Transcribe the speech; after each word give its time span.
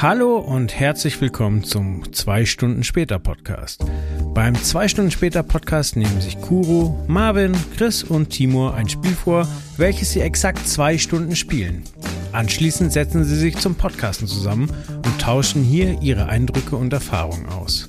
Hallo 0.00 0.36
und 0.36 0.78
herzlich 0.78 1.20
willkommen 1.20 1.64
zum 1.64 2.12
2 2.12 2.44
Stunden 2.44 2.84
später 2.84 3.18
Podcast. 3.18 3.84
Beim 4.32 4.54
2 4.54 4.86
Stunden 4.86 5.10
später 5.10 5.42
Podcast 5.42 5.96
nehmen 5.96 6.20
sich 6.20 6.40
Kuro, 6.40 7.04
Marvin, 7.08 7.52
Chris 7.76 8.04
und 8.04 8.30
Timur 8.30 8.74
ein 8.74 8.88
Spiel 8.88 9.10
vor, 9.10 9.48
welches 9.76 10.12
sie 10.12 10.20
exakt 10.20 10.68
zwei 10.68 10.98
Stunden 10.98 11.34
spielen. 11.34 11.82
Anschließend 12.30 12.92
setzen 12.92 13.24
sie 13.24 13.34
sich 13.34 13.56
zum 13.56 13.74
Podcasten 13.74 14.28
zusammen 14.28 14.70
und 15.04 15.20
tauschen 15.20 15.64
hier 15.64 16.00
ihre 16.00 16.26
Eindrücke 16.26 16.76
und 16.76 16.92
Erfahrungen 16.92 17.48
aus. 17.48 17.88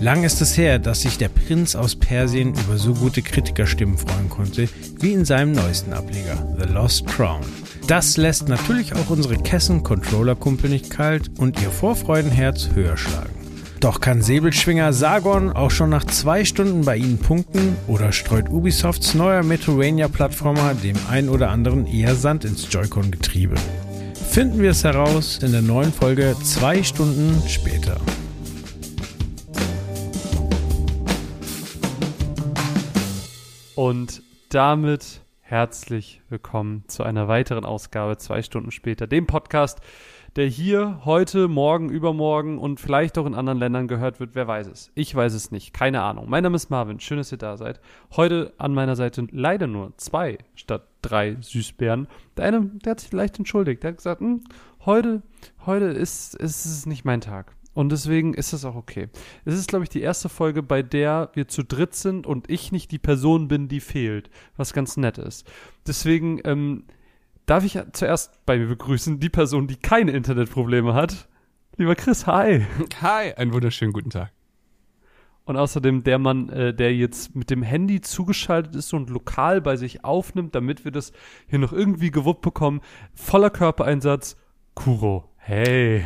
Lang 0.00 0.22
ist 0.22 0.40
es 0.40 0.56
her, 0.56 0.78
dass 0.78 1.02
sich 1.02 1.18
der 1.18 1.30
Prinz 1.30 1.74
aus 1.74 1.96
Persien 1.96 2.54
über 2.54 2.78
so 2.78 2.94
gute 2.94 3.22
Kritikerstimmen 3.22 3.98
freuen 3.98 4.30
konnte, 4.30 4.68
wie 5.00 5.14
in 5.14 5.24
seinem 5.24 5.50
neuesten 5.50 5.94
Ableger, 5.94 6.46
The 6.60 6.72
Lost 6.72 7.08
Crown. 7.08 7.42
Das 7.90 8.16
lässt 8.16 8.48
natürlich 8.48 8.94
auch 8.94 9.10
unsere 9.10 9.36
Kessen-Controller-Kumpel 9.36 10.70
nicht 10.70 10.90
kalt 10.90 11.28
und 11.40 11.60
ihr 11.60 11.70
Vorfreudenherz 11.70 12.68
höher 12.72 12.96
schlagen. 12.96 13.34
Doch 13.80 14.00
kann 14.00 14.22
Säbelschwinger 14.22 14.92
Sargon 14.92 15.50
auch 15.50 15.72
schon 15.72 15.90
nach 15.90 16.04
zwei 16.04 16.44
Stunden 16.44 16.84
bei 16.84 16.98
Ihnen 16.98 17.18
punkten 17.18 17.74
oder 17.88 18.12
streut 18.12 18.48
Ubisofts 18.48 19.14
neuer 19.14 19.42
Metroidvania-Plattformer 19.42 20.74
dem 20.74 20.94
ein 21.10 21.28
oder 21.28 21.50
anderen 21.50 21.84
eher 21.88 22.14
Sand 22.14 22.44
ins 22.44 22.72
Joy-Con-Getriebe? 22.72 23.56
Finden 24.14 24.62
wir 24.62 24.70
es 24.70 24.84
heraus 24.84 25.40
in 25.42 25.50
der 25.50 25.62
neuen 25.62 25.92
Folge 25.92 26.36
zwei 26.44 26.84
Stunden 26.84 27.42
später. 27.48 28.00
Und 33.74 34.22
damit 34.48 35.22
herzlich 35.50 36.22
willkommen 36.28 36.84
zu 36.86 37.02
einer 37.02 37.26
weiteren 37.26 37.64
Ausgabe, 37.64 38.16
zwei 38.18 38.40
Stunden 38.40 38.70
später, 38.70 39.08
dem 39.08 39.26
Podcast, 39.26 39.80
der 40.36 40.46
hier 40.46 41.00
heute, 41.04 41.48
morgen, 41.48 41.88
übermorgen 41.88 42.56
und 42.56 42.78
vielleicht 42.78 43.18
auch 43.18 43.26
in 43.26 43.34
anderen 43.34 43.58
Ländern 43.58 43.88
gehört 43.88 44.20
wird. 44.20 44.36
Wer 44.36 44.46
weiß 44.46 44.68
es? 44.68 44.92
Ich 44.94 45.12
weiß 45.12 45.34
es 45.34 45.50
nicht. 45.50 45.74
Keine 45.74 46.02
Ahnung. 46.02 46.30
Mein 46.30 46.44
Name 46.44 46.54
ist 46.54 46.70
Marvin. 46.70 47.00
Schön, 47.00 47.18
dass 47.18 47.32
ihr 47.32 47.38
da 47.38 47.56
seid. 47.56 47.80
Heute 48.14 48.52
an 48.58 48.74
meiner 48.74 48.94
Seite 48.94 49.26
leider 49.32 49.66
nur 49.66 49.92
zwei 49.96 50.38
statt 50.54 50.86
drei 51.02 51.36
Süßbären. 51.40 52.06
Der 52.36 52.44
eine, 52.44 52.70
der 52.84 52.92
hat 52.92 53.00
sich 53.00 53.12
leicht 53.12 53.36
entschuldigt. 53.36 53.82
Der 53.82 53.90
hat 53.90 53.96
gesagt, 53.96 54.20
hm, 54.20 54.44
heute, 54.86 55.22
heute 55.66 55.86
ist, 55.86 56.36
ist 56.36 56.64
es 56.64 56.86
nicht 56.86 57.04
mein 57.04 57.22
Tag. 57.22 57.56
Und 57.72 57.90
deswegen 57.92 58.34
ist 58.34 58.52
das 58.52 58.64
auch 58.64 58.74
okay. 58.74 59.08
Es 59.44 59.54
ist, 59.54 59.68
glaube 59.68 59.84
ich, 59.84 59.88
die 59.88 60.00
erste 60.00 60.28
Folge, 60.28 60.62
bei 60.62 60.82
der 60.82 61.30
wir 61.34 61.46
zu 61.46 61.62
dritt 61.62 61.94
sind 61.94 62.26
und 62.26 62.50
ich 62.50 62.72
nicht 62.72 62.90
die 62.90 62.98
Person 62.98 63.48
bin, 63.48 63.68
die 63.68 63.80
fehlt, 63.80 64.28
was 64.56 64.72
ganz 64.72 64.96
nett 64.96 65.18
ist. 65.18 65.48
Deswegen 65.86 66.40
ähm, 66.44 66.84
darf 67.46 67.64
ich 67.64 67.78
zuerst 67.92 68.44
bei 68.44 68.58
mir 68.58 68.66
begrüßen 68.66 69.20
die 69.20 69.28
Person, 69.28 69.68
die 69.68 69.76
keine 69.76 70.10
Internetprobleme 70.12 70.94
hat. 70.94 71.28
Lieber 71.76 71.94
Chris, 71.94 72.26
hi. 72.26 72.66
Hi, 73.00 73.32
einen 73.34 73.52
wunderschönen 73.52 73.92
guten 73.92 74.10
Tag. 74.10 74.32
Und 75.44 75.56
außerdem 75.56 76.02
der 76.02 76.18
Mann, 76.18 76.48
äh, 76.50 76.74
der 76.74 76.94
jetzt 76.94 77.34
mit 77.34 77.50
dem 77.50 77.62
Handy 77.62 78.00
zugeschaltet 78.00 78.74
ist 78.76 78.92
und 78.92 79.10
lokal 79.10 79.60
bei 79.60 79.76
sich 79.76 80.04
aufnimmt, 80.04 80.54
damit 80.54 80.84
wir 80.84 80.92
das 80.92 81.12
hier 81.48 81.58
noch 81.58 81.72
irgendwie 81.72 82.10
gewuppt 82.10 82.42
bekommen. 82.42 82.80
Voller 83.14 83.50
Körpereinsatz, 83.50 84.36
Kuro. 84.74 85.30
Hey. 85.36 86.04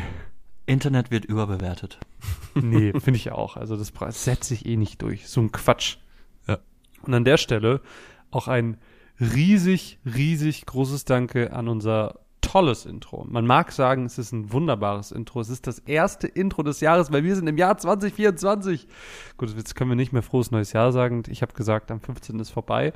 Internet 0.67 1.11
wird 1.11 1.25
überbewertet. 1.25 1.99
nee, 2.55 2.93
finde 2.93 3.17
ich 3.17 3.33
auch. 3.33 3.57
Also 3.57 3.77
das 3.77 3.93
setzt 4.11 4.49
sich 4.49 4.67
eh 4.67 4.77
nicht 4.77 5.03
durch. 5.03 5.29
So 5.29 5.41
ein 5.41 5.53
Quatsch. 5.53 5.99
Ja. 6.47 6.59
Und 7.03 7.15
an 7.15 7.25
der 7.25 7.37
Stelle 7.37 7.81
auch 8.31 8.49
ein 8.49 8.79
riesig, 9.21 9.99
riesig 10.05 10.67
großes 10.67 11.05
Danke 11.05 11.53
an 11.53 11.69
unser 11.69 12.21
tolles 12.41 12.87
Intro. 12.87 13.25
Man 13.29 13.47
mag 13.47 13.73
sagen, 13.73 14.05
es 14.07 14.19
ist 14.19 14.33
ein 14.33 14.53
wunderbares 14.53 15.13
Intro. 15.13 15.41
Es 15.41 15.49
ist 15.49 15.67
das 15.67 15.79
erste 15.81 16.27
Intro 16.27 16.63
des 16.63 16.81
Jahres, 16.81 17.11
weil 17.11 17.25
wir 17.25 17.35
sind 17.37 17.47
im 17.47 17.57
Jahr 17.57 17.79
2024. 17.79 18.87
Gut, 19.37 19.55
jetzt 19.57 19.75
können 19.75 19.91
wir 19.91 19.97
nicht 19.97 20.13
mehr 20.13 20.23
frohes 20.23 20.51
neues 20.51 20.73
Jahr 20.73 20.93
sagen. 20.93 21.23
Ich 21.29 21.43
habe 21.43 21.55
gesagt, 21.55 21.91
am 21.91 22.01
15. 22.01 22.39
ist 22.41 22.51
vorbei. 22.51 22.93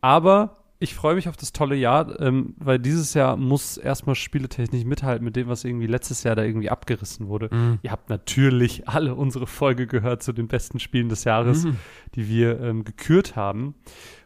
Aber 0.00 0.59
ich 0.82 0.94
freue 0.94 1.14
mich 1.14 1.28
auf 1.28 1.36
das 1.36 1.52
tolle 1.52 1.76
Jahr, 1.76 2.18
ähm, 2.20 2.54
weil 2.56 2.78
dieses 2.78 3.12
Jahr 3.12 3.36
muss 3.36 3.76
erstmal 3.76 4.14
spieletechnisch 4.14 4.84
mithalten 4.84 5.22
mit 5.22 5.36
dem, 5.36 5.46
was 5.46 5.62
irgendwie 5.64 5.86
letztes 5.86 6.22
Jahr 6.22 6.34
da 6.34 6.42
irgendwie 6.42 6.70
abgerissen 6.70 7.28
wurde. 7.28 7.54
Mhm. 7.54 7.78
Ihr 7.82 7.90
habt 7.90 8.08
natürlich 8.08 8.88
alle 8.88 9.14
unsere 9.14 9.46
Folge 9.46 9.86
gehört 9.86 10.22
zu 10.22 10.32
den 10.32 10.48
besten 10.48 10.80
Spielen 10.80 11.10
des 11.10 11.24
Jahres, 11.24 11.64
mhm. 11.64 11.76
die 12.14 12.28
wir 12.28 12.60
ähm, 12.60 12.84
gekürt 12.84 13.36
haben. 13.36 13.74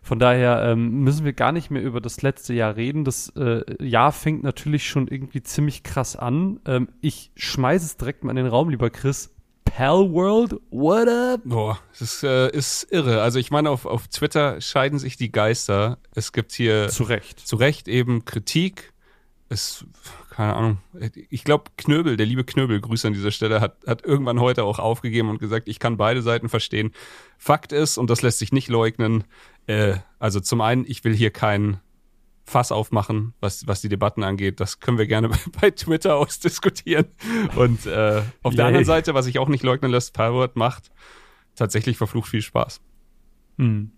Von 0.00 0.20
daher 0.20 0.62
ähm, 0.62 1.00
müssen 1.00 1.24
wir 1.24 1.32
gar 1.32 1.50
nicht 1.50 1.72
mehr 1.72 1.82
über 1.82 2.00
das 2.00 2.22
letzte 2.22 2.54
Jahr 2.54 2.76
reden. 2.76 3.02
Das 3.02 3.30
äh, 3.30 3.62
Jahr 3.84 4.12
fängt 4.12 4.44
natürlich 4.44 4.88
schon 4.88 5.08
irgendwie 5.08 5.42
ziemlich 5.42 5.82
krass 5.82 6.14
an. 6.14 6.60
Ähm, 6.66 6.88
ich 7.00 7.32
schmeiße 7.34 7.84
es 7.84 7.96
direkt 7.96 8.22
mal 8.22 8.30
in 8.30 8.36
den 8.36 8.46
Raum, 8.46 8.68
lieber 8.70 8.90
Chris. 8.90 9.33
Pal 9.64 10.12
World, 10.12 10.60
what 10.70 11.08
up? 11.08 11.40
Boah, 11.44 11.78
das 11.92 12.00
ist, 12.00 12.22
äh, 12.22 12.50
ist 12.50 12.86
irre. 12.90 13.22
Also 13.22 13.38
ich 13.38 13.50
meine, 13.50 13.70
auf, 13.70 13.86
auf 13.86 14.08
Twitter 14.08 14.60
scheiden 14.60 14.98
sich 14.98 15.16
die 15.16 15.32
Geister. 15.32 15.98
Es 16.14 16.32
gibt 16.32 16.52
hier 16.52 16.88
zu 16.88 17.04
Recht, 17.04 17.40
zu 17.40 17.56
Recht 17.56 17.88
eben 17.88 18.24
Kritik. 18.24 18.92
Es, 19.48 19.84
keine 20.30 20.54
Ahnung. 20.54 20.78
Ich 21.28 21.44
glaube, 21.44 21.64
Knöbel, 21.76 22.16
der 22.16 22.26
liebe 22.26 22.44
Knöbel, 22.44 22.80
Grüße 22.80 23.06
an 23.06 23.12
dieser 23.14 23.30
Stelle, 23.30 23.60
hat, 23.60 23.76
hat 23.86 24.04
irgendwann 24.04 24.40
heute 24.40 24.64
auch 24.64 24.78
aufgegeben 24.78 25.28
und 25.28 25.38
gesagt, 25.38 25.68
ich 25.68 25.78
kann 25.78 25.96
beide 25.96 26.22
Seiten 26.22 26.48
verstehen. 26.48 26.92
Fakt 27.38 27.72
ist, 27.72 27.98
und 27.98 28.10
das 28.10 28.22
lässt 28.22 28.38
sich 28.38 28.52
nicht 28.52 28.68
leugnen, 28.68 29.24
äh, 29.66 29.96
also 30.18 30.40
zum 30.40 30.60
einen, 30.60 30.84
ich 30.86 31.04
will 31.04 31.14
hier 31.14 31.30
kein 31.30 31.80
Fass 32.44 32.72
aufmachen, 32.72 33.34
was, 33.40 33.66
was 33.66 33.80
die 33.80 33.88
Debatten 33.88 34.22
angeht. 34.22 34.60
Das 34.60 34.80
können 34.80 34.98
wir 34.98 35.06
gerne 35.06 35.30
bei 35.60 35.70
Twitter 35.70 36.16
ausdiskutieren. 36.16 37.06
Und 37.56 37.86
äh, 37.86 38.22
auf 38.42 38.52
Yay. 38.52 38.56
der 38.56 38.66
anderen 38.66 38.84
Seite, 38.84 39.14
was 39.14 39.26
ich 39.26 39.38
auch 39.38 39.48
nicht 39.48 39.64
leugnen 39.64 39.90
lässt, 39.90 40.12
Palworld 40.12 40.56
macht 40.56 40.90
tatsächlich 41.56 41.96
verflucht 41.96 42.28
viel 42.28 42.42
Spaß. 42.42 42.80
Mhm. 43.56 43.92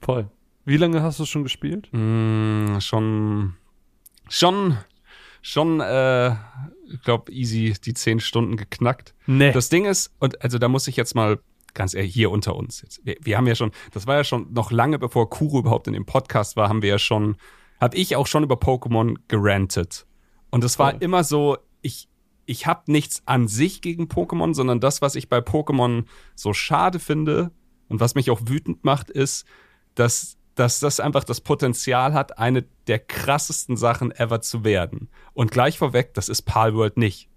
Voll. 0.00 0.30
Wie 0.64 0.76
lange 0.76 1.02
hast 1.02 1.18
du 1.18 1.24
schon 1.24 1.42
gespielt? 1.42 1.88
Mm, 1.92 2.78
schon, 2.80 3.54
schon, 4.28 4.76
schon, 5.40 5.80
äh, 5.80 6.32
ich 6.32 7.02
glaube, 7.04 7.32
easy 7.32 7.74
die 7.82 7.94
zehn 7.94 8.20
Stunden 8.20 8.56
geknackt. 8.56 9.14
Nee. 9.26 9.52
Das 9.52 9.70
Ding 9.70 9.86
ist, 9.86 10.12
und 10.18 10.42
also 10.42 10.58
da 10.58 10.68
muss 10.68 10.86
ich 10.86 10.96
jetzt 10.96 11.14
mal 11.14 11.40
ganz 11.74 11.94
ehrlich, 11.94 12.12
hier 12.12 12.30
unter 12.30 12.54
uns 12.56 12.82
jetzt. 12.82 13.00
Wir, 13.04 13.16
wir 13.20 13.36
haben 13.36 13.46
ja 13.46 13.54
schon, 13.54 13.72
das 13.92 14.06
war 14.06 14.16
ja 14.16 14.24
schon 14.24 14.52
noch 14.52 14.70
lange 14.70 14.98
bevor 14.98 15.30
Kuro 15.30 15.60
überhaupt 15.60 15.86
in 15.86 15.94
dem 15.94 16.06
Podcast 16.06 16.56
war, 16.56 16.68
haben 16.68 16.82
wir 16.82 16.90
ja 16.90 16.98
schon 16.98 17.36
habe 17.80 17.96
ich 17.96 18.16
auch 18.16 18.26
schon 18.26 18.42
über 18.42 18.56
Pokémon 18.56 19.16
gerantet. 19.28 20.06
Und 20.50 20.64
es 20.64 20.78
war 20.78 20.94
oh. 20.94 20.98
immer 21.00 21.24
so, 21.24 21.58
ich, 21.82 22.08
ich 22.46 22.66
habe 22.66 22.90
nichts 22.90 23.22
an 23.26 23.48
sich 23.48 23.82
gegen 23.82 24.04
Pokémon, 24.04 24.54
sondern 24.54 24.80
das, 24.80 25.02
was 25.02 25.14
ich 25.14 25.28
bei 25.28 25.38
Pokémon 25.38 26.04
so 26.34 26.52
schade 26.52 26.98
finde 26.98 27.50
und 27.88 28.00
was 28.00 28.14
mich 28.14 28.30
auch 28.30 28.40
wütend 28.44 28.84
macht, 28.84 29.10
ist, 29.10 29.46
dass, 29.94 30.36
dass 30.54 30.80
das 30.80 31.00
einfach 31.00 31.24
das 31.24 31.40
Potenzial 31.40 32.14
hat, 32.14 32.38
eine 32.38 32.62
der 32.86 32.98
krassesten 32.98 33.76
Sachen 33.76 34.12
ever 34.12 34.40
zu 34.40 34.64
werden. 34.64 35.08
Und 35.34 35.50
gleich 35.50 35.78
vorweg, 35.78 36.14
das 36.14 36.28
ist 36.28 36.42
Palworld 36.42 36.96
nicht. 36.96 37.28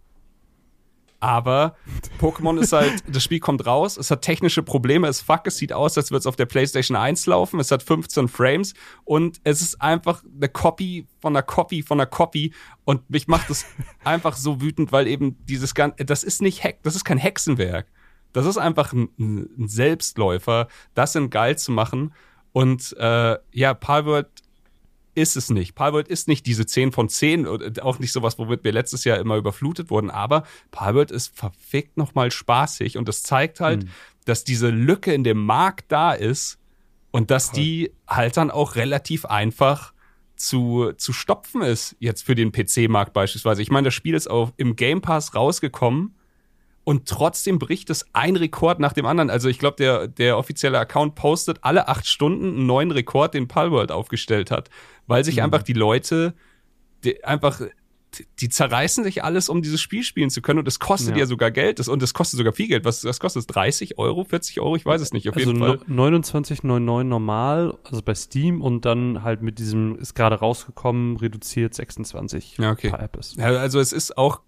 Aber 1.22 1.76
Pokémon 2.20 2.60
ist 2.60 2.74
halt, 2.74 3.04
das 3.08 3.24
Spiel 3.24 3.40
kommt 3.40 3.66
raus, 3.66 3.96
es 3.96 4.10
hat 4.10 4.24
technische 4.24 4.64
Probleme, 4.64 5.08
es 5.08 5.22
fuck, 5.22 5.42
es 5.46 5.58
sieht 5.58 5.72
aus, 5.72 5.96
als 5.96 6.10
würde 6.10 6.22
es 6.22 6.26
auf 6.26 6.36
der 6.36 6.48
PlayStation 6.48 6.98
1 6.98 7.28
laufen, 7.28 7.60
es 7.60 7.72
hat 7.72 7.84
15 7.84 8.28
Frames 8.28 8.74
und 9.06 9.40
es 9.44 9.62
ist 9.62 9.80
einfach 9.82 10.24
eine 10.24 10.50
Copy 10.50 11.08
von 11.20 11.36
einer 11.36 11.44
Copy 11.44 11.84
von 11.84 12.00
einer 12.00 12.08
Copy 12.08 12.54
und 12.86 13.08
mich 13.10 13.28
macht 13.28 13.52
das 13.52 13.66
einfach 14.04 14.36
so 14.36 14.62
wütend, 14.62 14.92
weil 14.92 15.08
eben 15.08 15.38
dieses 15.46 15.76
ganze, 15.76 16.04
das 16.06 16.24
ist 16.24 16.42
nicht 16.42 16.64
Hack, 16.64 16.80
das 16.82 16.96
ist 16.96 17.06
kein 17.06 17.20
Hexenwerk. 17.20 17.88
Das 18.34 18.46
ist 18.46 18.58
einfach 18.58 18.94
ein, 18.94 19.10
ein 19.20 19.68
Selbstläufer, 19.68 20.70
das 20.96 21.16
in 21.16 21.30
geil 21.30 21.58
zu 21.58 21.72
machen 21.72 22.14
und 22.52 22.96
äh, 22.98 23.38
ja, 23.52 23.74
Palworld 23.74 24.30
ist 25.16 25.36
es 25.36 25.50
nicht. 25.50 25.76
Palworld 25.76 26.08
ist 26.08 26.28
nicht 26.28 26.46
diese 26.46 26.66
10 26.66 26.92
von 26.92 27.10
10 27.10 27.48
und 27.48 27.82
auch 27.82 28.00
nicht 28.00 28.12
sowas, 28.12 28.38
womit 28.38 28.64
wir 28.64 28.72
letztes 28.72 29.04
Jahr 29.04 29.20
immer 29.20 29.38
überflutet 29.38 29.90
wurden, 29.90 30.10
aber 30.10 30.44
Palworld 30.72 31.12
ist 31.12 31.38
verfickt 31.38 31.98
nochmal 31.98 32.32
spaßig 32.32 32.98
und 32.98 33.08
das 33.08 33.24
zeigt 33.24 33.60
halt, 33.60 33.84
mhm. 33.84 33.90
dass 34.26 34.44
diese 34.44 34.70
Lücke 34.70 35.14
in 35.14 35.24
dem 35.24 35.44
Markt 35.44 35.92
da 35.92 36.14
ist 36.14 36.60
und 37.12 37.32
dass 37.32 37.50
Voll. 37.50 37.60
die 37.60 37.92
halt 38.08 38.38
dann 38.38 38.52
auch 38.52 38.76
relativ 38.76 39.26
einfach 39.26 39.94
zu, 40.36 40.94
zu 40.98 41.14
stopfen 41.14 41.62
ist, 41.62 41.96
jetzt 42.00 42.24
für 42.24 42.36
den 42.36 42.52
PC-Markt 42.52 43.14
beispielsweise. 43.14 43.62
Ich 43.62 43.70
meine, 43.70 43.86
das 43.86 43.94
Spiel 43.94 44.16
ist 44.16 44.30
auch 44.30 44.52
im 44.58 44.76
Game 44.76 45.02
Pass 45.02 45.36
rausgekommen 45.36 46.16
und 46.92 47.08
trotzdem 47.08 47.58
bricht 47.58 47.90
es 47.90 48.06
ein 48.12 48.36
Rekord 48.36 48.82
nach 48.82 48.92
dem 48.92 49.06
anderen. 49.06 49.30
Also 49.30 49.48
ich 49.48 49.60
glaube, 49.60 49.78
der, 49.78 50.10
der 50.10 50.38
offizielle 50.38 50.78
Account 50.78 51.16
postet 51.16 51.60
alle 51.62 51.88
acht 51.88 52.06
Stunden 52.06 52.48
einen 52.48 52.66
neuen 52.66 52.92
Rekord, 52.92 53.34
den 53.34 53.48
Palworld 53.48 53.94
aufgestellt 53.94 54.52
hat, 54.52 54.70
weil 55.08 55.24
sich 55.24 55.38
mhm. 55.38 55.44
einfach 55.44 55.64
die 55.64 55.72
Leute 55.72 56.34
die 57.06 57.24
einfach 57.24 57.62
die 58.42 58.50
zerreißen 58.50 59.06
sich 59.06 59.24
alles, 59.24 59.48
um 59.48 59.62
dieses 59.62 59.80
Spiel 59.80 60.04
spielen 60.04 60.30
zu 60.30 60.42
können 60.42 60.60
und 60.60 60.68
es 60.68 60.80
kostet 60.80 61.12
ja, 61.12 61.20
ja 61.20 61.26
sogar 61.26 61.50
Geld 61.50 61.80
das, 61.80 61.88
und 61.88 62.04
es 62.04 62.14
kostet 62.14 62.40
sogar 62.40 62.52
viel 62.52 62.68
Geld. 62.68 62.84
Was, 62.84 63.06
was 63.06 63.22
kostet 63.22 63.40
es? 63.40 63.48
30 63.48 63.98
Euro, 63.98 64.26
40 64.26 64.60
Euro? 64.60 64.76
Ich 64.76 64.86
weiß 64.86 65.00
es 65.00 65.14
nicht. 65.14 65.30
Auf 65.30 65.38
also 65.38 65.48
jeden 65.50 65.62
Fall. 65.62 65.80
29,99 65.88 67.04
normal, 67.06 67.78
also 67.86 68.02
bei 68.02 68.14
Steam 68.14 68.62
und 68.62 68.84
dann 68.84 69.24
halt 69.24 69.42
mit 69.42 69.60
diesem, 69.60 69.98
ist 69.98 70.14
gerade 70.14 70.36
rausgekommen, 70.36 71.16
reduziert 71.16 71.74
26 71.74 72.58
ja, 72.58 72.72
okay. 72.72 72.90
per 72.90 73.00
App 73.00 73.16
ist. 73.16 73.38
Ja, 73.38 73.46
also 73.46 73.80
es 73.80 73.94
ist 73.94 74.18
auch 74.18 74.42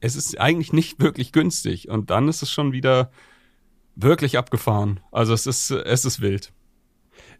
es 0.00 0.16
ist 0.16 0.38
eigentlich 0.38 0.72
nicht 0.72 1.00
wirklich 1.00 1.32
günstig. 1.32 1.88
Und 1.88 2.10
dann 2.10 2.28
ist 2.28 2.42
es 2.42 2.50
schon 2.50 2.72
wieder 2.72 3.10
wirklich 3.94 4.38
abgefahren. 4.38 5.00
Also 5.10 5.32
es 5.32 5.46
ist, 5.46 5.70
es 5.70 6.04
ist 6.04 6.20
wild. 6.20 6.52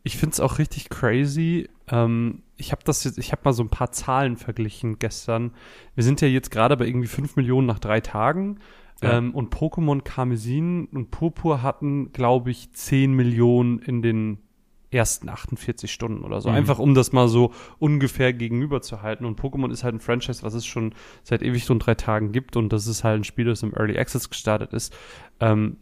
Ich 0.03 0.17
finde 0.17 0.35
es 0.35 0.41
auch 0.41 0.59
richtig 0.59 0.91
crazy. 0.91 1.69
Ähm, 1.89 2.43
ich 2.57 2.73
habe 2.73 2.83
das 2.85 3.05
jetzt, 3.05 3.19
ich 3.19 3.33
habe 3.33 3.43
mal 3.45 3.53
so 3.53 3.63
ein 3.63 3.69
paar 3.69 3.93
Zahlen 3.93 4.37
verglichen 4.37 4.99
gestern. 4.99 5.53
Wir 5.95 6.05
sind 6.05 6.21
ja 6.21 6.29
jetzt 6.29 6.51
gerade 6.51 6.77
bei 6.77 6.87
irgendwie 6.87 7.09
5 7.09 7.37
Millionen 7.37 7.67
nach 7.67 7.79
drei 7.79 8.01
Tagen. 8.01 8.59
Ja. 9.03 9.19
Ähm, 9.19 9.35
und 9.35 9.55
Pokémon 9.55 10.03
Karmesin 10.03 10.87
und 10.87 11.11
Purpur 11.13 11.63
hatten, 11.63 12.13
glaube 12.13 12.51
ich, 12.51 12.73
10 12.73 13.13
Millionen 13.13 13.79
in 13.79 14.03
den 14.03 14.39
ersten 14.91 15.29
48 15.29 15.93
Stunden 15.93 16.25
oder 16.25 16.41
so. 16.41 16.49
Mhm. 16.49 16.57
Einfach 16.57 16.79
um 16.79 16.95
das 16.95 17.13
mal 17.13 17.29
so 17.29 17.53
ungefähr 17.79 18.33
gegenüber 18.33 18.81
zu 18.81 19.03
halten. 19.03 19.25
Und 19.25 19.41
Pokémon 19.41 19.71
ist 19.71 19.85
halt 19.85 19.97
ein 19.97 20.01
Franchise, 20.01 20.43
was 20.43 20.55
es 20.55 20.67
schon 20.67 20.95
seit 21.23 21.43
ewig 21.43 21.65
so 21.65 21.75
drei 21.75 21.95
Tagen 21.95 22.33
gibt. 22.33 22.57
Und 22.57 22.73
das 22.73 22.87
ist 22.87 23.05
halt 23.05 23.21
ein 23.21 23.25
Spiel, 23.25 23.45
das 23.45 23.63
im 23.63 23.75
Early 23.75 23.99
Access 23.99 24.31
gestartet 24.31 24.73
ist. 24.73 24.95
Ähm, 25.41 25.77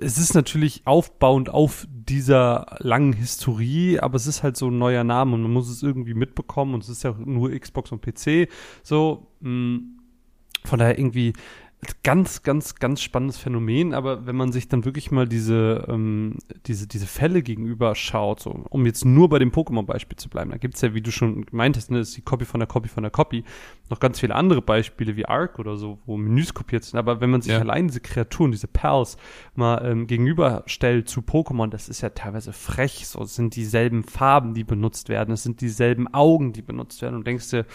es 0.00 0.18
ist 0.18 0.34
natürlich 0.34 0.82
aufbauend 0.86 1.50
auf 1.50 1.86
dieser 1.90 2.76
langen 2.78 3.12
Historie, 3.12 3.98
aber 4.00 4.16
es 4.16 4.26
ist 4.26 4.42
halt 4.42 4.56
so 4.56 4.70
ein 4.70 4.78
neuer 4.78 5.04
Name 5.04 5.34
und 5.34 5.42
man 5.42 5.52
muss 5.52 5.68
es 5.68 5.82
irgendwie 5.82 6.14
mitbekommen 6.14 6.74
und 6.74 6.82
es 6.82 6.88
ist 6.88 7.02
ja 7.02 7.14
nur 7.18 7.50
Xbox 7.50 7.92
und 7.92 8.00
PC. 8.00 8.48
So, 8.82 9.26
mh, 9.40 9.80
von 10.64 10.78
daher 10.78 10.98
irgendwie 10.98 11.34
ganz, 12.02 12.42
ganz, 12.42 12.74
ganz 12.74 13.00
spannendes 13.00 13.38
Phänomen, 13.38 13.94
aber 13.94 14.26
wenn 14.26 14.34
man 14.34 14.50
sich 14.50 14.66
dann 14.66 14.84
wirklich 14.84 15.12
mal 15.12 15.28
diese, 15.28 15.86
ähm, 15.88 16.38
diese, 16.66 16.88
diese 16.88 17.06
Fälle 17.06 17.40
gegenüber 17.42 17.94
schaut, 17.94 18.40
so, 18.40 18.64
um 18.70 18.84
jetzt 18.84 19.04
nur 19.04 19.28
bei 19.28 19.38
dem 19.38 19.52
Pokémon-Beispiel 19.52 20.16
zu 20.16 20.28
bleiben, 20.28 20.50
da 20.50 20.56
gibt's 20.56 20.80
ja, 20.80 20.92
wie 20.94 21.00
du 21.02 21.12
schon 21.12 21.46
gemeint 21.46 21.76
hast, 21.76 21.90
ne, 21.92 22.00
ist 22.00 22.16
die 22.16 22.22
Copy 22.22 22.44
von 22.46 22.58
der 22.58 22.66
Copy 22.66 22.88
von 22.88 23.04
der 23.04 23.12
Copy, 23.12 23.44
noch 23.90 24.00
ganz 24.00 24.18
viele 24.18 24.34
andere 24.34 24.60
Beispiele 24.60 25.16
wie 25.16 25.26
Arc 25.26 25.60
oder 25.60 25.76
so, 25.76 25.98
wo 26.04 26.16
Menüs 26.16 26.52
kopiert 26.52 26.82
sind, 26.82 26.98
aber 26.98 27.20
wenn 27.20 27.30
man 27.30 27.42
sich 27.42 27.52
Ja. 27.52 27.60
allein 27.60 27.86
diese 27.86 28.00
Kreaturen, 28.00 28.50
diese 28.50 28.66
Pals 28.66 29.16
mal 29.54 29.80
ähm, 29.84 30.08
gegenüberstellt 30.08 31.08
zu 31.08 31.20
Pokémon, 31.20 31.68
das 31.68 31.88
ist 31.88 32.00
ja 32.00 32.08
teilweise 32.08 32.52
frech, 32.52 33.06
so, 33.06 33.22
es 33.22 33.36
sind 33.36 33.54
dieselben 33.54 34.02
Farben, 34.02 34.52
die 34.52 34.64
benutzt 34.64 35.08
werden, 35.08 35.32
es 35.32 35.44
sind 35.44 35.60
dieselben 35.60 36.12
Augen, 36.12 36.52
die 36.52 36.62
benutzt 36.62 37.02
werden. 37.02 37.14
Und 37.14 37.26
denkst 37.26 37.50
dir, 37.50 37.66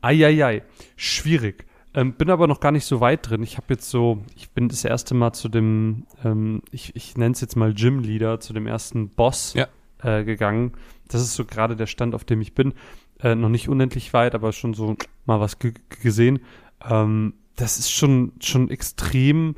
Eieiei, 0.00 0.62
schwierig. 0.96 1.64
Ähm, 1.94 2.14
bin 2.14 2.30
aber 2.30 2.46
noch 2.46 2.60
gar 2.60 2.72
nicht 2.72 2.86
so 2.86 3.00
weit 3.00 3.28
drin. 3.28 3.42
Ich 3.42 3.56
habe 3.58 3.66
jetzt 3.70 3.90
so, 3.90 4.22
ich 4.34 4.50
bin 4.50 4.68
das 4.68 4.84
erste 4.84 5.14
Mal 5.14 5.32
zu 5.34 5.48
dem, 5.48 6.06
ähm, 6.24 6.62
ich, 6.70 6.96
ich 6.96 7.16
nenne 7.16 7.32
es 7.32 7.40
jetzt 7.42 7.56
mal 7.56 7.74
Gym 7.74 7.98
Leader, 8.00 8.40
zu 8.40 8.52
dem 8.54 8.66
ersten 8.66 9.10
Boss 9.10 9.52
Ja. 9.54 9.68
äh, 10.02 10.24
gegangen. 10.24 10.72
Das 11.08 11.20
ist 11.20 11.34
so 11.34 11.44
gerade 11.44 11.76
der 11.76 11.86
Stand, 11.86 12.14
auf 12.14 12.24
dem 12.24 12.40
ich 12.40 12.54
bin. 12.54 12.72
Äh, 13.20 13.34
noch 13.34 13.50
nicht 13.50 13.68
unendlich 13.68 14.12
weit, 14.14 14.34
aber 14.34 14.52
schon 14.52 14.72
so 14.74 14.96
mal 15.26 15.38
was 15.40 15.58
ge 15.58 15.74
gesehen. 16.02 16.40
Ähm, 16.88 17.34
das 17.56 17.78
ist 17.78 17.90
schon, 17.90 18.32
schon 18.40 18.70
extrem. 18.70 19.56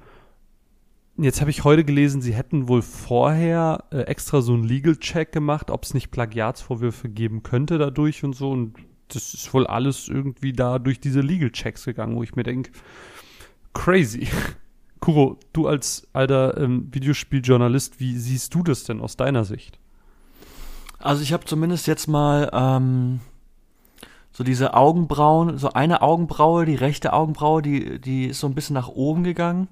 Jetzt 1.16 1.40
habe 1.40 1.50
ich 1.50 1.62
heute 1.62 1.84
gelesen, 1.84 2.20
sie 2.20 2.34
hätten 2.34 2.66
wohl 2.66 2.82
vorher 2.82 3.84
äh, 3.92 3.98
extra 4.00 4.40
so 4.42 4.52
einen 4.54 4.64
Legal 4.64 4.96
Check 4.96 5.30
gemacht, 5.30 5.70
ob 5.70 5.84
es 5.84 5.94
nicht 5.94 6.10
Plagiatsvorwürfe 6.10 7.08
geben 7.08 7.44
könnte 7.44 7.78
dadurch 7.78 8.24
und 8.24 8.34
so. 8.34 8.50
Und 8.50 8.74
das 9.08 9.34
ist 9.34 9.52
wohl 9.54 9.66
alles 9.66 10.08
irgendwie 10.08 10.52
da 10.52 10.78
durch 10.78 11.00
diese 11.00 11.20
Legal 11.20 11.50
Checks 11.50 11.84
gegangen, 11.84 12.16
wo 12.16 12.22
ich 12.22 12.34
mir 12.34 12.42
denke, 12.42 12.72
crazy. 13.72 14.28
Kuro, 15.00 15.38
du 15.52 15.66
als 15.68 16.08
alter 16.14 16.56
ähm, 16.56 16.88
Videospieljournalist, 16.90 18.00
wie 18.00 18.16
siehst 18.16 18.54
du 18.54 18.62
das 18.62 18.84
denn 18.84 19.00
aus 19.00 19.16
deiner 19.16 19.44
Sicht? 19.44 19.78
Also 20.98 21.22
ich 21.22 21.34
habe 21.34 21.44
zumindest 21.44 21.86
jetzt 21.86 22.06
mal 22.06 22.48
ähm, 22.54 23.20
so 24.32 24.42
diese 24.42 24.72
Augenbrauen, 24.72 25.58
so 25.58 25.70
eine 25.72 26.00
Augenbraue, 26.00 26.64
die 26.64 26.74
rechte 26.74 27.12
Augenbraue, 27.12 27.60
die, 27.60 28.00
die 28.00 28.26
ist 28.26 28.40
so 28.40 28.46
ein 28.46 28.54
bisschen 28.54 28.74
nach 28.74 28.88
oben 28.88 29.22
gegangen. 29.24 29.68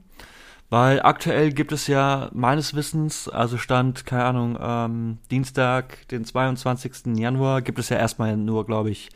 Weil 0.72 1.02
aktuell 1.02 1.52
gibt 1.52 1.70
es 1.70 1.86
ja 1.86 2.30
meines 2.32 2.72
Wissens, 2.72 3.28
also 3.28 3.58
Stand, 3.58 4.06
keine 4.06 4.24
Ahnung, 4.24 4.58
ähm, 4.58 5.18
Dienstag, 5.30 6.08
den 6.08 6.24
22. 6.24 7.18
Januar, 7.18 7.60
gibt 7.60 7.78
es 7.78 7.90
ja 7.90 7.98
erstmal 7.98 8.38
nur, 8.38 8.64
glaube 8.64 8.88
ich, 8.88 9.10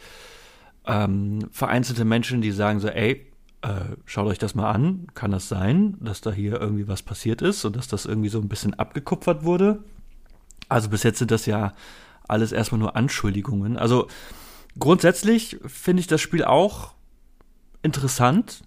ähm, 0.85 1.49
vereinzelte 1.51 2.05
Menschen, 2.05 2.43
die 2.43 2.53
sagen 2.53 2.79
so, 2.79 2.89
ey, 2.89 3.27
äh, 3.63 3.97
schaut 4.05 4.27
euch 4.27 4.37
das 4.37 4.55
mal 4.55 4.71
an, 4.71 5.07
kann 5.15 5.31
das 5.31 5.49
sein, 5.49 5.97
dass 5.99 6.21
da 6.21 6.31
hier 6.31 6.61
irgendwie 6.61 6.89
was 6.89 7.01
passiert 7.01 7.41
ist 7.41 7.65
und 7.65 7.75
dass 7.75 7.89
das 7.89 8.05
irgendwie 8.05 8.29
so 8.29 8.39
ein 8.39 8.49
bisschen 8.49 8.75
abgekupfert 8.75 9.43
wurde? 9.43 9.83
Also 10.69 10.91
bis 10.91 11.05
jetzt 11.05 11.21
sind 11.21 11.31
das 11.31 11.47
ja 11.47 11.73
alles 12.29 12.53
erstmal 12.53 12.81
nur 12.81 12.97
Anschuldigungen. 12.97 13.79
Also 13.79 14.09
grundsätzlich 14.79 15.57
finde 15.65 16.01
ich 16.01 16.07
das 16.07 16.21
Spiel 16.21 16.45
auch 16.45 16.93
interessant 17.81 18.63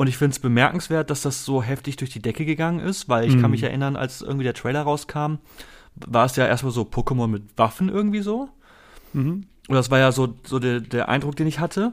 und 0.00 0.06
ich 0.06 0.16
finde 0.16 0.32
es 0.32 0.38
bemerkenswert, 0.38 1.10
dass 1.10 1.20
das 1.20 1.44
so 1.44 1.62
heftig 1.62 1.96
durch 1.96 2.08
die 2.08 2.22
Decke 2.22 2.46
gegangen 2.46 2.80
ist, 2.80 3.10
weil 3.10 3.26
ich 3.26 3.34
kann 3.34 3.42
Mhm. 3.42 3.50
mich 3.50 3.62
erinnern, 3.64 3.96
als 3.96 4.22
irgendwie 4.22 4.44
der 4.44 4.54
Trailer 4.54 4.80
rauskam, 4.80 5.34
war 5.94 6.24
es 6.24 6.36
ja 6.36 6.46
erstmal 6.46 6.72
so 6.72 6.84
Pokémon 6.84 7.26
mit 7.26 7.42
Waffen 7.58 7.90
irgendwie 7.90 8.22
so. 8.22 8.48
Mhm. 9.12 9.44
Und 9.68 9.74
das 9.74 9.90
war 9.90 9.98
ja 9.98 10.10
so, 10.10 10.36
so 10.42 10.58
der, 10.58 10.80
der 10.80 11.10
Eindruck, 11.10 11.36
den 11.36 11.46
ich 11.46 11.58
hatte. 11.60 11.92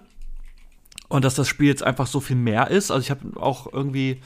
Und 1.09 1.25
dass 1.25 1.36
das 1.36 1.50
Spiel 1.50 1.68
jetzt 1.68 1.83
einfach 1.83 2.07
so 2.07 2.21
viel 2.21 2.38
mehr 2.38 2.71
ist. 2.71 2.92
Also 2.92 3.01
ich 3.01 3.12
habe 3.12 3.42
auch 3.42 3.74
irgendwie 3.74 4.21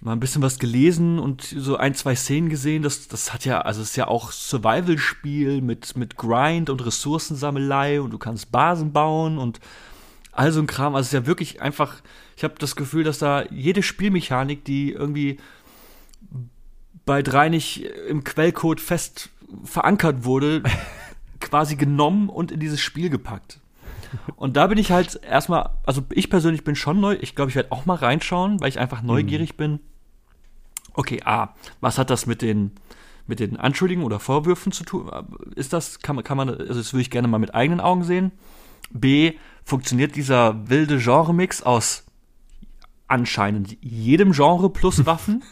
mal 0.00 0.12
ein 0.12 0.18
bisschen 0.20 0.42
was 0.42 0.58
gelesen 0.58 1.20
und 1.20 1.42
so 1.42 1.76
ein, 1.76 1.94
zwei 1.94 2.16
Szenen 2.16 2.48
gesehen. 2.48 2.82
Das, 2.82 3.06
das 3.06 3.32
hat 3.32 3.44
ja, 3.44 3.60
also 3.60 3.80
es 3.80 3.90
ist 3.90 3.96
ja 3.96 4.08
auch 4.08 4.32
Survival-Spiel 4.32 5.60
mit, 5.60 5.96
mit 5.96 6.16
Grind 6.16 6.68
und 6.68 6.84
Ressourcensammelei 6.84 8.00
und 8.00 8.10
du 8.10 8.18
kannst 8.18 8.50
Basen 8.50 8.92
bauen 8.92 9.38
und 9.38 9.60
all 10.32 10.50
so 10.50 10.58
ein 10.58 10.66
Kram. 10.66 10.96
Also 10.96 11.02
es 11.02 11.08
ist 11.12 11.20
ja 11.20 11.26
wirklich 11.26 11.62
einfach, 11.62 11.94
ich 12.38 12.44
habe 12.44 12.54
das 12.60 12.76
Gefühl, 12.76 13.02
dass 13.02 13.18
da 13.18 13.42
jede 13.50 13.82
Spielmechanik, 13.82 14.64
die 14.64 14.92
irgendwie 14.92 15.38
bei 17.04 17.20
drei 17.20 17.48
nicht 17.48 17.82
im 18.08 18.22
Quellcode 18.22 18.80
fest 18.80 19.30
verankert 19.64 20.24
wurde, 20.24 20.62
quasi 21.40 21.74
genommen 21.74 22.28
und 22.28 22.52
in 22.52 22.60
dieses 22.60 22.80
Spiel 22.80 23.10
gepackt. 23.10 23.58
Und 24.36 24.56
da 24.56 24.68
bin 24.68 24.78
ich 24.78 24.92
halt 24.92 25.20
erstmal, 25.28 25.70
also 25.84 26.04
ich 26.12 26.30
persönlich 26.30 26.62
bin 26.62 26.76
schon 26.76 27.00
neu, 27.00 27.18
ich 27.20 27.34
glaube, 27.34 27.48
ich 27.50 27.56
werde 27.56 27.72
auch 27.72 27.86
mal 27.86 27.96
reinschauen, 27.96 28.60
weil 28.60 28.68
ich 28.68 28.78
einfach 28.78 29.02
neugierig 29.02 29.56
bin. 29.56 29.80
Okay, 30.94 31.20
A, 31.24 31.56
was 31.80 31.98
hat 31.98 32.08
das 32.08 32.26
mit 32.26 32.40
den, 32.40 32.70
mit 33.26 33.40
den 33.40 33.56
Anschuldigungen 33.56 34.06
oder 34.06 34.20
Vorwürfen 34.20 34.70
zu 34.70 34.84
tun? 34.84 35.10
Ist 35.56 35.72
das, 35.72 35.98
kann 35.98 36.14
man, 36.14 36.24
kann 36.24 36.36
man, 36.36 36.50
also 36.50 36.74
das 36.74 36.92
würde 36.92 37.02
ich 37.02 37.10
gerne 37.10 37.26
mal 37.26 37.38
mit 37.38 37.56
eigenen 37.56 37.80
Augen 37.80 38.04
sehen. 38.04 38.30
B, 38.90 39.32
funktioniert 39.64 40.14
dieser 40.14 40.68
wilde 40.70 40.98
Genre-Mix 40.98 41.64
aus 41.64 42.04
anscheinend 43.08 43.76
jedem 43.80 44.32
Genre 44.32 44.70
plus 44.70 45.04
Waffen? 45.06 45.42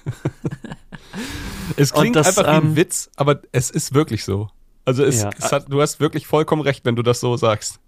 Es 1.76 1.92
klingt 1.92 2.16
das, 2.16 2.28
einfach 2.28 2.44
wie 2.44 2.56
ein 2.56 2.62
ähm, 2.64 2.76
Witz, 2.76 3.10
aber 3.16 3.42
es 3.52 3.70
ist 3.70 3.94
wirklich 3.94 4.24
so. 4.24 4.48
Also 4.84 5.04
es, 5.04 5.22
Ja. 5.22 5.30
es 5.36 5.50
hat, 5.52 5.70
du 5.70 5.80
hast 5.80 5.98
wirklich 5.98 6.26
vollkommen 6.26 6.62
recht, 6.62 6.84
wenn 6.84 6.94
du 6.96 7.02
das 7.02 7.20
so 7.20 7.36
sagst. 7.36 7.80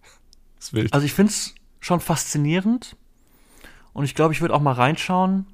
Das 0.58 0.72
wild. 0.72 0.92
Also 0.92 1.06
ich 1.06 1.14
finde 1.14 1.30
es 1.30 1.54
schon 1.80 2.00
faszinierend 2.00 2.96
und 3.92 4.04
ich 4.04 4.14
glaube, 4.14 4.34
ich 4.34 4.40
würde 4.40 4.54
auch 4.54 4.60
mal 4.60 4.72
reinschauen. 4.72 5.46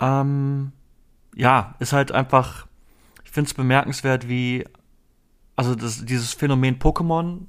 Ähm, 0.00 0.72
ja, 1.34 1.74
ist 1.80 1.92
halt 1.92 2.12
einfach, 2.12 2.66
ich 3.24 3.30
finde 3.30 3.48
es 3.48 3.54
bemerkenswert, 3.54 4.28
wie, 4.28 4.64
also 5.56 5.74
das, 5.74 6.04
dieses 6.06 6.32
Phänomen 6.32 6.78
Pokémon, 6.78 7.40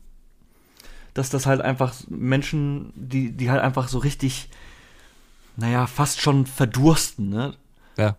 dass 1.13 1.29
das 1.29 1.45
halt 1.45 1.61
einfach 1.61 1.93
Menschen, 2.09 2.91
die, 2.95 3.31
die 3.31 3.49
halt 3.49 3.61
einfach 3.61 3.87
so 3.87 3.99
richtig, 3.99 4.49
naja, 5.59 5.87
fast 5.87 6.21
schon 6.21 6.45
verdursten, 6.45 7.29
ne? 7.29 7.53
ja. 7.97 8.15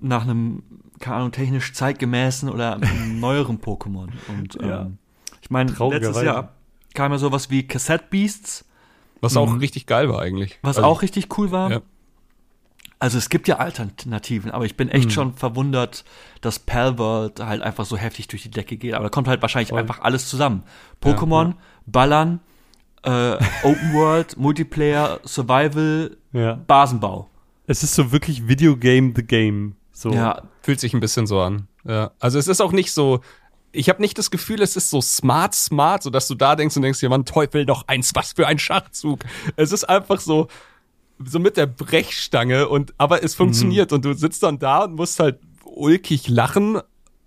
Nach 0.00 0.22
einem, 0.22 0.62
keine 1.00 1.16
Ahnung, 1.16 1.32
technisch 1.32 1.72
zeitgemäßen 1.74 2.48
oder 2.48 2.78
neueren 3.08 3.60
Pokémon. 3.60 4.08
Und 4.28 4.54
Ja. 4.62 4.82
ähm, 4.82 4.98
ich 5.42 5.50
meine, 5.50 5.66
letztes 5.70 5.78
Traurigerweise. 5.78 6.24
Jahr 6.24 6.52
kam 6.94 7.12
ja 7.12 7.18
sowas 7.18 7.50
wie 7.50 7.66
Cassette 7.66 8.04
Beasts, 8.10 8.64
Was 9.20 9.36
auch 9.36 9.60
richtig 9.60 9.86
geil 9.86 10.08
war 10.08 10.20
eigentlich. 10.22 10.58
was 10.62 10.76
also, 10.78 10.88
auch 10.88 11.02
richtig 11.02 11.36
cool 11.38 11.50
war. 11.50 11.70
Ja. 11.70 11.80
Also 13.00 13.16
es 13.18 13.28
gibt 13.28 13.46
ja 13.46 13.58
Alternativen, 13.58 14.50
aber 14.50 14.64
ich 14.64 14.76
bin 14.76 14.88
echt 14.88 15.06
Mhm. 15.06 15.10
schon 15.10 15.32
verwundert, 15.34 16.04
dass 16.40 16.58
Palworld 16.58 17.38
halt 17.38 17.62
einfach 17.62 17.84
so 17.84 17.96
heftig 17.96 18.26
durch 18.26 18.42
die 18.42 18.50
Decke 18.50 18.76
geht. 18.76 18.94
Aber 18.94 19.04
da 19.04 19.10
kommt 19.10 19.28
halt 19.28 19.40
wahrscheinlich 19.40 19.68
Voll. 19.68 19.78
einfach 19.78 20.00
alles 20.00 20.28
zusammen. 20.28 20.64
Pokémon, 21.00 21.54
Ballern, 21.86 22.40
äh, 23.04 23.34
Open 23.62 23.92
World, 23.92 24.36
Multiplayer, 24.38 25.20
Survival, 25.24 26.16
Ja. 26.32 26.54
Basenbau. 26.66 27.28
Es 27.66 27.82
ist 27.82 27.94
so 27.94 28.12
wirklich 28.12 28.48
Videogame 28.48 29.12
the 29.14 29.22
Game. 29.22 29.76
So. 29.92 30.12
Ja, 30.12 30.42
Fühlt 30.62 30.80
sich 30.80 30.94
ein 30.94 31.00
bisschen 31.00 31.26
so 31.26 31.40
an. 31.40 31.68
Ja. 31.84 32.12
Also 32.20 32.38
es 32.38 32.48
ist 32.48 32.60
auch 32.60 32.72
nicht 32.72 32.92
so. 32.92 33.20
Ich 33.72 33.88
habe 33.88 34.00
nicht 34.00 34.16
das 34.16 34.30
Gefühl, 34.30 34.62
es 34.62 34.76
ist 34.76 34.90
so 34.90 35.00
smart, 35.00 35.54
smart, 35.54 36.02
so 36.02 36.10
dass 36.10 36.26
du 36.28 36.34
da 36.34 36.56
denkst 36.56 36.76
und 36.76 36.82
denkst, 36.82 37.02
ja, 37.02 37.08
Mann, 37.08 37.24
Teufel 37.24 37.64
noch 37.66 37.86
eins, 37.86 38.14
was 38.14 38.32
für 38.32 38.46
ein 38.46 38.58
Schachzug. 38.58 39.20
Es 39.56 39.72
ist 39.72 39.84
einfach 39.84 40.20
so, 40.20 40.48
so 41.22 41.38
mit 41.38 41.56
der 41.56 41.66
Brechstange 41.66 42.68
und 42.68 42.94
aber 42.96 43.22
es 43.22 43.34
funktioniert 43.34 43.92
und 43.92 44.04
du 44.04 44.14
sitzt 44.14 44.42
dann 44.42 44.58
da 44.58 44.84
und 44.84 44.94
musst 44.94 45.20
halt 45.20 45.40
ulkig 45.64 46.28
lachen 46.28 46.80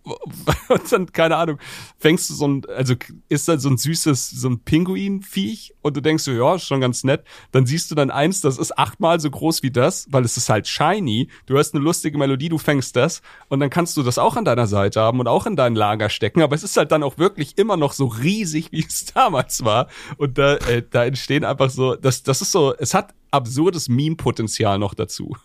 und 0.70 0.92
dann, 0.92 1.12
keine 1.12 1.38
Ahnung, 1.38 1.60
fängst 1.98 2.30
du 2.30 2.34
so 2.34 2.48
ein, 2.48 2.64
also 2.76 2.96
ist 3.30 3.48
dann 3.48 3.60
so 3.60 3.70
ein 3.70 3.78
süßes, 3.78 4.32
so 4.32 4.50
ein 4.50 4.60
Pinguin-Viech 4.60 5.76
und 5.82 5.96
du 5.96 6.02
denkst 6.02 6.24
so, 6.24 6.32
ja, 6.32 6.58
schon 6.58 6.82
ganz 6.82 7.04
nett. 7.04 7.24
Dann 7.52 7.66
siehst 7.66 7.92
du 7.92 7.96
dann 7.96 8.10
eins, 8.10 8.42
das 8.42 8.58
ist 8.58 8.78
achtmal 8.78 9.20
so 9.20 9.30
groß 9.30 9.64
wie 9.64 9.72
das, 9.72 10.08
weil 10.10 10.26
es 10.26 10.38
ist 10.38 10.50
halt 10.50 10.68
shiny. 10.68 11.30
Du 11.46 11.58
hast 11.58 11.76
eine 11.76 11.84
lustige 11.84 12.18
Melodie, 12.18 12.50
du 12.50 12.58
fängst 12.58 12.96
das 12.96 13.22
und 13.50 13.60
dann 13.60 13.70
kannst 13.70 13.96
du 13.98 14.04
das 14.04 14.18
auch 14.18 14.36
an 14.36 14.46
deiner 14.46 14.68
Seite 14.68 15.02
haben 15.02 15.20
und 15.20 15.28
auch 15.28 15.46
in 15.46 15.56
dein 15.56 15.76
Lager 15.76 16.10
stecken, 16.10 16.42
aber 16.42 16.56
es 16.56 16.64
ist 16.64 16.78
halt 16.78 16.92
dann 16.92 17.04
auch 17.04 17.18
wirklich 17.18 17.58
immer 17.58 17.78
noch 17.78 17.94
so 17.94 18.06
riesig, 18.06 18.72
wie 18.72 18.86
es 18.86 19.06
damals 19.14 19.64
war. 19.64 19.88
Und 20.18 20.38
da, 20.38 20.56
äh, 20.56 20.84
da 20.90 21.06
entstehen 21.06 21.46
einfach 21.46 21.70
so, 21.70 21.96
das, 21.96 22.24
das 22.24 22.42
ist 22.42 22.52
so, 22.52 22.74
es 22.76 22.94
hat 22.94 23.14
absurdes 23.30 23.88
Meme-Potenzial 23.88 24.80
noch 24.80 24.94
dazu. 24.94 25.36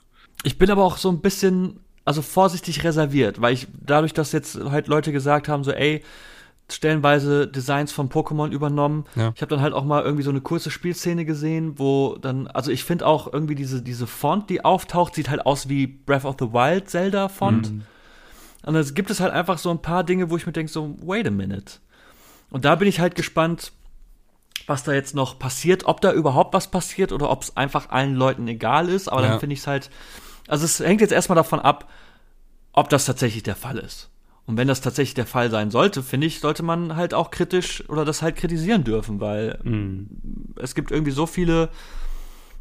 Ich 0.45 0.59
bin 0.59 0.71
aber 0.71 0.85
auch 0.85 0.97
so 0.97 1.09
ein 1.09 1.21
bisschen 1.21 1.81
also 2.07 2.23
vorsichtig 2.23 2.85
reserviert, 2.85 3.41
weil 3.43 3.53
ich 3.53 3.67
dadurch, 3.85 4.15
dass 4.15 4.33
jetzt 4.33 4.59
halt 4.71 4.87
Leute 4.87 5.13
gesagt 5.13 5.49
haben, 5.49 5.65
so 5.65 5.73
ey, 5.73 6.03
stellenweise 6.71 7.47
Designs 7.47 7.93
von 7.93 8.09
Pokémon 8.09 8.51
übernommen. 8.51 9.05
Ja. 9.17 9.33
Ich 9.35 9.43
habe 9.43 9.51
dann 9.51 9.61
halt 9.61 9.75
auch 9.75 9.85
mal 9.85 10.03
irgendwie 10.03 10.23
so 10.23 10.31
eine 10.31 10.41
kurze 10.41 10.71
Spielszene 10.71 11.25
gesehen, 11.25 11.79
wo 11.79 12.17
dann, 12.17 12.47
also 12.47 12.71
ich 12.71 12.85
finde 12.85 13.07
auch 13.07 13.33
irgendwie 13.33 13.55
diese, 13.55 13.83
diese 13.83 14.07
Font, 14.07 14.51
die 14.51 14.65
auftaucht, 14.65 15.15
sieht 15.15 15.31
halt 15.31 15.47
aus 15.47 15.69
wie 15.69 15.87
Breath 15.87 16.25
of 16.25 16.37
the 16.39 16.53
Wild 16.53 16.89
Zelda 16.89 17.29
Font. 17.29 17.73
Mhm. 17.73 17.83
Und 18.65 18.75
dann 18.75 18.95
gibt 18.95 19.11
es 19.11 19.21
halt 19.21 19.33
einfach 19.33 19.59
so 19.59 19.71
ein 19.71 19.83
paar 19.83 20.03
Dinge, 20.03 20.31
wo 20.31 20.37
ich 20.37 20.47
mir 20.47 20.53
denke, 20.53 20.73
so, 20.73 20.97
wait 21.03 21.27
a 21.27 21.31
minute. 21.31 21.75
Und 22.51 22.65
da 22.65 22.77
bin 22.77 22.89
ich 22.89 23.01
halt 23.01 23.15
gespannt, 23.15 23.73
was 24.67 24.83
da 24.83 24.93
jetzt 24.93 25.15
noch 25.15 25.39
passiert, 25.39 25.87
ob 25.87 26.01
da 26.01 26.13
überhaupt 26.13 26.55
was 26.55 26.69
passiert 26.69 27.13
oder 27.13 27.31
ob 27.31 27.43
es 27.43 27.57
einfach 27.57 27.91
allen 27.91 28.15
Leuten 28.15 28.47
egal 28.49 28.89
ist. 28.89 29.09
Aber 29.09 29.23
ja. 29.23 29.29
dann 29.29 29.41
finde 29.41 29.55
ich 29.55 29.61
es 29.61 29.67
halt, 29.69 29.91
also 30.49 30.65
es 30.65 30.81
hängt 30.81 31.01
jetzt 31.01 31.13
erstmal 31.13 31.37
davon 31.37 31.61
ab, 31.61 31.91
ob 32.73 32.89
das 32.89 33.05
tatsächlich 33.05 33.43
der 33.43 33.57
Fall 33.57 33.79
ist. 33.79 34.11
Und 34.47 34.57
wenn 34.57 34.69
das 34.69 34.81
tatsächlich 34.81 35.15
der 35.15 35.27
Fall 35.27 35.51
sein 35.51 35.71
sollte, 35.71 36.03
finde 36.03 36.29
ich, 36.29 36.39
sollte 36.39 36.63
man 36.63 36.95
halt 36.95 37.15
auch 37.15 37.31
kritisch 37.33 37.89
oder 37.89 38.05
das 38.05 38.23
halt 38.23 38.37
kritisieren 38.37 38.85
dürfen, 38.85 39.21
weil 39.21 39.59
mm. 39.65 40.55
es 40.61 40.77
gibt 40.77 40.93
irgendwie 40.93 41.11
so 41.11 41.27
viele 41.27 41.69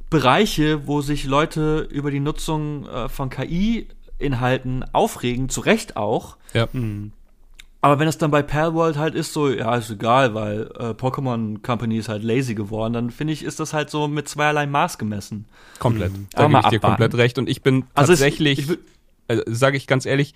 Bereiche, 0.09 0.87
wo 0.87 1.01
sich 1.01 1.25
Leute 1.25 1.87
über 1.91 2.09
die 2.09 2.19
Nutzung 2.19 2.87
äh, 2.87 3.07
von 3.07 3.29
KI-Inhalten 3.29 4.83
aufregen, 4.93 5.49
zu 5.49 5.61
Recht 5.61 5.95
auch. 5.95 6.37
Ja. 6.53 6.67
Mm. 6.73 7.11
Aber 7.85 7.99
wenn 7.99 8.07
es 8.07 8.17
dann 8.17 8.31
bei 8.31 8.41
Palworld 8.41 8.97
halt 8.97 9.13
ist, 9.13 9.31
so, 9.31 9.47
ja, 9.47 9.75
ist 9.75 9.91
egal, 9.91 10.33
weil 10.33 10.71
äh, 10.79 10.95
Pokémon 10.95 11.61
Company 11.61 11.97
ist 11.97 12.09
halt 12.09 12.23
lazy 12.23 12.55
geworden, 12.55 12.93
dann 12.93 13.11
finde 13.11 13.31
ich, 13.31 13.43
ist 13.43 13.59
das 13.59 13.75
halt 13.75 13.91
so 13.91 14.07
mit 14.07 14.27
zweierlei 14.27 14.65
Maß 14.65 14.97
gemessen. 14.97 15.45
Komplett. 15.77 16.11
Mhm. 16.11 16.25
Da 16.31 16.47
gebe 16.47 16.59
ich 16.63 16.69
dir 16.69 16.79
komplett 16.79 17.13
recht. 17.13 17.37
Und 17.37 17.47
ich 17.47 17.61
bin 17.61 17.85
also 17.93 18.13
tatsächlich, 18.13 18.71
ich, 18.71 18.79
äh, 19.27 19.43
sage 19.45 19.77
ich 19.77 19.85
ganz 19.85 20.07
ehrlich, 20.07 20.33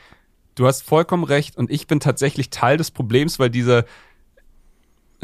du 0.53 0.67
hast 0.67 0.83
vollkommen 0.83 1.23
recht 1.23 1.57
und 1.57 1.71
ich 1.71 1.87
bin 1.87 1.99
tatsächlich 1.99 2.51
Teil 2.51 2.77
des 2.77 2.91
Problems, 2.91 3.39
weil 3.39 3.49
dieser 3.49 3.85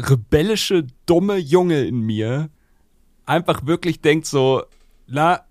rebellische, 0.00 0.84
dumme 1.06 1.36
Junge 1.36 1.84
in 1.84 2.00
mir 2.00 2.48
einfach 3.24 3.66
wirklich 3.66 4.00
denkt 4.00 4.26
so, 4.26 4.64
na, 5.06 5.42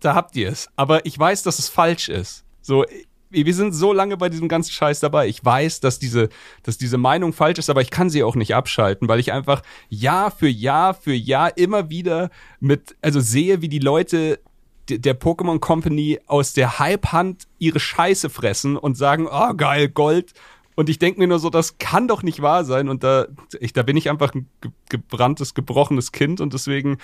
da 0.00 0.16
habt 0.16 0.34
ihr 0.34 0.48
es. 0.48 0.68
Aber 0.74 1.06
ich 1.06 1.16
weiß, 1.16 1.44
dass 1.44 1.60
es 1.60 1.68
falsch 1.68 2.08
ist. 2.08 2.44
So, 2.60 2.84
wir 3.30 3.54
sind 3.54 3.72
so 3.72 3.92
lange 3.92 4.16
bei 4.16 4.28
diesem 4.28 4.48
ganzen 4.48 4.72
Scheiß 4.72 5.00
dabei. 5.00 5.28
Ich 5.28 5.44
weiß, 5.44 5.80
dass 5.80 5.98
diese, 5.98 6.28
dass 6.62 6.78
diese 6.78 6.98
Meinung 6.98 7.32
falsch 7.32 7.58
ist, 7.58 7.70
aber 7.70 7.82
ich 7.82 7.90
kann 7.90 8.10
sie 8.10 8.22
auch 8.22 8.36
nicht 8.36 8.54
abschalten, 8.54 9.08
weil 9.08 9.20
ich 9.20 9.32
einfach 9.32 9.62
Jahr 9.88 10.30
für 10.30 10.48
Jahr 10.48 10.94
für 10.94 11.14
Jahr 11.14 11.56
immer 11.56 11.90
wieder 11.90 12.30
mit, 12.60 12.96
also 13.02 13.20
sehe, 13.20 13.60
wie 13.60 13.68
die 13.68 13.78
Leute 13.78 14.40
der 14.88 15.18
Pokémon 15.18 15.58
Company 15.58 16.18
aus 16.26 16.54
der 16.54 16.78
Hype-Hand 16.78 17.46
ihre 17.58 17.80
Scheiße 17.80 18.30
fressen 18.30 18.76
und 18.76 18.96
sagen, 18.96 19.28
oh 19.30 19.54
geil, 19.54 19.88
Gold. 19.88 20.32
Und 20.74 20.88
ich 20.88 20.98
denke 20.98 21.20
mir 21.20 21.26
nur 21.26 21.40
so, 21.40 21.50
das 21.50 21.78
kann 21.78 22.08
doch 22.08 22.22
nicht 22.22 22.40
wahr 22.40 22.64
sein. 22.64 22.88
Und 22.88 23.02
da, 23.02 23.26
ich, 23.60 23.72
da 23.72 23.82
bin 23.82 23.96
ich 23.96 24.08
einfach 24.08 24.34
ein 24.34 24.48
gebranntes, 24.88 25.54
gebrochenes 25.54 26.12
Kind 26.12 26.40
und 26.40 26.54
deswegen, 26.54 26.98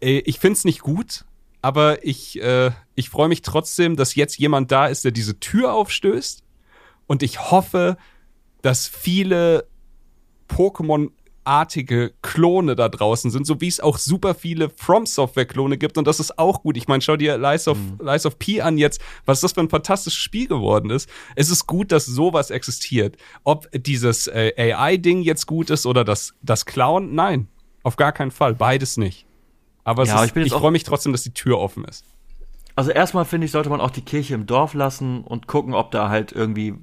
äh, 0.00 0.18
ich 0.18 0.38
find's 0.38 0.64
nicht 0.64 0.80
gut, 0.80 1.24
aber 1.64 2.04
ich, 2.04 2.38
äh, 2.42 2.72
ich 2.94 3.08
freue 3.08 3.28
mich 3.28 3.40
trotzdem, 3.40 3.96
dass 3.96 4.16
jetzt 4.16 4.36
jemand 4.36 4.70
da 4.70 4.86
ist, 4.86 5.02
der 5.02 5.12
diese 5.12 5.40
Tür 5.40 5.72
aufstößt. 5.72 6.42
Und 7.06 7.22
ich 7.22 7.50
hoffe, 7.50 7.96
dass 8.60 8.86
viele 8.86 9.66
Pokémon 10.46 11.08
artige 11.42 12.12
Klone 12.20 12.76
da 12.76 12.90
draußen 12.90 13.30
sind, 13.30 13.46
so 13.46 13.62
wie 13.62 13.68
es 13.68 13.80
auch 13.80 13.96
super 13.96 14.34
viele 14.34 14.68
From 14.68 15.06
Software 15.06 15.46
Klone 15.46 15.78
gibt 15.78 15.96
und 15.96 16.06
das 16.06 16.20
ist 16.20 16.38
auch 16.38 16.62
gut. 16.62 16.76
Ich 16.76 16.86
meine, 16.86 17.00
schau 17.00 17.16
dir 17.16 17.38
Lies 17.38 17.66
of, 17.66 17.78
mhm. 17.78 17.98
Lies 17.98 18.26
of 18.26 18.38
P 18.38 18.60
an 18.60 18.76
jetzt, 18.76 19.00
was 19.24 19.40
das 19.40 19.52
für 19.52 19.60
ein 19.60 19.70
fantastisches 19.70 20.20
Spiel 20.20 20.48
geworden 20.48 20.90
ist. 20.90 21.08
Es 21.34 21.48
ist 21.48 21.66
gut, 21.66 21.92
dass 21.92 22.04
sowas 22.04 22.50
existiert. 22.50 23.16
Ob 23.42 23.70
dieses 23.72 24.26
äh, 24.26 24.52
AI-Ding 24.58 25.22
jetzt 25.22 25.46
gut 25.46 25.70
ist 25.70 25.86
oder 25.86 26.04
das, 26.04 26.34
das 26.42 26.66
Clown, 26.66 27.14
nein, 27.14 27.48
auf 27.82 27.96
gar 27.96 28.12
keinen 28.12 28.32
Fall, 28.32 28.54
beides 28.54 28.98
nicht. 28.98 29.26
Aber 29.84 30.04
ja, 30.04 30.22
ist, 30.22 30.36
ich, 30.36 30.46
ich 30.46 30.52
freue 30.52 30.70
mich 30.70 30.84
trotzdem, 30.84 31.12
dass 31.12 31.22
die 31.22 31.34
Tür 31.34 31.58
offen 31.58 31.84
ist. 31.84 32.04
Also 32.76 32.90
erstmal 32.90 33.24
finde 33.24 33.44
ich, 33.44 33.52
sollte 33.52 33.70
man 33.70 33.80
auch 33.80 33.90
die 33.90 34.02
Kirche 34.02 34.34
im 34.34 34.46
Dorf 34.46 34.74
lassen 34.74 35.22
und 35.22 35.46
gucken, 35.46 35.74
ob 35.74 35.90
da 35.92 36.08
halt 36.08 36.32
irgendwie, 36.32 36.74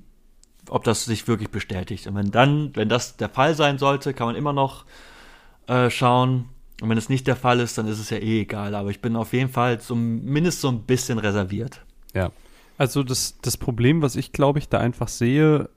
ob 0.70 0.84
das 0.84 1.06
sich 1.06 1.28
wirklich 1.28 1.50
bestätigt. 1.50 2.08
Und 2.08 2.16
wenn 2.16 2.32
dann, 2.32 2.76
wenn 2.76 2.88
das 2.88 3.18
der 3.18 3.30
Fall 3.30 3.56
sein 3.56 3.78
sollte, 3.78 4.14
kann 4.14 4.28
man 4.28 4.36
immer 4.36 4.54
noch 4.54 4.86
äh, 5.68 5.90
schauen. 5.90 6.50
Und 6.82 6.90
wenn 6.90 6.98
es 6.98 7.10
nicht 7.10 7.28
der 7.28 7.36
Fall 7.36 7.60
ist, 7.60 7.78
dann 7.78 7.88
ist 7.88 8.00
es 8.00 8.10
ja 8.10 8.18
eh 8.18 8.42
egal. 8.42 8.74
Aber 8.74 8.90
ich 8.90 9.02
bin 9.02 9.16
auf 9.16 9.34
jeden 9.34 9.50
Fall 9.50 9.82
zumindest 9.82 10.62
so 10.62 10.70
ein 10.70 10.84
bisschen 10.84 11.20
reserviert. 11.20 11.82
Ja. 12.14 12.32
Also 12.78 13.04
das, 13.04 13.36
das 13.42 13.58
Problem, 13.58 14.02
was 14.02 14.16
ich 14.16 14.32
glaube 14.32 14.60
ich 14.60 14.70
da 14.70 14.80
einfach 14.80 15.08
sehe, 15.08 15.70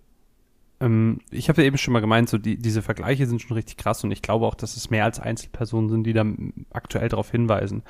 ähm, 0.81 1.21
ich 1.31 1.49
habe 1.49 1.63
ja 1.63 1.67
eben 1.67 1.79
schon 1.79 1.93
mal 1.93 2.01
gemeint, 2.01 2.29
so 2.29 2.39
die, 2.39 2.57
diese 2.57 2.83
Vergleiche 2.83 3.27
sind 3.27 3.41
schon 3.41 3.57
richtig 3.57 3.77
krass 3.77 4.03
und 4.05 4.11
ich 4.11 4.23
glaube 4.23 4.47
auch, 4.47 4.55
dass 4.55 4.77
es 4.77 4.91
mehr 4.91 5.05
als 5.05 5.21
Einzelpersonen 5.21 5.89
sind, 5.89 6.05
die 6.05 6.13
da 6.13 6.25
aktuell 6.71 7.09
darauf 7.09 7.31
hinweisen. 7.31 7.83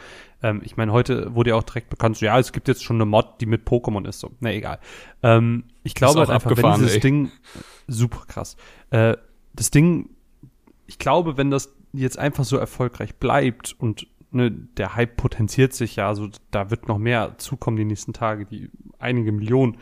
Ähm, 0.42 0.60
ich 0.64 0.76
meine, 0.76 0.92
heute 0.92 1.34
wurde 1.34 1.50
ja 1.50 1.56
auch 1.56 1.62
direkt 1.62 1.88
bekannt, 1.90 2.16
so 2.16 2.26
ja, 2.26 2.38
es 2.38 2.52
gibt 2.52 2.68
jetzt 2.68 2.84
schon 2.84 2.96
eine 2.96 3.06
Mod, 3.06 3.40
die 3.40 3.46
mit 3.46 3.66
Pokémon 3.66 4.06
ist, 4.06 4.20
so, 4.20 4.30
na 4.40 4.52
egal. 4.52 4.78
Ähm, 5.22 5.64
ich 5.82 5.94
glaube 5.94 6.20
halt 6.20 6.30
einfach, 6.30 6.56
wenn 6.56 6.74
dieses 6.74 6.94
ey. 6.94 7.00
Ding, 7.00 7.30
super 7.86 8.24
krass, 8.28 8.56
äh, 8.90 9.16
das 9.54 9.70
Ding, 9.70 10.10
ich 10.86 10.98
glaube, 10.98 11.36
wenn 11.36 11.50
das 11.50 11.74
jetzt 11.92 12.18
einfach 12.18 12.44
so 12.44 12.56
erfolgreich 12.56 13.14
bleibt 13.14 13.74
und 13.78 14.08
ne, 14.30 14.50
der 14.50 14.94
Hype 14.94 15.16
potenziert 15.16 15.72
sich 15.72 15.96
ja, 15.96 16.08
also 16.08 16.28
da 16.50 16.70
wird 16.70 16.88
noch 16.88 16.98
mehr 16.98 17.38
zukommen 17.38 17.76
die 17.76 17.84
nächsten 17.84 18.12
Tage, 18.12 18.44
die 18.44 18.68
einige 18.98 19.32
Millionen 19.32 19.78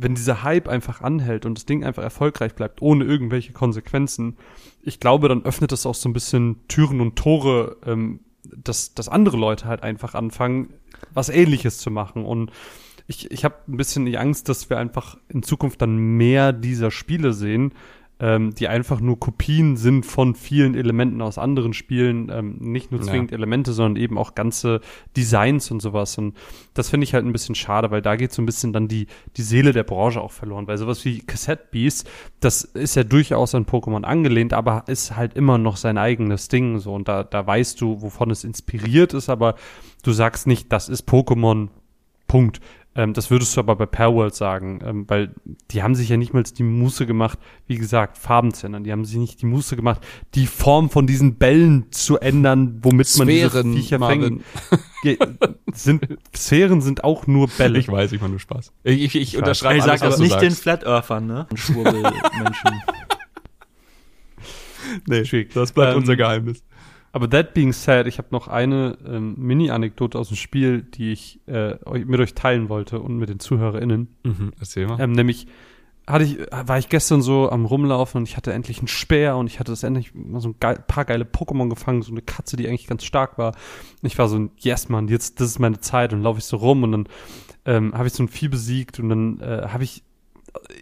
wenn 0.00 0.14
dieser 0.14 0.44
Hype 0.44 0.68
einfach 0.68 1.00
anhält 1.00 1.44
und 1.44 1.58
das 1.58 1.66
Ding 1.66 1.84
einfach 1.84 2.04
erfolgreich 2.04 2.54
bleibt, 2.54 2.80
ohne 2.80 3.04
irgendwelche 3.04 3.52
Konsequenzen, 3.52 4.36
ich 4.82 5.00
glaube, 5.00 5.28
dann 5.28 5.44
öffnet 5.44 5.72
das 5.72 5.86
auch 5.86 5.94
so 5.94 6.08
ein 6.08 6.12
bisschen 6.12 6.56
Türen 6.68 7.00
und 7.00 7.16
Tore, 7.16 7.76
ähm, 7.84 8.20
dass, 8.44 8.94
dass 8.94 9.08
andere 9.08 9.36
Leute 9.36 9.66
halt 9.66 9.82
einfach 9.82 10.14
anfangen, 10.14 10.72
was 11.12 11.28
ähnliches 11.28 11.78
zu 11.78 11.90
machen. 11.90 12.24
Und 12.24 12.52
ich, 13.08 13.30
ich 13.30 13.44
habe 13.44 13.56
ein 13.66 13.76
bisschen 13.76 14.06
die 14.06 14.18
Angst, 14.18 14.48
dass 14.48 14.70
wir 14.70 14.78
einfach 14.78 15.18
in 15.28 15.42
Zukunft 15.42 15.82
dann 15.82 15.96
mehr 15.96 16.52
dieser 16.52 16.92
Spiele 16.92 17.32
sehen, 17.32 17.72
ähm, 18.20 18.54
die 18.54 18.68
einfach 18.68 19.00
nur 19.00 19.20
Kopien 19.20 19.76
sind 19.76 20.04
von 20.04 20.34
vielen 20.34 20.74
Elementen 20.74 21.22
aus 21.22 21.38
anderen 21.38 21.72
Spielen, 21.72 22.30
ähm, 22.32 22.56
nicht 22.58 22.90
nur 22.90 23.00
zwingend 23.00 23.30
ja. 23.30 23.36
Elemente, 23.36 23.72
sondern 23.72 24.02
eben 24.02 24.18
auch 24.18 24.34
ganze 24.34 24.80
Designs 25.16 25.70
und 25.70 25.80
sowas. 25.80 26.18
Und 26.18 26.36
das 26.74 26.90
finde 26.90 27.04
ich 27.04 27.14
halt 27.14 27.24
ein 27.24 27.32
bisschen 27.32 27.54
schade, 27.54 27.90
weil 27.90 28.02
da 28.02 28.16
geht 28.16 28.32
so 28.32 28.42
ein 28.42 28.46
bisschen 28.46 28.72
dann 28.72 28.88
die, 28.88 29.06
die 29.36 29.42
Seele 29.42 29.72
der 29.72 29.84
Branche 29.84 30.20
auch 30.20 30.32
verloren. 30.32 30.66
Weil 30.66 30.78
sowas 30.78 31.04
wie 31.04 31.20
Cassette 31.20 31.68
Beast, 31.70 32.10
das 32.40 32.64
ist 32.64 32.96
ja 32.96 33.04
durchaus 33.04 33.54
an 33.54 33.66
Pokémon 33.66 34.02
angelehnt, 34.02 34.52
aber 34.52 34.84
ist 34.88 35.16
halt 35.16 35.34
immer 35.34 35.58
noch 35.58 35.76
sein 35.76 35.96
eigenes 35.96 36.48
Ding. 36.48 36.78
So, 36.80 36.94
und 36.94 37.06
da, 37.06 37.22
da 37.22 37.46
weißt 37.46 37.80
du, 37.80 38.02
wovon 38.02 38.30
es 38.30 38.42
inspiriert 38.42 39.14
ist, 39.14 39.28
aber 39.28 39.54
du 40.02 40.12
sagst 40.12 40.46
nicht, 40.46 40.72
das 40.72 40.88
ist 40.88 41.08
Pokémon. 41.08 41.68
Punkt. 42.26 42.60
Ähm, 42.98 43.12
das 43.12 43.30
würdest 43.30 43.56
du 43.56 43.60
aber 43.60 43.76
bei 43.76 43.86
Perworld 43.86 44.34
sagen, 44.34 44.80
ähm, 44.84 45.04
weil 45.06 45.32
die 45.70 45.84
haben 45.84 45.94
sich 45.94 46.08
ja 46.08 46.16
nicht 46.16 46.34
mal 46.34 46.42
die 46.42 46.64
Muße 46.64 47.06
gemacht, 47.06 47.38
wie 47.68 47.76
gesagt, 47.76 48.18
Farben 48.18 48.52
zu 48.52 48.66
ändern. 48.66 48.82
Die 48.82 48.90
haben 48.90 49.04
sich 49.04 49.18
nicht 49.18 49.40
die 49.40 49.46
Muße 49.46 49.76
gemacht, 49.76 50.04
die 50.34 50.48
Form 50.48 50.90
von 50.90 51.06
diesen 51.06 51.36
Bällen 51.36 51.92
zu 51.92 52.18
ändern, 52.18 52.80
womit 52.82 53.06
Sphären, 53.06 53.52
man 53.52 53.76
diese 53.76 53.98
Viecher 53.98 53.98
fängt. 54.04 54.42
sind, 55.72 56.18
Sphären 56.36 56.80
sind 56.80 57.04
auch 57.04 57.28
nur 57.28 57.46
Bälle. 57.46 57.78
Ich 57.78 57.88
weiß, 57.88 58.10
ich 58.10 58.20
mache 58.20 58.30
nur 58.30 58.40
Spaß. 58.40 58.72
Ich, 58.82 59.00
ich, 59.00 59.14
ich 59.14 59.36
unterschreibe 59.36 59.76
Ey, 59.76 59.82
sag 59.82 60.00
das 60.00 60.18
nicht 60.18 60.32
sagst. 60.32 60.44
den 60.44 60.52
Flat 60.56 60.84
Earthern, 60.84 61.28
ne? 61.28 61.46
Schwurbelmenschen. 61.54 62.82
nee, 65.06 65.48
das 65.54 65.70
bleibt 65.70 65.92
ähm, 65.92 65.98
unser 65.98 66.16
Geheimnis. 66.16 66.64
Aber 67.12 67.28
that 67.30 67.54
being 67.54 67.72
said, 67.72 68.06
ich 68.06 68.18
habe 68.18 68.28
noch 68.30 68.48
eine 68.48 68.98
ähm, 69.06 69.34
Mini-Anekdote 69.38 70.18
aus 70.18 70.28
dem 70.28 70.36
Spiel, 70.36 70.82
die 70.82 71.12
ich 71.12 71.40
äh, 71.46 71.76
mit 72.04 72.20
euch 72.20 72.34
teilen 72.34 72.68
wollte 72.68 73.00
und 73.00 73.16
mit 73.16 73.28
den 73.28 73.40
ZuhörerInnen. 73.40 74.08
Mhm, 74.24 74.52
erzähl 74.60 74.86
mal. 74.86 75.00
Ähm, 75.00 75.12
nämlich 75.12 75.46
hatte 76.06 76.24
ich, 76.24 76.38
war 76.50 76.78
ich 76.78 76.88
gestern 76.88 77.20
so 77.20 77.50
am 77.50 77.66
Rumlaufen 77.66 78.20
und 78.20 78.28
ich 78.28 78.36
hatte 78.36 78.52
endlich 78.52 78.78
einen 78.78 78.88
Speer 78.88 79.36
und 79.36 79.46
ich 79.46 79.60
hatte 79.60 79.72
das 79.72 79.82
endlich 79.82 80.14
mal 80.14 80.40
so 80.40 80.48
ein 80.48 80.56
geil, 80.58 80.82
paar 80.86 81.04
geile 81.04 81.24
Pokémon 81.24 81.68
gefangen, 81.68 82.02
so 82.02 82.12
eine 82.12 82.22
Katze, 82.22 82.56
die 82.56 82.66
eigentlich 82.66 82.86
ganz 82.86 83.04
stark 83.04 83.36
war. 83.36 83.48
Und 84.02 84.06
ich 84.06 84.18
war 84.18 84.28
so 84.28 84.38
ein 84.38 84.50
Yes, 84.58 84.88
Mann, 84.88 85.08
jetzt, 85.08 85.40
das 85.40 85.48
ist 85.48 85.58
meine 85.58 85.80
Zeit 85.80 86.12
und 86.12 86.22
laufe 86.22 86.38
ich 86.38 86.44
so 86.46 86.56
rum 86.56 86.82
und 86.82 86.92
dann 86.92 87.08
ähm, 87.66 87.94
habe 87.94 88.06
ich 88.06 88.14
so 88.14 88.22
ein 88.22 88.28
Vieh 88.28 88.48
besiegt 88.48 88.98
und 89.00 89.10
dann 89.10 89.40
äh, 89.40 89.68
habe 89.68 89.84
ich 89.84 90.02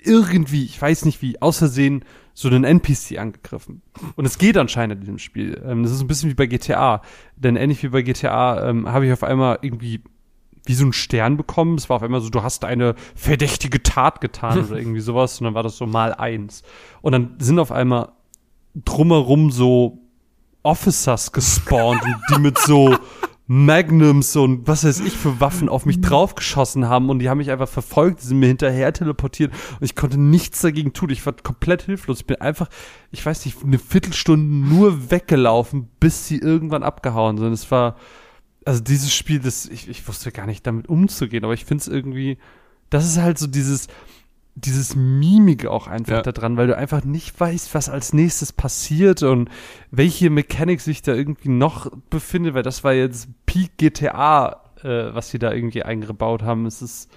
irgendwie, 0.04 0.64
ich 0.64 0.80
weiß 0.80 1.04
nicht 1.04 1.22
wie, 1.22 1.40
aus 1.42 1.58
Versehen 1.58 2.04
so 2.38 2.48
einen 2.48 2.64
NPC 2.64 3.18
angegriffen. 3.18 3.80
Und 4.14 4.26
es 4.26 4.36
geht 4.36 4.58
anscheinend 4.58 4.96
in 4.96 5.00
diesem 5.00 5.18
Spiel. 5.18 5.62
Ähm, 5.66 5.82
das 5.82 5.92
ist 5.92 6.02
ein 6.02 6.06
bisschen 6.06 6.28
wie 6.28 6.34
bei 6.34 6.44
GTA. 6.44 7.00
Denn 7.34 7.56
ähnlich 7.56 7.82
wie 7.82 7.88
bei 7.88 8.02
GTA 8.02 8.68
ähm, 8.68 8.92
habe 8.92 9.06
ich 9.06 9.12
auf 9.12 9.22
einmal 9.22 9.58
irgendwie 9.62 10.02
wie 10.66 10.74
so 10.74 10.84
einen 10.84 10.92
Stern 10.92 11.38
bekommen. 11.38 11.76
Es 11.78 11.88
war 11.88 11.96
auf 11.96 12.02
einmal 12.02 12.20
so, 12.20 12.28
du 12.28 12.42
hast 12.42 12.66
eine 12.66 12.94
verdächtige 13.14 13.82
Tat 13.82 14.20
getan 14.20 14.66
oder 14.66 14.76
irgendwie 14.78 15.00
sowas. 15.00 15.40
Und 15.40 15.46
dann 15.46 15.54
war 15.54 15.62
das 15.62 15.78
so 15.78 15.86
mal 15.86 16.12
eins. 16.12 16.62
Und 17.00 17.12
dann 17.12 17.36
sind 17.38 17.58
auf 17.58 17.72
einmal 17.72 18.10
drumherum 18.74 19.50
so 19.50 20.02
Officers 20.62 21.32
gespawnt, 21.32 22.02
die 22.30 22.38
mit 22.38 22.58
so 22.58 22.98
Magnums 23.48 24.34
und 24.34 24.66
was 24.66 24.84
weiß 24.84 25.00
ich 25.00 25.16
für 25.16 25.40
Waffen 25.40 25.68
auf 25.68 25.86
mich 25.86 26.00
draufgeschossen 26.00 26.88
haben 26.88 27.10
und 27.10 27.20
die 27.20 27.28
haben 27.28 27.38
mich 27.38 27.52
einfach 27.52 27.68
verfolgt, 27.68 28.22
die 28.22 28.26
sind 28.26 28.40
mir 28.40 28.48
hinterher 28.48 28.92
teleportiert 28.92 29.52
und 29.78 29.84
ich 29.84 29.94
konnte 29.94 30.18
nichts 30.18 30.62
dagegen 30.62 30.92
tun. 30.92 31.10
Ich 31.10 31.24
war 31.24 31.32
komplett 31.32 31.82
hilflos. 31.82 32.20
Ich 32.20 32.26
bin 32.26 32.40
einfach, 32.40 32.68
ich 33.12 33.24
weiß 33.24 33.44
nicht, 33.44 33.62
eine 33.62 33.78
Viertelstunde 33.78 34.44
nur 34.44 35.12
weggelaufen, 35.12 35.88
bis 36.00 36.26
sie 36.26 36.38
irgendwann 36.38 36.82
abgehauen 36.82 37.38
sind. 37.38 37.52
Es 37.52 37.70
war, 37.70 37.96
also 38.64 38.82
dieses 38.82 39.14
Spiel, 39.14 39.38
das, 39.38 39.66
ich, 39.66 39.88
ich 39.88 40.06
wusste 40.08 40.32
gar 40.32 40.46
nicht 40.46 40.66
damit 40.66 40.88
umzugehen, 40.88 41.44
aber 41.44 41.54
ich 41.54 41.64
finde 41.64 41.82
es 41.82 41.88
irgendwie, 41.88 42.38
das 42.90 43.06
ist 43.06 43.18
halt 43.18 43.38
so 43.38 43.46
dieses, 43.46 43.86
dieses 44.56 44.96
Mimik 44.96 45.66
auch 45.66 45.86
einfach 45.86 46.12
Ja. 46.16 46.22
da 46.22 46.32
dran, 46.32 46.56
weil 46.56 46.66
du 46.66 46.76
einfach 46.76 47.04
nicht 47.04 47.38
weißt, 47.38 47.74
was 47.74 47.88
als 47.88 48.12
nächstes 48.12 48.52
passiert 48.52 49.22
und 49.22 49.50
welche 49.90 50.30
Mechanik 50.30 50.80
sich 50.80 51.02
da 51.02 51.12
irgendwie 51.14 51.50
noch 51.50 51.90
befindet, 52.10 52.54
weil 52.54 52.62
das 52.62 52.82
war 52.82 52.94
jetzt 52.94 53.28
Peak 53.44 53.76
GTA, 53.76 54.62
äh, 54.82 55.14
was 55.14 55.30
sie 55.30 55.38
da 55.38 55.52
irgendwie 55.52 55.82
eingebaut 55.82 56.42
haben. 56.42 56.64
Es 56.66 56.80
ist 56.82 57.10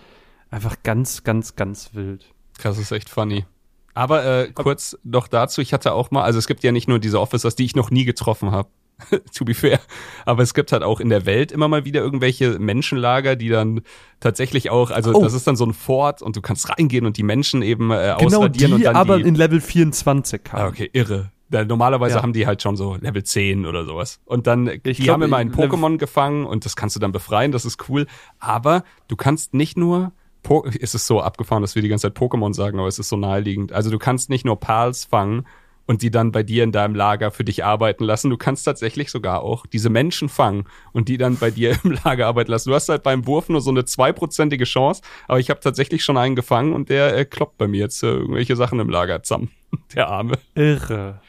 einfach 0.51 0.75
ganz, 0.83 1.23
ganz, 1.23 1.55
ganz 1.55 1.91
wild. 1.93 2.25
Krass, 2.57 2.77
ist 2.77 2.91
echt 2.91 3.09
funny. 3.09 3.45
Aber 3.93 4.23
äh, 4.25 4.51
kurz 4.53 4.97
noch 5.03 5.27
dazu, 5.27 5.61
ich 5.61 5.73
hatte 5.73 5.93
auch 5.93 6.11
mal, 6.11 6.23
also 6.23 6.39
es 6.39 6.47
gibt 6.47 6.63
ja 6.63 6.71
nicht 6.71 6.87
nur 6.87 6.99
diese 6.99 7.19
Officers, 7.19 7.55
die 7.55 7.65
ich 7.65 7.75
noch 7.75 7.89
nie 7.89 8.05
getroffen 8.05 8.51
habe, 8.51 8.69
to 9.35 9.45
be 9.45 9.53
fair, 9.53 9.79
aber 10.25 10.43
es 10.43 10.53
gibt 10.53 10.71
halt 10.71 10.83
auch 10.83 10.99
in 10.99 11.09
der 11.09 11.25
Welt 11.25 11.51
immer 11.51 11.67
mal 11.67 11.85
wieder 11.85 12.01
irgendwelche 12.01 12.59
Menschenlager, 12.59 13.35
die 13.35 13.49
dann 13.49 13.81
tatsächlich 14.19 14.69
auch, 14.69 14.91
also 14.91 15.13
Oh. 15.13 15.21
das 15.23 15.33
ist 15.33 15.47
dann 15.47 15.55
so 15.55 15.65
ein 15.65 15.73
Fort 15.73 16.21
und 16.21 16.35
du 16.35 16.41
kannst 16.41 16.69
reingehen 16.69 17.05
und 17.05 17.17
die 17.17 17.23
Menschen 17.23 17.61
eben 17.61 17.91
äh, 17.91 18.15
Genau 18.19 18.37
ausradieren 18.39 18.73
und 18.73 18.79
die, 18.79 18.83
dann 18.85 18.95
aber 18.95 19.17
die, 19.17 19.27
in 19.27 19.35
Level 19.35 19.61
24 19.61 20.43
kam. 20.43 20.59
Ah, 20.59 20.67
okay, 20.67 20.89
irre. 20.93 21.31
Da, 21.51 21.65
normalerweise 21.65 22.17
Ja. 22.17 22.21
haben 22.21 22.33
die 22.33 22.45
halt 22.45 22.61
schon 22.61 22.75
so 22.75 22.95
Level 23.01 23.23
10 23.23 23.65
oder 23.65 23.83
sowas. 23.83 24.19
Und 24.25 24.45
dann, 24.45 24.65
die 24.67 24.93
glaub, 24.93 25.15
haben 25.15 25.23
immer 25.23 25.37
ein 25.37 25.51
Pokémon 25.51 25.97
gefangen 25.97 26.45
und 26.45 26.63
das 26.65 26.75
kannst 26.75 26.95
du 26.95 26.99
dann 26.99 27.11
befreien, 27.11 27.51
das 27.51 27.65
ist 27.65 27.89
cool. 27.89 28.05
Aber 28.39 28.83
du 29.07 29.15
kannst 29.15 29.55
nicht 29.55 29.75
nur, 29.75 30.11
po 30.43 30.63
es 30.79 30.93
ist 30.93 31.07
so 31.07 31.21
abgefahren, 31.21 31.63
dass 31.63 31.73
wir 31.73 31.81
die 31.81 31.87
ganze 31.89 32.07
Zeit 32.07 32.17
Pokémon 32.17 32.53
sagen, 32.53 32.77
aber 32.77 32.87
es 32.87 32.99
ist 32.99 33.09
so 33.09 33.17
naheliegend. 33.17 33.71
Also 33.73 33.89
du 33.89 33.97
kannst 33.97 34.29
nicht 34.29 34.45
nur 34.45 34.59
Pals 34.59 35.05
fangen 35.05 35.47
und 35.89 36.03
die 36.03 36.11
dann 36.11 36.31
bei 36.31 36.43
dir 36.43 36.63
in 36.63 36.71
deinem 36.71 36.93
Lager 36.93 37.31
für 37.31 37.43
dich 37.43 37.65
arbeiten 37.65 38.03
lassen. 38.03 38.29
Du 38.29 38.37
kannst 38.37 38.63
tatsächlich 38.63 39.09
sogar 39.09 39.41
auch 39.41 39.65
diese 39.65 39.89
Menschen 39.89 40.29
fangen 40.29 40.65
und 40.91 41.09
die 41.09 41.17
dann 41.17 41.37
bei 41.37 41.49
dir 41.49 41.75
im 41.83 41.97
Lager 42.03 42.27
arbeiten 42.27 42.51
lassen. 42.51 42.69
Du 42.69 42.75
hast 42.75 42.89
halt 42.89 43.01
beim 43.01 43.25
Wurf 43.25 43.49
nur 43.49 43.59
so 43.59 43.71
eine 43.71 43.85
zweiprozentige 43.85 44.65
Chance, 44.65 45.01
aber 45.27 45.39
ich 45.39 45.49
habe 45.49 45.61
tatsächlich 45.61 46.03
schon 46.03 46.15
einen 46.15 46.35
gefangen 46.35 46.73
und 46.73 46.89
der 46.89 47.17
äh, 47.17 47.25
kloppt 47.25 47.57
bei 47.57 47.67
mir 47.67 47.79
jetzt 47.79 48.03
äh, 48.03 48.07
irgendwelche 48.07 48.55
Sachen 48.55 48.79
im 48.79 48.87
Lager 48.87 49.23
zusammen. 49.23 49.49
Der 49.95 50.09
Arme. 50.09 50.33
Irre. 50.53 51.21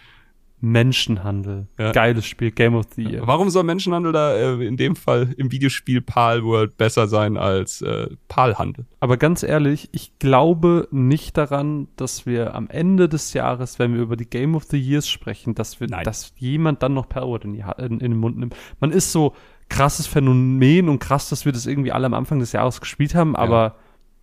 Menschenhandel. 0.61 1.69
Ja. 1.79 1.93
Geiles 1.93 2.27
Spiel. 2.27 2.51
Game 2.51 2.75
of 2.75 2.87
the 2.95 3.03
Year. 3.03 3.27
Warum 3.27 3.49
soll 3.51 3.65
Menschenhandel 3.65 4.13
da 4.13 4.35
äh, 4.35 4.67
in 4.67 4.77
dem 4.77 4.95
Fall 4.95 5.35
im 5.37 5.51
Videospiel 5.51 6.03
Pal 6.03 6.45
World 6.45 6.77
besser 6.77 7.09
sein 7.09 7.37
als 7.37 7.81
äh, 7.81 8.09
Palhandel? 8.29 8.87
Aber 9.01 9.17
ganz 9.17 9.43
ehrlich, 9.43 9.89
ich 9.93 10.19
glaube 10.19 10.87
nicht 10.91 11.39
daran, 11.39 11.89
dass 11.97 12.27
wir 12.27 12.55
am 12.55 12.69
Ende 12.69 13.09
des 13.09 13.33
Jahres, 13.33 13.79
wenn 13.79 13.95
wir 13.95 14.03
über 14.03 14.17
die 14.17 14.29
Game 14.29 14.55
of 14.55 14.65
the 14.65 14.79
Years 14.79 15.09
sprechen, 15.09 15.55
dass 15.55 15.81
wir, 15.81 15.89
Nein. 15.89 16.05
dass 16.05 16.35
jemand 16.37 16.83
dann 16.83 16.93
noch 16.93 17.09
Power 17.09 17.43
in, 17.43 17.55
die, 17.55 17.65
in, 17.79 17.93
in 17.93 17.99
den 17.99 18.17
Mund 18.19 18.37
nimmt. 18.37 18.55
Man 18.81 18.91
ist 18.91 19.13
so 19.13 19.35
krasses 19.71 20.07
Phänomen 20.07 20.89
und 20.89 20.99
krass, 20.99 21.31
dass 21.31 21.47
wir 21.47 21.53
das 21.53 21.65
irgendwie 21.67 21.93
alle 21.93 22.07
am 22.07 22.15
Anfang 22.15 22.39
des 22.39 22.53
Jahres 22.53 22.81
gespielt 22.81 23.15
haben, 23.15 23.35
aber 23.35 23.77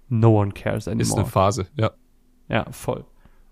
no 0.10 0.40
one 0.40 0.52
cares 0.52 0.88
anymore. 0.88 1.04
Ist 1.04 1.18
eine 1.18 1.26
Phase, 1.26 1.68
ja. 1.76 1.92
Ja, 2.50 2.66
voll. 2.72 3.06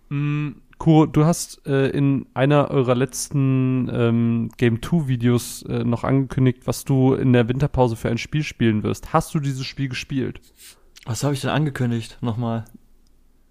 Mm, 0.10 0.51
Kuro, 0.86 1.08
du 1.08 1.26
hast 1.26 1.65
äh, 1.65 1.88
in 1.88 2.28
einer 2.36 2.69
eurer 2.69 2.93
letzten 2.93 3.89
ähm, 3.91 4.52
Game 4.58 4.84
2 4.84 5.08
Videos 5.08 5.63
äh, 5.63 5.84
noch 5.84 6.04
angekündigt, 6.04 6.67
was 6.67 6.86
du 6.86 7.15
in 7.15 7.34
der 7.34 7.50
Winterpause 7.50 7.95
für 7.95 8.10
ein 8.10 8.19
Spiel 8.19 8.43
spielen 8.43 8.84
wirst. 8.84 9.12
Hast 9.12 9.34
du 9.34 9.39
dieses 9.39 9.65
Spiel 9.65 9.89
gespielt? 9.89 10.41
Was 11.08 11.24
habe 11.24 11.34
ich 11.34 11.41
denn 11.41 11.50
angekündigt? 11.50 12.19
Nochmal. 12.21 12.65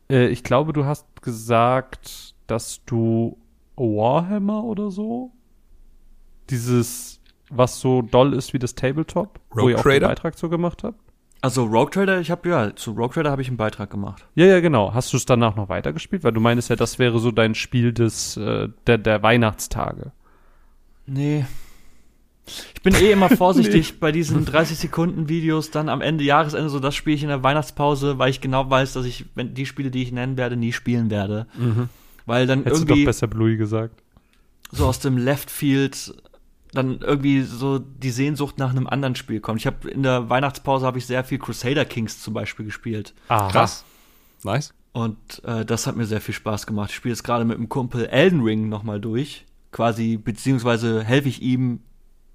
Äh, 0.09 0.29
ich 0.29 0.45
glaube, 0.45 0.73
du 0.73 0.85
hast 0.85 1.23
gesagt, 1.23 2.37
dass 2.47 2.85
du 2.85 3.37
Warhammer 3.75 4.63
oder 4.63 4.93
so, 4.93 5.33
dieses, 6.51 7.21
was 7.51 7.81
so 7.81 8.03
doll 8.03 8.33
ist 8.33 8.53
wie 8.53 8.61
das 8.61 8.77
Tabletop, 8.77 9.41
wo 9.51 9.63
Rogue 9.63 9.73
ihr 9.73 9.79
auch 9.79 9.83
den 9.83 9.91
Trader? 9.91 10.07
Beitrag 10.07 10.39
zu 10.39 10.49
gemacht 10.49 10.85
habt. 10.85 11.04
Also 11.45 11.65
Rogue 11.65 11.91
Trader, 11.91 12.21
ich 12.21 12.31
habe 12.31 12.49
ja 12.49 12.75
zu 12.75 12.93
Rogue 12.93 13.13
Trader 13.13 13.31
habe 13.31 13.43
ich 13.43 13.49
einen 13.49 13.59
Beitrag 13.59 13.91
gemacht. 13.91 14.25
Ja, 14.35 14.47
ja, 14.47 14.61
genau. 14.61 14.95
Hast 14.95 15.13
du 15.13 15.19
es 15.19 15.27
danach 15.27 15.57
noch 15.57 15.69
weitergespielt? 15.69 16.25
Weil 16.25 16.33
du 16.33 16.41
meinst 16.41 16.71
ja, 16.71 16.77
das 16.77 16.99
wäre 16.99 17.19
so 17.19 17.33
dein 17.33 17.55
Spiel 17.55 17.93
des 17.93 18.39
äh, 18.39 18.71
der, 18.87 18.97
der 18.97 19.23
Weihnachtstage. 19.23 20.13
Nee. 21.07 21.45
Ich 22.75 22.81
bin 22.81 22.95
eh 22.95 23.13
immer 23.13 23.29
vorsichtig 23.37 24.01
bei 24.01 24.11
diesen 24.11 24.47
30 24.47 24.79
Sekunden 24.79 25.29
Videos, 25.29 25.71
dann 25.71 25.91
am 25.91 26.01
Ende 26.01 26.25
Jahresende 26.25 26.71
so, 26.71 26.81
das 26.81 26.95
spiele 26.95 27.17
ich 27.17 27.23
in 27.23 27.29
der 27.29 27.43
Weihnachtspause, 27.43 28.19
weil 28.19 28.31
ich 28.31 28.41
genau 28.41 28.71
weiß, 28.71 28.95
dass 28.95 29.05
ich, 29.05 29.27
wenn 29.35 29.53
die 29.53 29.67
Spiele, 29.67 29.91
die 29.91 30.03
ich 30.03 30.13
nennen 30.13 30.39
werde, 30.39 30.57
nie 30.57 30.73
spielen 30.73 31.11
werde. 31.11 31.47
Weil 32.25 32.47
dann 32.47 32.61
Hättest 32.61 32.81
du 32.81 32.87
doch 32.87 32.93
irgendwie 32.93 33.05
besser 33.05 33.27
Bluey 33.27 33.59
gesagt. 33.59 34.03
so 34.73 34.87
aus 34.87 34.99
dem 34.99 35.19
Left 35.19 35.51
Field 35.51 36.15
dann 36.75 36.99
irgendwie 37.01 37.43
so 37.43 37.79
die 37.79 38.11
Sehnsucht 38.11 38.59
nach 38.59 38.71
einem 38.71 38.87
anderen 38.87 39.15
Spiel 39.17 39.41
kommt. 39.41 39.61
Ich 39.61 39.67
habe 39.67 39.89
in 39.91 40.03
der 40.03 40.29
Weihnachtspause 40.29 40.85
habe 40.87 40.99
ich 40.99 41.07
sehr 41.07 41.25
viel 41.25 41.39
Crusader 41.39 41.85
Kings 41.85 42.21
zum 42.23 42.35
Beispiel 42.35 42.67
gespielt. 42.67 43.15
Ah, 43.29 43.49
Krass. 43.51 43.85
Nice. 44.43 44.75
Und 44.93 45.43
äh, 45.45 45.65
das 45.65 45.87
hat 45.87 45.97
mir 45.97 46.05
sehr 46.07 46.21
viel 46.21 46.35
Spaß 46.35 46.67
gemacht. 46.67 46.91
Ich 46.91 46.97
spiele 46.97 47.13
jetzt 47.15 47.25
gerade 47.25 47.45
mit 47.45 47.57
einem 47.57 47.69
Kumpel 47.69 48.07
Elden 48.07 48.43
Ring 48.43 48.69
nochmal 48.69 49.01
durch. 49.01 49.45
Quasi, 49.73 50.17
beziehungsweise 50.17 51.03
helfe 51.03 51.29
ich 51.29 51.43
ihm, 51.43 51.81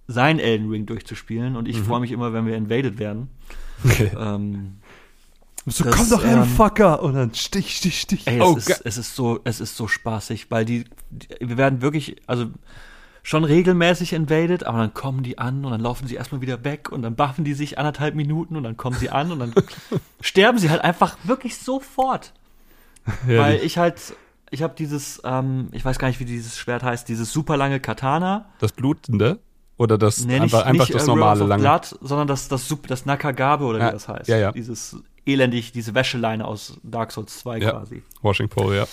sein 0.08 0.40
Elden 0.40 0.70
Ring 0.70 0.86
durchzuspielen. 0.86 1.56
Und 1.56 1.68
ich 1.68 1.80
freue 1.80 2.00
mich 2.02 2.12
immer, 2.12 2.34
wenn 2.34 2.46
wir 2.46 2.56
invaded 2.58 2.98
werden. 3.00 3.30
Okay. 3.86 4.12
Ähm, 4.18 4.76
So, 5.66 5.84
Das, 5.84 5.96
komm 5.98 6.10
doch 6.10 6.24
her, 6.24 6.38
ähm, 6.38 6.46
Fucker! 6.46 7.04
Und 7.04 7.14
dann 7.16 7.34
stich, 7.36 7.76
stich, 7.76 8.00
stich. 8.00 8.26
ey, 8.28 8.40
Oh, 8.42 8.56
es, 8.58 8.66
ge- 8.66 8.76
ist, 8.76 8.86
es 8.86 8.98
ist 8.98 9.16
so, 9.16 9.42
es 9.44 9.60
ist 9.60 9.76
so 9.76 9.88
spaßig, 9.90 10.50
weil 10.50 10.64
die, 10.66 10.86
die, 11.12 11.28
wir 11.42 11.58
werden 11.58 11.82
wirklich, 11.82 12.16
also 12.28 12.48
schon 13.30 13.44
regelmäßig 13.44 14.14
invaded, 14.14 14.64
aber 14.64 14.80
dann 14.80 14.94
kommen 14.96 15.22
die 15.22 15.38
an 15.38 15.64
und 15.64 15.70
dann 15.72 15.82
laufen 15.82 16.08
sie 16.08 16.16
erstmal 16.16 16.42
wieder 16.42 16.64
weg 16.64 16.92
und 16.92 17.04
dann 17.04 17.16
buffen 17.16 17.46
die 17.46 17.54
sich 17.54 17.78
anderthalb 17.78 18.16
Minuten 18.16 18.56
und 18.56 18.64
dann 18.64 18.76
kommen 18.76 18.98
sie 18.98 19.12
an 19.12 19.32
und 19.32 19.38
dann 19.38 19.54
sterben 20.22 20.58
sie 20.58 20.72
halt 20.72 20.82
einfach 20.84 21.16
wirklich 21.26 21.58
sofort. 21.58 22.34
Weil 23.28 23.58
ich 23.64 23.78
halt, 23.78 24.16
ich 24.50 24.64
habe 24.64 24.74
dieses, 24.76 25.22
ähm, 25.24 25.68
ich 25.74 25.86
weiß 25.86 26.00
gar 26.00 26.08
nicht, 26.08 26.20
wie 26.20 26.26
dieses 26.26 26.58
Schwert 26.58 26.82
heißt, 26.82 27.08
dieses 27.08 27.32
super 27.32 27.56
lange 27.56 27.80
Katana. 27.80 28.46
Das 28.60 28.72
Blutende? 28.72 29.38
Oder 29.78 30.00
das 30.00 30.26
Nee, 30.26 30.34
nicht, 30.40 30.42
einfach, 30.56 30.66
einfach 30.66 30.86
nicht 30.88 30.96
das 30.96 31.04
äh, 31.04 31.08
normale 31.08 31.46
lange? 31.46 31.62
Blood, 31.62 31.98
sondern 32.02 32.28
das, 32.28 32.48
das, 32.48 32.68
Sup- 32.68 32.88
das 32.88 33.06
Nakagabe 33.06 33.64
oder 33.66 33.78
Ja, 33.80 33.88
wie 33.90 33.92
das 33.94 34.08
heißt. 34.08 34.28
ja, 34.28 34.38
ja. 34.38 34.52
Dieses 34.54 34.98
elendig, 35.28 35.72
diese 35.72 35.94
Wäscheleine 35.94 36.46
aus 36.46 36.80
Dark 36.82 37.12
Souls 37.12 37.38
2 37.40 37.60
Ja. 37.60 37.72
quasi. 37.74 38.02
Washing 38.24 38.50
Pole, 38.50 38.76
ja. 38.76 38.88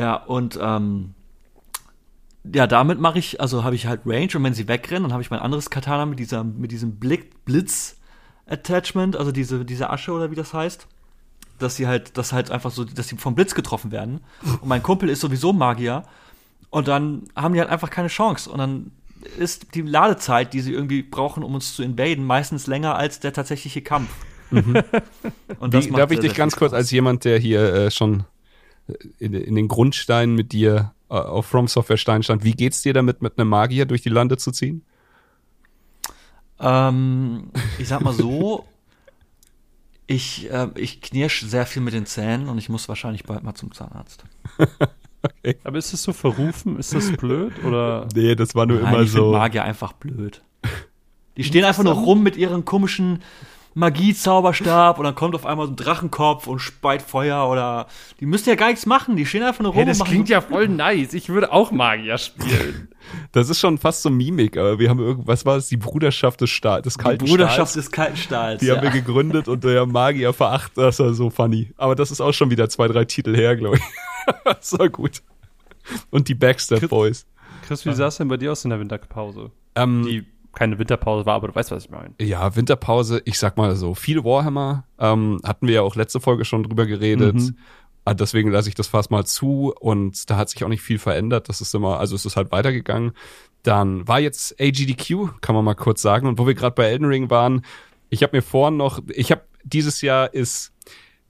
Ja, 0.00 0.14
und 0.14 0.56
ähm, 0.62 1.14
ja, 2.54 2.66
damit 2.66 3.00
mache 3.00 3.18
ich, 3.18 3.40
also 3.40 3.64
habe 3.64 3.74
ich 3.74 3.86
halt 3.86 4.02
Range 4.06 4.30
und 4.34 4.44
wenn 4.44 4.54
sie 4.54 4.68
wegrennen, 4.68 5.04
dann 5.04 5.12
habe 5.12 5.22
ich 5.22 5.30
mein 5.30 5.40
anderes 5.40 5.70
Katana 5.70 6.06
mit 6.06 6.18
dieser, 6.18 6.44
mit 6.44 6.72
diesem 6.72 6.96
Blick, 6.96 7.44
Blitz-Attachment, 7.44 9.16
also 9.16 9.32
diese, 9.32 9.64
diese 9.64 9.90
Asche 9.90 10.12
oder 10.12 10.30
wie 10.30 10.34
das 10.34 10.52
heißt. 10.52 10.86
Dass 11.58 11.76
sie 11.76 11.86
halt, 11.86 12.16
dass 12.16 12.32
halt 12.32 12.50
einfach 12.50 12.70
so, 12.70 12.84
dass 12.84 13.08
sie 13.08 13.16
vom 13.16 13.34
Blitz 13.34 13.54
getroffen 13.54 13.92
werden. 13.92 14.20
Und 14.62 14.66
mein 14.68 14.82
Kumpel 14.82 15.10
ist 15.10 15.20
sowieso 15.20 15.52
Magier. 15.52 16.04
Und 16.70 16.88
dann 16.88 17.24
haben 17.36 17.52
die 17.52 17.60
halt 17.60 17.68
einfach 17.68 17.90
keine 17.90 18.08
Chance. 18.08 18.48
Und 18.48 18.58
dann 18.58 18.92
ist 19.38 19.74
die 19.74 19.82
Ladezeit, 19.82 20.54
die 20.54 20.60
sie 20.60 20.72
irgendwie 20.72 21.02
brauchen, 21.02 21.42
um 21.42 21.54
uns 21.54 21.74
zu 21.76 21.82
invaden, 21.82 22.24
meistens 22.24 22.66
länger 22.66 22.96
als 22.96 23.20
der 23.20 23.34
tatsächliche 23.34 23.82
Kampf. 23.82 24.08
Und 24.50 25.74
Wie, 25.74 25.90
darf 25.90 26.10
ich 26.10 26.20
dich 26.20 26.34
ganz 26.34 26.56
kurz 26.56 26.72
als 26.72 26.90
jemand, 26.90 27.24
der 27.24 27.38
hier 27.38 27.72
äh, 27.72 27.90
schon 27.90 28.24
in, 29.18 29.34
in 29.34 29.54
den 29.54 29.68
Grundsteinen 29.68 30.34
mit 30.34 30.52
dir 30.52 30.76
äh, 30.76 30.99
auf 31.16 31.46
From 31.46 31.68
Software 31.68 31.96
Stein 31.96 32.22
stand, 32.22 32.44
wie 32.44 32.52
geht's 32.52 32.82
dir 32.82 32.92
damit, 32.92 33.22
mit 33.22 33.38
einem 33.38 33.48
Magier 33.48 33.86
durch 33.86 34.02
die 34.02 34.08
Lande 34.08 34.36
zu 34.36 34.52
ziehen? 34.52 34.84
Ähm, 36.60 37.50
ich 37.78 37.88
sag 37.88 38.02
mal 38.02 38.12
so, 38.12 38.66
ich, 40.06 40.50
äh, 40.50 40.68
ich 40.76 41.00
knirsch 41.00 41.42
sehr 41.42 41.66
viel 41.66 41.82
mit 41.82 41.94
den 41.94 42.06
Zähnen 42.06 42.48
und 42.48 42.58
ich 42.58 42.68
muss 42.68 42.88
wahrscheinlich 42.88 43.24
bald 43.24 43.42
mal 43.42 43.54
zum 43.54 43.72
Zahnarzt. 43.72 44.24
Aber 45.64 45.78
ist 45.78 45.92
das 45.92 46.02
so 46.02 46.12
verrufen? 46.12 46.78
Ist 46.78 46.94
das 46.94 47.12
blöd? 47.12 47.52
Oder? 47.64 48.08
Nee, 48.14 48.34
das 48.34 48.54
war 48.54 48.66
nur 48.66 48.80
Nein, 48.80 49.04
ich 49.04 49.10
finde 49.10 49.30
Magier 49.30 49.64
einfach 49.64 49.92
blöd. 49.92 50.42
Die 51.36 51.44
stehen 51.44 51.64
einfach 51.64 51.84
nur 51.84 51.94
rum 51.94 52.22
mit 52.22 52.36
ihren 52.36 52.64
komischen, 52.64 53.22
Magie-Zauberstab 53.74 54.98
und 54.98 55.04
dann 55.04 55.14
kommt 55.14 55.34
auf 55.34 55.46
einmal 55.46 55.66
so 55.66 55.72
ein 55.72 55.76
Drachenkopf 55.76 56.46
und 56.46 56.58
speit 56.58 57.02
Feuer 57.02 57.48
oder 57.48 57.86
die 58.18 58.26
müssen 58.26 58.48
ja 58.48 58.54
gar 58.54 58.68
nichts 58.68 58.86
machen, 58.86 59.16
die 59.16 59.26
stehen 59.26 59.42
einfach 59.42 59.62
nur 59.62 59.72
rum 59.72 59.78
Hey, 59.78 59.86
das 59.86 60.02
klingt 60.04 60.28
so- 60.28 60.32
ja 60.34 60.40
voll 60.40 60.68
nice. 60.68 61.14
Ich 61.14 61.28
würde 61.28 61.52
auch 61.52 61.70
Magier 61.70 62.18
spielen. 62.18 62.88
Das 63.32 63.48
ist 63.48 63.58
schon 63.58 63.78
fast 63.78 64.02
so 64.02 64.10
Mimik, 64.10 64.56
aber 64.56 64.78
wir 64.78 64.88
haben 64.90 65.00
irgend, 65.00 65.26
was 65.26 65.44
war 65.46 65.56
es, 65.56 65.68
die 65.68 65.78
Bruderschaft 65.78 66.40
des 66.42 66.50
Stahl, 66.50 66.82
des 66.82 66.94
die 66.94 67.02
kalten 67.02 67.24
Bruderschaft 67.24 67.54
Stahls. 67.54 67.72
des 67.72 67.90
kalten 67.90 68.16
Stahls. 68.16 68.60
Die 68.60 68.66
ja. 68.66 68.76
haben 68.76 68.82
wir 68.82 68.90
gegründet 68.90 69.48
und 69.48 69.64
der 69.64 69.86
Magier 69.86 70.32
veracht, 70.34 70.72
das 70.76 70.98
war 71.00 71.12
so 71.14 71.30
funny. 71.30 71.72
Aber 71.76 71.94
das 71.96 72.10
ist 72.10 72.20
auch 72.20 72.32
schon 72.32 72.50
wieder 72.50 72.68
zwei, 72.68 72.86
drei 72.88 73.06
Titel 73.06 73.34
her, 73.34 73.56
glaube 73.56 73.78
ich. 73.78 73.82
das 74.44 74.78
war 74.78 74.88
gut. 74.90 75.22
Und 76.10 76.28
die 76.28 76.34
Backstep 76.34 76.88
Boys. 76.90 77.26
Chris, 77.66 77.84
wie 77.86 77.92
sah 77.94 78.08
es 78.08 78.16
denn 78.18 78.28
bei 78.28 78.36
dir 78.36 78.52
aus 78.52 78.64
in 78.64 78.70
der 78.70 78.78
Winterpause? 78.78 79.50
Ähm, 79.74 80.04
Die 80.04 80.26
keine 80.52 80.78
Winterpause 80.78 81.26
war, 81.26 81.34
aber 81.34 81.48
du 81.48 81.54
weißt, 81.54 81.70
was 81.70 81.84
ich 81.84 81.90
meine. 81.90 82.14
Ja, 82.20 82.56
Winterpause, 82.56 83.22
ich 83.24 83.38
sag 83.38 83.56
mal 83.56 83.74
so, 83.76 83.94
viel 83.94 84.24
Warhammer, 84.24 84.84
ähm, 84.98 85.40
hatten 85.44 85.66
wir 85.66 85.74
ja 85.74 85.82
auch 85.82 85.96
letzte 85.96 86.20
Folge 86.20 86.44
schon 86.44 86.62
drüber 86.62 86.86
geredet. 86.86 87.34
Mhm. 87.34 87.56
Ah, 88.04 88.14
Deswegen 88.14 88.50
lasse 88.50 88.68
ich 88.68 88.74
das 88.74 88.88
fast 88.88 89.10
mal 89.10 89.26
zu 89.26 89.74
und 89.78 90.28
da 90.30 90.36
hat 90.36 90.48
sich 90.48 90.64
auch 90.64 90.68
nicht 90.68 90.82
viel 90.82 90.98
verändert. 90.98 91.48
Das 91.48 91.60
ist 91.60 91.74
immer, 91.74 92.00
also 92.00 92.16
es 92.16 92.24
ist 92.24 92.36
halt 92.36 92.50
weitergegangen. 92.50 93.12
Dann 93.62 94.08
war 94.08 94.20
jetzt 94.20 94.58
AGDQ, 94.60 95.40
kann 95.42 95.54
man 95.54 95.64
mal 95.64 95.74
kurz 95.74 96.00
sagen. 96.00 96.26
Und 96.26 96.38
wo 96.38 96.46
wir 96.46 96.54
gerade 96.54 96.74
bei 96.74 96.86
Elden 96.86 97.04
Ring 97.04 97.28
waren, 97.28 97.62
ich 98.08 98.22
habe 98.22 98.36
mir 98.36 98.42
vorhin 98.42 98.78
noch, 98.78 99.00
ich 99.08 99.30
habe 99.30 99.42
dieses 99.62 100.00
Jahr 100.00 100.32
ist 100.32 100.72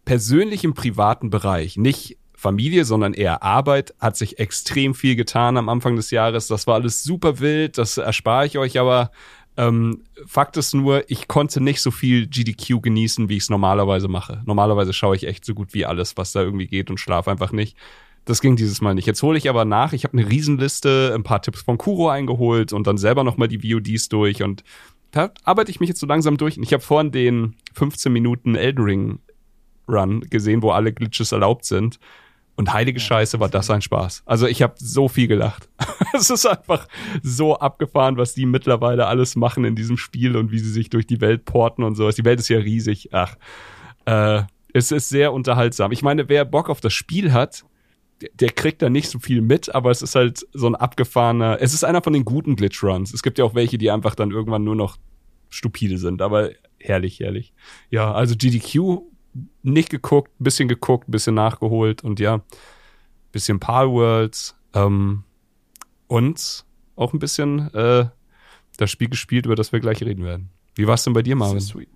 persönlich 0.05 0.65
im 0.65 0.75
privaten 0.75 1.29
Bereich, 1.29 1.77
nicht 1.77 2.17
Familie, 2.41 2.87
sondern 2.87 3.13
eher 3.13 3.43
Arbeit, 3.43 3.95
hat 4.01 4.17
sich 4.17 4.39
extrem 4.39 4.95
viel 4.95 5.15
getan 5.15 5.59
am 5.59 5.69
Anfang 5.69 5.97
des 5.97 6.11
Jahres. 6.11 6.47
Das 6.47 6.67
war 6.67 6.77
alles 6.77 7.03
super 7.03 7.39
wild, 7.39 7.77
das 7.77 7.99
erspare 7.99 8.47
ich 8.47 8.57
euch 8.57 8.79
aber. 8.79 9.11
Ähm, 9.59 10.05
Fakt 10.27 10.57
ist 10.57 10.73
nur, 10.73 11.05
ich 11.11 11.29
konnte 11.29 11.61
nicht 11.61 11.83
so 11.83 11.91
viel 11.91 12.27
GDQ 12.29 12.81
genießen, 12.81 13.29
wie 13.29 13.37
ich 13.37 13.43
es 13.43 13.51
normalerweise 13.51 14.09
mache. 14.09 14.41
Normalerweise 14.47 14.95
schaue 14.95 15.17
ich 15.17 15.27
echt 15.27 15.45
so 15.45 15.53
gut 15.53 15.75
wie 15.75 15.85
alles, 15.85 16.17
was 16.17 16.33
da 16.33 16.41
irgendwie 16.41 16.67
geht 16.67 16.89
und 16.89 16.99
schlafe 16.99 17.31
einfach 17.31 17.53
nicht. 17.53 17.77
Das 18.25 18.41
ging 18.41 18.57
dieses 18.57 18.81
Mal 18.81 18.95
nicht. 18.95 19.07
Jetzt 19.07 19.23
hole 19.23 19.37
ich 19.37 19.51
aber 19.51 19.67
nach. 19.67 19.93
Ich 19.93 20.05
habe 20.05 20.17
eine 20.17 20.31
Riesenliste, 20.31 21.13
ein 21.15 21.25
paar 21.25 21.43
Tipps 21.43 21.61
von 21.61 21.77
Kuro 21.77 22.09
eingeholt 22.09 22.73
und 22.73 22.87
dann 22.87 22.97
selber 22.97 23.23
nochmal 23.23 23.49
die 23.49 23.59
VODs 23.59 24.09
durch 24.09 24.43
und 24.43 24.65
da 25.11 25.31
arbeite 25.45 25.71
ich 25.71 25.81
mich 25.81 25.91
jetzt 25.91 26.01
so 26.01 26.07
langsam 26.07 26.39
durch. 26.39 26.57
Ich 26.57 26.73
habe 26.73 26.83
vorhin 26.83 27.11
den 27.11 27.57
15 27.75 28.11
Minuten 28.11 28.55
Elden 28.55 28.85
Ring 28.85 29.19
Run 29.91 30.21
gesehen, 30.31 30.63
wo 30.63 30.71
alle 30.71 30.93
Glitches 30.93 31.33
erlaubt 31.33 31.65
sind. 31.65 31.99
Und 32.61 32.75
heilige 32.75 33.01
Scheiße 33.01 33.41
war 33.41 33.49
das 33.49 33.71
ein 33.71 33.81
Spaß. 33.81 34.23
Also 34.27 34.47
ich 34.47 34.61
habe 34.61 34.75
so 34.77 35.09
viel 35.09 35.29
gelacht. 35.29 35.71
es 36.13 36.29
ist 36.29 36.45
einfach 36.45 36.87
so 37.23 37.57
abgefahren, 37.57 38.19
was 38.19 38.35
die 38.35 38.45
mittlerweile 38.45 39.07
alles 39.07 39.35
machen 39.35 39.65
in 39.65 39.75
diesem 39.75 39.97
Spiel 39.97 40.37
und 40.37 40.53
wie 40.53 40.59
sie 40.59 40.71
sich 40.71 40.91
durch 40.91 41.07
die 41.07 41.23
Welt 41.23 41.47
porten 41.47 41.83
und 41.83 41.95
sowas. 41.95 42.17
Die 42.17 42.25
Welt 42.27 42.39
ist 42.39 42.51
ja 42.51 42.59
riesig. 42.59 43.15
Ach, 43.15 43.35
äh, 44.05 44.43
es 44.75 44.93
ist 44.93 45.09
sehr 45.09 45.33
unterhaltsam. 45.33 45.91
Ich 45.91 46.03
meine, 46.03 46.29
wer 46.29 46.45
Bock 46.45 46.69
auf 46.69 46.83
das 46.83 46.93
Spiel 46.93 47.33
hat, 47.33 47.65
der, 48.21 48.29
der 48.35 48.51
kriegt 48.51 48.83
da 48.83 48.91
nicht 48.91 49.09
so 49.09 49.19
viel 49.21 49.41
mit, 49.41 49.75
aber 49.75 49.91
es 49.91 50.03
ist 50.03 50.15
halt 50.15 50.47
so 50.53 50.67
ein 50.67 50.75
abgefahrener. 50.75 51.63
Es 51.63 51.73
ist 51.73 51.83
einer 51.83 52.03
von 52.03 52.13
den 52.13 52.27
guten 52.27 52.57
Glitch 52.57 52.85
Runs. 52.85 53.15
Es 53.15 53.23
gibt 53.23 53.39
ja 53.39 53.47
auch 53.47 53.55
welche, 53.55 53.79
die 53.79 53.91
einfach 53.91 54.15
dann 54.15 54.33
irgendwann 54.33 54.65
nur 54.65 54.77
noch 54.77 54.99
stupide 55.49 55.97
sind, 55.97 56.21
aber 56.21 56.51
herrlich, 56.79 57.21
herrlich. 57.21 57.55
Ja, 57.89 58.13
also 58.13 58.35
GDQ 58.37 59.01
nicht 59.63 59.91
geguckt, 59.91 60.31
bisschen 60.39 60.69
geguckt, 60.69 61.05
bisschen 61.09 61.35
nachgeholt 61.35 62.03
und 62.03 62.21
ja, 62.21 62.41
bisschen 63.33 63.61
Palworlds 63.61 64.57
ähm, 64.75 65.25
und 66.09 66.65
auch 66.97 67.13
ein 67.13 67.19
bisschen 67.19 67.73
äh, 67.75 68.07
das 68.77 68.91
Spiel 68.91 69.09
gespielt, 69.09 69.47
über 69.47 69.55
das 69.55 69.73
wir 69.73 69.81
gleich 69.81 70.03
reden 70.03 70.25
werden. 70.25 70.51
Wie 70.75 70.87
war 70.87 70.95
es 70.95 71.05
denn 71.05 71.13
bei 71.13 71.23
dir, 71.23 71.37
Marvin? 71.37 71.61
Sweet. 71.61 71.89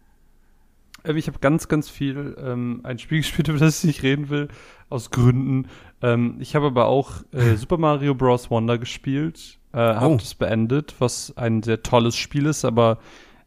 Ähm, 1.05 1.17
ich 1.17 1.27
habe 1.27 1.39
ganz, 1.39 1.69
ganz 1.69 1.89
viel 1.89 2.37
ähm, 2.39 2.81
ein 2.85 2.99
Spiel 2.99 3.19
gespielt, 3.23 3.49
über 3.49 3.59
das 3.59 3.79
ich 3.81 3.85
nicht 3.85 4.03
reden 4.03 4.29
will, 4.29 4.49
aus 4.89 5.11
Gründen. 5.11 5.69
Ähm, 6.03 6.37
ich 6.41 6.55
habe 6.55 6.67
aber 6.67 6.87
auch 6.87 7.23
äh, 7.33 7.55
Super 7.57 7.79
Mario 7.79 8.15
Bros. 8.15 8.51
Wonder 8.51 8.79
gespielt, 8.79 9.59
äh, 9.73 9.79
habe 9.79 10.07
Oh. 10.15 10.17
das 10.17 10.35
beendet, 10.35 10.95
was 11.01 11.37
ein 11.37 11.63
sehr 11.63 11.83
tolles 11.83 12.17
Spiel 12.17 12.47
ist, 12.47 12.65
aber 12.65 12.99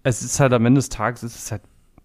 es 0.03 0.21
ist 0.21 0.39
halt 0.39 0.53
am 0.53 0.65
Ende 0.65 0.79
des 0.79 0.89
Tages, 0.89 1.23
es 1.23 1.35
ist 1.35 1.51
halt 1.51 1.63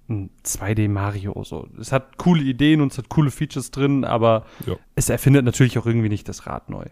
ein 0.08 0.30
2D 0.44 0.88
Mario 0.88 1.42
so. 1.44 1.68
Es 1.80 1.92
hat 1.92 2.18
coole 2.18 2.42
Ideen 2.42 2.80
und 2.80 2.92
es 2.92 2.98
hat 2.98 3.08
coole 3.08 3.30
Features 3.30 3.70
drin, 3.70 4.04
aber 4.04 4.44
Ja. 4.66 4.76
es 4.94 5.08
erfindet 5.08 5.44
natürlich 5.44 5.78
auch 5.78 5.86
irgendwie 5.86 6.08
nicht 6.08 6.28
das 6.28 6.46
Rad 6.46 6.68
neu. 6.70 6.84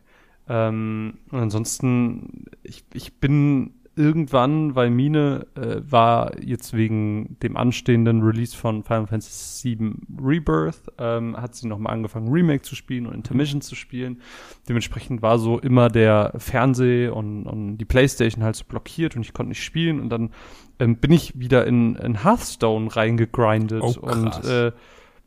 Ähm, 0.48 1.18
und 1.30 1.38
ansonsten, 1.38 2.44
ich, 2.62 2.84
ich 2.92 3.14
bin 3.20 3.74
irgendwann, 4.00 4.74
weil 4.74 4.90
Mine 4.90 5.46
äh, 5.54 5.76
war 5.88 6.40
jetzt 6.42 6.74
wegen 6.74 7.36
dem 7.42 7.56
anstehenden 7.56 8.22
Release 8.22 8.56
von 8.56 8.82
Final 8.82 9.06
Fantasy 9.06 9.78
VII 9.78 9.92
Rebirth, 10.22 10.82
ähm, 10.98 11.36
hat 11.36 11.54
sie 11.54 11.68
nochmal 11.68 11.92
angefangen, 11.92 12.32
Remake 12.32 12.62
zu 12.62 12.74
spielen 12.74 13.06
und 13.06 13.14
Intermission 13.14 13.60
zu 13.60 13.74
spielen. 13.74 14.20
Dementsprechend 14.68 15.22
war 15.22 15.38
so 15.38 15.58
immer 15.58 15.88
der 15.88 16.32
Fernseh 16.36 17.08
und, 17.08 17.46
und 17.46 17.76
die 17.78 17.84
Playstation 17.84 18.42
halt 18.42 18.56
so 18.56 18.64
blockiert 18.64 19.16
und 19.16 19.22
ich 19.22 19.32
konnte 19.32 19.50
nicht 19.50 19.62
spielen 19.62 20.00
und 20.00 20.08
dann 20.08 20.30
ähm, 20.78 20.96
bin 20.96 21.12
ich 21.12 21.38
wieder 21.38 21.66
in, 21.66 21.96
in 21.96 22.24
Hearthstone 22.24 22.94
reingegrindet 22.94 23.82
Oh, 23.82 23.94
und 24.00 24.44
äh, 24.44 24.72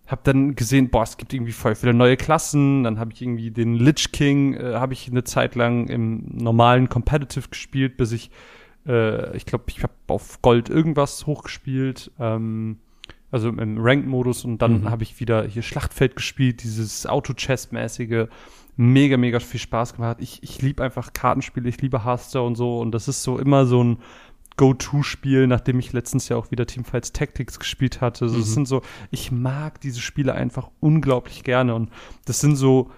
hab 0.07 0.23
dann 0.25 0.55
gesehen, 0.55 0.89
boah, 0.89 1.03
es 1.03 1.17
gibt 1.17 1.33
irgendwie 1.33 1.53
voll 1.53 1.75
viele 1.75 1.93
neue 1.93 2.17
Klassen. 2.17 2.83
Dann 2.83 2.99
habe 2.99 3.13
ich 3.13 3.21
irgendwie 3.21 3.51
den 3.51 3.75
Lich 3.75 4.11
King, 4.11 4.53
äh, 4.53 4.75
habe 4.75 4.93
ich 4.93 5.09
eine 5.09 5.23
Zeit 5.23 5.55
lang 5.55 5.87
im 5.87 6.25
normalen 6.33 6.89
Competitive 6.89 7.49
gespielt, 7.49 7.97
bis 7.97 8.11
ich, 8.11 8.29
äh, 8.87 9.35
ich 9.35 9.45
glaube, 9.45 9.65
ich 9.67 9.81
habe 9.83 9.93
auf 10.07 10.41
Gold 10.41 10.69
irgendwas 10.69 11.25
hochgespielt, 11.25 12.11
ähm, 12.19 12.77
also 13.31 13.49
im 13.49 13.77
Ranked-Modus 13.79 14.45
und 14.45 14.59
dann 14.61 14.81
Mhm. 14.81 14.89
habe 14.91 15.03
ich 15.03 15.19
wieder 15.19 15.43
hier 15.47 15.63
Schlachtfeld 15.63 16.15
gespielt, 16.15 16.63
dieses 16.63 17.07
Auto-Chess-mäßige, 17.07 18.27
mega, 18.75 19.17
mega 19.17 19.39
viel 19.39 19.59
Spaß 19.59 19.95
gemacht. 19.95 20.17
Ich, 20.19 20.41
ich 20.43 20.61
liebe 20.61 20.83
einfach 20.83 21.13
Kartenspiele, 21.13 21.67
ich 21.69 21.81
liebe 21.81 22.03
Hearthstone 22.05 22.45
und 22.47 22.55
so 22.55 22.79
und 22.79 22.91
das 22.91 23.07
ist 23.07 23.23
so 23.23 23.39
immer 23.39 23.65
so 23.65 23.83
ein 23.83 23.97
Go-To-Spiel, 24.57 25.47
nachdem 25.47 25.79
ich 25.79 25.93
letztens 25.93 26.29
ja 26.29 26.37
auch 26.37 26.51
wieder 26.51 26.67
Teamfights 26.67 27.11
Tactics 27.11 27.57
gespielt 27.59 28.01
hatte. 28.01 28.25
Also 28.25 28.37
Das 28.37 28.49
Mhm. 28.49 28.53
sind 28.53 28.67
so, 28.67 28.81
ich 29.09 29.31
mag 29.31 29.81
diese 29.81 29.99
Spiele 29.99 30.33
einfach 30.33 30.69
unglaublich 30.79 31.43
gerne 31.43 31.73
und 31.75 31.89
das 32.25 32.39
sind 32.39 32.55
so, 32.55 32.91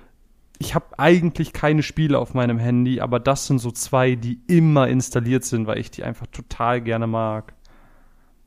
ich 0.59 0.75
habe 0.75 0.97
eigentlich 0.97 1.53
keine 1.53 1.83
Spiele 1.83 2.19
auf 2.19 2.33
meinem 2.33 2.57
Handy, 2.57 3.01
aber 3.01 3.19
das 3.19 3.47
sind 3.47 3.59
so 3.59 3.71
zwei, 3.71 4.15
die 4.15 4.39
immer 4.47 4.87
installiert 4.87 5.43
sind, 5.43 5.67
weil 5.67 5.79
ich 5.79 5.91
die 5.91 6.03
einfach 6.03 6.27
total 6.27 6.81
gerne 6.81 7.07
mag. 7.07 7.53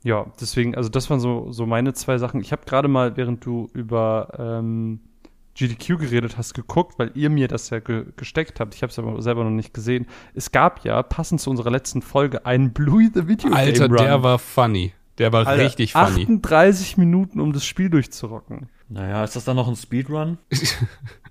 Ja, 0.04 0.26
deswegen, 0.40 0.74
also 0.74 0.88
das 0.88 1.10
waren 1.10 1.20
so, 1.20 1.50
so 1.50 1.66
meine 1.66 1.92
zwei 1.92 2.18
Sachen. 2.18 2.40
Ich 2.40 2.52
habe 2.52 2.62
gerade 2.66 2.88
mal, 2.88 3.16
während 3.16 3.44
du 3.44 3.68
über 3.74 4.28
ähm, 4.38 5.00
GDQ 5.58 5.98
geredet 5.98 6.38
hast, 6.38 6.54
geguckt, 6.54 6.98
weil 6.98 7.10
ihr 7.14 7.30
mir 7.30 7.48
das 7.48 7.70
ja 7.70 7.80
ge 7.80 8.06
gesteckt 8.16 8.60
habt. 8.60 8.74
Ich 8.74 8.82
habe 8.82 8.90
es 8.90 8.98
aber 8.98 9.20
selber 9.20 9.42
noch 9.44 9.50
nicht 9.50 9.74
gesehen. 9.74 10.06
Es 10.34 10.52
gab 10.52 10.84
ja, 10.84 11.02
passend 11.02 11.40
zu 11.40 11.50
unserer 11.50 11.70
letzten 11.70 12.00
Folge, 12.00 12.46
einen 12.46 12.72
Bluey 12.72 13.10
the 13.12 13.26
Video 13.26 13.52
Alter, 13.52 13.88
Game 13.88 13.96
Run. 13.96 14.06
der 14.06 14.22
war 14.22 14.38
funny. 14.38 14.92
Der 15.18 15.32
war 15.32 15.46
Alter, 15.46 15.64
richtig 15.64 15.92
funny. 15.92 16.22
38 16.22 16.96
Minuten, 16.96 17.40
um 17.40 17.52
das 17.52 17.66
Spiel 17.66 17.90
durchzurocken. 17.90 18.68
Naja, 18.88 19.24
ist 19.24 19.34
das 19.34 19.44
dann 19.44 19.56
noch 19.56 19.66
ein 19.68 19.76
Speedrun? 19.76 20.38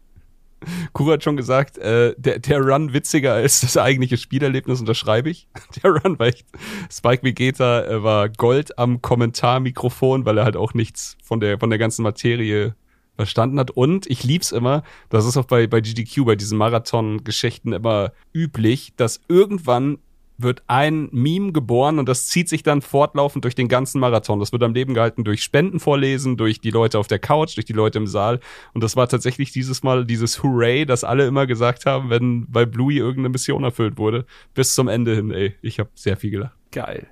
Kura 0.93 1.13
hat 1.13 1.23
schon 1.23 1.37
gesagt, 1.37 1.77
äh, 1.77 2.15
der, 2.17 2.39
der 2.39 2.59
Run 2.59 2.93
witziger 2.93 3.33
als 3.33 3.61
das 3.61 3.77
eigentliche 3.77 4.17
Spielerlebnis, 4.17 4.79
unterschreibe 4.79 5.29
ich. 5.29 5.47
Der 5.83 5.91
Run 5.91 6.17
war 6.19 6.27
echt. 6.27 6.45
Spike 6.91 7.23
Vegeta 7.23 7.85
äh, 7.85 8.03
war 8.03 8.29
Gold 8.29 8.77
am 8.77 9.01
Kommentarmikrofon, 9.01 10.25
weil 10.25 10.37
er 10.37 10.45
halt 10.45 10.57
auch 10.57 10.73
nichts 10.73 11.17
von 11.23 11.39
der, 11.39 11.59
von 11.59 11.69
der 11.69 11.79
ganzen 11.79 12.03
Materie 12.03 12.75
verstanden 13.15 13.59
hat. 13.59 13.71
Und 13.71 14.07
ich 14.07 14.23
lieb's 14.23 14.51
immer, 14.51 14.83
das 15.09 15.25
ist 15.25 15.37
auch 15.37 15.45
bei, 15.45 15.67
bei 15.67 15.81
GDQ, 15.81 16.25
bei 16.25 16.35
diesen 16.35 16.57
Marathon-Geschichten 16.57 17.73
immer 17.73 18.11
üblich, 18.33 18.93
dass 18.95 19.19
irgendwann 19.27 19.97
wird 20.37 20.63
ein 20.67 21.09
Meme 21.11 21.51
geboren 21.51 21.99
und 21.99 22.07
das 22.07 22.27
zieht 22.27 22.47
sich 22.49 22.63
dann 22.63 22.81
fortlaufend 22.81 23.43
durch 23.43 23.55
den 23.55 23.67
ganzen 23.67 23.99
Marathon. 23.99 24.39
Das 24.39 24.51
wird 24.51 24.63
am 24.63 24.73
Leben 24.73 24.93
gehalten 24.93 25.23
durch 25.23 25.41
Spenden 25.41 25.79
vorlesen, 25.79 26.37
durch 26.37 26.61
die 26.61 26.69
Leute 26.69 26.99
auf 26.99 27.07
der 27.07 27.19
Couch, 27.19 27.55
durch 27.57 27.65
die 27.65 27.73
Leute 27.73 27.97
im 27.97 28.07
Saal. 28.07 28.39
Und 28.73 28.83
das 28.83 28.95
war 28.95 29.07
tatsächlich 29.07 29.51
dieses 29.51 29.83
Mal 29.83 30.05
dieses 30.05 30.43
Hooray, 30.43 30.85
das 30.85 31.03
alle 31.03 31.25
immer 31.25 31.47
gesagt 31.47 31.85
haben, 31.85 32.09
wenn 32.09 32.49
bei 32.49 32.65
Bluey 32.65 32.97
irgendeine 32.97 33.29
Mission 33.29 33.63
erfüllt 33.63 33.97
wurde. 33.97 34.25
Bis 34.53 34.75
zum 34.75 34.87
Ende 34.87 35.15
hin, 35.15 35.31
ey. 35.31 35.55
Ich 35.61 35.79
habe 35.79 35.89
sehr 35.95 36.17
viel 36.17 36.31
gelacht. 36.31 36.55
Geil. 36.71 37.07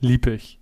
Lieb 0.00 0.26
ich. 0.26 0.60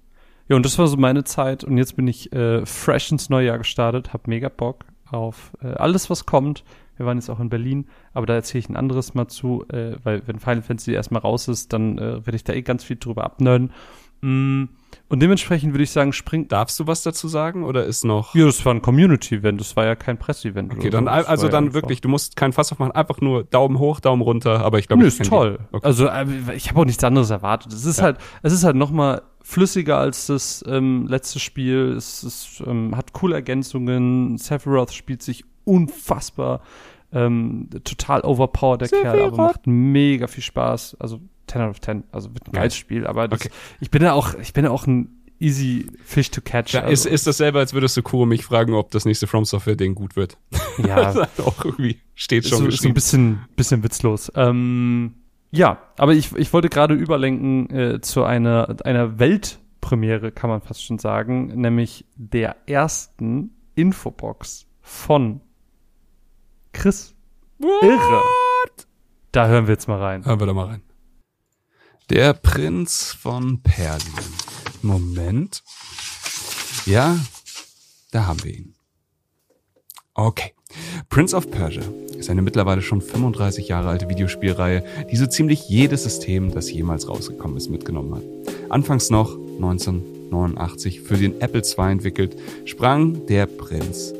Ja, 0.49 0.57
und 0.57 0.65
das 0.65 0.79
war 0.79 0.87
so 0.87 0.97
meine 0.97 1.25
Zeit. 1.25 1.65
Und 1.65 1.79
jetzt 1.79 1.97
bin 1.97 2.07
ich 2.07 2.33
äh, 2.33 2.65
fresh 2.67 3.13
ins 3.13 3.29
neue 3.29 3.47
Jahr 3.47 3.59
gestartet, 3.59 4.13
hab 4.13 4.29
mega 4.29 4.49
Bock 4.49 4.85
auf 5.11 5.53
äh, 5.63 5.69
alles, 5.69 6.11
was 6.11 6.27
kommt. 6.27 6.65
Wir 6.97 7.07
waren 7.07 7.17
jetzt 7.19 7.31
auch 7.31 7.41
in 7.41 7.49
Berlin, 7.49 7.87
aber 8.13 8.27
da 8.27 8.35
erzähle 8.35 8.61
ich 8.61 8.69
ein 8.69 8.77
anderes 8.77 9.15
Mal 9.15 9.29
zu, 9.29 9.65
äh, 9.69 9.97
weil 10.05 10.23
wenn 10.27 10.39
Final 10.39 10.63
Fantasy 10.63 10.93
erstmal 10.93 11.23
raus 11.23 11.49
ist, 11.49 11.73
dann 11.73 11.99
äh, 11.99 12.25
werde 12.27 12.37
ich 12.37 12.45
da 12.45 12.53
eh 12.53 12.63
ganz 12.63 12.85
viel 12.85 12.97
drüber 12.97 13.25
abnörden. 13.25 13.71
Mm, 14.21 14.65
Und 15.09 15.21
dementsprechend 15.21 15.73
würde 15.73 15.83
ich 15.83 15.91
sagen, 15.91 16.13
springt. 16.13 16.53
Darfst 16.53 16.79
du 16.79 16.87
was 16.87 17.03
dazu 17.03 17.27
sagen 17.27 17.65
oder 17.65 17.85
ist 17.87 18.05
noch. 18.05 18.35
Ja, 18.37 18.45
das 18.47 18.65
war 18.65 18.73
ein 18.73 18.81
Community-Event, 18.81 19.61
das 19.61 19.75
war 19.75 19.85
ja 19.85 19.97
kein 19.97 20.17
Presse-Event. 20.17 20.73
Okay, 20.73 20.91
dann 20.91 21.05
so. 21.07 21.11
Also 21.11 21.47
ja 21.47 21.51
dann 21.53 21.65
einfach- 21.65 21.75
wirklich, 21.75 22.01
du 22.03 22.09
musst 22.09 22.37
kein 22.37 22.53
Fass 22.53 22.71
aufmachen, 22.71 22.93
einfach 22.93 23.21
nur 23.21 23.43
Daumen 23.45 23.79
hoch, 23.81 23.99
Daumen 23.99 24.23
runter, 24.23 24.61
aber 24.65 24.79
ich 24.79 24.87
glaube, 24.87 25.03
ich 25.05 25.19
ist 25.19 25.29
toll. 25.29 25.59
Okay. 25.73 25.85
Also 25.87 26.07
äh, 26.07 26.27
ich 26.55 26.69
habe 26.69 26.81
auch 26.81 26.85
nichts 26.85 27.03
anderes 27.03 27.31
erwartet. 27.31 27.73
Es 27.73 27.85
ist 27.85 27.99
Ja. 27.99 28.05
halt, 28.05 28.19
es 28.43 28.53
ist 28.53 28.63
halt 28.63 28.77
noch 28.77 28.93
mal 28.93 29.23
flüssiger 29.43 29.99
als 29.99 30.27
das 30.29 30.65
ähm, 30.69 31.07
letzte 31.09 31.41
Spiel. 31.41 31.95
Es, 31.97 32.23
es 32.23 32.63
ähm, 32.65 32.97
hat 32.97 33.13
coole 33.13 33.35
Ergänzungen. 33.35 34.39
Sephiroth 34.39 34.93
spielt 34.93 35.21
sich 35.23 35.45
unfassbar 35.65 36.61
ähm, 37.13 37.69
total 37.85 38.23
overpowered 38.23 38.81
der 38.81 38.89
Kerl, 38.89 39.23
aber 39.23 39.37
macht 39.37 39.67
mega 39.67 40.27
viel 40.27 40.43
Spaß. 40.43 40.97
Also 40.99 41.21
10 41.49 41.61
out 41.61 41.71
of 41.71 41.81
10, 41.81 42.05
also 42.13 42.33
wird 42.33 42.47
ein 42.49 42.53
geiles 42.53 42.77
Spiel. 42.77 43.07
Aber 43.07 43.29
das, 43.29 43.41
Okay. 43.41 43.51
ich 43.81 43.91
bin 43.91 44.03
ja 44.03 44.13
auch, 44.15 44.35
ich 44.35 44.53
bin 44.55 44.65
ja 44.65 44.71
auch 44.71 44.87
ein 44.87 45.11
easy 45.39 45.87
Fish 46.05 46.31
to 46.31 46.41
catch. 46.41 46.73
Ja, 46.73 46.81
ist, 46.83 47.05
also, 47.05 47.09
ist 47.11 47.27
dasselbe, 47.27 47.59
als 47.59 47.75
würdest 47.75 47.97
du 47.97 48.03
Kuro 48.03 48.25
mich 48.27 48.45
fragen, 48.45 48.73
ob 48.75 48.91
das 48.93 49.05
nächste 49.05 49.27
From 49.27 49.45
Software 49.45 49.77
Ding 49.77 49.95
gut 49.95 50.17
wird. 50.17 50.39
ja, 50.79 50.97
Das 51.13 51.17
hat 51.17 51.41
auch 51.41 51.65
irgendwie 51.65 51.99
steht 52.15 52.45
ist 52.45 52.51
schon 52.51 52.59
so, 52.61 52.67
ist 52.69 52.83
so 52.83 52.89
ein 52.89 52.95
bisschen, 52.95 53.41
bisschen 53.57 53.83
witzlos. 53.83 54.33
Ähm, 54.37 55.15
ja, 55.51 55.83
aber 55.99 56.15
ich, 56.15 56.35
ich 56.37 56.53
wollte 56.55 56.71
gerade 56.71 56.95
überlenken 56.95 57.69
äh, 57.71 58.01
zu 58.01 58.23
einer, 58.25 58.75
einer 58.85 59.19
Weltpremiere, 59.19 60.33
kann 60.33 60.49
man 60.49 60.63
fast 60.63 60.83
schon 60.85 60.99
sagen, 60.99 61.49
nämlich 61.61 62.07
der 62.17 62.57
ersten 62.67 63.51
Infobox 63.75 64.67
von 64.81 65.41
Chris. 66.73 67.15
Irre. 67.59 68.23
Da 69.31 69.47
hören 69.47 69.67
wir 69.67 69.75
jetzt 69.75 69.89
mal 69.89 69.99
rein. 69.99 70.25
Hören 70.25 70.41
wir 70.41 70.47
da 70.47 70.53
mal 70.53 70.67
rein. 70.67 70.83
Der 72.11 72.35
Prinz 72.35 73.13
von 73.13 73.63
Persien. 73.63 74.15
Moment. 74.83 75.63
Ja, 76.85 77.19
da 78.11 78.27
haben 78.27 78.43
wir 78.45 78.53
ihn. 78.53 78.75
Okay. 80.15 80.53
Prince 81.09 81.37
of 81.37 81.51
Persia 81.51 81.83
ist 82.17 82.31
eine 82.31 82.43
mittlerweile 82.43 82.83
schon 82.83 83.01
35 83.01 83.69
Jahre 83.69 83.89
alte 83.89 84.09
Videospielreihe, 84.09 84.85
die 85.11 85.17
so 85.17 85.27
ziemlich 85.27 85.69
jedes 85.69 86.03
System, 86.03 86.53
das 86.53 86.71
jemals 86.71 87.09
rausgekommen 87.09 87.57
ist, 87.57 87.71
mitgenommen 87.71 88.15
hat. 88.17 88.23
Anfangs 88.71 89.11
noch 89.11 89.35
1989 89.37 91.01
für 91.01 91.17
den 91.17 91.41
Apple 91.41 91.63
II 91.63 91.93
entwickelt, 91.93 92.37
sprang 92.65 93.27
der 93.27 93.47
Prinz 93.47 94.15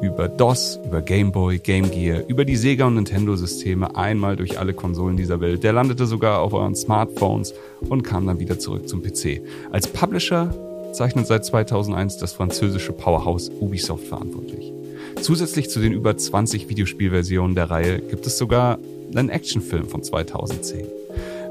über 0.00 0.28
DOS, 0.28 0.78
über 0.84 1.02
Game 1.02 1.32
Boy, 1.32 1.58
Game 1.58 1.90
Gear, 1.90 2.22
über 2.28 2.44
die 2.44 2.56
Sega 2.56 2.86
und 2.86 2.94
Nintendo-Systeme 2.94 3.96
einmal 3.96 4.36
durch 4.36 4.58
alle 4.58 4.72
Konsolen 4.72 5.16
dieser 5.16 5.40
Welt. 5.40 5.64
Der 5.64 5.72
landete 5.72 6.06
sogar 6.06 6.40
auf 6.40 6.52
euren 6.52 6.76
Smartphones 6.76 7.54
und 7.88 8.02
kam 8.02 8.26
dann 8.26 8.38
wieder 8.38 8.58
zurück 8.58 8.88
zum 8.88 9.02
PC. 9.02 9.40
Als 9.72 9.88
Publisher 9.88 10.54
zeichnet 10.92 11.26
seit 11.26 11.44
2001 11.44 12.18
das 12.18 12.32
französische 12.32 12.92
Powerhouse 12.92 13.50
Ubisoft 13.60 14.06
verantwortlich. 14.06 14.72
Zusätzlich 15.20 15.68
zu 15.68 15.80
den 15.80 15.92
über 15.92 16.16
20 16.16 16.68
Videospielversionen 16.68 17.54
der 17.54 17.70
Reihe 17.70 17.98
gibt 17.98 18.26
es 18.26 18.38
sogar 18.38 18.78
einen 19.14 19.30
Actionfilm 19.30 19.88
von 19.88 20.02
2010 20.02 20.86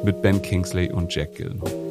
mit 0.03 0.21
Ben 0.21 0.41
Kingsley 0.41 0.91
und 0.91 1.13
Jack 1.13 1.35
Gyllenhaal. 1.35 1.86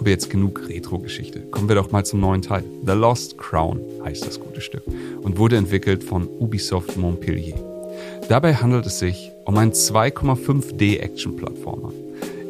Aber 0.00 0.08
jetzt 0.08 0.30
genug 0.30 0.66
Retro-Geschichte. 0.66 1.40
Kommen 1.50 1.68
wir 1.68 1.76
doch 1.76 1.92
mal 1.92 2.06
zum 2.06 2.20
neuen 2.20 2.40
Teil. 2.40 2.64
The 2.86 2.92
Lost 2.92 3.36
Crown 3.36 3.82
heißt 4.02 4.26
das 4.26 4.40
gute 4.40 4.62
Stück 4.62 4.82
und 5.20 5.36
wurde 5.36 5.58
entwickelt 5.58 6.02
von 6.02 6.26
Ubisoft 6.26 6.96
Montpellier. 6.96 7.56
Dabei 8.26 8.54
handelt 8.54 8.86
es 8.86 8.98
sich 8.98 9.30
um 9.44 9.58
einen 9.58 9.72
2,5D 9.72 11.00
Action-Plattformer, 11.00 11.92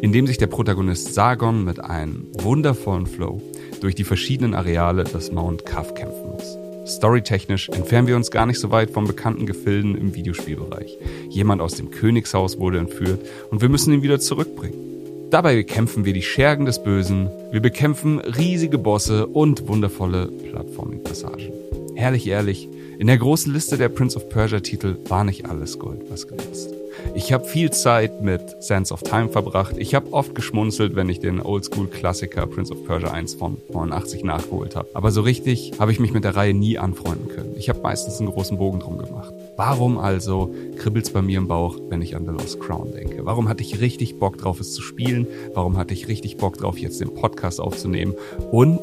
in 0.00 0.12
dem 0.12 0.28
sich 0.28 0.38
der 0.38 0.46
Protagonist 0.46 1.12
Sargon 1.12 1.64
mit 1.64 1.80
einem 1.82 2.28
wundervollen 2.40 3.06
Flow 3.06 3.42
durch 3.80 3.96
die 3.96 4.04
verschiedenen 4.04 4.54
Areale 4.54 5.02
des 5.02 5.32
Mount 5.32 5.66
Kaf 5.66 5.94
kämpfen 5.94 6.30
muss. 6.30 6.56
Storytechnisch 6.86 7.68
entfernen 7.70 8.06
wir 8.06 8.14
uns 8.14 8.30
gar 8.30 8.46
nicht 8.46 8.60
so 8.60 8.70
weit 8.70 8.92
von 8.92 9.08
bekannten 9.08 9.46
Gefilden 9.46 9.96
im 9.96 10.14
Videospielbereich. 10.14 10.98
Jemand 11.30 11.60
aus 11.62 11.74
dem 11.74 11.90
Königshaus 11.90 12.60
wurde 12.60 12.78
entführt 12.78 13.26
und 13.50 13.60
wir 13.60 13.68
müssen 13.68 13.92
ihn 13.92 14.02
wieder 14.02 14.20
zurückbringen. 14.20 14.89
Dabei 15.30 15.54
bekämpfen 15.54 16.04
wir 16.04 16.12
die 16.12 16.22
Schergen 16.22 16.66
des 16.66 16.82
Bösen, 16.82 17.30
wir 17.52 17.60
bekämpfen 17.60 18.18
riesige 18.18 18.78
Bosse 18.78 19.28
und 19.28 19.68
wundervolle 19.68 20.26
Plattforming-Passagen. 20.26 21.52
Herrlich 21.94 22.26
ehrlich, 22.26 22.68
in 22.98 23.06
der 23.06 23.16
großen 23.16 23.52
Liste 23.52 23.78
der 23.78 23.90
Prince 23.90 24.16
of 24.16 24.28
Persia-Titel 24.28 24.96
war 25.08 25.22
nicht 25.22 25.46
alles 25.46 25.78
Gold, 25.78 26.00
was 26.10 26.26
glänzt. 26.26 26.70
Ich 27.14 27.32
habe 27.32 27.44
viel 27.44 27.70
Zeit 27.70 28.22
mit 28.22 28.42
Sands 28.60 28.90
of 28.90 29.04
Time 29.04 29.28
verbracht. 29.28 29.76
Ich 29.78 29.94
habe 29.94 30.12
oft 30.12 30.34
geschmunzelt, 30.34 30.96
wenn 30.96 31.08
ich 31.08 31.20
den 31.20 31.40
Oldschool-Klassiker 31.40 32.46
Prince 32.46 32.72
of 32.72 32.84
Persia 32.84 33.12
1 33.12 33.34
von 33.34 33.56
89 33.72 34.24
nachgeholt 34.24 34.74
habe. 34.74 34.88
Aber 34.94 35.12
so 35.12 35.20
richtig 35.20 35.74
habe 35.78 35.92
ich 35.92 36.00
mich 36.00 36.12
mit 36.12 36.24
der 36.24 36.34
Reihe 36.34 36.54
nie 36.54 36.76
anfreunden 36.76 37.28
können. 37.28 37.54
Ich 37.56 37.68
habe 37.68 37.80
meistens 37.80 38.18
einen 38.18 38.30
großen 38.30 38.58
Bogen 38.58 38.80
drum 38.80 38.98
gemacht. 38.98 39.32
Warum 39.62 39.98
also 39.98 40.54
kribbelt's 40.78 41.10
bei 41.10 41.20
mir 41.20 41.36
im 41.36 41.46
Bauch, 41.46 41.76
wenn 41.90 42.00
ich 42.00 42.16
an 42.16 42.24
The 42.24 42.32
Lost 42.32 42.60
Crown 42.60 42.92
denke? 42.92 43.26
Warum 43.26 43.46
hatte 43.46 43.62
ich 43.62 43.78
richtig 43.78 44.18
Bock 44.18 44.38
drauf, 44.38 44.58
es 44.58 44.72
zu 44.72 44.80
spielen? 44.80 45.26
Warum 45.52 45.76
hatte 45.76 45.92
ich 45.92 46.08
richtig 46.08 46.38
Bock 46.38 46.56
drauf, 46.56 46.78
jetzt 46.78 46.98
den 46.98 47.12
Podcast 47.12 47.60
aufzunehmen? 47.60 48.14
Und 48.52 48.80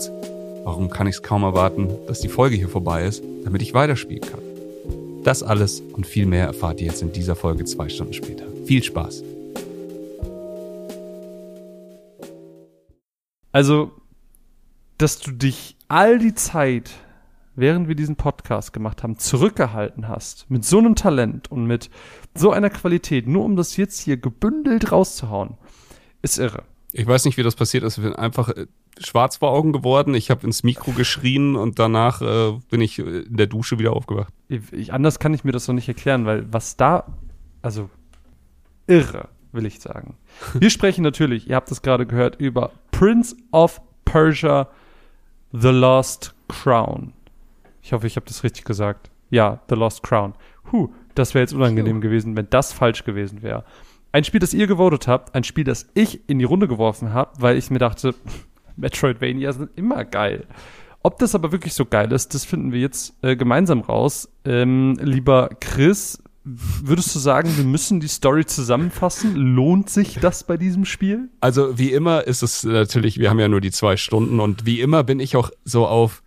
warum 0.66 0.92
kann 0.92 1.08
ich 1.08 1.16
es 1.16 1.24
kaum 1.24 1.42
erwarten, 1.42 1.90
dass 2.06 2.20
die 2.20 2.28
Folge 2.28 2.58
hier 2.58 2.70
vorbei 2.70 3.08
ist, 3.08 3.24
damit 3.44 3.64
ich 3.64 3.74
weiterspielen 3.74 4.22
kann? 4.22 4.40
Das 5.24 5.42
alles 5.42 5.82
und 5.94 6.06
viel 6.06 6.28
mehr 6.28 6.46
erfahrt 6.46 6.80
ihr 6.80 6.86
jetzt 6.86 7.02
in 7.02 7.12
dieser 7.12 7.36
Folge 7.36 7.66
zwei 7.66 7.90
Stunden 7.90 8.14
später. 8.14 8.46
Viel 8.66 8.84
Spaß! 8.84 9.24
Also, 13.52 13.90
dass 15.00 15.18
du 15.18 15.32
dich 15.32 15.76
all 15.88 16.20
die 16.20 16.36
Zeit, 16.36 16.92
während 17.58 17.88
wir 17.88 17.96
diesen 17.96 18.16
Podcast 18.16 18.72
gemacht 18.72 19.04
haben, 19.04 19.18
zurückgehalten 19.18 20.08
hast, 20.08 20.50
mit 20.50 20.64
so 20.64 20.78
einem 20.78 20.96
Talent 20.96 21.52
und 21.52 21.66
mit 21.66 21.90
so 22.36 22.52
einer 22.52 22.70
Qualität, 22.70 23.28
nur 23.28 23.44
um 23.44 23.56
das 23.56 23.76
jetzt 23.76 24.00
hier 24.00 24.16
gebündelt 24.16 24.92
rauszuhauen, 24.92 25.56
ist 26.22 26.38
irre. 26.38 26.64
Ich 26.94 27.06
weiß 27.06 27.26
nicht, 27.26 27.38
wie 27.38 27.44
das 27.44 27.56
passiert 27.56 27.84
ist. 27.84 27.98
Ich 27.98 28.04
bin 28.04 28.16
einfach 28.16 28.50
äh, 28.50 28.68
schwarz 29.00 29.38
vor 29.38 29.52
Augen 29.52 29.74
geworden. 29.74 30.14
Ich 30.14 30.30
habe 30.30 30.46
ins 30.46 30.64
Mikro 30.64 30.92
geschrien 30.92 31.56
und 31.56 31.80
danach 31.80 32.22
äh, 32.22 32.58
bin 32.70 32.80
ich 32.80 33.00
äh, 33.00 33.22
in 33.22 33.38
der 33.38 33.48
Dusche 33.48 33.80
wieder 33.80 33.94
aufgewacht. 33.94 34.34
Ich, 34.48 34.62
ich, 34.72 34.94
anders 34.94 35.20
kann 35.20 35.34
ich 35.34 35.44
mir 35.44 35.52
das 35.52 35.68
noch 35.68 35.76
nicht 35.76 35.88
erklären, 35.88 36.26
weil 36.26 36.52
was 36.54 36.78
da, 36.78 37.06
also 37.62 37.90
irre, 38.86 39.30
will 39.52 39.66
ich 39.66 39.80
sagen. 39.80 40.16
Wir 40.54 40.70
sprechen 40.70 41.02
natürlich, 41.02 41.50
ihr 41.50 41.56
habt 41.56 41.72
es 41.72 41.82
gerade 41.82 42.06
gehört, 42.06 42.40
über 42.40 42.72
Prince 42.92 43.36
of 43.52 43.82
Persia, 44.06 44.70
The 45.52 45.70
Lost 45.70 46.36
Crown. 46.48 47.14
Ich 47.88 47.94
hoffe, 47.94 48.06
ich 48.06 48.18
habe 48.18 48.26
das 48.26 48.44
richtig 48.44 48.66
gesagt. 48.66 49.10
Ja, 49.30 49.62
The 49.70 49.76
Lost 49.76 50.04
Crown. 50.04 50.34
Huh, 50.74 50.90
das 51.16 51.34
wäre 51.34 51.44
jetzt 51.44 51.54
unangenehm 51.54 52.02
gewesen, 52.02 52.36
wenn 52.36 52.50
das 52.50 52.74
falsch 52.74 53.06
gewesen 53.06 53.44
wäre. 53.44 53.64
Ein 54.12 54.26
Spiel, 54.26 54.42
das 54.42 54.54
ihr 54.54 54.68
gewotet 54.68 55.08
habt, 55.08 55.34
ein 55.34 55.46
Spiel, 55.46 55.64
das 55.64 55.88
ich 55.94 56.20
in 56.28 56.38
die 56.38 56.44
Runde 56.44 56.68
geworfen 56.68 57.14
habe, 57.14 57.32
weil 57.40 57.56
ich 57.56 57.70
mir 57.70 57.80
dachte, 57.80 58.14
Metroidvania 58.76 59.54
sind 59.54 59.70
immer 59.78 60.04
geil. 60.04 60.48
Ob 61.02 61.18
das 61.20 61.34
aber 61.34 61.54
wirklich 61.54 61.74
so 61.76 61.86
geil 61.86 62.12
ist, 62.12 62.34
das 62.34 62.44
finden 62.44 62.74
wir 62.74 62.82
jetzt 62.82 63.14
äh, 63.24 63.38
gemeinsam 63.38 63.80
raus. 63.80 64.30
Ähm, 64.44 64.98
lieber 65.00 65.50
Chris, 65.62 66.22
würdest 66.44 67.16
du 67.16 67.20
sagen, 67.20 67.56
wir 67.56 67.64
müssen 67.64 68.02
die 68.02 68.10
Story 68.10 68.46
zusammenfassen? 68.46 69.34
Lohnt 69.34 69.90
sich 69.90 70.16
das 70.20 70.44
bei 70.44 70.58
diesem 70.58 70.84
Spiel? 70.84 71.30
Also 71.40 71.78
wie 71.78 71.94
immer 71.94 72.28
ist 72.28 72.44
es 72.44 72.66
natürlich, 72.66 73.18
wir 73.18 73.30
haben 73.30 73.40
ja 73.40 73.48
nur 73.48 73.62
die 73.62 73.72
zwei 73.72 73.96
Stunden 73.96 74.42
und 74.42 74.66
wie 74.66 74.82
immer 74.82 75.06
bin 75.06 75.22
ich 75.22 75.38
auch 75.38 75.52
so 75.64 75.88
auf. 75.88 76.22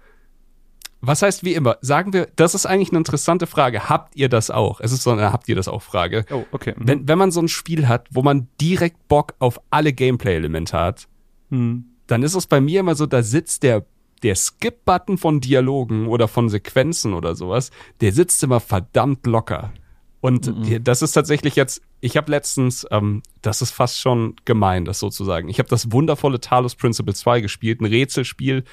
Was 1.02 1.22
heißt 1.22 1.44
wie 1.44 1.54
immer? 1.54 1.78
Sagen 1.80 2.12
wir, 2.12 2.28
das 2.36 2.54
ist 2.54 2.66
eigentlich 2.66 2.90
eine 2.90 2.98
interessante 2.98 3.46
Frage. 3.46 3.88
Habt 3.88 4.16
ihr 4.16 4.28
das 4.28 4.50
auch? 4.50 4.80
Es 4.80 4.92
ist 4.92 5.02
so 5.02 5.10
eine 5.10 5.32
Habt 5.32 5.48
ihr 5.48 5.56
das 5.56 5.66
auch 5.68 5.80
Frage. 5.82 6.26
Oh, 6.30 6.44
okay. 6.52 6.74
Mhm. 6.76 6.88
Wenn, 6.88 7.08
wenn 7.08 7.18
man 7.18 7.30
so 7.30 7.40
ein 7.40 7.48
Spiel 7.48 7.88
hat, 7.88 8.06
wo 8.10 8.22
man 8.22 8.48
direkt 8.60 9.08
Bock 9.08 9.34
auf 9.38 9.60
alle 9.70 9.92
Gameplay-Elemente 9.92 10.76
hat, 10.78 11.08
Hm. 11.50 11.84
dann 12.06 12.22
ist 12.22 12.34
es 12.34 12.46
bei 12.46 12.60
mir 12.60 12.80
immer 12.80 12.94
so, 12.94 13.06
da 13.06 13.22
sitzt 13.22 13.62
der, 13.62 13.84
der 14.22 14.34
Skip-Button 14.36 15.16
von 15.18 15.40
Dialogen 15.40 16.06
oder 16.06 16.28
von 16.28 16.48
Sequenzen 16.48 17.14
oder 17.14 17.34
sowas, 17.34 17.70
der 18.02 18.12
sitzt 18.12 18.42
immer 18.42 18.60
verdammt 18.60 19.26
locker. 19.26 19.72
Und 20.20 20.52
die- 20.66 20.84
das 20.84 21.00
ist 21.00 21.12
tatsächlich 21.12 21.56
jetzt, 21.56 21.80
ich 22.02 22.18
habe 22.18 22.30
letztens, 22.30 22.86
ähm, 22.90 23.22
das 23.40 23.62
ist 23.62 23.70
fast 23.70 23.98
schon 23.98 24.36
gemein, 24.44 24.84
das 24.84 24.98
sozusagen. 24.98 25.48
Ich 25.48 25.58
habe 25.58 25.70
das 25.70 25.90
wundervolle 25.92 26.40
Talos 26.40 26.74
Principle 26.74 27.14
2 27.14 27.40
gespielt, 27.40 27.80
ein 27.80 27.86
Rätselspiel 27.86 28.64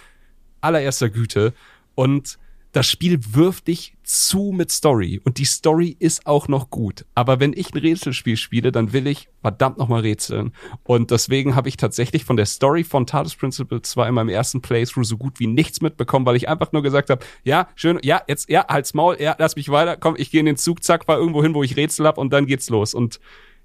allererster 0.59 1.09
Güte. 1.09 1.53
Und 1.97 2.37
das 2.73 2.85
Spiel 2.85 3.17
wirft 3.31 3.69
dich 3.69 3.95
zu 4.03 4.51
mit 4.55 4.69
Story. 4.69 5.19
Und 5.23 5.39
die 5.39 5.45
Story 5.45 5.97
ist 5.97 6.27
auch 6.27 6.47
noch 6.47 6.69
gut. 6.69 7.07
Aber 7.15 7.39
wenn 7.39 7.53
ich 7.53 7.73
ein 7.73 7.79
Rätselspiel 7.79 8.37
spiele, 8.37 8.71
dann 8.71 8.93
will 8.93 9.07
ich 9.07 9.29
verdammt 9.41 9.79
nochmal 9.79 10.01
rätseln. 10.01 10.53
Und 10.83 11.09
deswegen 11.09 11.55
habe 11.55 11.69
ich 11.69 11.77
tatsächlich 11.77 12.23
von 12.23 12.37
der 12.37 12.45
Story 12.45 12.83
von 12.83 13.07
Talos 13.07 13.35
Principle 13.35 13.81
2 13.81 14.09
in 14.09 14.13
meinem 14.13 14.29
ersten 14.29 14.61
Playthrough 14.61 15.07
so 15.07 15.17
gut 15.17 15.39
wie 15.39 15.47
nichts 15.47 15.81
mitbekommen, 15.81 16.27
weil 16.27 16.35
ich 16.35 16.49
einfach 16.49 16.71
nur 16.71 16.83
gesagt 16.83 17.09
habe, 17.09 17.25
ja, 17.43 17.67
schön, 17.73 17.97
ja, 18.03 18.21
jetzt, 18.27 18.47
ja, 18.47 18.67
halt's 18.67 18.93
Maul, 18.93 19.17
ja, 19.19 19.35
lass 19.39 19.55
mich 19.55 19.69
weiter, 19.69 19.97
komm, 19.97 20.13
ich 20.15 20.29
gehe 20.29 20.41
in 20.41 20.45
den 20.45 20.57
Zug, 20.57 20.83
zack, 20.83 21.05
fahr 21.05 21.17
irgendwo 21.17 21.41
hin, 21.41 21.55
wo 21.55 21.63
ich 21.63 21.77
Rätsel 21.77 22.05
hab 22.05 22.19
und 22.19 22.31
dann 22.31 22.45
geht's 22.45 22.69
los. 22.69 22.93
Und 22.93 23.19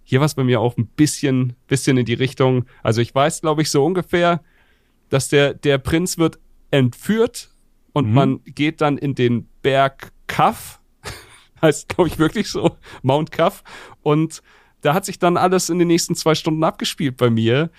hier 0.04 0.20
war 0.20 0.26
es 0.26 0.36
bei 0.36 0.44
mir 0.44 0.58
auch 0.58 0.78
ein 0.78 0.86
bisschen, 0.86 1.52
bisschen 1.66 1.98
in 1.98 2.06
die 2.06 2.14
Richtung. 2.14 2.64
Also 2.82 3.02
ich 3.02 3.14
weiß, 3.14 3.42
glaube 3.42 3.60
ich, 3.60 3.70
so 3.70 3.84
ungefähr, 3.84 4.40
dass 5.10 5.28
der, 5.28 5.52
der 5.52 5.76
Prinz 5.76 6.16
wird 6.16 6.38
entführt 6.70 7.51
und 7.92 8.08
Mhm. 8.08 8.14
man 8.14 8.40
geht 8.44 8.80
dann 8.80 8.98
in 8.98 9.14
den 9.14 9.48
Berg 9.62 10.12
Kaff, 10.26 10.80
heißt 11.62 11.88
glaube 11.88 12.08
ich 12.08 12.18
wirklich 12.18 12.48
so, 12.48 12.76
Mount 13.02 13.30
Kaff 13.32 13.62
und 14.02 14.42
da 14.80 14.94
hat 14.94 15.04
sich 15.04 15.18
dann 15.18 15.36
alles 15.36 15.70
in 15.70 15.78
den 15.78 15.88
nächsten 15.88 16.14
zwei 16.14 16.34
Stunden 16.34 16.64
abgespielt 16.64 17.16
bei 17.16 17.30
mir. 17.30 17.70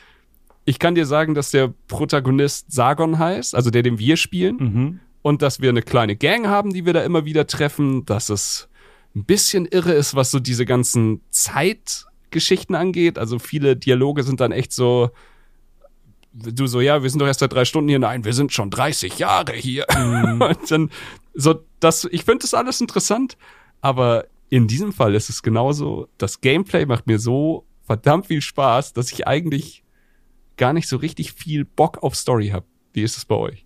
Ich 0.66 0.80
kann 0.80 0.96
dir 0.96 1.06
sagen, 1.06 1.34
dass 1.34 1.52
der 1.52 1.74
Protagonist 1.88 2.72
Sargon 2.72 3.20
heißt, 3.20 3.54
also 3.56 3.70
der, 3.70 3.84
den 3.84 4.00
wir 4.00 4.16
spielen 4.16 4.56
Mhm. 4.58 5.00
und 5.22 5.42
dass 5.42 5.60
wir 5.60 5.70
eine 5.70 5.82
kleine 5.82 6.16
Gang 6.16 6.48
haben, 6.48 6.72
die 6.74 6.86
wir 6.86 6.94
da 6.94 7.02
immer 7.04 7.26
wieder 7.26 7.46
treffen, 7.48 8.06
dass 8.06 8.30
es 8.30 8.70
ein 9.16 9.26
bisschen 9.26 9.66
irre 9.66 9.92
ist, 9.92 10.16
was 10.16 10.32
so 10.32 10.40
diese 10.40 10.66
ganzen 10.66 11.20
Zeitgeschichten 11.30 12.76
angeht. 12.76 13.18
Also 13.18 13.40
viele 13.40 13.76
Dialoge 13.76 14.24
sind 14.24 14.40
dann 14.40 14.52
echt 14.52 14.72
so, 14.72 15.10
du 16.34 16.68
so, 16.68 16.82
ja, 16.82 17.04
wir 17.04 17.10
sind 17.10 17.20
doch 17.20 17.28
erst 17.28 17.40
seit 17.42 17.54
drei 17.54 17.66
Stunden 17.66 17.90
hier. 17.90 18.00
Nein, 18.00 18.26
wir 18.26 18.34
sind 18.34 18.52
schon 18.54 18.70
30 18.70 19.20
Jahre 19.20 19.54
hier. 19.54 19.86
Und 20.40 20.72
dann 20.72 20.90
so, 21.34 21.64
das, 21.80 22.06
ich 22.12 22.26
finde 22.26 22.40
das 22.40 22.54
alles 22.54 22.82
interessant, 22.82 23.38
aber 23.82 24.26
in 24.50 24.68
diesem 24.68 24.94
Fall 24.94 25.16
ist 25.16 25.30
es 25.30 25.42
genauso, 25.44 26.08
das 26.18 26.42
Gameplay 26.42 26.86
macht 26.86 27.08
mir 27.08 27.20
so 27.20 27.66
verdammt 27.84 28.28
viel 28.28 28.42
Spaß, 28.42 28.94
dass 28.94 29.12
ich 29.12 29.28
eigentlich 29.28 29.84
gar 30.58 30.74
nicht 30.74 30.88
so 30.88 30.98
richtig 30.98 31.34
viel 31.34 31.66
Bock 31.66 32.04
auf 32.04 32.16
Story 32.16 32.50
habe. 32.50 32.66
Wie 32.94 33.02
ist 33.02 33.18
es 33.18 33.26
bei 33.26 33.36
euch? 33.36 33.66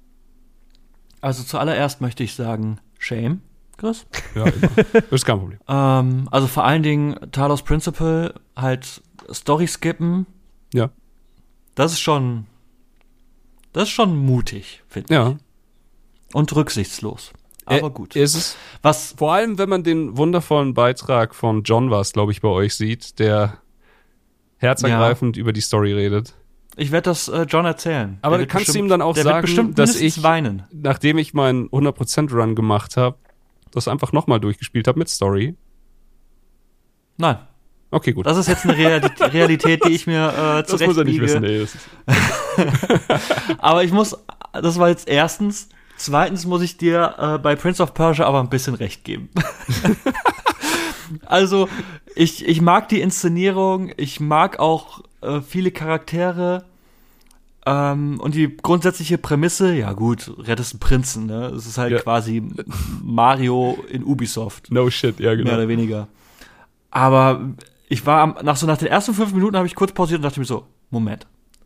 Also 1.19 1.43
zuallererst 1.43 1.99
möchte 1.99 2.23
ich 2.23 2.33
sagen, 2.35 2.79
Shame, 2.99 3.41
Chris. 3.77 4.05
Ja, 4.35 4.45
immer. 4.93 5.11
ist 5.11 5.25
kein 5.25 5.39
Problem. 5.39 5.59
Ähm, 5.67 6.27
also 6.31 6.47
vor 6.47 6.63
allen 6.63 6.83
Dingen 6.83 7.17
Talos 7.31 7.63
Principle, 7.63 8.33
halt 8.55 9.01
Story 9.33 9.67
skippen, 9.67 10.25
Ja. 10.73 10.89
das 11.75 11.91
ist 11.91 11.99
schon, 11.99 12.45
das 13.73 13.83
ist 13.83 13.89
schon 13.89 14.15
mutig, 14.17 14.83
finde 14.87 15.13
Ja. 15.13 15.29
ich. 15.31 16.35
Und 16.35 16.55
rücksichtslos. 16.55 17.31
Aber 17.65 17.87
Äh, 17.87 17.89
gut. 17.91 18.15
Ist 18.15 18.35
es, 18.35 18.57
Was, 18.81 19.13
vor 19.17 19.33
allem, 19.33 19.57
wenn 19.57 19.69
man 19.69 19.83
den 19.83 20.17
wundervollen 20.17 20.73
Beitrag 20.73 21.35
von 21.35 21.63
John 21.63 21.89
was, 21.91 22.13
glaube 22.13 22.31
ich, 22.31 22.41
bei 22.41 22.47
euch 22.49 22.75
sieht, 22.75 23.19
der 23.19 23.57
herzergreifend 24.57 25.37
über 25.37 25.53
die 25.53 25.61
Story 25.61 25.93
redet. 25.93 26.33
ich 26.75 26.91
werde 26.91 27.09
das 27.09 27.27
äh, 27.27 27.43
John 27.49 27.65
erzählen. 27.65 28.19
Aber 28.21 28.37
Der 28.37 28.45
du 28.45 28.51
kannst 28.51 28.67
bestimmt- 28.67 28.85
ihm 28.85 28.89
dann 28.89 29.01
auch 29.01 29.15
sagen, 29.15 29.73
dass 29.75 29.95
ich- 29.99 30.21
weinen. 30.23 30.63
Nachdem 30.71 31.17
ich 31.17 31.33
meinen 31.33 31.69
100% 31.71 32.31
Run 32.33 32.55
gemacht 32.55 32.97
habe, 32.97 33.17
das 33.71 33.87
einfach 33.87 34.11
nochmal 34.13 34.39
durchgespielt 34.39 34.87
habe 34.87 34.99
mit 34.99 35.09
Story. 35.09 35.55
Nein, 37.17 37.37
Okay, 37.89 38.11
gut. 38.11 38.25
das 38.25 38.37
ist 38.37 38.47
jetzt 38.47 38.65
eine 38.65 38.77
Realität, 38.77 39.33
Realität 39.33 39.85
die 39.85 39.93
ich 39.93 40.07
mir 40.07 40.27
äh, 40.29 40.63
Das 40.69 40.81
muss 40.85 40.97
er 40.97 41.05
nicht 41.05 41.21
wissen, 41.21 41.43
ey. 41.43 41.65
Aber 43.59 43.83
ich 43.83 43.91
muss, 43.91 44.17
das 44.53 44.77
war 44.77 44.89
jetzt 44.89 45.07
erstens. 45.07 45.69
Zweitens 45.95 46.45
muss 46.45 46.61
ich 46.61 46.77
dir 46.77 47.15
äh, 47.17 47.37
bei 47.39 47.55
Prince 47.55 47.81
of 47.81 47.93
Persia 47.95 48.27
aber 48.27 48.39
ein 48.39 48.49
bisschen 48.49 48.75
recht 48.75 49.03
geben. 49.03 49.29
also, 51.25 51.67
ich, 52.13 52.47
ich 52.47 52.61
mag 52.61 52.87
die 52.89 53.01
Inszenierung, 53.01 53.91
ich 53.97 54.19
mag 54.19 54.59
auch 54.59 55.01
äh, 55.21 55.41
viele 55.41 55.71
Charaktere. 55.71 56.65
Ähm, 57.65 58.19
und 58.19 58.35
die 58.35 58.55
grundsätzliche 58.55 59.17
Prämisse, 59.17 59.73
ja 59.73 59.93
gut, 59.93 60.31
rettest 60.37 60.73
einen 60.73 60.79
Prinzen, 60.81 61.25
ne? 61.25 61.47
Es 61.47 61.65
ist 61.65 61.77
halt 61.79 61.91
Ja. 61.91 61.99
quasi 61.99 62.43
Mario 63.03 63.77
in 63.89 64.03
Ubisoft 64.03 64.71
no 64.71 64.89
shit, 64.91 65.19
ja, 65.19 65.29
mehr 65.29 65.37
genau. 65.37 65.53
oder 65.55 65.67
weniger. 65.67 66.07
Aber 66.91 67.41
ich 67.87 68.05
war 68.05 68.21
am, 68.21 68.37
nach 68.43 68.55
so 68.57 68.67
nach 68.67 68.77
den 68.77 68.87
ersten 68.87 69.13
fünf 69.13 69.33
Minuten 69.33 69.55
habe 69.55 69.67
ich 69.67 69.75
kurz 69.75 69.91
pausiert 69.91 70.19
und 70.19 70.23
dachte 70.23 70.39
mir 70.39 70.45
so, 70.45 70.67
Moment, 70.89 71.23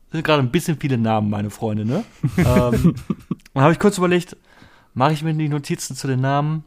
das 0.07 0.13
sind 0.17 0.23
gerade 0.23 0.41
ein 0.43 0.51
bisschen 0.51 0.77
viele 0.79 0.97
Namen, 0.97 1.29
meine 1.29 1.49
Freunde, 1.49 1.85
ne? 1.85 2.03
ähm, 2.37 2.95
und 3.53 3.61
habe 3.61 3.73
ich 3.73 3.79
kurz 3.79 3.97
überlegt, 3.97 4.37
mache 4.93 5.13
ich 5.13 5.23
mir 5.23 5.33
die 5.33 5.49
Notizen 5.49 5.95
zu 5.95 6.07
den 6.07 6.21
Namen 6.21 6.63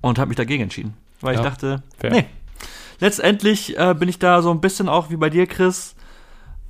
und 0.00 0.18
habe 0.18 0.28
mich 0.28 0.36
dagegen 0.36 0.62
entschieden, 0.64 0.94
weil 1.20 1.34
Ja, 1.34 1.40
ich 1.40 1.46
dachte, 1.46 1.82
fair. 1.98 2.10
nee. 2.10 2.26
Letztendlich 2.98 3.78
äh, 3.78 3.94
bin 3.94 4.08
ich 4.10 4.18
da 4.18 4.42
so 4.42 4.50
ein 4.50 4.60
bisschen 4.60 4.88
auch 4.88 5.08
wie 5.10 5.16
bei 5.16 5.30
dir, 5.30 5.46
Chris. 5.46 5.94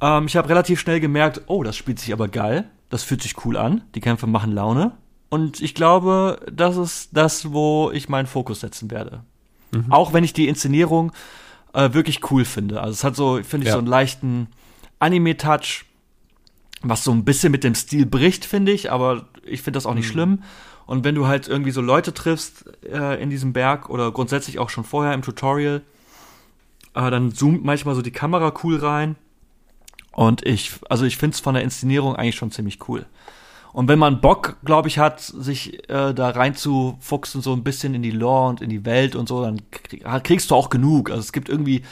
Ähm, 0.00 0.26
ich 0.26 0.36
habe 0.36 0.48
relativ 0.48 0.78
schnell 0.78 1.00
gemerkt, 1.00 1.42
oh, 1.46 1.64
das 1.64 1.76
spielt 1.76 1.98
sich 1.98 2.12
aber 2.12 2.28
geil, 2.28 2.70
das 2.88 3.02
fühlt 3.02 3.22
sich 3.22 3.44
cool 3.44 3.56
an, 3.56 3.82
die 3.96 4.00
Kämpfe 4.00 4.28
machen 4.28 4.52
Laune. 4.52 4.92
Und 5.28 5.60
ich 5.60 5.74
glaube, 5.74 6.40
das 6.52 6.76
ist 6.76 7.10
das, 7.12 7.52
wo 7.52 7.90
ich 7.92 8.08
meinen 8.08 8.26
Fokus 8.26 8.60
setzen 8.60 8.90
werde. 8.90 9.24
Auch 9.88 10.12
wenn 10.12 10.24
ich 10.24 10.32
die 10.32 10.48
Inszenierung 10.48 11.12
äh, 11.72 11.92
wirklich 11.92 12.30
cool 12.30 12.44
finde. 12.44 12.80
Also 12.80 12.92
es 12.92 13.04
hat 13.04 13.14
so, 13.16 13.40
finde 13.42 13.64
ich, 13.64 13.68
Ja. 13.68 13.72
so 13.74 13.78
einen 13.78 13.86
leichten 13.86 14.48
Anime-Touch, 14.98 15.84
was 16.82 17.04
so 17.04 17.12
ein 17.12 17.24
bisschen 17.24 17.52
mit 17.52 17.62
dem 17.62 17.74
Stil 17.74 18.06
bricht, 18.06 18.44
finde 18.44 18.72
ich, 18.72 18.90
aber 18.90 19.26
ich 19.44 19.62
finde 19.62 19.76
das 19.76 19.86
auch 19.86 19.94
nicht 19.94 20.08
schlimm. 20.08 20.42
Und 20.86 21.04
wenn 21.04 21.14
du 21.14 21.26
halt 21.28 21.46
irgendwie 21.46 21.70
so 21.70 21.80
Leute 21.80 22.12
triffst 22.12 22.64
äh, 22.84 23.22
in 23.22 23.30
diesem 23.30 23.52
Berg 23.52 23.88
oder 23.90 24.10
grundsätzlich 24.10 24.58
auch 24.58 24.70
schon 24.70 24.82
vorher 24.84 25.14
im 25.14 25.22
Tutorial, 25.22 25.82
äh, 26.94 27.10
dann 27.10 27.32
zoomt 27.32 27.64
manchmal 27.64 27.94
so 27.94 28.02
die 28.02 28.10
Kamera 28.10 28.52
cool 28.64 28.76
rein. 28.76 29.14
Und 30.12 30.44
ich, 30.44 30.72
also 30.88 31.04
ich 31.04 31.16
finde 31.16 31.34
es 31.34 31.40
von 31.40 31.54
der 31.54 31.62
Inszenierung 31.62 32.16
eigentlich 32.16 32.34
schon 32.34 32.50
ziemlich 32.50 32.88
cool. 32.88 33.06
Und 33.72 33.88
wenn 33.88 33.98
man 33.98 34.20
Bock, 34.20 34.56
glaube 34.64 34.88
ich, 34.88 34.98
hat, 34.98 35.20
sich 35.20 35.88
äh, 35.88 36.12
da 36.12 36.30
reinzufuchsen, 36.30 37.40
so 37.40 37.52
ein 37.52 37.62
bisschen 37.62 37.94
in 37.94 38.02
die 38.02 38.10
Lore 38.10 38.48
und 38.48 38.60
in 38.60 38.68
die 38.70 38.84
Welt 38.84 39.14
und 39.14 39.28
so, 39.28 39.42
dann 39.42 39.60
krieg, 39.70 40.04
kriegst 40.24 40.50
du 40.50 40.54
auch 40.56 40.70
genug. 40.70 41.10
Also 41.10 41.20
es 41.20 41.32
gibt 41.32 41.48
irgendwie 41.48 41.82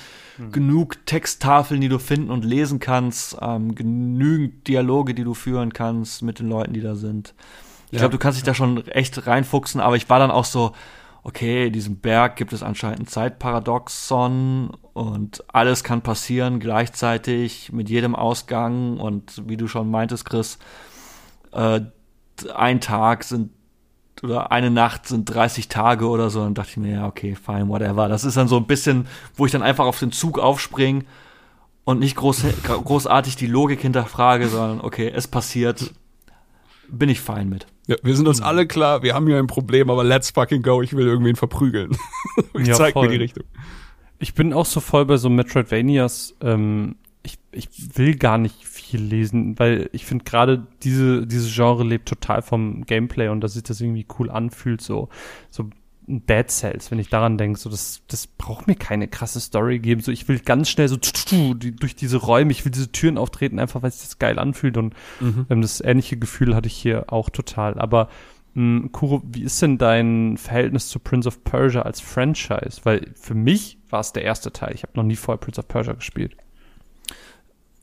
genug 0.52 1.04
Texttafeln, 1.04 1.80
die 1.80 1.88
du 1.88 1.98
finden 1.98 2.30
und 2.30 2.44
lesen 2.44 2.78
kannst, 2.78 3.36
ähm, 3.40 3.74
genügend 3.74 4.68
Dialoge, 4.68 5.12
die 5.12 5.24
du 5.24 5.34
führen 5.34 5.72
kannst 5.72 6.22
mit 6.22 6.38
den 6.38 6.48
Leuten, 6.48 6.72
die 6.74 6.80
da 6.80 6.94
sind. 6.94 7.34
Ich 7.86 7.94
Ja. 7.94 7.98
glaube, 8.00 8.12
du 8.12 8.18
kannst 8.18 8.38
dich 8.38 8.44
da 8.44 8.54
schon 8.54 8.86
echt 8.86 9.26
reinfuchsen, 9.26 9.80
aber 9.80 9.96
ich 9.96 10.08
war 10.08 10.20
dann 10.20 10.30
auch 10.30 10.44
so, 10.44 10.72
okay, 11.24 11.66
in 11.66 11.72
diesem 11.72 11.96
Berg 11.96 12.36
gibt 12.36 12.52
es 12.52 12.62
anscheinend 12.62 13.00
ein 13.00 13.06
Zeitparadoxon 13.08 14.70
und 14.92 15.44
alles 15.52 15.84
kann 15.84 16.02
passieren 16.02 16.60
gleichzeitig 16.60 17.72
mit 17.72 17.88
jedem 17.88 18.14
Ausgang 18.14 18.98
und 18.98 19.42
wie 19.46 19.56
du 19.56 19.66
schon 19.68 19.90
meintest, 19.90 20.24
Chris, 20.24 20.58
äh, 21.52 21.80
ein 22.54 22.80
Tag 22.80 23.24
sind 23.24 23.50
oder 24.22 24.50
eine 24.50 24.70
Nacht 24.70 25.06
sind 25.06 25.26
30 25.32 25.68
Tage 25.68 26.08
oder 26.08 26.30
so, 26.30 26.42
dann 26.42 26.54
dachte 26.54 26.70
ich 26.70 26.76
mir, 26.76 26.92
ja, 26.92 27.06
okay, 27.06 27.36
fine, 27.36 27.68
whatever. 27.68 28.08
Das 28.08 28.24
ist 28.24 28.36
dann 28.36 28.48
so 28.48 28.56
ein 28.56 28.66
bisschen, 28.66 29.06
wo 29.36 29.46
ich 29.46 29.52
dann 29.52 29.62
einfach 29.62 29.86
auf 29.86 29.98
den 29.98 30.12
Zug 30.12 30.38
aufspringe 30.38 31.04
und 31.84 32.00
nicht 32.00 32.16
groß, 32.16 32.44
großartig 32.64 33.36
die 33.36 33.46
Logik 33.46 33.80
hinterfrage, 33.80 34.48
sondern 34.48 34.80
okay, 34.80 35.10
es 35.14 35.28
passiert, 35.28 35.94
bin 36.88 37.08
ich 37.08 37.20
fein 37.20 37.48
mit. 37.48 37.66
Ja, 37.86 37.96
wir 38.02 38.16
sind 38.16 38.28
uns 38.28 38.40
alle 38.42 38.66
klar, 38.66 39.02
wir 39.02 39.14
haben 39.14 39.26
hier 39.26 39.38
ein 39.38 39.46
Problem, 39.46 39.88
aber 39.88 40.04
let's 40.04 40.30
fucking 40.30 40.62
go, 40.62 40.82
ich 40.82 40.94
will 40.94 41.06
irgendwen 41.06 41.36
verprügeln. 41.36 41.96
ich 42.54 42.66
Ja, 42.66 42.74
zeig 42.74 42.92
voll. 42.94 43.06
mir 43.06 43.12
die 43.12 43.22
Richtung. 43.22 43.44
Ich 44.18 44.34
bin 44.34 44.52
auch 44.52 44.66
so 44.66 44.80
voll 44.80 45.06
bei 45.06 45.16
so 45.16 45.30
Metroidvanias. 45.30 46.34
Ähm, 46.42 46.96
ich, 47.22 47.38
ich 47.52 47.68
will 47.96 48.16
gar 48.16 48.36
nicht 48.36 48.64
viel 48.90 49.02
lesen, 49.02 49.58
weil 49.58 49.90
ich 49.92 50.06
finde 50.06 50.24
gerade 50.24 50.66
diese, 50.82 51.26
dieses 51.26 51.54
Genre 51.54 51.84
lebt 51.84 52.08
total 52.08 52.42
vom 52.42 52.84
Gameplay 52.84 53.28
und 53.28 53.40
dass 53.40 53.54
sich 53.54 53.62
das 53.62 53.80
irgendwie 53.80 54.06
cool 54.18 54.30
anfühlt, 54.30 54.80
so, 54.80 55.08
so 55.50 55.70
ein 56.08 56.22
Bad 56.22 56.50
Cells, 56.50 56.90
wenn 56.90 56.98
ich 56.98 57.10
daran 57.10 57.36
denke, 57.36 57.58
so 57.58 57.68
das, 57.68 58.02
das 58.08 58.26
braucht 58.26 58.66
mir 58.66 58.76
keine 58.76 59.08
krasse 59.08 59.40
Story 59.40 59.78
geben. 59.78 60.00
So, 60.00 60.10
ich 60.10 60.26
will 60.26 60.38
ganz 60.38 60.70
schnell 60.70 60.88
so 60.88 60.96
durch 60.96 61.96
diese 61.96 62.16
Räume, 62.16 62.50
ich 62.50 62.64
will 62.64 62.72
diese 62.72 62.90
Türen 62.90 63.18
auftreten, 63.18 63.58
einfach 63.58 63.82
weil 63.82 63.90
sich 63.90 64.02
das 64.02 64.18
geil 64.18 64.38
anfühlt 64.38 64.76
und 64.78 64.94
ähm, 65.50 65.60
das 65.60 65.80
ähnliche 65.82 66.16
Gefühl 66.16 66.54
hatte 66.54 66.68
ich 66.68 66.76
hier 66.76 67.12
auch 67.12 67.28
total. 67.28 67.78
Aber 67.78 68.08
mh, 68.54 68.88
Kuro, 68.92 69.22
wie 69.24 69.42
ist 69.42 69.60
denn 69.60 69.76
dein 69.76 70.38
Verhältnis 70.38 70.88
zu 70.88 70.98
Prince 70.98 71.28
of 71.28 71.44
Persia 71.44 71.82
als 71.82 72.00
Franchise? 72.00 72.80
Weil 72.84 73.12
für 73.14 73.34
mich 73.34 73.78
war 73.90 74.00
es 74.00 74.12
der 74.12 74.24
erste 74.24 74.50
Teil. 74.50 74.74
Ich 74.74 74.82
habe 74.84 74.92
noch 74.96 75.04
nie 75.04 75.16
vorher 75.16 75.38
Prince 75.38 75.60
of 75.60 75.68
Persia 75.68 75.92
gespielt. 75.92 76.36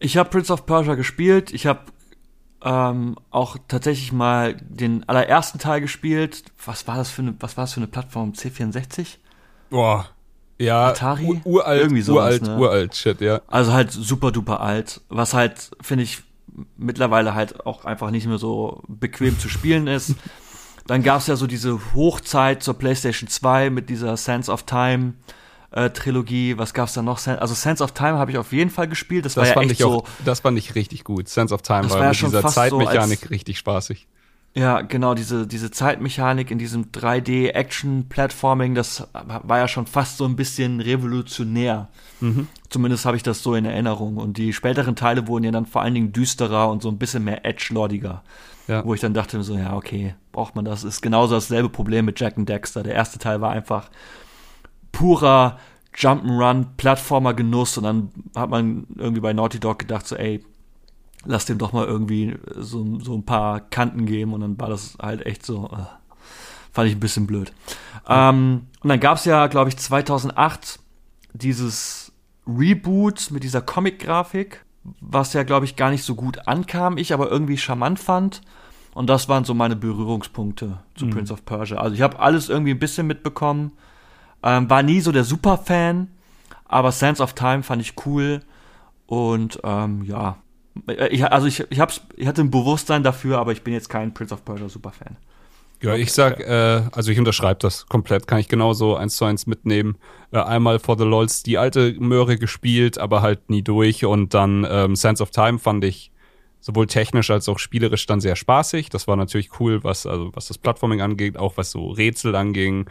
Ich 0.06 0.18
habe 0.18 0.30
Prince 0.30 0.54
of 0.54 0.68
Persia 0.68 0.94
gespielt. 0.94 1.52
Ich 1.52 1.65
habe 1.65 1.80
ähm, 2.63 3.15
auch 3.32 3.58
tatsächlich 3.68 4.12
mal 4.12 4.54
den 4.62 5.04
allerersten 5.10 5.58
Teil 5.58 5.82
gespielt. 5.82 6.44
Was 6.63 6.88
war 6.88 6.98
das 6.98 7.10
für 7.10 7.24
eine, 7.24 7.34
was 7.39 7.58
war 7.58 7.63
das 7.63 7.74
für 7.74 7.80
eine 7.80 7.88
Plattform? 7.88 8.34
C64? 8.34 9.18
Boah. 9.72 10.08
Ja, 10.60 10.89
Atari? 10.89 11.26
ur- 11.26 11.41
uralt, 11.46 11.82
Irgendwie 11.82 12.02
sowas, 12.04 12.36
uralt, 12.36 12.41
ne? 12.44 12.58
uralt, 12.58 12.96
shit, 12.96 13.20
ja. 13.20 13.41
Also 13.48 13.74
halt 13.74 13.91
super 13.91 14.32
duper 14.32 14.62
alt. 14.62 15.02
Was 15.10 15.34
halt, 15.34 15.72
finde 15.82 16.04
ich, 16.04 16.22
mittlerweile 16.78 17.34
halt 17.34 17.65
auch 17.65 17.84
einfach 17.84 18.12
nicht 18.12 18.28
mehr 18.28 18.38
so 18.38 18.84
bequem 18.88 19.39
zu 19.39 19.50
spielen 19.50 19.88
ist. 19.88 20.13
Dann 20.86 21.02
gab's 21.02 21.26
ja 21.26 21.36
so 21.36 21.48
diese 21.48 21.80
Hochzeit 21.96 22.62
zur 22.62 22.76
PlayStation 22.76 23.28
2 23.28 23.72
mit 23.72 23.89
dieser 23.89 24.15
Sense 24.18 24.52
of 24.52 24.63
Time 24.63 25.15
äh, 25.75 25.89
Trilogie. 25.91 26.57
Was 26.57 26.73
gab's 26.73 26.93
da 26.93 27.01
noch? 27.03 27.26
Also 27.28 27.53
Sense 27.53 27.84
of 27.84 27.91
Time 27.91 28.17
habe 28.17 28.32
ich 28.32 28.38
auf 28.38 28.51
jeden 28.51 28.71
Fall 28.71 28.88
gespielt. 28.88 29.26
Das, 29.26 29.36
Das 29.36 29.41
war 29.43 29.47
ja 29.47 29.53
fand 29.53 29.71
echt 29.71 29.80
ich 29.82 29.86
auch, 29.86 30.05
so. 30.07 30.23
das 30.26 30.39
fand 30.39 30.57
ich 30.57 30.73
richtig 30.76 31.03
gut. 31.03 31.30
Sense 31.30 31.53
of 31.53 31.61
Time 31.61 31.84
war, 31.84 31.91
war 31.91 31.99
ja 32.01 32.07
mit 32.09 32.17
schon 32.17 32.30
dieser 32.32 32.41
so 32.41 32.47
Zeitmechanik 32.49 33.21
als- 33.23 33.30
richtig 33.30 33.57
spaßig. 33.59 34.07
Ja, 34.57 34.80
genau, 34.82 35.15
diese, 35.15 35.45
diese 35.47 35.69
Zeitmechanik 35.69 36.49
in 36.49 36.57
diesem 36.57 36.89
3D-Action-Platforming, 37.65 38.76
das 38.76 39.07
war 39.13 39.57
ja 39.57 39.67
schon 39.67 39.86
fast 39.86 40.17
so 40.17 40.26
ein 40.26 40.36
bisschen 40.36 40.80
revolutionär. 40.80 41.89
Mhm. 42.21 42.47
Zumindest 42.69 43.05
habe 43.05 43.17
ich 43.17 43.23
das 43.23 43.43
so 43.43 43.55
in 43.55 43.65
Erinnerung. 43.65 44.17
Und 44.17 44.38
die 44.38 44.53
späteren 44.53 44.95
Teile 44.95 45.28
wurden 45.28 45.43
ja 45.43 45.51
dann 45.51 45.65
vor 45.65 45.82
allen 45.82 45.93
Dingen 45.93 46.13
düsterer 46.13 46.69
und 46.69 46.82
so 46.82 46.89
ein 46.89 46.97
bisschen 46.97 47.23
mehr 47.23 47.45
edgelordiger. 47.45 48.23
Ja. 48.67 48.84
Wo 48.86 48.93
ich 48.93 49.01
dann 49.01 49.13
dachte 49.13 49.43
so, 49.43 49.55
ja, 49.57 49.76
okay, 49.76 50.15
braucht 50.32 50.55
man 50.55 50.65
das. 50.65 50.84
Ist 50.84 51.01
genauso 51.01 51.36
dasselbe 51.36 51.69
Problem 51.69 52.05
mit 52.05 52.19
Jack 52.19 52.38
and 52.38 52.49
Dexter. 52.49 52.82
Der 52.82 52.95
erste 52.95 53.19
Teil 53.19 53.41
war 53.41 53.51
einfach 53.51 53.89
purer 54.96 55.60
Jump'n'Run, 55.96 56.66
Plattformer-Genuss 56.78 57.78
und 57.78 57.84
dann 57.84 58.10
hat 58.36 58.50
man 58.50 58.88
irgendwie 58.96 59.22
bei 59.22 59.34
Naughty 59.34 59.60
Dog 59.60 59.80
gedacht 59.80 60.08
so, 60.08 60.16
ey, 60.16 60.43
lass 61.26 61.46
dem 61.46 61.58
doch 61.58 61.74
mal 61.74 61.86
irgendwie 61.86 62.38
so, 62.56 63.00
so 63.00 63.14
ein 63.16 63.26
paar 63.26 63.60
Kanten 63.60 64.06
geben 64.06 64.34
und 64.34 64.41
dann 64.41 64.60
war 64.60 64.70
das 64.70 64.98
halt 65.02 65.26
echt 65.26 65.46
so, 65.46 65.70
äh, 65.72 65.86
fand 66.72 66.89
ich 66.89 66.96
ein 66.96 67.00
bisschen 67.00 67.28
blöd. 67.28 67.54
Ähm, 68.08 68.68
und 68.82 68.89
dann 68.89 69.00
gab 69.00 69.18
es 69.18 69.26
ja, 69.26 69.48
glaube 69.48 69.70
ich, 69.70 69.78
2008 69.78 70.80
dieses 71.34 72.12
Reboot 72.48 73.32
mit 73.32 73.43
dieser 73.43 73.62
Comic-Grafik, 73.62 74.66
was 75.02 75.34
ja, 75.34 75.43
glaube 75.43 75.66
ich, 75.66 75.76
gar 75.76 75.89
nicht 75.89 76.04
so 76.04 76.16
gut 76.16 76.48
ankam, 76.48 76.98
ich 76.98 77.14
aber 77.14 77.30
irgendwie 77.30 77.58
charmant 77.58 78.00
fand. 78.00 78.41
Und 78.93 79.10
das 79.10 79.28
waren 79.28 79.43
so 79.43 79.54
meine 79.54 79.76
Berührungspunkte 79.76 80.80
zu 80.96 81.06
mhm. 81.06 81.10
Prince 81.10 81.34
of 81.34 81.43
Persia. 81.43 81.78
Also 81.78 81.96
ich 81.96 82.02
habe 82.02 82.20
alles 82.20 82.48
irgendwie 82.48 82.72
ein 82.72 82.80
bisschen 82.80 83.08
mitbekommen. 83.08 83.74
Ähm, 84.46 84.70
war 84.70 84.84
nie 84.84 85.02
so 85.02 85.12
der 85.12 85.24
Superfan, 85.24 86.08
aber 86.66 86.91
Sands 86.91 87.20
of 87.20 87.34
Time 87.34 87.64
fand 87.64 87.82
ich 87.82 87.93
cool. 88.06 88.41
Und 89.08 89.60
ähm, 89.64 90.04
ja, 90.04 90.38
äh, 90.88 91.08
ich, 91.08 91.26
also 91.26 91.48
ich, 91.48 91.64
ich, 91.70 91.80
hab's, 91.80 92.02
ich 92.16 92.28
hatte 92.28 92.41
ein 92.41 92.52
Bewusstsein 92.52 93.04
dafür, 93.04 93.39
aber 93.39 93.52
ich 93.52 93.64
bin 93.64 93.74
jetzt 93.74 93.89
kein 93.89 94.14
Prince 94.14 94.34
of 94.34 94.46
Persia 94.46 94.70
Superfan. 94.70 95.18
Ja, 95.82 95.96
ich 95.96 96.14
sag, 96.14 96.39
äh, 96.39 96.84
also 96.91 97.12
ich 97.12 97.20
unterschreibe 97.20 97.60
das 97.60 97.88
komplett, 97.88 98.28
kann 98.28 98.39
ich 98.39 98.48
genauso 98.48 98.96
eins 98.96 99.18
zu 99.18 99.26
eins 99.26 99.46
mitnehmen. 99.46 99.98
Äh, 100.32 100.39
einmal 100.39 100.80
for 100.80 100.98
the 100.98 101.04
Lols 101.04 101.43
die 101.43 101.58
alte 101.58 101.93
Möhre 102.00 102.38
gespielt, 102.38 102.98
aber 102.98 103.22
halt 103.22 103.50
nie 103.50 103.62
durch 103.62 104.06
und 104.06 104.34
dann 104.34 104.66
ähm, 104.70 104.96
Sense 104.96 105.22
of 105.22 105.32
Time 105.32 105.60
fand 105.60 105.84
ich 105.84 106.12
sowohl 106.60 106.88
technisch 106.88 107.30
als 107.30 107.48
auch 107.50 107.60
spielerisch 107.60 108.08
dann 108.08 108.22
sehr 108.22 108.36
spaßig. 108.36 108.89
Das 108.89 109.08
war 109.08 109.16
natürlich 109.16 109.60
cool, 109.60 109.84
was, 109.84 110.08
also 110.08 110.32
was 110.34 110.48
das 110.48 110.58
Plattforming 110.58 111.02
angeht, 111.02 111.38
auch 111.38 111.58
was 111.58 111.72
so 111.72 111.89
Rätsel 111.89 112.36
anging. 112.36 112.89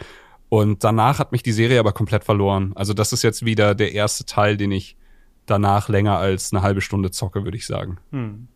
Und 0.55 0.85
danach 0.85 1.19
hat 1.19 1.33
mich 1.33 1.43
die 1.43 1.51
Serie 1.51 1.81
aber 1.81 1.91
komplett 1.91 2.23
verloren. 2.23 2.71
Also 2.77 2.95
das 2.95 3.13
ist 3.13 3.25
jetzt 3.25 3.45
wieder 3.45 3.75
der 3.75 3.91
erste 3.91 4.25
Teil, 4.25 4.57
den 4.57 4.71
ich 4.71 4.97
danach 5.47 5.89
länger 5.89 6.19
als 6.19 6.53
eine 6.53 6.63
halbe 6.63 6.81
Stunde 6.81 7.11
zocke, 7.11 7.43
würde 7.43 7.57
ich 7.57 7.67
sagen. 7.67 7.99
Hm. 8.13 8.47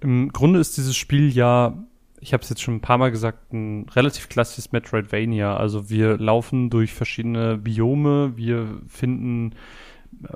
Im 0.00 0.32
Grunde 0.32 0.60
ist 0.60 0.78
dieses 0.78 0.96
Spiel 0.96 1.28
ja, 1.30 1.76
ich 2.20 2.32
habe 2.32 2.42
es 2.42 2.48
jetzt 2.48 2.62
schon 2.62 2.76
ein 2.76 2.80
paar 2.80 2.96
Mal 2.96 3.10
gesagt, 3.10 3.52
ein 3.52 3.86
relativ 3.90 4.30
klassisches 4.30 4.72
Metroidvania. 4.72 5.54
Also 5.54 5.90
wir 5.90 6.16
laufen 6.16 6.70
durch 6.70 6.94
verschiedene 6.94 7.58
Biome, 7.58 8.38
wir 8.38 8.80
finden 8.88 9.56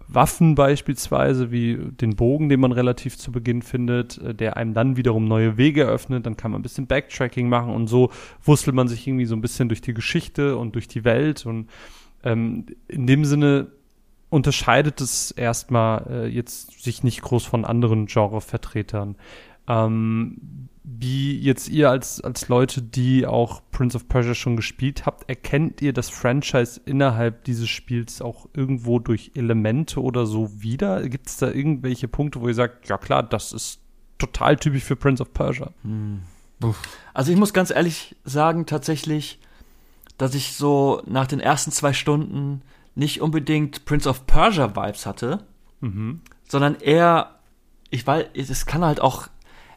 Waffen 0.06 0.54
beispielsweise, 0.54 1.50
wie 1.50 1.76
den 1.76 2.16
Bogen, 2.16 2.48
den 2.48 2.60
man 2.60 2.72
relativ 2.72 3.16
zu 3.18 3.32
Beginn 3.32 3.62
findet, 3.62 4.18
äh, 4.18 4.34
der 4.34 4.56
einem 4.56 4.74
dann 4.74 4.96
wiederum 4.96 5.26
neue 5.26 5.56
Wege 5.56 5.82
eröffnet. 5.82 6.26
Dann 6.26 6.36
kann 6.36 6.50
man 6.50 6.60
ein 6.60 6.62
bisschen 6.62 6.86
Backtracking 6.86 7.48
machen 7.48 7.72
und 7.72 7.86
so 7.86 8.10
wurstelt 8.42 8.76
man 8.76 8.88
sich 8.88 9.06
irgendwie 9.06 9.26
so 9.26 9.34
ein 9.34 9.40
bisschen 9.40 9.68
durch 9.68 9.80
die 9.80 9.94
Geschichte 9.94 10.56
und 10.56 10.74
durch 10.74 10.88
die 10.88 11.04
Welt. 11.04 11.46
Und 11.46 11.68
ähm, 12.22 12.66
in 12.88 13.06
dem 13.06 13.24
Sinne 13.24 13.68
unterscheidet 14.30 15.00
es 15.00 15.30
erstmal 15.30 16.06
äh, 16.10 16.26
jetzt 16.26 16.82
sich 16.82 17.02
nicht 17.02 17.22
groß 17.22 17.44
von 17.44 17.64
anderen 17.64 18.06
Genrevertretern. 18.06 19.16
Ähm, 19.68 20.68
wie 20.90 21.38
jetzt 21.38 21.68
ihr 21.68 21.90
als, 21.90 22.20
als 22.20 22.48
Leute, 22.48 22.80
die 22.80 23.26
auch 23.26 23.60
Prince 23.70 23.96
of 23.96 24.08
Persia 24.08 24.34
schon 24.34 24.56
gespielt 24.56 25.04
habt, 25.06 25.28
erkennt 25.28 25.82
ihr 25.82 25.92
das 25.92 26.08
Franchise 26.08 26.80
innerhalb 26.86 27.44
dieses 27.44 27.68
Spiels 27.68 28.22
auch 28.22 28.48
irgendwo 28.54 28.98
durch 28.98 29.32
Elemente 29.34 30.02
oder 30.02 30.24
so 30.26 30.62
wieder? 30.62 31.06
Gibt 31.08 31.28
es 31.28 31.36
da 31.36 31.50
irgendwelche 31.50 32.08
Punkte, 32.08 32.40
wo 32.40 32.48
ihr 32.48 32.54
sagt, 32.54 32.88
ja 32.88 32.96
klar, 32.96 33.22
das 33.22 33.52
ist 33.52 33.80
total 34.18 34.56
typisch 34.56 34.84
für 34.84 34.96
Prince 34.96 35.22
of 35.22 35.32
Persia? 35.34 35.70
Hm. 35.82 36.22
Also 37.14 37.32
ich 37.32 37.38
muss 37.38 37.52
ganz 37.52 37.70
ehrlich 37.70 38.16
sagen, 38.24 38.66
tatsächlich, 38.66 39.38
dass 40.16 40.34
ich 40.34 40.54
so 40.54 41.02
nach 41.06 41.26
den 41.26 41.40
ersten 41.40 41.70
zwei 41.70 41.92
Stunden 41.92 42.62
nicht 42.94 43.20
unbedingt 43.20 43.84
Prince 43.84 44.08
of 44.08 44.26
Persia 44.26 44.74
Vibes 44.74 45.06
hatte, 45.06 45.44
mhm. 45.80 46.20
sondern 46.48 46.74
eher, 46.80 47.38
ich 47.90 48.04
weiß, 48.04 48.26
es 48.34 48.66
kann 48.66 48.84
halt 48.84 49.00
auch, 49.00 49.28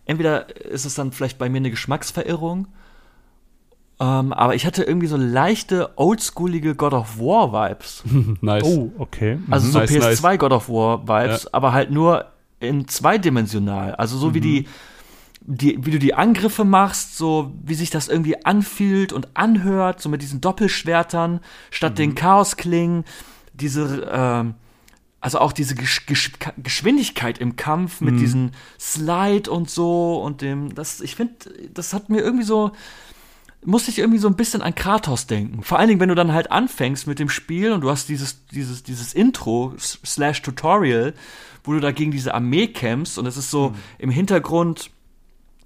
entweder 0.05 0.55
ist 0.55 0.85
es 0.85 0.95
dann 0.95 1.11
vielleicht 1.11 1.37
bei 1.37 1.49
mir 1.49 1.57
eine 1.57 1.71
Geschmacksverirrung, 1.71 2.67
ähm, 3.99 4.33
aber 4.33 4.55
ich 4.55 4.65
hatte 4.65 4.83
irgendwie 4.83 5.07
so 5.07 5.15
leichte, 5.17 5.91
oldschoolige 5.95 6.75
God 6.75 6.93
of 6.93 7.19
War 7.19 7.51
Vibes. 7.53 8.03
nice. 8.41 8.63
Oh, 8.63 8.91
okay. 8.97 9.37
Also 9.51 9.69
so 9.69 9.79
nice, 9.79 9.91
PS2 9.91 10.21
nice. 10.23 10.39
God 10.39 10.51
of 10.53 10.69
War 10.69 11.03
Vibes, 11.03 11.43
ja. 11.43 11.49
aber 11.51 11.71
halt 11.73 11.91
nur 11.91 12.25
in 12.59 12.87
zweidimensional. 12.87 13.93
Also 13.95 14.17
so 14.17 14.29
mhm. 14.29 14.33
wie 14.33 14.41
die 14.41 14.67
die, 15.43 15.83
wie 15.83 15.91
du 15.91 15.99
die 15.99 16.13
Angriffe 16.13 16.63
machst, 16.63 17.17
so 17.17 17.51
wie 17.63 17.73
sich 17.73 17.89
das 17.89 18.07
irgendwie 18.07 18.45
anfühlt 18.45 19.11
und 19.11 19.29
anhört, 19.33 19.99
so 19.99 20.07
mit 20.07 20.21
diesen 20.21 20.39
Doppelschwertern 20.39 21.39
statt 21.71 21.93
mhm. 21.93 21.97
den 21.97 22.15
Chaosklingen, 22.15 23.05
diese, 23.53 24.05
äh, 24.05 24.43
also 25.21 25.39
auch 25.39 25.53
diese 25.53 25.75
Gesch 25.75 26.07
Gesch 26.07 26.31
Geschwindigkeit 26.57 27.37
im 27.37 27.55
Kampf 27.55 28.01
mit 28.01 28.15
mhm. 28.15 28.19
diesem 28.19 28.51
Slide 28.79 29.49
und 29.49 29.69
so 29.69 30.21
und 30.21 30.41
dem, 30.41 30.73
das, 30.75 30.99
ich 30.99 31.15
finde, 31.15 31.35
das 31.73 31.93
hat 31.93 32.09
mir 32.09 32.21
irgendwie 32.21 32.43
so, 32.43 32.71
musste 33.63 33.91
ich 33.91 33.99
irgendwie 33.99 34.17
so 34.17 34.27
ein 34.27 34.35
bisschen 34.35 34.63
an 34.63 34.73
Kratos 34.73 35.27
denken. 35.27 35.61
Vor 35.61 35.77
allen 35.77 35.87
Dingen, 35.87 35.99
wenn 35.99 36.09
du 36.09 36.15
dann 36.15 36.33
halt 36.33 36.51
anfängst 36.51 37.05
mit 37.05 37.19
dem 37.19 37.29
Spiel 37.29 37.71
und 37.71 37.81
du 37.81 37.91
hast 37.91 38.09
dieses, 38.09 38.45
dieses, 38.47 38.81
dieses 38.81 39.13
Intro 39.13 39.75
slash 39.77 40.41
Tutorial, 40.41 41.13
wo 41.63 41.73
du 41.73 41.79
da 41.79 41.91
gegen 41.91 42.11
diese 42.11 42.33
Armee 42.33 42.67
kämpfst 42.67 43.19
und 43.19 43.27
es 43.27 43.37
ist 43.37 43.51
so 43.51 43.69
mhm. 43.69 43.75
im 43.99 44.09
Hintergrund, 44.09 44.89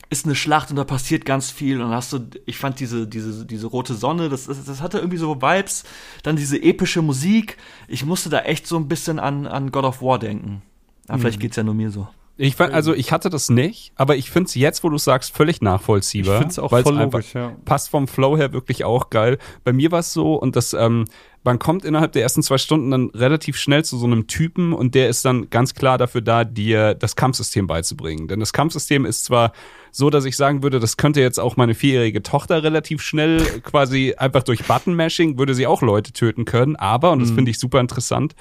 ist 0.09 0.25
eine 0.25 0.35
Schlacht 0.35 0.69
und 0.69 0.75
da 0.75 0.83
passiert 0.83 1.25
ganz 1.25 1.51
viel 1.51 1.81
und 1.81 1.89
dann 1.89 1.95
hast 1.95 2.13
du, 2.13 2.19
ich 2.45 2.57
fand 2.57 2.79
diese, 2.79 3.07
diese, 3.07 3.45
diese 3.45 3.67
rote 3.67 3.95
Sonne, 3.95 4.29
das, 4.29 4.45
das, 4.45 4.63
das 4.63 4.81
hatte 4.81 4.99
irgendwie 4.99 5.17
so 5.17 5.41
Vibes, 5.41 5.83
dann 6.23 6.35
diese 6.35 6.61
epische 6.61 7.01
Musik, 7.01 7.57
ich 7.87 8.05
musste 8.05 8.29
da 8.29 8.39
echt 8.39 8.67
so 8.67 8.77
ein 8.77 8.87
bisschen 8.87 9.19
an, 9.19 9.47
an 9.47 9.71
God 9.71 9.85
of 9.85 10.01
War 10.01 10.19
denken. 10.19 10.61
Aber 11.07 11.17
mhm. 11.17 11.21
vielleicht 11.21 11.39
geht's 11.39 11.55
ja 11.55 11.63
nur 11.63 11.73
mir 11.73 11.91
so. 11.91 12.07
Ich 12.37 12.57
fand, 12.57 12.73
also 12.73 12.93
ich 12.93 13.13
hatte 13.13 13.29
das 13.29 13.49
nicht, 13.49 13.93
aber 13.95 14.17
ich 14.17 14.29
finde 14.29 14.47
es 14.47 14.55
jetzt, 14.55 14.83
wo 14.83 14.89
du 14.89 14.97
sagst, 14.97 15.33
völlig 15.33 15.61
nachvollziehbar. 15.61 16.33
Ich 16.33 16.39
finde 16.39 16.51
es 16.51 16.59
auch 16.59 16.69
voll 16.69 16.95
logisch, 16.95 17.33
ja. 17.33 17.55
Passt 17.63 17.89
vom 17.89 18.09
Flow 18.09 18.35
her 18.35 18.51
wirklich 18.51 18.83
auch 18.83 19.09
geil. 19.09 19.37
Bei 19.63 19.71
mir 19.71 19.91
war 19.91 19.99
es 19.99 20.11
so, 20.11 20.35
und 20.35 20.57
das, 20.57 20.73
ähm, 20.73 21.05
man 21.45 21.59
kommt 21.59 21.85
innerhalb 21.85 22.11
der 22.11 22.23
ersten 22.23 22.43
zwei 22.43 22.57
Stunden 22.57 22.91
dann 22.91 23.09
relativ 23.11 23.55
schnell 23.55 23.85
zu 23.85 23.97
so 23.97 24.05
einem 24.05 24.27
Typen 24.27 24.73
und 24.73 24.95
der 24.95 25.07
ist 25.07 25.23
dann 25.23 25.49
ganz 25.49 25.75
klar 25.75 25.97
dafür 25.97 26.21
da, 26.21 26.43
dir 26.43 26.93
das 26.93 27.15
Kampfsystem 27.15 27.67
beizubringen. 27.67 28.27
Denn 28.27 28.41
das 28.41 28.51
Kampfsystem 28.51 29.05
ist 29.05 29.23
zwar 29.23 29.53
so, 29.95 30.09
dass 30.09 30.25
ich 30.25 30.35
sagen 30.35 30.61
würde, 30.61 30.81
das 30.81 30.97
könnte 30.97 31.21
jetzt 31.21 31.39
auch 31.39 31.55
meine 31.55 31.73
vierjährige 31.73 32.21
Tochter 32.21 32.63
relativ 32.63 33.01
schnell 33.01 33.41
quasi 33.63 34.13
einfach 34.17 34.43
durch 34.43 34.65
Button-Mashing 34.65 35.37
würde 35.37 35.53
sie 35.53 35.67
auch 35.67 35.81
Leute 35.81 36.11
töten 36.11 36.43
können. 36.43 36.75
Aber, 36.75 37.11
und 37.11 37.19
das 37.19 37.31
mhm. 37.31 37.35
finde 37.35 37.51
ich 37.51 37.59
super 37.59 37.79
interessant, 37.79 38.35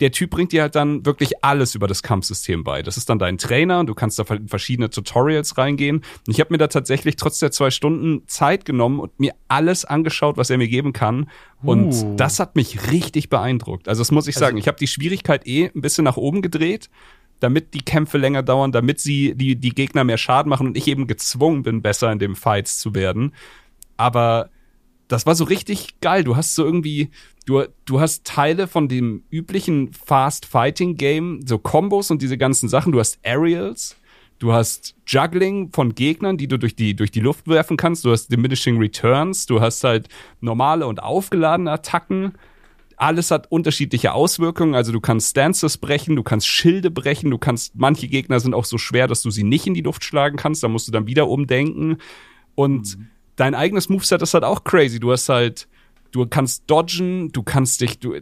der 0.00 0.10
Typ 0.10 0.30
bringt 0.30 0.52
dir 0.52 0.62
halt 0.62 0.74
dann 0.74 1.04
wirklich 1.04 1.44
alles 1.44 1.74
über 1.74 1.86
das 1.86 2.02
Kampfsystem 2.02 2.64
bei. 2.64 2.80
Das 2.80 2.96
ist 2.96 3.10
dann 3.10 3.18
dein 3.18 3.36
Trainer 3.36 3.80
und 3.80 3.88
du 3.88 3.94
kannst 3.94 4.18
da 4.18 4.24
in 4.34 4.48
verschiedene 4.48 4.88
Tutorials 4.88 5.58
reingehen. 5.58 5.98
Und 5.98 6.28
ich 6.28 6.40
habe 6.40 6.54
mir 6.54 6.58
da 6.58 6.68
tatsächlich 6.68 7.16
trotz 7.16 7.40
der 7.40 7.52
zwei 7.52 7.70
Stunden 7.70 8.26
Zeit 8.26 8.64
genommen 8.64 9.00
und 9.00 9.20
mir 9.20 9.34
alles 9.48 9.84
angeschaut, 9.84 10.38
was 10.38 10.48
er 10.48 10.56
mir 10.56 10.68
geben 10.68 10.94
kann. 10.94 11.28
Und 11.62 11.92
uh. 11.92 12.14
das 12.16 12.40
hat 12.40 12.56
mich 12.56 12.90
richtig 12.90 13.28
beeindruckt. 13.28 13.86
Also 13.86 14.00
das 14.00 14.10
muss 14.10 14.26
ich 14.26 14.36
also 14.36 14.46
sagen. 14.46 14.56
Ich 14.56 14.66
habe 14.66 14.78
die 14.78 14.86
Schwierigkeit 14.86 15.46
eh 15.46 15.66
ein 15.66 15.82
bisschen 15.82 16.04
nach 16.04 16.16
oben 16.16 16.40
gedreht 16.40 16.88
damit 17.40 17.74
die 17.74 17.80
Kämpfe 17.80 18.18
länger 18.18 18.42
dauern, 18.42 18.72
damit 18.72 19.00
sie 19.00 19.34
die, 19.34 19.56
die 19.56 19.70
Gegner 19.70 20.04
mehr 20.04 20.18
Schaden 20.18 20.48
machen 20.48 20.68
und 20.68 20.76
ich 20.76 20.86
eben 20.86 21.06
gezwungen 21.06 21.62
bin, 21.62 21.82
besser 21.82 22.12
in 22.12 22.18
dem 22.18 22.36
Fights 22.36 22.78
zu 22.78 22.94
werden. 22.94 23.32
Aber 23.96 24.50
das 25.08 25.26
war 25.26 25.34
so 25.34 25.44
richtig 25.44 26.00
geil. 26.00 26.22
Du 26.22 26.36
hast 26.36 26.54
so 26.54 26.64
irgendwie, 26.64 27.10
du, 27.44 27.64
du 27.84 28.00
hast 28.00 28.24
Teile 28.24 28.68
von 28.68 28.88
dem 28.88 29.24
üblichen 29.30 29.92
Fast 29.92 30.46
Fighting 30.46 30.96
Game, 30.96 31.40
so 31.44 31.58
Combos 31.58 32.10
und 32.10 32.22
diese 32.22 32.38
ganzen 32.38 32.68
Sachen. 32.68 32.92
Du 32.92 33.00
hast 33.00 33.18
Aerials, 33.24 33.96
du 34.38 34.52
hast 34.52 34.94
Juggling 35.06 35.72
von 35.72 35.94
Gegnern, 35.96 36.36
die 36.36 36.46
du 36.46 36.58
durch 36.58 36.76
die, 36.76 36.94
durch 36.94 37.10
die 37.10 37.20
Luft 37.20 37.48
werfen 37.48 37.76
kannst. 37.76 38.04
Du 38.04 38.12
hast 38.12 38.28
Diminishing 38.30 38.78
Returns, 38.78 39.46
du 39.46 39.60
hast 39.60 39.82
halt 39.82 40.08
normale 40.40 40.86
und 40.86 41.02
aufgeladene 41.02 41.72
Attacken 41.72 42.34
alles 43.00 43.30
hat 43.30 43.50
unterschiedliche 43.50 44.12
Auswirkungen. 44.12 44.74
Also 44.74 44.92
du 44.92 45.00
kannst 45.00 45.30
Stances 45.30 45.78
brechen, 45.78 46.16
du 46.16 46.22
kannst 46.22 46.46
Schilde 46.46 46.90
brechen, 46.90 47.30
du 47.30 47.38
kannst, 47.38 47.74
manche 47.74 48.08
Gegner 48.08 48.40
sind 48.40 48.54
auch 48.54 48.66
so 48.66 48.78
schwer, 48.78 49.06
dass 49.06 49.22
du 49.22 49.30
sie 49.30 49.42
nicht 49.42 49.66
in 49.66 49.74
die 49.74 49.80
Luft 49.80 50.04
schlagen 50.04 50.36
kannst. 50.36 50.62
Da 50.62 50.68
musst 50.68 50.86
du 50.86 50.92
dann 50.92 51.06
wieder 51.06 51.28
umdenken. 51.28 51.96
Und 52.54 52.98
mhm. 52.98 53.08
dein 53.36 53.54
eigenes 53.54 53.88
Moveset 53.88 54.20
ist 54.20 54.34
halt 54.34 54.44
auch 54.44 54.64
crazy. 54.64 55.00
Du 55.00 55.12
hast 55.12 55.30
halt, 55.30 55.66
du 56.10 56.26
kannst 56.26 56.64
dodgen, 56.66 57.32
du 57.32 57.42
kannst 57.42 57.80
dich, 57.80 57.98
du, 58.00 58.16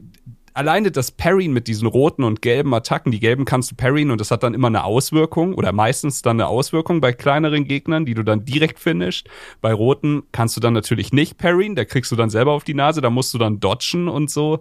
alleine 0.59 0.91
das 0.91 1.13
Parryen 1.13 1.53
mit 1.53 1.69
diesen 1.69 1.87
roten 1.87 2.25
und 2.25 2.43
gelben 2.43 2.75
Attacken, 2.75 3.13
die 3.13 3.21
gelben 3.21 3.45
kannst 3.45 3.71
du 3.71 3.77
parryen 3.77 4.11
und 4.11 4.21
das 4.21 4.33
hat 4.33 4.43
dann 4.43 4.55
immer 4.55 4.67
eine 4.67 4.83
Auswirkung 4.83 5.55
oder 5.55 5.71
meistens 5.71 6.21
dann 6.21 6.41
eine 6.41 6.49
Auswirkung 6.49 7.01
bei 7.01 7.13
kleineren 7.13 7.65
Gegnern, 7.65 8.05
die 8.05 8.15
du 8.15 8.25
dann 8.25 8.45
direkt 8.45 8.81
finishst. 8.81 9.29
Bei 9.61 9.73
roten 9.73 10.25
kannst 10.33 10.57
du 10.57 10.61
dann 10.61 10.73
natürlich 10.73 11.13
nicht 11.13 11.39
parryen, 11.39 11.77
da 11.77 11.85
kriegst 11.85 12.11
du 12.11 12.17
dann 12.17 12.29
selber 12.29 12.53
auf 12.53 12.65
die 12.65 12.75
Nase, 12.75 13.01
da 13.01 13.09
musst 13.09 13.33
du 13.35 13.39
dann 13.39 13.61
dodgen 13.61 14.09
und 14.09 14.31
so. 14.31 14.59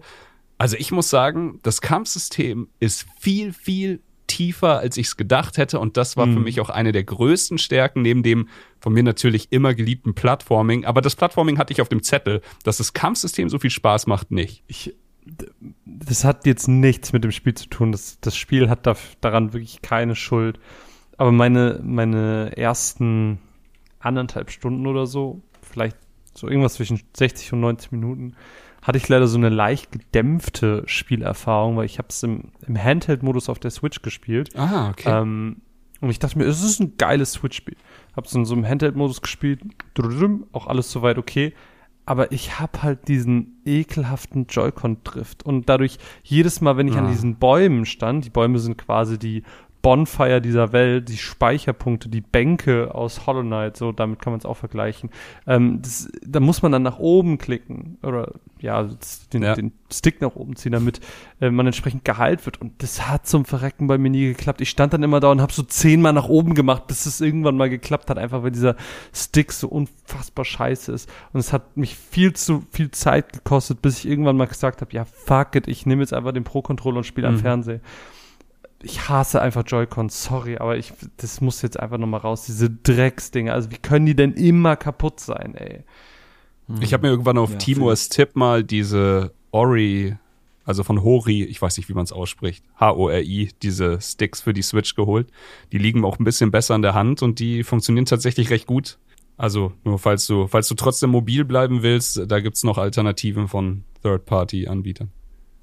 Also 0.56 0.76
ich 0.78 0.92
muss 0.92 1.10
sagen, 1.10 1.58
das 1.64 1.80
Kampfsystem 1.80 2.68
ist 2.78 3.04
viel, 3.18 3.52
viel 3.52 4.00
tiefer, 4.28 4.78
als 4.78 4.96
ich 4.98 5.06
es 5.08 5.16
gedacht 5.16 5.56
hätte. 5.56 5.80
Und 5.80 5.96
das 5.96 6.16
war 6.16 6.26
mhm. 6.26 6.34
für 6.34 6.40
mich 6.40 6.60
auch 6.60 6.70
eine 6.70 6.92
der 6.92 7.02
größten 7.02 7.58
Stärken, 7.58 8.02
neben 8.02 8.22
dem 8.22 8.48
von 8.78 8.92
mir 8.92 9.02
natürlich 9.02 9.48
immer 9.50 9.74
geliebten 9.74 10.14
Plattforming. 10.14 10.84
Aber 10.84 11.00
das 11.00 11.16
Plattforming 11.16 11.58
hatte 11.58 11.72
ich 11.72 11.80
auf 11.80 11.88
dem 11.88 12.02
Zettel. 12.02 12.42
Dass 12.62 12.76
das 12.76 12.92
Kampfsystem 12.92 13.48
so 13.48 13.58
viel 13.58 13.70
Spaß 13.70 14.06
macht, 14.06 14.30
nicht. 14.30 14.62
Ich, 14.68 14.94
das 15.84 16.24
hat 16.24 16.46
jetzt 16.46 16.68
nichts 16.68 17.12
mit 17.12 17.24
dem 17.24 17.32
Spiel 17.32 17.54
zu 17.54 17.68
tun. 17.68 17.92
Das, 17.92 18.18
das 18.20 18.36
Spiel 18.36 18.68
hat 18.70 18.86
da, 18.86 18.96
daran 19.20 19.52
wirklich 19.52 19.82
keine 19.82 20.14
Schuld. 20.14 20.58
Aber 21.16 21.32
meine, 21.32 21.80
meine 21.82 22.56
ersten 22.56 23.38
anderthalb 23.98 24.50
Stunden 24.50 24.86
oder 24.86 25.06
so, 25.06 25.42
vielleicht 25.62 25.96
so 26.34 26.48
irgendwas 26.48 26.74
zwischen 26.74 27.00
60 27.16 27.52
und 27.52 27.60
90 27.60 27.92
Minuten, 27.92 28.34
hatte 28.82 28.98
ich 28.98 29.08
leider 29.08 29.26
so 29.26 29.36
eine 29.36 29.48
leicht 29.48 29.90
gedämpfte 29.92 30.84
Spielerfahrung, 30.86 31.76
weil 31.76 31.86
ich 31.86 31.98
habe 31.98 32.08
es 32.10 32.22
im, 32.22 32.52
im 32.66 32.82
Handheld-Modus 32.82 33.48
auf 33.48 33.58
der 33.58 33.70
Switch 33.70 34.02
gespielt. 34.02 34.56
Ah, 34.56 34.90
okay. 34.90 35.10
Ähm, 35.10 35.62
und 36.00 36.10
ich 36.10 36.20
dachte 36.20 36.38
mir, 36.38 36.44
es 36.44 36.62
ist 36.62 36.80
ein 36.80 36.96
geiles 36.96 37.32
Switch-Spiel. 37.32 37.76
Hab's 38.14 38.34
in 38.34 38.44
so 38.44 38.54
einem 38.54 38.66
Handheld-Modus 38.66 39.20
gespielt, 39.20 39.60
auch 40.52 40.68
alles 40.68 40.92
soweit 40.92 41.18
okay. 41.18 41.54
Aber 42.08 42.32
ich 42.32 42.58
hab 42.58 42.82
halt 42.82 43.06
diesen 43.08 43.60
ekelhaften 43.66 44.46
Joy-Con-Drift. 44.46 45.42
Und 45.42 45.68
dadurch, 45.68 45.98
jedes 46.22 46.62
Mal, 46.62 46.78
wenn 46.78 46.88
ich 46.88 46.94
ah. 46.94 47.00
an 47.00 47.08
diesen 47.08 47.34
Bäumen 47.34 47.84
stand, 47.84 48.24
die 48.24 48.30
Bäume 48.30 48.60
sind 48.60 48.78
quasi 48.78 49.18
die 49.18 49.42
Bonfire 49.82 50.40
dieser 50.40 50.72
Welt, 50.72 51.08
die 51.08 51.16
Speicherpunkte, 51.16 52.08
die 52.08 52.20
Bänke 52.20 52.94
aus 52.94 53.26
Hollow 53.26 53.42
Knight, 53.42 53.76
so 53.76 53.92
damit 53.92 54.20
kann 54.20 54.32
man 54.32 54.38
es 54.38 54.46
auch 54.46 54.56
vergleichen. 54.56 55.10
Ähm, 55.46 55.80
das, 55.82 56.10
da 56.26 56.40
muss 56.40 56.62
man 56.62 56.72
dann 56.72 56.82
nach 56.82 56.98
oben 56.98 57.38
klicken 57.38 57.98
oder 58.02 58.32
ja, 58.60 58.88
den, 59.32 59.42
ja. 59.42 59.54
den 59.54 59.72
Stick 59.90 60.20
nach 60.20 60.34
oben 60.34 60.56
ziehen, 60.56 60.72
damit 60.72 61.00
äh, 61.40 61.50
man 61.50 61.66
entsprechend 61.66 62.04
geheilt 62.04 62.44
wird. 62.44 62.60
Und 62.60 62.82
das 62.82 63.08
hat 63.08 63.26
zum 63.26 63.44
Verrecken 63.44 63.86
bei 63.86 63.98
mir 63.98 64.10
nie 64.10 64.26
geklappt. 64.26 64.60
Ich 64.60 64.70
stand 64.70 64.92
dann 64.92 65.04
immer 65.04 65.20
da 65.20 65.30
und 65.30 65.40
habe 65.40 65.52
so 65.52 65.62
zehnmal 65.62 66.12
nach 66.12 66.28
oben 66.28 66.54
gemacht, 66.54 66.88
bis 66.88 67.06
es 67.06 67.20
irgendwann 67.20 67.56
mal 67.56 67.70
geklappt 67.70 68.10
hat, 68.10 68.18
einfach 68.18 68.42
weil 68.42 68.50
dieser 68.50 68.74
Stick 69.12 69.52
so 69.52 69.68
unfassbar 69.68 70.44
scheiße 70.44 70.90
ist. 70.90 71.08
Und 71.32 71.38
es 71.38 71.52
hat 71.52 71.76
mich 71.76 71.94
viel 71.94 72.32
zu 72.32 72.64
viel 72.72 72.90
Zeit 72.90 73.32
gekostet, 73.32 73.80
bis 73.80 74.00
ich 74.00 74.08
irgendwann 74.08 74.36
mal 74.36 74.48
gesagt 74.48 74.80
habe, 74.80 74.92
ja 74.92 75.04
fuck 75.04 75.54
it, 75.54 75.68
ich 75.68 75.86
nehme 75.86 76.02
jetzt 76.02 76.12
einfach 76.12 76.32
den 76.32 76.44
Pro-Controller 76.44 76.98
und 76.98 77.04
spiele 77.04 77.28
mhm. 77.28 77.36
am 77.36 77.40
Fernseher 77.40 77.80
ich 78.82 79.08
hasse 79.08 79.42
einfach 79.42 79.64
Joy-Cons, 79.66 80.24
sorry, 80.24 80.56
aber 80.58 80.76
ich, 80.76 80.92
das 81.16 81.40
muss 81.40 81.62
jetzt 81.62 81.78
einfach 81.78 81.98
nochmal 81.98 82.20
raus, 82.20 82.46
diese 82.46 82.70
Drecksdinger. 82.70 83.52
Also 83.52 83.70
wie 83.70 83.78
können 83.78 84.06
die 84.06 84.14
denn 84.14 84.34
immer 84.34 84.76
kaputt 84.76 85.20
sein, 85.20 85.54
ey? 85.56 85.82
Hm. 86.68 86.82
Ich 86.82 86.92
habe 86.92 87.06
mir 87.06 87.10
irgendwann 87.10 87.38
auf 87.38 87.50
ja, 87.50 87.58
Timurs 87.58 88.08
Tipp 88.08 88.36
mal 88.36 88.62
diese 88.62 89.32
Ori, 89.50 90.16
also 90.64 90.84
von 90.84 91.02
Hori, 91.02 91.42
ich 91.44 91.60
weiß 91.60 91.76
nicht, 91.76 91.88
wie 91.88 91.94
man 91.94 92.04
es 92.04 92.12
ausspricht, 92.12 92.64
H-O-R-I, 92.78 93.50
diese 93.62 94.00
Sticks 94.00 94.42
für 94.42 94.52
die 94.52 94.62
Switch 94.62 94.94
geholt. 94.94 95.28
Die 95.72 95.78
liegen 95.78 96.04
auch 96.04 96.18
ein 96.18 96.24
bisschen 96.24 96.50
besser 96.50 96.76
in 96.76 96.82
der 96.82 96.94
Hand 96.94 97.22
und 97.22 97.40
die 97.40 97.64
funktionieren 97.64 98.06
tatsächlich 98.06 98.50
recht 98.50 98.66
gut. 98.66 98.98
Also 99.36 99.72
nur 99.84 99.98
falls 99.98 100.26
du, 100.26 100.46
falls 100.46 100.68
du 100.68 100.74
trotzdem 100.74 101.10
mobil 101.10 101.44
bleiben 101.44 101.82
willst, 101.82 102.20
da 102.26 102.40
gibt's 102.40 102.64
noch 102.64 102.78
Alternativen 102.78 103.48
von 103.48 103.84
Third-Party-Anbietern 104.02 105.10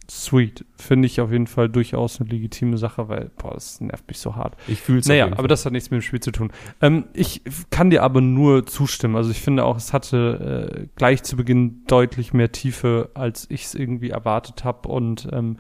sweet. 0.10 0.66
Finde 0.78 1.06
ich 1.08 1.22
auf 1.22 1.32
jeden 1.32 1.48
Fall 1.48 1.70
durchaus 1.70 2.20
eine 2.20 2.30
legitime 2.30 2.78
Sache, 2.78 3.10
weil, 3.10 3.32
boah, 3.38 3.54
das 3.54 3.82
nervt 3.82 4.08
mich 4.08 4.20
so 4.20 4.36
hart. 4.36 4.56
Ich 4.68 4.82
fühle 4.82 5.00
es 5.00 5.08
Naja, 5.08 5.28
aber 5.36 5.48
das 5.48 5.66
hat 5.66 5.74
nichts 5.74 5.92
mit 5.92 6.02
dem 6.02 6.04
Spiel 6.04 6.20
zu 6.20 6.32
tun. 6.32 6.52
Ähm, 6.82 7.06
ich 7.14 7.42
kann 7.70 7.90
dir 7.90 8.04
aber 8.04 8.22
nur 8.22 8.66
zustimmen. 8.66 9.16
Also 9.16 9.32
ich 9.32 9.42
finde 9.42 9.64
auch, 9.64 9.78
es 9.78 9.94
hatte 9.94 10.84
äh, 10.84 10.88
gleich 10.96 11.24
zu 11.24 11.36
Beginn 11.36 11.84
deutlich 11.88 12.34
mehr 12.34 12.52
Tiefe, 12.52 13.10
als 13.14 13.48
ich 13.50 13.66
es 13.66 13.76
irgendwie 13.76 14.10
erwartet 14.10 14.64
habe. 14.64 14.88
Und 14.90 15.28
ähm, 15.32 15.58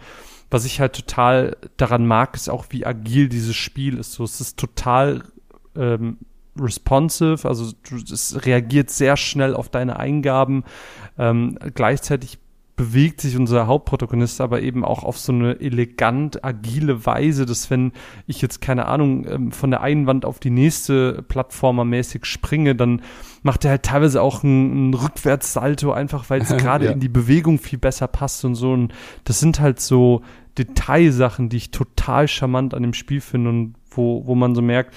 was 0.49 0.65
ich 0.65 0.79
halt 0.79 0.93
total 0.93 1.57
daran 1.77 2.05
mag, 2.05 2.35
ist 2.35 2.49
auch, 2.49 2.65
wie 2.69 2.85
agil 2.85 3.29
dieses 3.29 3.55
Spiel 3.55 3.97
ist. 3.97 4.13
So, 4.13 4.23
es 4.23 4.41
ist 4.41 4.57
total 4.57 5.23
ähm, 5.75 6.17
responsive, 6.57 7.47
also 7.47 7.73
es 8.11 8.45
reagiert 8.45 8.89
sehr 8.89 9.17
schnell 9.17 9.55
auf 9.55 9.69
deine 9.69 9.99
Eingaben. 9.99 10.63
Ähm, 11.17 11.57
gleichzeitig 11.73 12.39
bewegt 12.75 13.21
sich 13.21 13.37
unser 13.37 13.67
Hauptprotagonist 13.67 14.41
aber 14.41 14.61
eben 14.61 14.83
auch 14.83 15.03
auf 15.03 15.17
so 15.17 15.31
eine 15.31 15.59
elegant 15.61 16.43
agile 16.43 17.05
Weise, 17.05 17.45
dass 17.45 17.69
wenn 17.69 17.93
ich 18.27 18.41
jetzt 18.41 18.59
keine 18.59 18.87
Ahnung 18.87 19.25
ähm, 19.27 19.51
von 19.51 19.71
der 19.71 19.81
einen 19.81 20.07
Wand 20.07 20.25
auf 20.25 20.39
die 20.39 20.49
nächste 20.49 21.23
Plattformermäßig 21.23 22.25
springe, 22.25 22.75
dann 22.75 23.01
macht 23.43 23.63
er 23.63 23.71
halt 23.71 23.83
teilweise 23.83 24.21
auch 24.21 24.43
einen, 24.43 24.93
Rückwärtssalto 24.93 25.93
einfach, 25.93 26.29
weil 26.29 26.41
es 26.41 26.49
gerade 26.57 26.85
ja. 26.85 26.91
in 26.91 26.99
die 26.99 27.09
Bewegung 27.09 27.59
viel 27.59 27.79
besser 27.79 28.07
passt 28.07 28.43
und 28.43 28.55
so 28.55 28.73
und 28.73 28.93
das 29.23 29.39
sind 29.39 29.59
halt 29.59 29.79
so 29.79 30.21
Detailsachen, 30.57 31.49
die 31.49 31.57
ich 31.57 31.71
total 31.71 32.27
charmant 32.27 32.73
an 32.73 32.83
dem 32.83 32.93
Spiel 32.93 33.21
finde 33.21 33.49
und 33.49 33.75
wo 33.89 34.25
wo 34.25 34.35
man 34.35 34.53
so 34.53 34.61
merkt, 34.61 34.93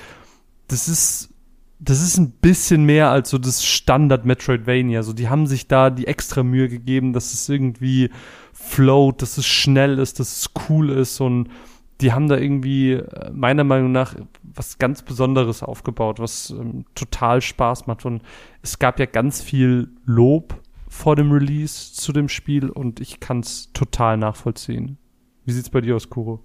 das 0.67 0.89
ist 0.89 1.31
das 1.81 2.03
ist 2.03 2.19
ein 2.19 2.33
bisschen 2.33 2.85
mehr 2.85 3.11
als 3.11 3.31
so 3.31 3.39
das 3.39 3.65
Standard 3.65 4.25
Metroidvania. 4.25 5.03
So, 5.03 5.13
die 5.13 5.29
haben 5.29 5.47
sich 5.47 5.69
da 5.69 5.91
die 5.91 6.07
extra 6.07 6.43
Mühe 6.43 6.69
gegeben, 6.69 7.13
dass 7.13 7.33
es 7.33 7.49
irgendwie 7.49 8.11
float, 8.53 9.23
dass 9.23 9.39
es 9.39 9.47
schnell 9.47 9.99
ist, 9.99 10.19
dass 10.19 10.39
es 10.39 10.51
cool 10.69 10.91
ist 10.91 11.21
und 11.21 11.49
die 12.01 12.13
haben 12.13 12.29
da 12.29 12.37
irgendwie 12.37 12.93
äh, 12.93 13.31
meiner 13.33 13.65
Meinung 13.65 13.93
nach 13.93 14.15
was 14.43 14.79
ganz 14.79 15.03
Besonderes 15.03 15.63
aufgebaut, 15.63 16.21
was 16.21 16.51
ähm, 16.51 16.85
total 16.95 17.41
Spaß 17.41 17.87
macht. 17.87 18.05
Und 18.05 18.23
es 18.63 18.79
gab 18.79 19.01
ja 19.01 19.07
ganz 19.07 19.43
viel 19.43 19.91
Lob 20.05 20.61
vor 20.89 21.17
dem 21.17 21.33
Release 21.33 21.93
zu 21.93 22.13
dem 22.13 22.29
Spiel 22.29 22.71
und 22.71 23.01
ich 23.01 23.21
kann 23.21 23.41
es 23.41 23.73
total 23.73 24.17
nachvollziehen. 24.17 24.97
Wie 25.45 25.53
sieht's 25.53 25.71
bei 25.71 25.81
dir 25.81 25.97
aus, 25.97 26.09
Kuro? 26.09 26.41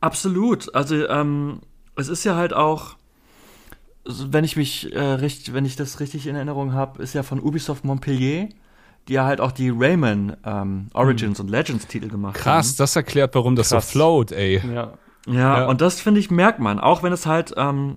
Absolut. 0.00 0.74
Also 0.74 1.08
ähm, 1.08 1.60
es 1.96 2.08
ist 2.08 2.24
ja 2.24 2.34
halt 2.34 2.54
auch 2.54 2.96
wenn 4.04 4.44
ich 4.44 4.56
mich 4.56 4.92
äh, 4.92 5.00
richtig, 5.00 5.54
wenn 5.54 5.64
ich 5.64 5.76
das 5.76 6.00
richtig 6.00 6.26
in 6.26 6.36
Erinnerung 6.36 6.72
habe, 6.72 7.02
ist 7.02 7.14
ja 7.14 7.22
von 7.22 7.40
Ubisoft 7.40 7.84
Montpellier, 7.84 8.48
die 9.08 9.14
ja 9.14 9.24
halt 9.24 9.40
auch 9.40 9.52
die 9.52 9.70
Rayman 9.70 10.36
ähm, 10.44 10.88
Origins 10.92 11.38
hm. 11.38 11.46
und 11.46 11.50
Legends 11.50 11.86
Titel 11.86 12.08
gemacht 12.08 12.34
Krass, 12.34 12.44
haben. 12.44 12.54
Krass, 12.54 12.76
das 12.76 12.96
erklärt, 12.96 13.34
warum 13.34 13.56
das 13.56 13.70
Krass. 13.70 13.86
so 13.86 13.92
float, 13.92 14.32
ey. 14.32 14.60
Ja. 14.66 14.72
ja. 14.72 14.98
Ja, 15.26 15.66
und 15.66 15.80
das 15.80 16.02
finde 16.02 16.20
ich 16.20 16.30
merkt 16.30 16.58
man, 16.58 16.78
auch 16.78 17.02
wenn 17.02 17.12
es 17.12 17.24
halt 17.24 17.54
ähm, 17.56 17.96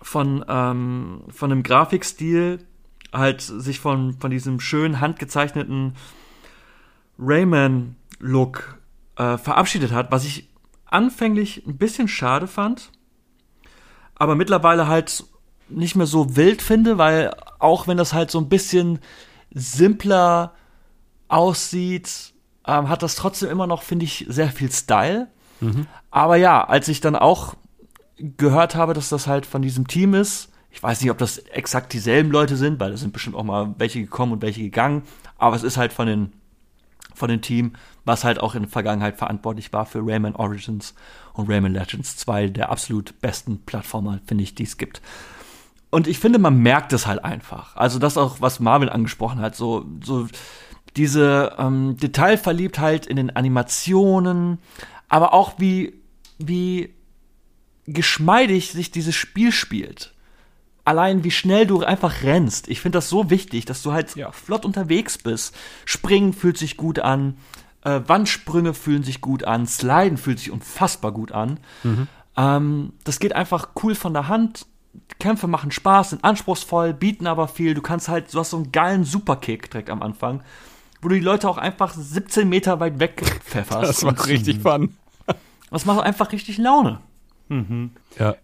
von 0.00 0.44
ähm, 0.48 1.22
von 1.30 1.50
dem 1.50 1.64
Grafikstil 1.64 2.60
halt 3.12 3.40
sich 3.40 3.80
von 3.80 4.12
von 4.20 4.30
diesem 4.30 4.60
schön 4.60 5.00
handgezeichneten 5.00 5.94
Rayman 7.18 7.96
Look 8.20 8.78
äh, 9.16 9.36
verabschiedet 9.36 9.90
hat, 9.90 10.12
was 10.12 10.24
ich 10.24 10.48
anfänglich 10.86 11.66
ein 11.66 11.76
bisschen 11.76 12.06
schade 12.06 12.46
fand 12.46 12.92
aber 14.18 14.34
mittlerweile 14.34 14.88
halt 14.88 15.24
nicht 15.68 15.96
mehr 15.96 16.06
so 16.06 16.36
wild 16.36 16.62
finde, 16.62 16.98
weil 16.98 17.34
auch 17.58 17.86
wenn 17.86 17.96
das 17.96 18.12
halt 18.12 18.30
so 18.30 18.38
ein 18.38 18.48
bisschen 18.48 19.00
simpler 19.50 20.54
aussieht, 21.28 22.32
ähm, 22.66 22.88
hat 22.88 23.02
das 23.02 23.16
trotzdem 23.16 23.50
immer 23.50 23.66
noch, 23.66 23.82
finde 23.82 24.04
ich, 24.04 24.26
sehr 24.28 24.48
viel 24.48 24.70
Style. 24.70 25.28
Mhm. 25.60 25.86
Aber 26.10 26.36
ja, 26.36 26.64
als 26.64 26.88
ich 26.88 27.00
dann 27.00 27.16
auch 27.16 27.54
gehört 28.16 28.74
habe, 28.74 28.94
dass 28.94 29.08
das 29.08 29.26
halt 29.26 29.46
von 29.46 29.62
diesem 29.62 29.86
Team 29.86 30.14
ist, 30.14 30.50
ich 30.70 30.82
weiß 30.82 31.00
nicht, 31.00 31.10
ob 31.10 31.18
das 31.18 31.38
exakt 31.38 31.92
dieselben 31.92 32.30
Leute 32.30 32.56
sind, 32.56 32.78
weil 32.80 32.90
da 32.90 32.96
sind 32.96 33.12
bestimmt 33.12 33.36
auch 33.36 33.44
mal 33.44 33.74
welche 33.78 34.00
gekommen 34.00 34.32
und 34.32 34.42
welche 34.42 34.62
gegangen, 34.62 35.02
aber 35.36 35.56
es 35.56 35.62
ist 35.62 35.76
halt 35.76 35.92
von 35.92 36.06
den 36.06 36.32
von 37.18 37.28
dem 37.28 37.40
Team, 37.40 37.72
was 38.04 38.24
halt 38.24 38.40
auch 38.40 38.54
in 38.54 38.62
der 38.62 38.70
Vergangenheit 38.70 39.16
verantwortlich 39.16 39.72
war 39.72 39.86
für 39.86 40.00
Rayman 40.00 40.36
Origins 40.36 40.94
und 41.34 41.48
Rayman 41.48 41.72
Legends, 41.72 42.16
zwei 42.16 42.48
der 42.48 42.70
absolut 42.70 43.20
besten 43.20 43.58
Plattformer, 43.64 44.20
finde 44.26 44.44
ich, 44.44 44.54
die 44.54 44.64
es 44.64 44.76
gibt. 44.76 45.02
Und 45.90 46.06
ich 46.06 46.18
finde, 46.18 46.38
man 46.38 46.58
merkt 46.58 46.92
es 46.92 47.06
halt 47.06 47.24
einfach. 47.24 47.76
Also 47.76 47.98
das 47.98 48.18
auch, 48.18 48.40
was 48.40 48.60
Marvin 48.60 48.88
angesprochen 48.88 49.40
hat, 49.40 49.56
so, 49.56 49.86
so 50.04 50.28
diese 50.96 51.54
ähm, 51.58 51.96
Detailverliebtheit 51.96 53.06
in 53.06 53.16
den 53.16 53.34
Animationen, 53.34 54.58
aber 55.08 55.32
auch 55.32 55.54
wie, 55.58 55.94
wie 56.38 56.94
geschmeidig 57.86 58.72
sich 58.72 58.90
dieses 58.90 59.14
Spiel 59.14 59.52
spielt 59.52 60.12
allein 60.88 61.22
wie 61.22 61.30
schnell 61.30 61.66
du 61.66 61.84
einfach 61.84 62.22
rennst. 62.22 62.68
Ich 62.68 62.80
finde 62.80 62.96
das 62.96 63.10
so 63.10 63.28
wichtig, 63.28 63.66
dass 63.66 63.82
du 63.82 63.92
halt 63.92 64.16
ja. 64.16 64.32
flott 64.32 64.64
unterwegs 64.64 65.18
bist. 65.18 65.54
Springen 65.84 66.32
fühlt 66.32 66.56
sich 66.56 66.78
gut 66.78 66.98
an, 66.98 67.36
äh, 67.84 68.00
Wandsprünge 68.06 68.72
fühlen 68.72 69.02
sich 69.02 69.20
gut 69.20 69.44
an, 69.44 69.66
Sliden 69.66 70.16
fühlt 70.16 70.38
sich 70.38 70.50
unfassbar 70.50 71.12
gut 71.12 71.30
an. 71.30 71.60
Mhm. 71.84 72.08
Ähm, 72.36 72.92
das 73.04 73.20
geht 73.20 73.36
einfach 73.36 73.68
cool 73.82 73.94
von 73.94 74.14
der 74.14 74.28
Hand. 74.28 74.66
Kämpfe 75.20 75.46
machen 75.46 75.70
Spaß, 75.70 76.10
sind 76.10 76.24
anspruchsvoll, 76.24 76.94
bieten 76.94 77.26
aber 77.26 77.46
viel. 77.48 77.74
Du 77.74 77.82
kannst 77.82 78.08
halt, 78.08 78.32
du 78.32 78.38
hast 78.38 78.50
so 78.50 78.56
einen 78.56 78.72
geilen 78.72 79.04
Superkick 79.04 79.70
direkt 79.70 79.90
am 79.90 80.02
Anfang. 80.02 80.42
wo 81.02 81.08
du 81.08 81.14
die 81.14 81.20
Leute 81.20 81.48
auch 81.48 81.58
einfach 81.58 81.94
17 81.94 82.48
Meter 82.48 82.80
weit 82.80 82.98
weg 82.98 83.22
pfefferst. 83.44 83.90
Das 83.90 84.04
war 84.04 84.26
richtig 84.26 84.60
fun. 84.60 84.96
Das 85.70 85.84
macht 85.84 86.00
einfach 86.00 86.32
richtig 86.32 86.56
Laune. 86.56 87.00
Ja. 88.18 88.36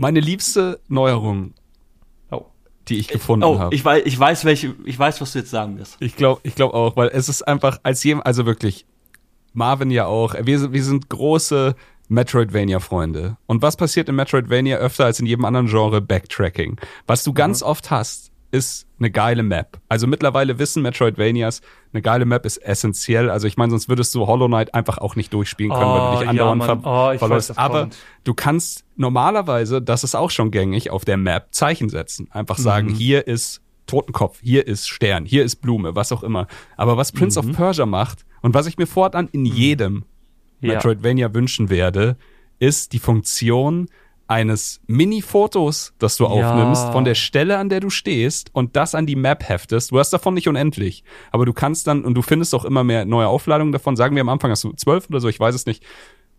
Meine 0.00 0.20
liebste 0.20 0.80
Neuerung, 0.88 1.52
Oh. 2.30 2.46
die 2.88 2.98
ich 2.98 3.08
gefunden 3.08 3.44
Oh, 3.44 3.58
habe. 3.58 3.74
ich 3.74 3.84
weiß, 3.84 4.02
ich 4.06 4.18
weiß, 4.18 4.46
welche, 4.46 4.74
ich 4.86 4.98
weiß, 4.98 5.20
was 5.20 5.32
du 5.32 5.40
jetzt 5.40 5.50
sagen 5.50 5.78
wirst. 5.78 5.98
Ich 6.00 6.16
glaube, 6.16 6.40
ich 6.42 6.54
glaube 6.54 6.72
auch, 6.72 6.96
weil 6.96 7.08
es 7.12 7.28
ist 7.28 7.42
einfach 7.46 7.80
als 7.82 8.02
jedem, 8.02 8.22
also 8.22 8.46
wirklich, 8.46 8.86
Marvin 9.52 9.90
ja 9.90 10.06
auch, 10.06 10.34
wir 10.40 10.58
sind, 10.58 10.72
wir 10.72 10.82
sind 10.82 11.10
große 11.10 11.74
Metroidvania-Freunde. 12.08 13.36
Und 13.46 13.60
was 13.60 13.76
passiert 13.76 14.08
in 14.08 14.14
Metroidvania 14.14 14.78
öfter 14.78 15.04
als 15.04 15.20
in 15.20 15.26
jedem 15.26 15.44
anderen 15.44 15.66
Genre? 15.66 16.00
Backtracking. 16.00 16.78
Was 17.06 17.22
du 17.22 17.34
ganz 17.34 17.62
oft 17.62 17.90
hast, 17.90 18.29
ist 18.52 18.86
eine 18.98 19.10
geile 19.10 19.42
Map. 19.42 19.78
Also 19.88 20.06
mittlerweile 20.06 20.58
wissen 20.58 20.82
Metroidvanias, 20.82 21.60
eine 21.92 22.02
geile 22.02 22.24
Map 22.24 22.44
ist 22.44 22.58
essentiell. 22.58 23.30
Also 23.30 23.46
ich 23.46 23.56
meine, 23.56 23.70
sonst 23.70 23.88
würdest 23.88 24.14
du 24.14 24.26
Hollow 24.26 24.46
Knight 24.48 24.74
einfach 24.74 24.98
auch 24.98 25.14
nicht 25.16 25.32
durchspielen 25.32 25.72
können, 25.72 25.84
weil 25.90 26.00
Oh, 26.00 26.04
du 26.12 26.16
dich 26.16 26.24
ja, 26.24 26.30
andauernd 26.30 26.58
Mann. 26.58 26.82
ver 26.82 27.12
Oh, 27.14 27.18
verläufst. 27.18 27.56
Aber 27.58 27.80
kommt. 27.82 27.96
du 28.24 28.34
kannst 28.34 28.84
normalerweise, 28.96 29.80
das 29.80 30.04
ist 30.04 30.14
auch 30.14 30.30
schon 30.30 30.50
gängig, 30.50 30.90
auf 30.90 31.04
der 31.04 31.16
Map 31.16 31.48
Zeichen 31.52 31.88
setzen. 31.88 32.28
Einfach 32.32 32.58
sagen, 32.58 32.88
Mhm. 32.88 32.94
hier 32.94 33.26
ist 33.26 33.60
Totenkopf, 33.86 34.38
hier 34.42 34.66
ist 34.66 34.88
Stern, 34.88 35.24
hier 35.24 35.44
ist 35.44 35.56
Blume, 35.56 35.94
was 35.96 36.12
auch 36.12 36.22
immer. 36.22 36.46
Aber 36.76 36.96
was 36.96 37.12
Prince 37.12 37.40
Mhm. 37.42 37.50
of 37.50 37.56
Persia 37.56 37.86
macht 37.86 38.24
und 38.42 38.54
was 38.54 38.66
ich 38.66 38.78
mir 38.78 38.86
fortan 38.86 39.28
in 39.32 39.44
jedem 39.44 40.04
Ja. 40.60 40.74
Metroidvania 40.74 41.32
wünschen 41.34 41.70
werde, 41.70 42.16
ist 42.58 42.92
die 42.92 42.98
Funktion 42.98 43.88
eines 44.30 44.80
Mini-Fotos, 44.86 45.92
das 45.98 46.16
du 46.16 46.24
Ja. 46.24 46.30
aufnimmst, 46.30 46.92
von 46.92 47.04
der 47.04 47.14
Stelle, 47.16 47.58
an 47.58 47.68
der 47.68 47.80
du 47.80 47.90
stehst 47.90 48.54
und 48.54 48.76
das 48.76 48.94
an 48.94 49.04
die 49.06 49.16
Map 49.16 49.48
heftest. 49.48 49.90
Du 49.90 49.98
hast 49.98 50.10
davon 50.10 50.34
nicht 50.34 50.48
unendlich, 50.48 51.02
aber 51.32 51.44
du 51.46 51.52
kannst 51.52 51.86
dann, 51.86 52.04
und 52.04 52.14
du 52.14 52.22
findest 52.22 52.54
auch 52.54 52.64
immer 52.64 52.84
mehr 52.84 53.04
neue 53.04 53.26
Aufladungen 53.26 53.72
davon. 53.72 53.96
Sagen 53.96 54.14
wir 54.14 54.20
am 54.20 54.28
Anfang 54.28 54.50
hast 54.52 54.62
du 54.64 54.72
zwölf 54.74 55.08
oder 55.10 55.20
so, 55.20 55.28
ich 55.28 55.40
weiß 55.40 55.54
es 55.54 55.66
nicht. 55.66 55.82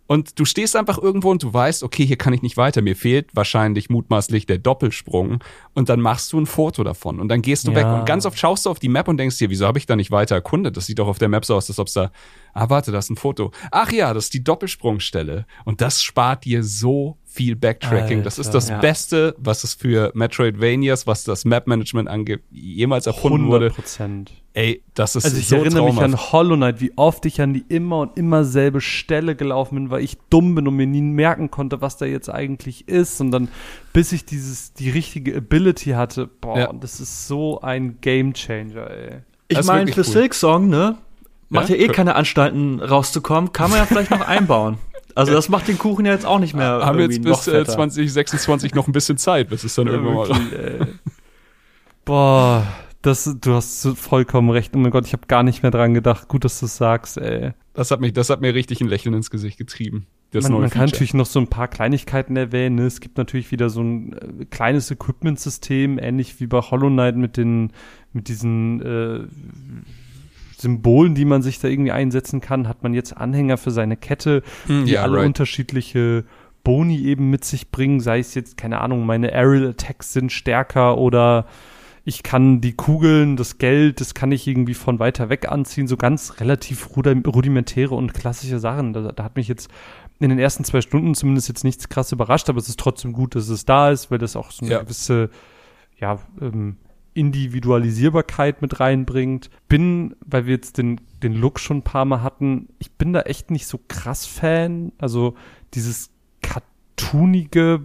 Und 0.07 0.39
du 0.39 0.45
stehst 0.45 0.75
einfach 0.75 0.97
irgendwo 0.97 1.31
und 1.31 1.41
du 1.41 1.53
weißt, 1.53 1.83
okay, 1.83 2.05
hier 2.05 2.17
kann 2.17 2.33
ich 2.33 2.41
nicht 2.41 2.57
weiter. 2.57 2.81
Mir 2.81 2.97
fehlt 2.97 3.33
wahrscheinlich 3.33 3.89
mutmaßlich 3.89 4.45
der 4.45 4.57
Doppelsprung. 4.57 5.41
Und 5.73 5.87
dann 5.87 6.01
machst 6.01 6.33
du 6.33 6.39
ein 6.39 6.45
Foto 6.47 6.83
davon 6.83 7.19
und 7.21 7.29
dann 7.29 7.41
gehst 7.41 7.65
du 7.65 7.71
Ja. 7.71 7.77
weg. 7.77 7.87
Und 7.93 8.05
ganz 8.05 8.25
oft 8.25 8.37
schaust 8.37 8.65
du 8.65 8.69
auf 8.71 8.79
die 8.79 8.89
Map 8.89 9.07
und 9.07 9.15
denkst 9.17 9.37
dir, 9.37 9.49
wieso 9.49 9.65
habe 9.67 9.77
ich 9.79 9.85
da 9.85 9.95
nicht 9.95 10.11
weiter 10.11 10.35
erkundet? 10.35 10.75
Das 10.75 10.85
sieht 10.85 10.99
doch 10.99 11.07
auf 11.07 11.17
der 11.19 11.29
Map 11.29 11.45
so 11.45 11.55
aus, 11.55 11.69
als 11.69 11.79
ob 11.79 11.87
es 11.87 11.93
da, 11.93 12.11
ah, 12.53 12.69
warte, 12.69 12.91
da 12.91 12.99
ist 12.99 13.09
ein 13.09 13.15
Foto. 13.15 13.51
Ach 13.71 13.91
ja, 13.91 14.13
das 14.13 14.25
ist 14.25 14.33
die 14.33 14.43
Doppelsprungstelle. 14.43 15.45
Und 15.65 15.81
das 15.81 16.01
spart 16.03 16.45
dir 16.45 16.63
so 16.63 17.17
viel 17.25 17.55
Backtracking. 17.55 18.23
das 18.23 18.37
ist 18.37 18.47
Alter, 18.47 18.57
das 18.57 18.69
ja. 18.69 18.79
Beste, 18.79 19.35
was 19.37 19.63
es 19.63 19.73
für 19.73 20.11
Metroidvanias, 20.15 21.07
was 21.07 21.23
das 21.23 21.45
Map-Management 21.45 22.09
angeht, 22.09 22.41
jemals 22.51 23.07
erfunden 23.07 23.45
100 23.45 23.51
wurde. 23.51 23.69
Prozent. 23.69 24.33
Ey, 24.53 24.83
das 24.95 25.15
ist 25.15 25.23
Also 25.23 25.37
ich 25.37 25.47
so 25.47 25.55
erinnere 25.55 25.85
mich 25.85 25.93
an 25.93 26.11
traumhaft. 26.11 26.33
Hollow 26.33 26.55
Knight, 26.57 26.81
wie 26.81 26.91
oft 26.97 27.25
ich 27.25 27.39
an 27.39 27.53
die 27.53 27.63
immer 27.69 27.99
und 27.99 28.17
immer 28.17 28.43
selbe 28.43 28.81
Stelle 28.81 29.37
gelaufen 29.37 29.75
bin, 29.75 29.89
weil 29.91 30.03
ich 30.03 30.17
dumm 30.29 30.55
bin 30.55 30.67
und 30.67 30.75
mir 30.75 30.87
nie 30.87 31.01
merken 31.01 31.49
konnte, 31.51 31.79
was 31.79 31.95
da 31.95 32.05
jetzt 32.05 32.27
eigentlich 32.29 32.89
ist. 32.89 33.21
Und 33.21 33.31
dann, 33.31 33.47
bis 33.93 34.11
ich 34.11 34.25
dieses, 34.25 34.73
die 34.73 34.89
richtige 34.89 35.37
Ability 35.37 35.91
hatte, 35.91 36.27
boah, 36.27 36.57
Ja. 36.59 36.73
das 36.73 36.99
ist 36.99 37.29
so 37.29 37.61
ein 37.61 37.99
Game 38.01 38.33
Changer, 38.33 38.89
ey. 38.91 39.19
Ich 39.47 39.55
Das 39.55 39.65
ist 39.65 39.71
meine, 39.71 39.89
für 39.93 40.01
cool. 40.01 40.05
Silk 40.05 40.33
Song, 40.33 40.67
ne? 40.67 40.97
Macht 41.51 41.69
ja, 41.69 41.75
Ja? 41.75 41.83
eh 41.83 41.87
keine 41.89 42.15
Anstalten 42.15 42.79
rauszukommen, 42.79 43.53
kann 43.53 43.69
man 43.69 43.79
ja 43.79 43.85
vielleicht 43.85 44.11
noch 44.11 44.21
einbauen. 44.27 44.77
Also 45.13 45.33
das 45.33 45.49
macht 45.49 45.67
den 45.67 45.77
Kuchen 45.77 46.05
ja 46.05 46.13
jetzt 46.13 46.25
auch 46.25 46.39
nicht 46.39 46.53
mehr. 46.53 46.85
haben 46.85 46.97
wir 46.97 47.05
jetzt 47.05 47.21
bis 47.21 47.31
noch 47.31 47.47
äh, 47.47 47.57
fetter. 47.59 47.73
2026 47.73 48.73
noch 48.73 48.87
ein 48.87 48.93
bisschen 48.93 49.17
Zeit, 49.17 49.49
bis 49.49 49.63
es 49.63 49.75
dann 49.75 49.87
irgendwann 49.87 50.13
mal 50.15 50.29
ey. 50.53 50.79
Boah, 52.05 52.65
das, 53.01 53.35
du 53.41 53.53
hast 53.53 53.87
vollkommen 53.95 54.49
recht. 54.49 54.71
Oh 54.75 54.79
mein 54.79 54.91
Gott, 54.91 55.05
ich 55.05 55.13
habe 55.13 55.27
gar 55.27 55.43
nicht 55.43 55.63
mehr 55.63 55.71
dran 55.71 55.93
gedacht. 55.93 56.27
Gut, 56.27 56.45
dass 56.45 56.59
du 56.59 56.65
es 56.67 56.77
sagst, 56.77 57.17
ey. 57.17 57.51
Das 57.73 57.91
hat 57.91 57.99
mich, 57.99 58.13
das 58.13 58.29
hat 58.29 58.41
mir 58.41 58.53
richtig 58.53 58.81
ein 58.81 58.87
Lächeln 58.87 59.13
ins 59.13 59.29
Gesicht 59.29 59.57
getrieben. 59.57 60.07
Das 60.31 60.43
man, 60.43 60.53
neue 60.53 60.61
man 60.61 60.69
kann 60.69 60.85
natürlich 60.85 61.13
noch 61.13 61.25
so 61.25 61.39
ein 61.39 61.47
paar 61.47 61.67
Kleinigkeiten 61.67 62.37
erwähnen. 62.37 62.75
ne? 62.75 62.85
Es 62.85 63.01
gibt 63.01 63.17
natürlich 63.17 63.51
wieder 63.51 63.69
so 63.69 63.81
ein 63.81 64.13
äh, 64.41 64.45
kleines 64.45 64.89
Equipment-System, 64.91 65.99
ähnlich 65.99 66.39
wie 66.39 66.47
bei 66.47 66.61
Hollow 66.61 66.89
Knight 66.89 67.17
mit 67.17 67.35
den, 67.37 67.73
mit 68.13 68.29
diesen 68.29 68.81
äh, 68.81 69.27
Symbolen, 70.61 71.15
die 71.15 71.25
man 71.25 71.41
sich 71.41 71.59
da 71.59 71.67
irgendwie 71.67 71.91
einsetzen 71.91 72.39
kann, 72.41 72.67
hat 72.67 72.83
man 72.83 72.93
jetzt 72.93 73.15
Anhänger 73.17 73.57
für 73.57 73.71
seine 73.71 73.97
Kette, 73.97 74.43
Hm, 74.67 74.85
die 74.85 74.91
ja, 74.93 75.03
alle 75.03 75.17
right. 75.17 75.25
unterschiedliche 75.27 76.23
Boni 76.63 77.01
eben 77.05 77.29
mit 77.29 77.43
sich 77.43 77.71
bringen, 77.71 77.99
sei 77.99 78.19
es 78.19 78.35
jetzt, 78.35 78.55
keine 78.57 78.81
Ahnung, 78.81 79.05
meine 79.05 79.33
Aerial 79.33 79.69
Attacks 79.69 80.13
sind 80.13 80.31
stärker 80.31 80.97
oder 80.97 81.45
ich 82.03 82.23
kann 82.23 82.61
die 82.61 82.73
Kugeln, 82.73 83.35
das 83.37 83.57
Geld, 83.59 83.99
das 84.01 84.13
kann 84.15 84.31
ich 84.31 84.47
irgendwie 84.47 84.73
von 84.73 84.97
weiter 84.99 85.29
weg 85.29 85.51
anziehen, 85.51 85.87
so 85.87 85.97
ganz 85.97 86.39
relativ 86.39 86.87
rudi- 86.95 87.27
rudimentäre 87.27 87.93
und 87.95 88.13
klassische 88.13 88.59
Sachen. 88.59 88.93
Da, 88.93 89.11
da 89.11 89.23
hat 89.23 89.35
mich 89.35 89.47
jetzt 89.47 89.69
in 90.19 90.29
den 90.29 90.39
ersten 90.39 90.63
zwei 90.63 90.81
Stunden 90.81 91.13
zumindest 91.15 91.47
jetzt 91.47 91.63
nichts 91.63 91.89
krass 91.89 92.11
überrascht, 92.11 92.49
aber 92.49 92.57
es 92.59 92.69
ist 92.69 92.79
trotzdem 92.79 93.13
gut, 93.13 93.35
dass 93.35 93.49
es 93.49 93.65
da 93.65 93.89
ist, 93.91 94.09
weil 94.11 94.17
das 94.19 94.35
auch 94.35 94.51
so 94.51 94.65
eine 94.65 94.73
Ja. 94.75 94.81
gewisse, 94.81 95.29
ja, 95.99 96.19
ähm, 96.41 96.77
Individualisierbarkeit 97.13 98.61
mit 98.61 98.79
reinbringt. 98.79 99.49
Bin, 99.67 100.15
weil 100.25 100.45
wir 100.45 100.55
jetzt 100.55 100.77
den, 100.77 101.01
den 101.23 101.33
Look 101.33 101.59
schon 101.59 101.77
ein 101.77 101.83
paar 101.83 102.05
Mal 102.05 102.23
hatten, 102.23 102.69
ich 102.79 102.91
bin 102.91 103.13
da 103.13 103.21
echt 103.21 103.51
nicht 103.51 103.67
so 103.67 103.79
krass 103.87 104.25
Fan. 104.25 104.91
Also 104.97 105.35
dieses 105.73 106.09
cartoonige 106.41 107.81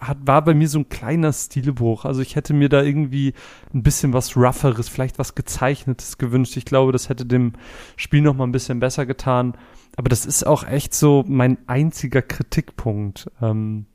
hat, 0.00 0.18
war 0.26 0.42
bei 0.44 0.54
mir 0.54 0.68
so 0.68 0.80
ein 0.80 0.88
kleiner 0.88 1.32
Stilbruch. 1.32 2.04
Also 2.04 2.20
ich 2.20 2.36
hätte 2.36 2.54
mir 2.54 2.68
da 2.68 2.82
irgendwie 2.82 3.34
ein 3.74 3.82
bisschen 3.82 4.12
was 4.12 4.36
rougheres, 4.36 4.88
vielleicht 4.88 5.18
was 5.18 5.34
gezeichnetes 5.34 6.18
gewünscht. 6.18 6.56
Ich 6.56 6.64
glaube, 6.64 6.92
das 6.92 7.08
hätte 7.08 7.26
dem 7.26 7.54
Spiel 7.96 8.22
noch 8.22 8.34
mal 8.34 8.44
ein 8.44 8.52
bisschen 8.52 8.80
besser 8.80 9.06
getan. 9.06 9.56
Aber 9.96 10.08
das 10.08 10.26
ist 10.26 10.46
auch 10.46 10.64
echt 10.64 10.94
so 10.94 11.24
mein 11.26 11.58
einziger 11.66 12.22
Kritikpunkt. 12.22 13.30
Ähm, 13.42 13.86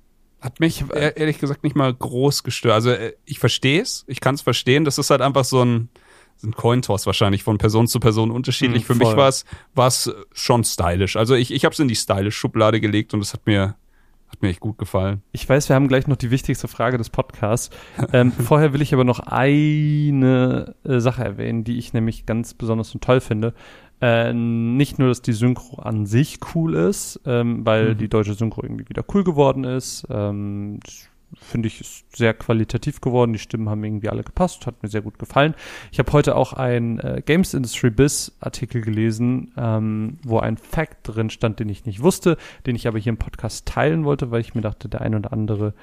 Hat 0.43 0.59
mich 0.59 0.83
äh, 0.93 1.13
ehrlich 1.15 1.39
gesagt 1.39 1.63
nicht 1.63 1.75
mal 1.75 1.93
groß 1.93 2.43
gestört. 2.43 2.73
Also 2.73 2.89
äh, 2.89 3.13
ich 3.23 3.39
verstehe 3.39 3.81
es, 3.81 4.03
ich 4.07 4.19
kann 4.19 4.35
es 4.35 4.41
verstehen. 4.41 4.83
Das 4.83 4.97
ist 4.97 5.09
halt 5.09 5.21
einfach 5.21 5.45
so 5.45 5.63
ein, 5.63 5.87
so 6.35 6.47
ein 6.47 6.53
Cointoss 6.53 7.05
wahrscheinlich 7.05 7.43
von 7.43 7.57
Person 7.57 7.87
zu 7.87 8.01
Person 8.01 8.29
unterschiedlich. 8.29 8.83
Mm, 8.83 8.87
Für 8.87 8.95
mich 8.95 9.15
war 9.15 9.87
es 9.87 10.11
schon 10.33 10.65
stylisch. 10.65 11.15
Also 11.15 11.35
ich, 11.35 11.51
ich 11.53 11.63
habe 11.63 11.71
es 11.71 11.79
in 11.79 11.87
die 11.87 11.95
stylisch 11.95 12.35
Schublade 12.35 12.81
gelegt 12.81 13.13
und 13.13 13.21
das 13.21 13.33
hat 13.33 13.47
mir 13.47 13.75
hat 14.33 14.41
mir 14.41 14.49
echt 14.49 14.59
gut 14.59 14.77
gefallen. 14.77 15.21
Ich 15.31 15.47
weiß, 15.47 15.69
wir 15.69 15.75
haben 15.75 15.87
gleich 15.87 16.07
noch 16.07 16.17
die 16.17 16.31
wichtigste 16.31 16.67
Frage 16.67 16.97
des 16.97 17.09
Podcasts. 17.09 17.69
Ähm, 18.11 18.31
vorher 18.37 18.73
will 18.73 18.81
ich 18.81 18.93
aber 18.93 19.03
noch 19.03 19.19
eine 19.19 20.75
äh, 20.83 20.99
Sache 20.99 21.23
erwähnen, 21.23 21.63
die 21.63 21.77
ich 21.77 21.93
nämlich 21.93 22.25
ganz 22.25 22.53
besonders 22.53 22.93
und 22.93 23.03
toll 23.03 23.21
finde. 23.21 23.53
Äh, 24.01 24.33
nicht 24.33 24.99
nur, 24.99 25.07
dass 25.07 25.21
die 25.21 25.31
Synchro 25.33 25.81
an 25.81 26.05
sich 26.05 26.39
cool 26.55 26.73
ist, 26.75 27.21
ähm, 27.25 27.65
weil 27.65 27.93
Mhm. 27.93 27.97
die 27.99 28.09
deutsche 28.09 28.33
Synchro 28.33 28.63
irgendwie 28.63 28.89
wieder 28.89 29.03
cool 29.13 29.23
geworden 29.23 29.63
ist. 29.63 30.05
Ähm, 30.09 30.79
finde 31.39 31.67
ich 31.67 31.81
ist 31.81 32.15
sehr 32.15 32.33
qualitativ 32.33 33.01
geworden. 33.01 33.33
Die 33.33 33.39
Stimmen 33.39 33.69
haben 33.69 33.83
irgendwie 33.83 34.09
alle 34.09 34.23
gepasst, 34.23 34.65
hat 34.65 34.81
mir 34.83 34.89
sehr 34.89 35.01
gut 35.01 35.19
gefallen. 35.19 35.55
Ich 35.91 35.99
habe 35.99 36.11
heute 36.13 36.35
auch 36.35 36.53
ein 36.53 36.99
äh, 36.99 37.21
Games 37.25 37.53
Industry 37.53 37.89
Biz 37.89 38.33
Artikel 38.39 38.81
gelesen, 38.81 39.51
ähm, 39.57 40.17
wo 40.23 40.39
ein 40.39 40.57
Fact 40.57 40.97
drin 41.03 41.29
stand, 41.29 41.59
den 41.59 41.69
ich 41.69 41.85
nicht 41.85 42.01
wusste, 42.01 42.37
den 42.65 42.75
ich 42.75 42.87
aber 42.87 42.99
hier 42.99 43.11
im 43.11 43.17
Podcast 43.17 43.65
teilen 43.65 44.05
wollte, 44.05 44.31
weil 44.31 44.41
ich 44.41 44.55
mir 44.55 44.61
dachte, 44.61 44.89
der 44.89 45.01
ein 45.01 45.15
oder 45.15 45.33
andere 45.33 45.73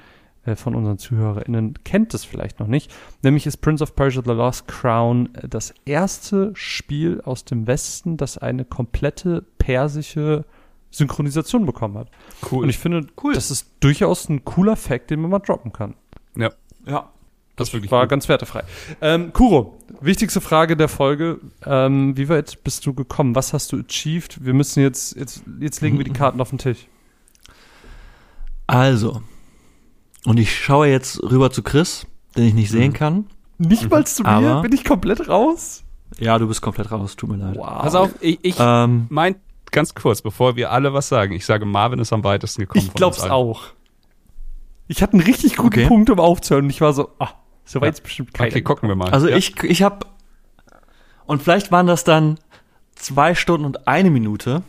äh, 0.43 0.55
von 0.55 0.75
unseren 0.75 0.97
ZuhörerInnen 0.97 1.75
kennt 1.83 2.13
es 2.13 2.25
vielleicht 2.25 2.59
noch 2.59 2.67
nicht. 2.67 2.91
Nämlich 3.21 3.45
ist 3.45 3.57
Prince 3.57 3.83
of 3.83 3.95
Persia 3.95 4.23
The 4.25 4.31
Lost 4.31 4.67
Crown 4.67 5.29
äh, 5.35 5.47
das 5.47 5.73
erste 5.85 6.51
Spiel 6.55 7.21
aus 7.23 7.45
dem 7.45 7.67
Westen, 7.67 8.17
das 8.17 8.37
eine 8.37 8.65
komplette 8.65 9.43
persische 9.57 10.45
Synchronisation 10.91 11.65
bekommen 11.65 11.97
hat. 11.97 12.09
Cool. 12.51 12.63
Und 12.63 12.69
ich 12.69 12.77
finde, 12.77 13.07
Cool. 13.23 13.33
das 13.33 13.49
ist 13.51 13.67
durchaus 13.79 14.29
ein 14.29 14.43
cooler 14.45 14.75
Fact, 14.75 15.09
den 15.09 15.21
man 15.21 15.31
mal 15.31 15.39
droppen 15.39 15.71
kann. 15.73 15.95
ja, 16.35 16.51
Ja. 16.85 17.09
das 17.55 17.69
ist 17.69 17.73
wirklich 17.73 17.91
War 17.91 18.01
gut. 18.03 18.09
ganz 18.09 18.27
wertefrei. 18.29 18.63
Ähm, 19.01 19.31
Kuro, 19.33 19.77
wichtigste 20.01 20.41
Frage 20.41 20.75
der 20.77 20.87
Folge. 20.89 21.39
Ähm, 21.65 22.15
wie 22.17 22.27
weit 22.29 22.63
bist 22.63 22.85
du 22.85 22.93
gekommen? 22.93 23.35
Was 23.35 23.53
hast 23.53 23.71
du 23.71 23.79
achieved? 23.79 24.43
Wir 24.43 24.53
müssen 24.53 24.81
jetzt, 24.83 25.15
jetzt, 25.15 25.43
jetzt 25.59 25.81
legen 25.81 25.97
wir 25.97 26.05
die 26.05 26.11
Karten 26.13 26.39
auf 26.41 26.49
den 26.49 26.57
Tisch. 26.59 26.87
Also. 28.67 29.21
Und 30.25 30.37
ich 30.39 30.55
schaue 30.55 30.87
jetzt 30.87 31.21
rüber 31.23 31.51
zu 31.51 31.63
Chris, 31.63 32.05
den 32.35 32.45
ich 32.45 32.53
nicht 32.53 32.69
sehen 32.71 32.93
kann. 32.93 33.25
Nicht 33.57 33.89
mal 33.89 34.05
zu 34.05 34.23
mir? 34.23 34.61
Bin 34.61 34.71
ich 34.73 34.83
komplett 34.83 35.27
raus? 35.27 35.83
Ja, 36.19 36.37
du 36.37 36.47
bist 36.47 36.61
komplett 36.61 36.91
raus, 36.91 37.15
tut 37.15 37.29
mir 37.29 37.37
leid. 37.37 37.57
Wow. 37.57 37.81
Pass 37.81 37.95
auf, 37.95 38.11
ich, 38.19 38.39
ich 38.43 38.55
Ähm, 38.59 39.05
mein 39.09 39.35
ganz 39.71 39.95
kurz, 39.95 40.21
bevor 40.21 40.55
wir 40.55 40.71
alle 40.71 40.93
was 40.93 41.07
sagen. 41.07 41.33
Ich 41.33 41.45
sage, 41.45 41.65
Marvin 41.65 41.99
ist 41.99 42.13
am 42.13 42.23
weitesten 42.23 42.61
gekommen. 42.61 42.85
Ich 42.85 42.93
glaub's 42.93 43.21
auch. 43.23 43.63
Ich 44.87 45.01
hatte 45.01 45.13
einen 45.13 45.23
richtig 45.23 45.55
guten 45.55 45.67
Okay. 45.67 45.87
Punkt, 45.87 46.09
um 46.09 46.19
aufzuhören. 46.19 46.65
Und 46.65 46.69
ich 46.69 46.81
war 46.81 46.93
so, 46.93 47.09
ah, 47.19 47.29
so 47.65 47.79
weit 47.81 47.93
ist 47.93 48.03
bestimmt 48.03 48.33
keiner. 48.33 48.49
Okay, 48.49 48.61
gucken 48.61 48.89
wir 48.89 48.95
mal. 48.95 49.09
also 49.09 49.27
ja. 49.27 49.37
ich, 49.37 49.61
ich 49.63 49.83
habe 49.83 50.05
und 51.25 51.41
vielleicht 51.41 51.71
waren 51.71 51.87
das 51.87 52.03
dann 52.03 52.39
zwei 52.95 53.35
Stunden 53.35 53.65
und 53.65 53.87
eine 53.87 54.09
Minute, 54.09 54.63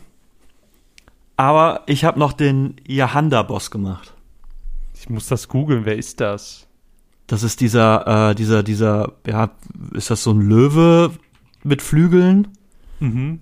aber 1.35 1.81
ich 1.87 2.05
habe 2.05 2.19
noch 2.19 2.31
den 2.31 2.75
Yahanda-Boss 2.87 3.69
gemacht. 3.71 4.13
Ich 4.93 5.09
muss 5.09 5.27
das 5.27 5.49
googeln. 5.49 5.83
Wer 5.83 5.97
ist 5.97 6.21
das? 6.21 6.67
Das 7.27 7.43
ist 7.43 7.59
dieser, 7.59 8.29
äh, 8.29 8.35
dieser, 8.35 8.63
dieser, 8.63 9.13
ja, 9.27 9.49
ist 9.93 10.09
das 10.09 10.23
so 10.23 10.31
ein 10.31 10.41
Löwe, 10.41 11.11
mit 11.63 11.81
Flügeln. 11.81 12.49
Mhm. 12.99 13.39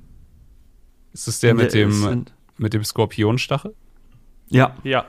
Ist 1.13 1.27
es 1.27 1.39
der 1.39 1.53
mit 1.53 1.73
dem, 1.73 2.25
mit 2.57 2.73
dem 2.73 2.83
Skorpionstachel? 2.83 3.73
Ja. 4.49 4.75
Ja. 4.83 5.05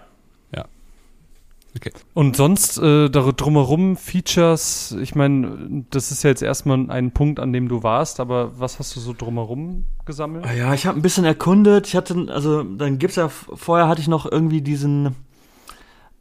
Okay. 1.74 1.90
Und 2.12 2.36
sonst 2.36 2.78
äh, 2.78 3.08
drumherum 3.08 3.96
Features, 3.96 4.94
ich 5.00 5.14
meine, 5.14 5.84
das 5.90 6.10
ist 6.10 6.22
ja 6.22 6.30
jetzt 6.30 6.42
erstmal 6.42 6.90
ein 6.90 7.12
Punkt, 7.12 7.40
an 7.40 7.52
dem 7.52 7.68
du 7.68 7.82
warst, 7.82 8.20
aber 8.20 8.58
was 8.58 8.78
hast 8.78 8.94
du 8.94 9.00
so 9.00 9.14
drumherum 9.16 9.84
gesammelt? 10.04 10.44
Ah 10.46 10.52
Ja, 10.52 10.74
ich 10.74 10.84
habe 10.84 10.98
ein 10.98 11.02
bisschen 11.02 11.24
erkundet. 11.24 11.86
Ich 11.86 11.96
hatte, 11.96 12.26
also 12.28 12.62
dann 12.62 12.98
gibt's 12.98 13.16
ja 13.16 13.28
vorher 13.28 13.88
hatte 13.88 14.02
ich 14.02 14.08
noch 14.08 14.30
irgendwie 14.30 14.60
diesen, 14.60 15.16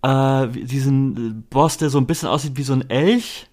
äh, 0.03 0.47
diesen 0.47 1.43
Boss, 1.49 1.77
der 1.77 1.89
so 1.89 1.97
ein 1.97 2.07
bisschen 2.07 2.29
aussieht 2.29 2.53
wie 2.55 2.63
so 2.63 2.73
ein 2.73 2.89
Elch 2.89 3.47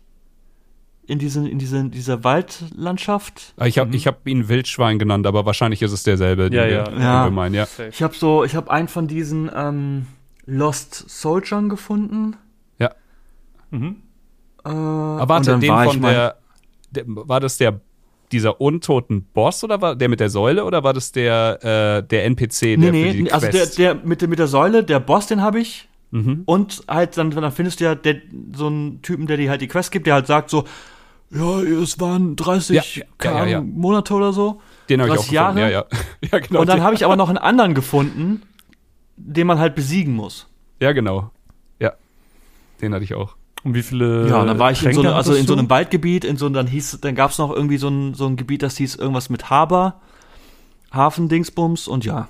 in 1.08 1.18
diesen, 1.18 1.46
in 1.46 1.58
diesen, 1.58 1.90
dieser 1.90 2.22
Waldlandschaft. 2.22 3.54
Ah, 3.56 3.66
Ich 3.66 3.78
habe 3.78 3.96
ich 3.96 4.06
hab 4.06 4.26
ihn 4.28 4.48
Wildschwein 4.48 4.98
genannt, 4.98 5.26
aber 5.26 5.44
wahrscheinlich 5.46 5.82
ist 5.82 5.92
es 5.92 6.02
derselbe, 6.04 6.50
den 6.50 6.58
Ja, 6.60 6.66
wir, 6.66 6.72
ja. 6.76 6.84
den 6.84 7.00
Ja. 7.02 7.24
wir 7.24 7.30
meinen, 7.30 7.54
ja. 7.54 7.66
Ich 7.90 8.02
habe 8.02 8.14
so, 8.14 8.44
ich 8.44 8.54
habe 8.54 8.70
einen 8.70 8.88
von 8.88 9.08
diesen 9.08 9.50
ähm, 9.54 10.06
Lost 10.46 10.94
Soldiern 11.08 11.68
gefunden. 11.68 12.36
Mhm. 13.70 13.96
Äh, 14.64 14.68
Aber 14.70 15.28
warte, 15.28 15.58
den 15.58 15.68
war 15.70 15.84
von 15.84 16.00
der, 16.00 16.36
der, 16.90 17.04
war 17.06 17.38
das 17.38 17.58
der, 17.58 17.80
dieser 18.32 18.60
untoten 18.62 19.24
Boss 19.34 19.62
oder 19.62 19.82
war 19.82 19.94
der 19.94 20.08
mit 20.08 20.20
der 20.20 20.30
Säule 20.30 20.64
oder 20.64 20.82
war 20.82 20.94
das 20.94 21.12
der, 21.12 21.98
äh, 22.02 22.08
der 22.08 22.24
NPC, 22.24 22.60
der 22.60 22.78
Nee, 22.78 23.08
für 23.10 23.12
die 23.16 23.22
nee, 23.24 23.30
also 23.30 23.46
der, 23.46 23.60
Quest? 23.60 23.78
der 23.78 23.94
mit, 23.96 24.22
der 24.22 24.28
mit 24.28 24.38
der 24.38 24.46
Säule, 24.46 24.84
der 24.84 25.00
Boss, 25.00 25.26
den 25.26 25.42
habe 25.42 25.60
ich. 25.60 25.86
Mhm. 26.12 26.44
Und 26.46 26.82
halt, 26.88 27.18
dann, 27.18 27.30
dann 27.30 27.52
findest 27.52 27.80
du 27.80 27.84
ja 27.84 27.94
der, 27.94 28.16
so 28.54 28.68
einen 28.68 29.02
Typen, 29.02 29.26
der 29.26 29.36
dir 29.36 29.50
halt 29.50 29.60
die 29.60 29.68
Quest 29.68 29.92
gibt, 29.92 30.06
der 30.06 30.14
halt 30.14 30.26
sagt 30.26 30.48
so, 30.48 30.64
ja, 31.30 31.60
es 31.60 32.00
waren 32.00 32.36
30 32.36 32.76
Ja, 32.76 33.04
ja, 33.22 33.38
ja, 33.40 33.46
ja. 33.46 33.60
Monate 33.60 34.14
oder 34.14 34.32
so. 34.32 34.60
Den 34.88 35.00
habe 35.00 35.10
ich 35.12 35.18
auch 35.18 35.24
30 35.24 35.30
gefunden, 35.38 35.58
Jahre? 35.58 35.72
ja, 35.72 35.78
ja. 35.80 35.84
ja, 36.32 36.38
genau. 36.38 36.60
Und 36.60 36.68
dann 36.68 36.82
habe 36.82 36.94
ich 36.94 37.04
aber 37.04 37.16
noch 37.16 37.28
einen 37.28 37.38
anderen 37.38 37.74
gefunden, 37.74 38.42
den 39.16 39.46
man 39.46 39.58
halt 39.58 39.74
besiegen 39.74 40.14
muss. 40.14 40.46
ja, 40.80 40.92
genau. 40.92 41.30
Ja, 41.80 41.92
den 42.80 42.94
hatte 42.94 43.04
ich 43.04 43.14
auch. 43.14 43.36
Und 43.64 43.74
wie 43.74 43.82
viele 43.82 44.28
ja, 44.28 44.40
und 44.40 44.46
dann 44.46 44.58
war 44.58 44.70
ich 44.70 44.84
in 44.84 44.92
so, 44.92 45.02
also 45.02 45.34
in 45.34 45.46
so 45.46 45.52
einem 45.52 45.68
Waldgebiet, 45.68 46.24
in 46.24 46.36
so 46.36 46.46
einem, 46.46 46.54
dann 46.54 46.66
hieß, 46.68 47.00
dann 47.00 47.14
gab's 47.16 47.38
noch 47.38 47.50
irgendwie 47.52 47.76
so 47.76 47.88
ein, 47.88 48.14
so 48.14 48.26
ein 48.26 48.36
Gebiet, 48.36 48.62
das 48.62 48.76
hieß 48.76 48.94
irgendwas 48.94 49.30
mit 49.30 49.50
Haber, 49.50 50.00
Hafendingsbums 50.92 51.88
und 51.88 52.04
ja, 52.04 52.28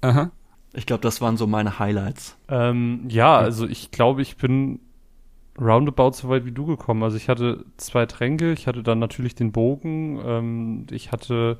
Aha. 0.00 0.30
ich 0.72 0.86
glaube, 0.86 1.02
das 1.02 1.20
waren 1.20 1.36
so 1.36 1.46
meine 1.46 1.78
Highlights. 1.80 2.36
Ähm, 2.48 3.04
ja, 3.08 3.36
also 3.36 3.66
ich 3.66 3.90
glaube, 3.90 4.22
ich 4.22 4.36
bin 4.36 4.80
roundabout 5.60 6.12
so 6.12 6.28
weit 6.28 6.44
wie 6.44 6.52
du 6.52 6.66
gekommen. 6.66 7.02
Also 7.02 7.16
ich 7.16 7.28
hatte 7.28 7.64
zwei 7.76 8.06
Tränke, 8.06 8.52
ich 8.52 8.66
hatte 8.66 8.82
dann 8.82 8.98
natürlich 8.98 9.34
den 9.34 9.52
Bogen, 9.52 10.20
ähm, 10.24 10.86
ich 10.90 11.12
hatte 11.12 11.58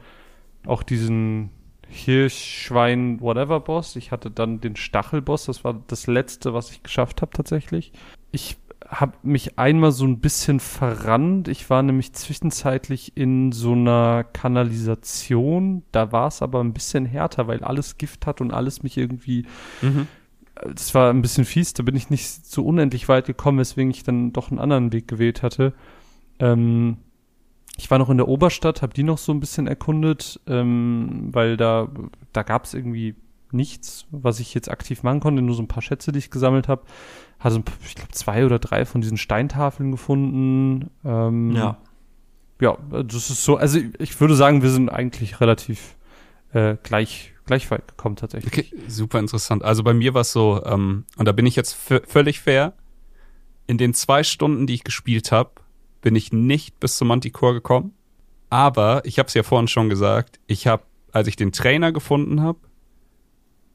auch 0.66 0.82
diesen 0.82 1.51
Hirschschwein 1.88 3.20
whatever 3.20 3.61
Boss, 3.61 3.96
ich 3.96 4.12
hatte 4.12 4.30
dann 4.30 4.61
den 4.61 4.76
Stachelboss, 4.76 5.46
das 5.46 5.64
war 5.64 5.82
das 5.88 6.07
letzte, 6.07 6.55
was 6.55 6.70
ich 6.70 6.82
geschafft 6.82 7.20
habe 7.20 7.32
tatsächlich. 7.32 7.92
Ich 8.30 8.57
habe 8.90 9.12
mich 9.22 9.59
einmal 9.59 9.92
so 9.92 10.05
ein 10.05 10.18
bisschen 10.18 10.59
verrannt. 10.59 11.46
Ich 11.46 11.70
war 11.70 11.82
nämlich 11.82 12.12
zwischenzeitlich 12.12 13.16
in 13.16 13.53
so 13.53 13.72
einer 13.72 14.24
Kanalisation. 14.24 15.84
Da 15.92 16.11
war 16.11 16.26
es 16.26 16.42
aber 16.42 16.61
ein 16.61 16.72
bisschen 16.72 17.07
härter, 17.07 17.46
weil 17.46 17.62
alles 17.62 17.98
Gift 17.98 18.26
hat 18.26 18.40
und 18.40 18.51
alles 18.51 18.82
mich 18.82 18.96
irgendwie 18.96 19.46
Mhm. 19.80 20.09
Das 20.75 20.95
war 20.95 21.11
ein 21.11 21.23
bisschen 21.23 21.45
fies, 21.45 21.75
da 21.75 21.83
bin 21.83 21.97
ich 21.97 22.11
nicht 22.11 22.47
so 22.47 22.65
unendlich 22.65 23.09
weit 23.09 23.27
gekommen, 23.27 23.59
weswegen 23.59 23.91
ich 23.91 24.03
dann 24.03 24.33
doch 24.33 24.51
einen 24.51 24.61
anderen 24.61 24.93
Weg 24.93 25.09
gewählt 25.09 25.43
hatte. 25.43 25.73
Ähm, 26.39 26.99
ich 27.77 27.91
war 27.91 27.99
noch 27.99 28.11
in 28.11 28.19
der 28.19 28.29
Oberstadt, 28.29 28.83
habe 28.83 28.93
die 28.93 29.03
noch 29.03 29.19
so 29.19 29.33
ein 29.33 29.41
bisschen 29.41 29.67
erkundet, 29.67 30.41
ähm, 30.47 31.29
weil 31.33 31.57
da, 31.57 31.89
da 32.33 32.43
gab 32.43 32.65
es 32.65 32.75
irgendwie 32.75 33.15
nichts, 33.53 34.07
was 34.11 34.39
ich 34.39 34.55
jetzt 34.55 34.71
aktiv 34.71 35.03
machen 35.03 35.21
konnte, 35.21 35.43
nur 35.43 35.55
so 35.55 35.63
ein 35.63 35.69
paar 35.69 35.83
Schätze, 35.83 36.13
die 36.13 36.19
ich 36.19 36.31
gesammelt 36.31 36.69
habe. 36.69 36.83
Hatte, 37.39 37.63
ich 37.87 37.95
glaube, 37.95 38.13
zwei 38.13 38.45
oder 38.45 38.59
drei 38.59 38.85
von 38.85 39.01
diesen 39.01 39.17
Steintafeln 39.17 39.91
gefunden. 39.91 40.91
Ähm, 41.05 41.53
Ja. 41.53 41.79
ja, 42.61 42.77
das 42.91 43.31
ist 43.31 43.45
so, 43.45 43.57
also 43.57 43.79
ich 43.99 44.21
würde 44.21 44.35
sagen, 44.35 44.63
wir 44.63 44.71
sind 44.71 44.91
eigentlich 44.91 45.41
relativ 45.41 45.97
äh, 46.53 46.77
gleich, 46.83 47.33
gleich 47.51 47.68
weit 47.72 47.88
gekommen 47.88 48.14
tatsächlich. 48.14 48.70
Okay, 48.70 48.82
super 48.86 49.18
interessant. 49.18 49.64
Also 49.64 49.82
bei 49.82 49.92
mir 49.92 50.14
war 50.14 50.20
es 50.20 50.30
so, 50.30 50.62
ähm, 50.64 51.05
und 51.16 51.26
da 51.26 51.32
bin 51.32 51.46
ich 51.46 51.57
jetzt 51.57 51.74
völlig 51.74 52.38
fair. 52.38 52.74
In 53.66 53.76
den 53.76 53.92
zwei 53.92 54.22
Stunden, 54.22 54.68
die 54.68 54.74
ich 54.74 54.84
gespielt 54.84 55.32
habe, 55.32 55.51
bin 56.01 56.14
ich 56.14 56.32
nicht 56.32 56.78
bis 56.78 56.96
zum 56.96 57.09
Manticore 57.09 57.55
gekommen. 57.55 57.92
Aber 58.51 59.03
ich 59.05 59.18
habe 59.18 59.26
es 59.26 59.34
ja 59.34 59.42
vorhin 59.42 59.66
schon 59.66 59.88
gesagt, 59.88 60.38
ich 60.46 60.68
habe, 60.68 60.84
als 61.11 61.26
ich 61.26 61.34
den 61.34 61.51
Trainer 61.51 61.90
gefunden 61.90 62.40
habe, 62.40 62.61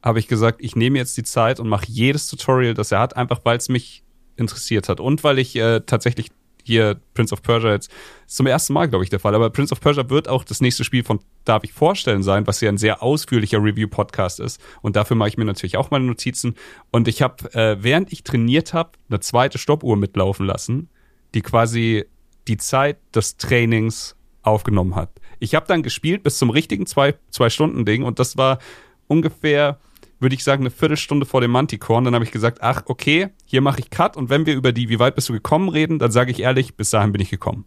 habe 0.02 0.20
ich 0.20 0.28
gesagt, 0.30 0.60
ich 0.62 0.78
nehme 0.78 0.98
jetzt 0.98 1.18
die 1.18 1.24
Zeit 1.24 1.60
und 1.60 1.68
mache 1.68 1.88
jedes 1.90 2.28
Tutorial, 2.28 2.76
das 2.76 2.94
er 2.94 3.00
hat, 3.00 3.18
einfach 3.18 3.42
weil 3.44 3.58
es 3.58 3.68
mich 3.68 4.04
interessiert 4.38 4.88
hat 4.88 5.02
und 5.02 5.24
weil 5.26 5.38
ich 5.38 5.56
äh, 5.58 5.82
tatsächlich 5.82 6.32
hier 6.66 7.00
Prince 7.14 7.34
of 7.34 7.42
Persia 7.42 7.72
jetzt 7.72 7.92
zum 8.28 8.48
ersten 8.48 8.74
Mal, 8.74 8.88
glaube 8.88 9.04
ich, 9.04 9.10
der 9.10 9.20
Fall. 9.20 9.36
Aber 9.36 9.50
Prince 9.50 9.72
of 9.72 9.80
Persia 9.80 10.10
wird 10.10 10.28
auch 10.28 10.44
das 10.44 10.62
nächste 10.62 10.84
Spiel 10.84 11.04
von 11.04 11.20
Darf 11.46 11.64
ich 11.64 11.74
vorstellen 11.74 12.24
sein, 12.24 12.48
was 12.48 12.60
ja 12.62 12.70
ein 12.70 12.78
sehr 12.78 13.04
ausführlicher 13.04 13.60
Review-Podcast 13.64 14.40
ist. 14.40 14.60
Und 14.82 14.96
dafür 14.96 15.16
mache 15.16 15.30
ich 15.30 15.38
mir 15.38 15.46
natürlich 15.46 15.78
auch 15.78 15.92
meine 15.92 16.06
Notizen. 16.06 16.56
Und 16.92 17.08
ich 17.08 17.22
habe, 17.22 17.54
äh, 17.54 17.78
während 17.82 18.12
ich 18.12 18.24
trainiert 18.24 18.74
habe, 18.74 18.92
eine 19.10 19.20
zweite 19.20 19.58
Stoppuhr 19.58 19.96
mitlaufen 19.96 20.46
lassen, 20.46 20.90
die 21.36 21.42
quasi 21.42 22.06
die 22.48 22.58
Zeit 22.58 22.98
des 23.14 23.38
Trainings 23.38 24.16
aufgenommen 24.42 24.96
hat. 24.96 25.10
Ich 25.40 25.56
habe 25.56 25.68
dann 25.68 25.84
gespielt 25.84 26.24
bis 26.24 26.38
zum 26.38 26.50
richtigen 26.50 26.86
zwei, 26.86 27.16
zwei 27.30 27.50
und 27.60 28.20
das 28.20 28.38
war 28.38 28.60
ungefähr, 29.08 29.80
würde 30.20 30.36
ich 30.36 30.44
sagen, 30.44 30.64
eine 30.64 30.72
Viertelstunde 30.72 31.26
vor 31.26 31.42
dem 31.42 31.52
Manticore. 31.52 31.98
Und 31.98 32.06
dann 32.06 32.16
habe 32.16 32.26
ich 32.26 32.32
gesagt, 32.32 32.60
ach, 32.62 32.84
okay, 32.86 33.30
hier 33.46 33.62
mache 33.62 33.80
ich 33.80 33.90
Cut. 33.90 34.18
Und 34.18 34.30
wenn 34.30 34.46
wir 34.46 34.56
über 34.56 34.72
die, 34.72 34.90
wie 34.90 35.00
weit 35.00 35.16
bist 35.16 35.30
du 35.30 35.34
gekommen, 35.34 35.70
reden, 35.70 36.00
dann 36.00 36.12
sage 36.12 36.32
ich 36.32 36.40
ehrlich, 36.40 36.76
bis 36.76 36.90
dahin 36.90 37.12
bin 37.12 37.22
ich 37.22 37.30
gekommen. 37.30 37.66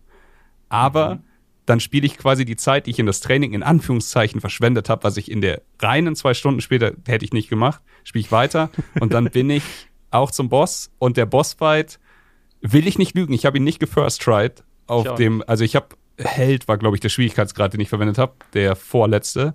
Aber 0.69 1.21
dann 1.67 1.81
spiele 1.81 2.07
ich 2.07 2.17
quasi 2.17 2.45
die 2.45 2.57
Zeit, 2.57 2.87
die 2.87 2.91
ich 2.91 2.99
in 2.99 3.07
das 3.07 3.21
Training 3.21 3.53
in 3.53 3.63
Anführungszeichen 3.63 4.41
verschwendet 4.41 4.89
habe, 4.89 5.05
was 5.05 5.17
ich 5.19 5.31
in 5.31 5.43
der 5.43 5.63
reinen 5.81 6.17
zwei 6.17 6.33
Stunden 6.33 6.63
später 6.63 6.93
hätte 7.07 7.25
ich 7.25 7.33
nicht 7.33 7.51
gemacht, 7.51 7.83
spiele 8.05 8.25
ich 8.25 8.33
weiter. 8.33 8.71
Und 9.01 9.13
dann 9.13 9.27
bin 9.27 9.51
ich 9.51 9.63
auch 10.11 10.31
zum 10.31 10.49
Boss. 10.49 10.91
Und 10.99 11.19
der 11.19 11.27
Bossfight 11.27 11.99
will 12.63 12.87
ich 12.87 12.99
nicht 12.99 13.15
lügen, 13.15 13.35
ich 13.35 13.45
habe 13.45 13.59
ihn 13.59 13.65
nicht 13.65 13.81
gefirst 13.81 14.23
tried 14.23 14.65
auf 14.87 15.15
dem, 15.17 15.45
also 15.47 15.65
ich 15.65 15.77
habe 15.77 15.89
Held 16.21 16.67
war 16.67 16.79
glaube 16.79 16.97
ich 16.97 17.01
der 17.01 17.11
Schwierigkeitsgrad, 17.11 17.75
den 17.75 17.81
ich 17.81 17.91
verwendet 17.91 18.19
habe, 18.19 18.33
der 18.55 18.75
vorletzte 18.75 19.55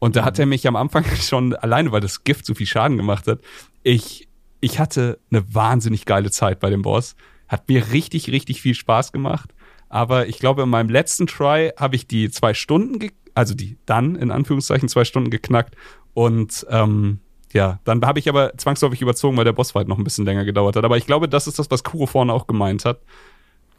und 0.00 0.16
da 0.16 0.24
hat 0.24 0.38
er 0.40 0.46
mich 0.46 0.66
am 0.66 0.74
Anfang 0.74 1.04
schon 1.20 1.54
alleine, 1.54 1.92
weil 1.92 2.00
das 2.00 2.24
Gift 2.24 2.44
so 2.44 2.54
viel 2.54 2.66
Schaden 2.66 2.96
gemacht 2.96 3.28
hat, 3.28 3.40
ich 3.84 4.26
ich 4.62 4.78
hatte 4.78 5.18
eine 5.30 5.54
wahnsinnig 5.54 6.04
geile 6.04 6.30
Zeit 6.30 6.58
bei 6.60 6.68
dem 6.68 6.82
Boss, 6.82 7.14
hat 7.48 7.68
mir 7.68 7.92
richtig 7.92 8.30
richtig 8.32 8.60
viel 8.60 8.74
Spaß 8.74 9.12
gemacht. 9.12 9.54
Aber 9.88 10.28
ich 10.28 10.38
glaube, 10.38 10.62
in 10.62 10.68
meinem 10.68 10.88
letzten 10.88 11.26
Try 11.26 11.72
habe 11.76 11.96
ich 11.96 12.06
die 12.06 12.30
zwei 12.30 12.54
Stunden, 12.54 13.10
also 13.34 13.54
die 13.54 13.76
dann 13.86 14.14
in 14.16 14.30
Anführungszeichen 14.30 14.88
zwei 14.88 15.04
Stunden 15.04 15.30
geknackt. 15.30 15.74
Und 16.14 16.64
ähm, 16.70 17.18
ja, 17.52 17.80
dann 17.84 18.04
habe 18.06 18.20
ich 18.20 18.28
aber 18.28 18.56
zwangsläufig 18.56 19.02
überzogen, 19.02 19.36
weil 19.36 19.44
der 19.44 19.52
Bossfight 19.52 19.88
noch 19.88 19.98
ein 19.98 20.04
bisschen 20.04 20.24
länger 20.26 20.44
gedauert 20.44 20.76
hat. 20.76 20.84
Aber 20.84 20.96
ich 20.96 21.06
glaube, 21.06 21.28
das 21.28 21.48
ist 21.48 21.58
das, 21.58 21.70
was 21.72 21.82
Kuro 21.82 22.06
vorne 22.06 22.32
auch 22.32 22.46
gemeint 22.46 22.84
hat. 22.84 23.00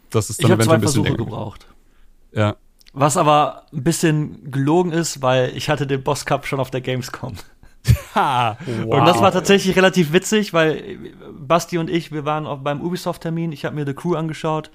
Das 0.10 0.30
ist 0.30 0.42
Ich 0.42 0.44
dann 0.44 0.52
habe 0.52 0.64
eventuell 0.64 0.68
zwei 0.68 0.76
ein 0.76 0.82
bisschen 0.82 1.04
Versuche 1.06 1.18
länger. 1.18 1.30
gebraucht. 1.30 1.68
Ja. 2.34 2.58
Was 2.94 3.16
aber 3.16 3.64
ein 3.72 3.84
bisschen 3.84 4.52
gelogen 4.52 4.92
ist, 4.92 5.22
weil 5.22 5.56
ich 5.56 5.70
hatte 5.70 5.88
den 5.88 6.04
Boss 6.04 6.26
Cup 6.26 6.46
schon 6.46 6.60
auf 6.60 6.72
der 6.72 6.82
Gamescom. 6.82 7.34
Ha! 8.14 8.58
Und 8.68 9.06
das 9.08 9.22
war 9.22 9.32
tatsächlich 9.32 9.76
relativ 9.76 10.14
witzig, 10.14 10.54
weil 10.54 11.00
Basti 11.39 11.80
und 11.80 11.89
ich, 11.89 12.12
wir 12.12 12.26
waren 12.26 12.46
auch 12.46 12.60
beim 12.60 12.80
Ubisoft-Termin, 12.80 13.52
ich 13.52 13.66
habe 13.66 13.76
mir 13.76 13.88
The 13.88 13.96
Crew 13.96 14.14
angeschaut, 14.14 14.70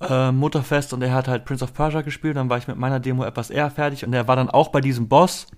äh, 0.00 0.30
Mutterfest 0.30 0.92
und 0.92 1.02
er 1.02 1.12
hat 1.12 1.26
halt 1.26 1.44
Prince 1.44 1.64
of 1.64 1.74
Persia 1.74 2.02
gespielt, 2.02 2.36
dann 2.36 2.48
war 2.48 2.58
ich 2.58 2.68
mit 2.68 2.76
meiner 2.76 3.00
Demo 3.00 3.24
etwas 3.24 3.50
eher 3.50 3.68
fertig 3.72 4.04
und 4.06 4.12
er 4.12 4.28
war 4.28 4.36
dann 4.36 4.48
auch 4.48 4.68
bei 4.68 4.80
diesem 4.80 5.08
Boss 5.08 5.48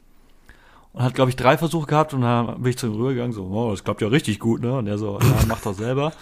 und 0.93 1.03
hat, 1.03 1.15
glaube 1.15 1.29
ich, 1.29 1.37
drei 1.37 1.59
Versuche 1.59 1.87
gehabt 1.87 2.15
und 2.15 2.23
dann 2.23 2.63
bin 2.63 2.71
ich 2.71 2.79
zu 2.79 2.87
ihm 2.87 2.95
rübergegangen, 2.95 3.33
so, 3.33 3.45
oh, 3.45 3.71
das 3.73 3.85
klappt 3.85 4.01
ja 4.01 4.09
richtig 4.09 4.39
gut, 4.39 4.63
ne? 4.63 4.73
Und 4.79 4.87
er 4.87 4.97
so, 4.97 5.19
ja, 5.21 5.27
mach 5.47 5.61
doch 5.61 5.75
selber. 5.75 6.13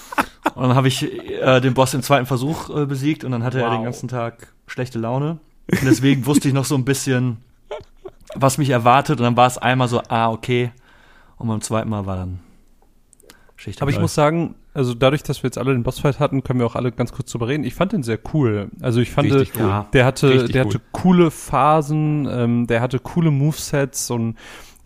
und 0.54 0.62
dann 0.62 0.76
habe 0.76 0.86
ich 0.86 1.02
äh, 1.02 1.60
den 1.60 1.74
Boss 1.74 1.94
im 1.94 2.02
zweiten 2.02 2.26
Versuch 2.26 2.70
äh, 2.70 2.86
besiegt 2.86 3.24
und 3.24 3.32
dann 3.32 3.42
hatte 3.42 3.60
er 3.60 3.70
Wow. 3.70 3.74
den 3.78 3.84
ganzen 3.84 4.08
Tag 4.08 4.53
schlechte 4.66 4.98
Laune. 4.98 5.38
Und 5.70 5.84
deswegen 5.84 6.26
wusste 6.26 6.48
ich 6.48 6.54
noch 6.54 6.64
so 6.64 6.74
ein 6.74 6.84
bisschen, 6.84 7.38
was 8.34 8.58
mich 8.58 8.70
erwartet. 8.70 9.20
Und 9.20 9.24
dann 9.24 9.36
war 9.36 9.46
es 9.46 9.58
einmal 9.58 9.88
so, 9.88 10.02
ah, 10.08 10.30
okay. 10.30 10.72
Und 11.36 11.48
beim 11.48 11.60
zweiten 11.60 11.90
Mal 11.90 12.06
war 12.06 12.16
dann 12.16 12.40
Schicht. 13.56 13.82
Aber 13.82 13.90
ich 13.90 14.00
muss 14.00 14.14
sagen, 14.14 14.56
also 14.74 14.94
dadurch, 14.94 15.22
dass 15.22 15.42
wir 15.42 15.48
jetzt 15.48 15.58
alle 15.58 15.72
den 15.72 15.84
Bossfight 15.84 16.18
hatten, 16.18 16.42
können 16.42 16.58
wir 16.58 16.66
auch 16.66 16.74
alle 16.74 16.90
ganz 16.90 17.12
kurz 17.12 17.30
drüber 17.30 17.48
reden. 17.48 17.64
Ich 17.64 17.74
fand 17.74 17.92
den 17.92 18.02
sehr 18.02 18.18
cool. 18.32 18.68
Also 18.80 19.00
ich 19.00 19.10
fand, 19.10 19.30
cool. 19.30 19.46
Ja. 19.56 19.86
der 19.92 20.04
hatte, 20.04 20.30
Richtig 20.30 20.52
der 20.52 20.66
cool. 20.66 20.74
hatte 20.74 20.84
coole 20.92 21.30
Phasen, 21.30 22.28
ähm, 22.30 22.66
der 22.66 22.80
hatte 22.80 22.98
coole 22.98 23.30
Movesets 23.30 24.10
und 24.10 24.36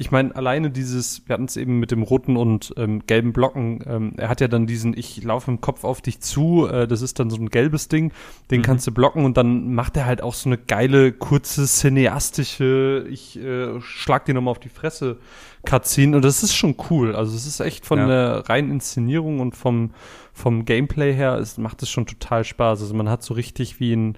ich 0.00 0.12
meine, 0.12 0.34
alleine 0.36 0.70
dieses, 0.70 1.22
wir 1.26 1.34
hatten 1.34 1.46
es 1.46 1.56
eben 1.56 1.80
mit 1.80 1.90
dem 1.90 2.02
roten 2.02 2.36
und 2.36 2.72
ähm, 2.76 3.02
gelben 3.06 3.32
Blocken, 3.32 3.84
ähm, 3.86 4.12
er 4.16 4.28
hat 4.28 4.40
ja 4.40 4.46
dann 4.46 4.66
diesen, 4.68 4.96
ich 4.96 5.22
laufe 5.24 5.50
im 5.50 5.60
Kopf 5.60 5.82
auf 5.82 6.00
dich 6.00 6.20
zu, 6.20 6.68
äh, 6.68 6.86
das 6.86 7.02
ist 7.02 7.18
dann 7.18 7.30
so 7.30 7.36
ein 7.36 7.48
gelbes 7.48 7.88
Ding, 7.88 8.12
den 8.52 8.60
Mhm. 8.60 8.64
kannst 8.64 8.86
du 8.86 8.92
blocken 8.92 9.24
und 9.24 9.36
dann 9.36 9.74
macht 9.74 9.96
er 9.96 10.06
halt 10.06 10.22
auch 10.22 10.34
so 10.34 10.48
eine 10.48 10.56
geile, 10.56 11.10
kurze, 11.12 11.66
cineastische, 11.66 13.06
ich 13.10 13.38
äh, 13.38 13.80
schlag 13.80 14.24
dir 14.24 14.34
nochmal 14.34 14.52
auf 14.52 14.60
die 14.60 14.68
Fresse 14.68 15.18
Cutscene 15.66 16.16
und 16.16 16.24
das 16.24 16.42
ist 16.42 16.54
schon 16.54 16.76
cool. 16.90 17.14
Also 17.16 17.34
es 17.36 17.46
ist 17.46 17.60
echt 17.60 17.84
von 17.84 17.98
Ja. 17.98 18.06
der 18.06 18.48
reinen 18.48 18.70
Inszenierung 18.70 19.40
und 19.40 19.56
vom, 19.56 19.90
vom 20.32 20.64
Gameplay 20.64 21.12
her, 21.12 21.34
es 21.38 21.58
macht 21.58 21.82
es 21.82 21.90
schon 21.90 22.06
total 22.06 22.44
Spaß. 22.44 22.80
Also 22.80 22.94
man 22.94 23.08
hat 23.08 23.22
so 23.24 23.34
richtig 23.34 23.80
wie 23.80 23.92
in 23.92 24.16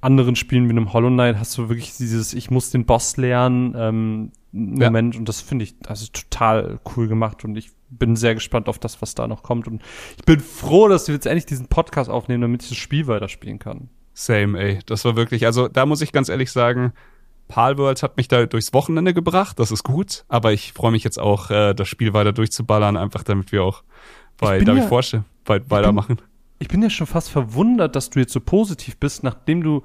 anderen 0.00 0.36
Spielen 0.36 0.66
wie 0.66 0.70
einem 0.70 0.92
Hollow 0.92 1.10
Knight 1.10 1.38
hast 1.38 1.56
du 1.58 1.68
wirklich 1.68 1.96
dieses, 1.96 2.32
ich 2.34 2.50
muss 2.50 2.70
den 2.70 2.86
Boss 2.86 3.16
lernen, 3.16 3.74
ähm, 3.76 4.32
Ja. 4.52 4.86
Moment 4.86 5.16
und 5.16 5.28
das 5.28 5.40
finde 5.40 5.64
ich, 5.64 5.74
ist 5.90 6.12
total 6.14 6.80
cool 6.96 7.06
gemacht 7.08 7.44
und 7.44 7.56
ich 7.56 7.70
bin 7.90 8.16
sehr 8.16 8.34
gespannt 8.34 8.68
auf 8.68 8.78
das, 8.78 9.02
was 9.02 9.14
da 9.14 9.26
noch 9.28 9.42
kommt 9.42 9.66
und 9.68 9.82
ich 10.18 10.24
bin 10.24 10.40
froh, 10.40 10.88
dass 10.88 11.06
wir 11.08 11.14
jetzt 11.14 11.26
endlich 11.26 11.46
diesen 11.46 11.66
Podcast 11.68 12.08
aufnehmen, 12.10 12.42
damit 12.42 12.62
ich 12.62 12.68
das 12.70 12.78
Spiel 12.78 13.06
weiterspielen 13.06 13.58
kann. 13.58 13.88
Same, 14.14 14.58
ey. 14.58 14.78
Das 14.86 15.04
war 15.04 15.16
wirklich, 15.16 15.46
also 15.46 15.68
da 15.68 15.86
muss 15.86 16.00
ich 16.00 16.12
ganz 16.12 16.28
ehrlich 16.28 16.50
sagen, 16.50 16.92
Palworld 17.48 18.02
hat 18.02 18.16
mich 18.16 18.28
da 18.28 18.46
durchs 18.46 18.72
Wochenende 18.72 19.12
gebracht, 19.12 19.58
das 19.58 19.70
ist 19.72 19.82
gut, 19.82 20.24
aber 20.28 20.52
ich 20.52 20.72
freue 20.72 20.92
mich 20.92 21.04
jetzt 21.04 21.18
auch, 21.18 21.50
äh, 21.50 21.74
das 21.74 21.88
Spiel 21.88 22.12
weiter 22.12 22.32
durchzuballern, 22.32 22.96
einfach 22.96 23.22
damit 23.24 23.52
wir 23.52 23.64
auch 23.64 23.82
bei, 24.38 24.60
darf 24.60 24.76
ja- 24.76 24.82
ich 24.84 24.88
vorstellen, 24.88 25.24
weit, 25.46 25.68
weitermachen. 25.70 26.18
Ich 26.60 26.68
bin 26.68 26.82
ja 26.82 26.90
schon 26.90 27.06
fast 27.06 27.30
verwundert, 27.30 27.96
dass 27.96 28.10
du 28.10 28.20
jetzt 28.20 28.32
so 28.32 28.40
positiv 28.40 28.98
bist, 28.98 29.22
nachdem 29.24 29.62
du 29.62 29.82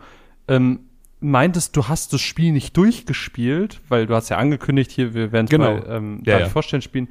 ähm, 0.47 0.81
meintest, 1.21 1.75
du 1.77 1.87
hast 1.87 2.11
das 2.13 2.21
Spiel 2.21 2.51
nicht 2.51 2.75
durchgespielt, 2.77 3.81
weil 3.89 4.05
du 4.05 4.13
hast 4.13 4.29
ja 4.29 4.37
angekündigt, 4.37 4.91
hier, 4.91 5.13
wir 5.13 5.31
werden 5.31 5.45
es 5.45 5.49
Genau. 5.51 5.79
bei 5.79 5.87
ähm, 5.87 6.21
Ja, 6.25 6.39
ja. 6.39 6.49
vorstellen 6.49 6.81
spielen. 6.81 7.07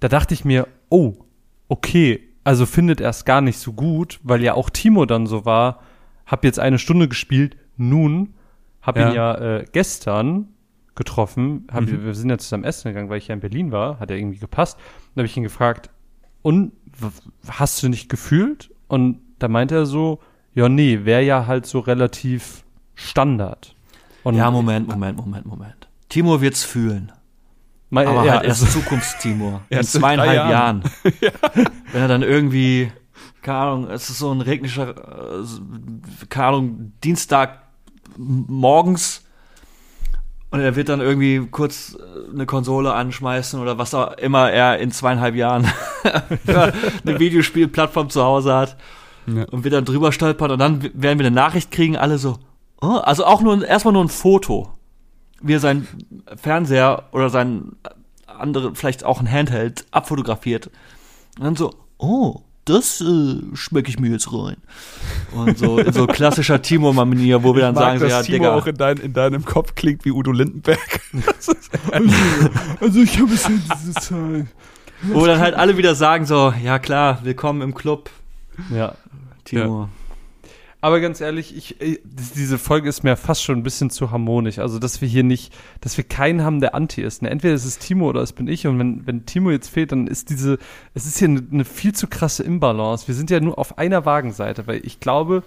Da 0.00 0.08
dachte 0.08 0.34
ich 0.34 0.44
mir, 0.44 0.68
oh, 0.88 1.14
okay, 1.68 2.22
also 2.44 2.64
findet 2.64 3.00
er 3.00 3.10
es 3.10 3.24
gar 3.24 3.40
nicht 3.40 3.58
so 3.58 3.72
gut, 3.72 4.20
weil 4.22 4.40
ja 4.42 4.54
auch 4.54 4.70
Timo 4.70 5.04
dann 5.04 5.26
so 5.26 5.44
war, 5.44 5.80
hab 6.24 6.44
jetzt 6.44 6.58
eine 6.60 6.78
Stunde 6.78 7.08
gespielt, 7.08 7.56
nun, 7.76 8.34
hab 8.82 8.96
Ja. 8.96 9.08
ihn 9.10 9.14
ja 9.16 9.34
äh, 9.34 9.64
gestern 9.72 10.48
getroffen, 10.94 11.66
hab, 11.72 11.82
Mhm. 11.82 12.04
wir 12.04 12.14
sind 12.14 12.30
ja 12.30 12.38
zusammen 12.38 12.64
essen 12.64 12.88
gegangen, 12.88 13.08
weil 13.10 13.18
ich 13.18 13.28
ja 13.28 13.34
in 13.34 13.40
Berlin 13.40 13.72
war, 13.72 13.98
hat 13.98 14.10
ja 14.10 14.16
irgendwie 14.16 14.38
gepasst. 14.38 14.78
Dann 15.14 15.22
habe 15.22 15.26
ich 15.26 15.36
ihn 15.36 15.42
gefragt, 15.42 15.90
und 16.42 16.72
hast 17.48 17.82
du 17.82 17.88
nicht 17.88 18.08
gefühlt? 18.08 18.70
Und 18.92 19.20
da 19.38 19.48
meinte 19.48 19.74
er 19.74 19.86
so, 19.86 20.18
ja, 20.52 20.68
nee, 20.68 21.06
wäre 21.06 21.22
ja 21.22 21.46
halt 21.46 21.64
so 21.64 21.78
relativ 21.78 22.62
Standard. 22.94 23.74
Und 24.22 24.34
Ja, 24.34 24.50
Moment, 24.50 24.86
Moment, 24.86 25.16
Moment, 25.16 25.46
Moment. 25.46 25.88
Timo 26.10 26.42
wird's 26.42 26.62
fühlen. 26.62 27.10
mein, 27.88 28.06
Aber 28.06 28.26
ja, 28.26 28.32
halt 28.34 28.44
erst 28.44 28.62
also- 28.64 28.80
Zukunftstimo. 28.80 29.62
in 29.70 29.82
zweieinhalb 29.82 30.28
drei 30.28 30.50
Jahren. 30.50 30.82
Wenn 31.92 32.02
er 32.02 32.08
dann 32.08 32.22
irgendwie, 32.22 32.92
keine 33.40 33.58
Ahnung, 33.58 33.88
es 33.90 34.10
ist 34.10 34.18
so 34.18 34.30
ein 34.30 34.42
regnischer, 34.42 34.90
äh, 34.90 35.44
keine 36.28 36.46
Ahnung, 36.48 36.92
Dienstag 37.02 37.62
morgens 38.18 39.24
und 40.52 40.60
er 40.60 40.76
wird 40.76 40.88
dann 40.88 41.00
irgendwie 41.00 41.46
kurz 41.50 41.96
äh, 41.98 42.30
eine 42.32 42.46
Konsole 42.46 42.92
anschmeißen 42.94 43.58
oder 43.60 43.78
was 43.78 43.94
auch 43.94 44.12
immer 44.18 44.50
er 44.50 44.78
in 44.78 44.90
zweieinhalb 44.92 45.34
Jahren 45.34 45.66
eine 46.46 47.18
Videospielplattform 47.18 48.10
zu 48.10 48.22
Hause 48.22 48.54
hat 48.54 48.76
Ja. 49.26 49.44
und 49.50 49.64
wird 49.64 49.74
dann 49.74 49.84
drüber 49.84 50.12
stolpern 50.12 50.50
und 50.52 50.58
dann 50.58 50.82
werden 50.82 51.18
wir 51.18 51.26
eine 51.26 51.30
Nachricht 51.30 51.70
kriegen, 51.70 51.96
alle 51.96 52.18
so, 52.18 52.38
oh, 52.80 52.96
also 52.98 53.24
auch 53.24 53.40
nur 53.40 53.66
erstmal 53.66 53.92
nur 53.94 54.04
ein 54.04 54.08
Foto, 54.08 54.70
wie 55.40 55.54
er 55.54 55.60
seinen 55.60 55.88
Fernseher 56.36 57.04
oder 57.12 57.30
sein 57.30 57.72
andere, 58.26 58.74
vielleicht 58.74 59.04
auch 59.04 59.20
ein 59.20 59.30
Handheld 59.30 59.86
abfotografiert 59.90 60.70
und 61.38 61.44
dann 61.44 61.56
so, 61.56 61.72
oh, 61.98 62.40
das 62.64 63.00
äh, 63.00 63.40
schmecke 63.54 63.88
ich 63.88 63.98
mir 63.98 64.10
jetzt 64.10 64.32
rein. 64.32 64.56
Und 65.32 65.58
so 65.58 65.78
in 65.78 65.92
so 65.92 66.06
klassischer 66.06 66.62
Timo-Manier, 66.62 67.42
wo 67.42 67.54
wir 67.54 67.62
dann 67.62 67.74
Ich 67.74 67.80
mag, 67.80 67.84
sagen, 67.84 67.98
so, 67.98 68.04
dass 68.04 68.12
ja, 68.12 68.22
Timo 68.22 68.38
Digga, 68.38 68.54
auch 68.54 68.66
in, 68.66 68.76
dein, 68.76 68.96
in 68.98 69.12
deinem 69.12 69.44
Kopf 69.44 69.74
klingt 69.74 70.04
wie 70.04 70.12
Udo 70.12 70.32
Lindenberg. 70.32 71.00
Also 72.80 73.00
ich 73.00 73.18
habe 73.20 73.34
es 73.34 73.48
in 73.48 73.62
diese 73.82 73.92
Zeit. 73.94 74.46
wo 75.02 75.26
dann 75.26 75.40
halt 75.40 75.54
alle 75.56 75.76
wieder 75.76 75.94
sagen 75.94 76.24
so, 76.24 76.52
ja 76.62 76.78
klar, 76.78 77.18
willkommen 77.22 77.62
im 77.62 77.74
Club, 77.74 78.10
ja. 78.70 78.94
Timo. 79.44 79.88
Aber 80.84 80.98
ganz 80.98 81.20
ehrlich, 81.20 81.56
ich, 81.56 81.80
äh, 81.80 82.00
diese 82.04 82.58
Folge 82.58 82.88
ist 82.88 83.04
mir 83.04 83.16
fast 83.16 83.44
schon 83.44 83.56
ein 83.56 83.62
bisschen 83.62 83.88
zu 83.88 84.10
harmonisch. 84.10 84.58
Also, 84.58 84.80
dass 84.80 85.00
wir 85.00 85.08
hier 85.08 85.22
nicht, 85.22 85.54
dass 85.80 85.96
wir 85.96 86.02
keinen 86.02 86.42
haben, 86.42 86.60
der 86.60 86.74
Anti 86.74 87.02
ist. 87.02 87.22
Ne? 87.22 87.30
Entweder 87.30 87.54
ist 87.54 87.64
es 87.64 87.78
Timo 87.78 88.08
oder 88.08 88.20
es 88.20 88.32
bin 88.32 88.48
ich. 88.48 88.66
Und 88.66 88.80
wenn, 88.80 89.06
wenn 89.06 89.24
Timo 89.24 89.52
jetzt 89.52 89.68
fehlt, 89.68 89.92
dann 89.92 90.08
ist 90.08 90.28
diese, 90.28 90.58
es 90.92 91.06
ist 91.06 91.18
hier 91.18 91.28
eine, 91.28 91.46
eine 91.52 91.64
viel 91.64 91.94
zu 91.94 92.08
krasse 92.08 92.42
Imbalance. 92.42 93.06
Wir 93.06 93.14
sind 93.14 93.30
ja 93.30 93.38
nur 93.38 93.60
auf 93.60 93.78
einer 93.78 94.04
Wagenseite, 94.04 94.66
weil 94.66 94.84
ich 94.84 94.98
glaube, 94.98 95.44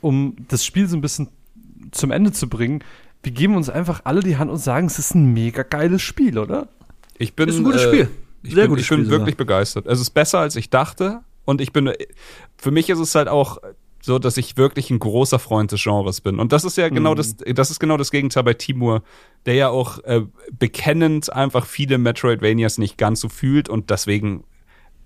um 0.00 0.36
das 0.46 0.64
Spiel 0.64 0.86
so 0.88 0.96
ein 0.96 1.00
bisschen 1.00 1.28
zum 1.90 2.12
Ende 2.12 2.30
zu 2.30 2.48
bringen, 2.48 2.84
wir 3.24 3.32
geben 3.32 3.56
uns 3.56 3.70
einfach 3.70 4.02
alle 4.04 4.20
die 4.20 4.36
Hand 4.36 4.52
und 4.52 4.58
sagen, 4.58 4.86
es 4.86 5.00
ist 5.00 5.16
ein 5.16 5.32
mega 5.34 5.64
geiles 5.64 6.00
Spiel, 6.00 6.38
oder? 6.38 6.68
Ich 7.18 7.34
bin, 7.34 7.48
Ist 7.48 7.56
ein 7.56 7.64
gutes 7.64 7.82
äh, 7.82 7.88
Spiel. 7.88 8.08
Ich 8.44 8.54
Sehr 8.54 8.62
bin, 8.62 8.70
gutes 8.70 8.84
ich 8.84 8.88
bin 8.88 8.98
Spiel 8.98 9.04
sogar. 9.06 9.18
wirklich 9.18 9.36
begeistert. 9.36 9.86
Es 9.86 10.00
ist 10.00 10.10
besser, 10.10 10.38
als 10.38 10.54
ich 10.54 10.70
dachte. 10.70 11.22
Und 11.44 11.60
ich 11.60 11.72
bin, 11.72 11.92
für 12.56 12.70
mich 12.70 12.88
ist 12.88 13.00
es 13.00 13.16
halt 13.16 13.26
auch 13.26 13.58
so, 14.02 14.18
dass 14.18 14.36
ich 14.36 14.56
wirklich 14.56 14.90
ein 14.90 14.98
großer 14.98 15.38
Freund 15.38 15.72
des 15.72 15.82
Genres 15.82 16.20
bin. 16.20 16.38
Und 16.38 16.52
das 16.52 16.64
ist 16.64 16.76
ja 16.76 16.88
genau 16.88 17.12
Mhm. 17.12 17.16
das, 17.16 17.36
das 17.36 17.70
ist 17.70 17.80
genau 17.80 17.96
das 17.96 18.10
Gegenteil 18.10 18.44
bei 18.44 18.54
Timur, 18.54 19.02
der 19.46 19.54
ja 19.54 19.68
auch 19.68 19.98
äh, 20.04 20.22
bekennend 20.58 21.32
einfach 21.32 21.66
viele 21.66 21.98
Metroidvanias 21.98 22.78
nicht 22.78 22.96
ganz 22.98 23.20
so 23.20 23.28
fühlt 23.28 23.68
und 23.68 23.90
deswegen 23.90 24.44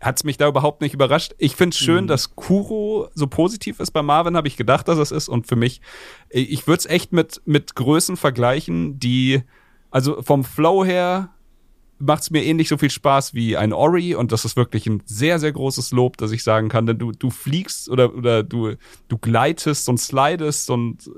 hat's 0.01 0.23
mich 0.25 0.37
da 0.37 0.47
überhaupt 0.49 0.83
nicht 0.83 0.93
überrascht. 0.93 1.35
Ich 1.39 1.57
finde 1.57 1.75
es 1.75 1.79
schön, 1.79 2.07
dass 2.07 2.37
Kuro 2.37 3.09
so 3.15 3.27
positiv 3.27 3.81
ist. 3.81 3.91
Bei 3.93 4.03
Marvin 4.03 4.37
habe 4.37 4.49
ich 4.49 4.57
gedacht, 4.57 4.87
dass 4.87 4.99
es 4.99 5.11
ist. 5.11 5.29
Und 5.29 5.47
für 5.47 5.57
mich, 5.57 5.81
ich 6.29 6.67
würde 6.67 6.81
es 6.81 6.87
echt 6.87 7.13
mit, 7.13 7.41
mit 7.47 7.75
Größen 7.75 8.19
vergleichen, 8.19 8.99
die, 9.01 9.43
also 9.91 10.21
vom 10.21 10.45
Flow 10.45 10.85
her 10.85 11.31
macht 12.05 12.23
es 12.23 12.31
mir 12.31 12.45
ähnlich 12.45 12.69
so 12.69 12.77
viel 12.77 12.91
Spaß 12.91 13.35
wie 13.35 13.57
ein 13.57 13.73
Ori 13.73 14.15
und 14.15 14.33
das 14.33 14.45
ist 14.45 14.57
wirklich 14.57 14.87
ein 14.87 15.03
sehr, 15.07 15.39
sehr 15.39 15.53
großes 15.53 15.93
Lob, 15.93 16.17
dass 16.17 16.33
ich 16.33 16.43
sagen 16.43 16.69
kann, 16.69 16.87
denn 16.87 16.99
du, 16.99 17.13
du 17.13 17.31
fliegst 17.31 17.89
oder, 17.89 18.15
oder 18.15 18.43
du, 18.43 18.75
du 19.09 19.19
gleitest 19.19 19.89
und 19.89 19.99
slidest 19.99 20.71
und 20.71 21.11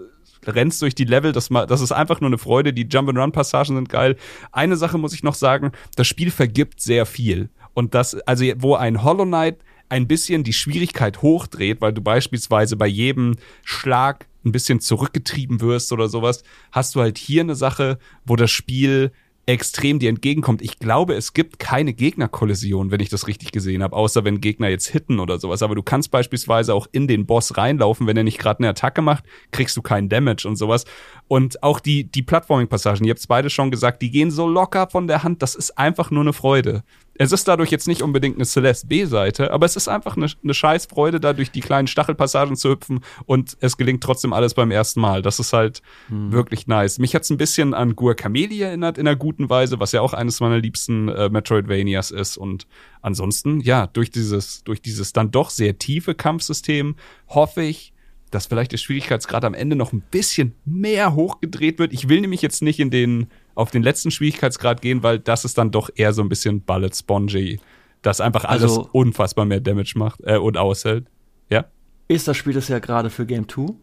rennst 0.47 0.83
durch 0.83 0.95
die 0.95 1.05
Level, 1.05 1.33
das, 1.33 1.49
das 1.49 1.81
ist 1.81 1.93
einfach 1.93 2.21
nur 2.21 2.29
eine 2.29 2.39
Freude, 2.39 2.73
die 2.73 2.87
Jump-and-Run-Passagen 2.89 3.75
sind 3.75 3.89
geil. 3.89 4.17
Eine 4.53 4.77
Sache 4.77 4.99
muss 4.99 5.13
ich 5.13 5.23
noch 5.23 5.35
sagen, 5.35 5.73
das 5.97 6.07
Spiel 6.07 6.31
vergibt 6.31 6.81
sehr 6.81 7.07
viel. 7.07 7.49
Und 7.75 7.95
das, 7.95 8.15
also 8.21 8.45
wo 8.59 8.75
ein 8.75 9.03
Hollow 9.03 9.25
Knight 9.25 9.59
ein 9.89 10.07
bisschen 10.07 10.45
die 10.45 10.53
Schwierigkeit 10.53 11.23
hochdreht, 11.23 11.81
weil 11.81 11.93
du 11.93 12.01
beispielsweise 12.01 12.77
bei 12.77 12.87
jedem 12.87 13.37
Schlag 13.65 14.27
ein 14.45 14.53
bisschen 14.53 14.81
zurückgetrieben 14.81 15.61
wirst 15.61 15.93
oder 15.93 16.09
sowas, 16.09 16.43
hast 16.73 16.95
du 16.95 17.01
halt 17.01 17.19
hier 17.19 17.43
eine 17.43 17.57
Sache, 17.57 17.99
wo 18.25 18.37
das 18.37 18.51
Spiel 18.51 19.13
extrem 19.47 20.01
dir 20.01 20.09
entgegenkommt. 20.09 20.61
Ich 20.61 20.81
glaube, 20.81 21.15
es 21.15 21.33
gibt 21.33 21.61
keine 21.61 21.95
Gegnerkollision, 21.95 22.91
wenn 22.91 23.01
ich 23.01 23.09
das 23.09 23.29
richtig 23.29 23.53
gesehen 23.53 23.83
habe, 23.83 23.95
außer 23.95 24.25
wenn 24.25 24.41
Gegner 24.41 24.69
jetzt 24.69 24.89
hitten 24.89 25.21
oder 25.21 25.39
sowas. 25.39 25.63
Aber 25.63 25.77
du 25.77 25.85
kannst 25.85 26.11
beispielsweise 26.11 26.75
auch 26.75 26.89
in 26.91 27.07
den 27.07 27.27
Boss 27.27 27.57
reinlaufen, 27.57 28.09
wenn 28.09 28.17
er 28.17 28.25
nicht 28.25 28.39
gerade 28.39 28.59
eine 28.59 28.71
Attacke 28.71 29.03
macht, 29.03 29.25
kriegst 29.53 29.77
du 29.77 29.83
keinen 29.83 30.09
Damage 30.09 30.49
und 30.49 30.57
sowas. 30.57 30.85
Und 31.29 31.63
auch 31.63 31.79
die, 31.79 32.11
die 32.11 32.23
Plattforming-Passagen, 32.23 33.05
ihr 33.07 33.11
habt 33.11 33.27
beide 33.29 33.49
schon 33.49 33.71
gesagt, 33.71 34.03
die 34.03 34.11
gehen 34.11 34.33
so 34.33 34.49
locker 34.49 34.89
von 34.91 35.07
der 35.07 35.23
Hand, 35.23 35.43
das 35.43 35.55
ist 35.55 35.79
einfach 35.79 36.11
nur 36.11 36.23
eine 36.23 36.33
Freude. 36.33 36.83
Es 37.19 37.33
ist 37.33 37.49
dadurch 37.49 37.71
jetzt 37.71 37.89
nicht 37.89 38.03
unbedingt 38.03 38.37
eine 38.37 38.45
Celeste 38.45 38.87
B-Seite, 38.87 39.53
aber 39.53 39.67
es 39.67 39.77
ist 39.77 39.89
einfach 39.89 40.17
eine, 40.17 40.29
eine 40.43 40.55
scheiß 40.55 40.87
Freude, 40.87 41.21
da 41.21 41.33
durch 41.33 41.51
die 41.51 41.61
kleinen 41.61 41.87
Stachelpassagen 41.87 42.57
zu 42.57 42.71
hüpfen 42.71 43.01
und 43.25 43.57
es 43.61 43.77
gelingt 43.77 44.03
trotzdem 44.03 44.33
alles 44.33 44.55
beim 44.55 44.71
ersten 44.71 45.01
Mal. 45.01 45.23
Das 45.23 45.39
ist 45.39 45.53
halt 45.53 45.83
wirklich 46.09 46.67
nice. 46.67 46.99
Mich 46.99 47.15
hat's 47.15 47.31
ein 47.31 47.37
bisschen 47.37 47.75
an 47.75 47.97
Guacamelee 47.97 48.61
erinnert 48.61 48.99
in 48.99 49.07
einer 49.07 49.17
guten 49.17 49.49
Weise, 49.49 49.81
was 49.81 49.93
ja 49.93 50.01
auch 50.01 50.13
eines 50.13 50.41
meiner 50.41 50.59
liebsten 50.59 51.09
äh, 51.09 51.29
Metroidvanias 51.29 52.11
ist. 52.11 52.37
Und 52.37 52.67
ansonsten, 53.03 53.61
ja, 53.61 53.87
durch 53.87 54.11
dieses, 54.11 54.65
durch 54.65 54.83
dieses 54.83 55.13
dann 55.13 55.31
doch 55.31 55.51
sehr 55.51 55.79
tiefe 55.79 56.15
Kampfsystem 56.15 56.97
hoffe 57.29 57.63
ich, 57.63 57.93
dass 58.31 58.47
vielleicht 58.47 58.73
der 58.73 58.79
Schwierigkeitsgrad 58.79 59.45
am 59.45 59.55
Ende 59.55 59.77
noch 59.77 59.93
ein 59.93 60.03
bisschen 60.11 60.55
mehr 60.65 61.15
hochgedreht 61.15 61.79
wird. 61.79 61.93
Ich 61.93 62.09
will 62.09 62.21
nämlich 62.21 62.43
jetzt 62.43 62.63
nicht 62.63 62.81
in 62.81 62.91
den, 62.91 63.29
auf 63.57 63.73
den 63.73 63.83
letzten 63.83 64.13
Schwierigkeitsgrad 64.13 64.81
gehen, 64.81 65.03
weil 65.03 65.19
das 65.19 65.45
ist 65.45 65.59
dann 65.59 65.73
doch 65.73 65.91
eher 65.97 66.13
so 66.13 66.23
ein 66.23 66.29
bisschen 66.29 66.61
Bullet 66.61 66.91
Spongy, 66.95 67.59
das 68.03 68.21
einfach 68.21 68.45
alles 68.45 68.63
Also- 68.71 68.89
unfassbar 68.93 69.45
mehr 69.47 69.61
Damage 69.61 69.95
macht 69.97 70.21
äh, 70.25 70.37
und 70.39 70.57
aushält. 70.57 71.07
Ja? 71.51 71.65
ist 72.09 72.29
das 72.29 72.37
Spiel 72.37 72.53
das 72.53 72.69
ja 72.69 72.79
gerade 72.79 73.11
für 73.11 73.27
Game 73.27 73.49
2. 73.49 73.75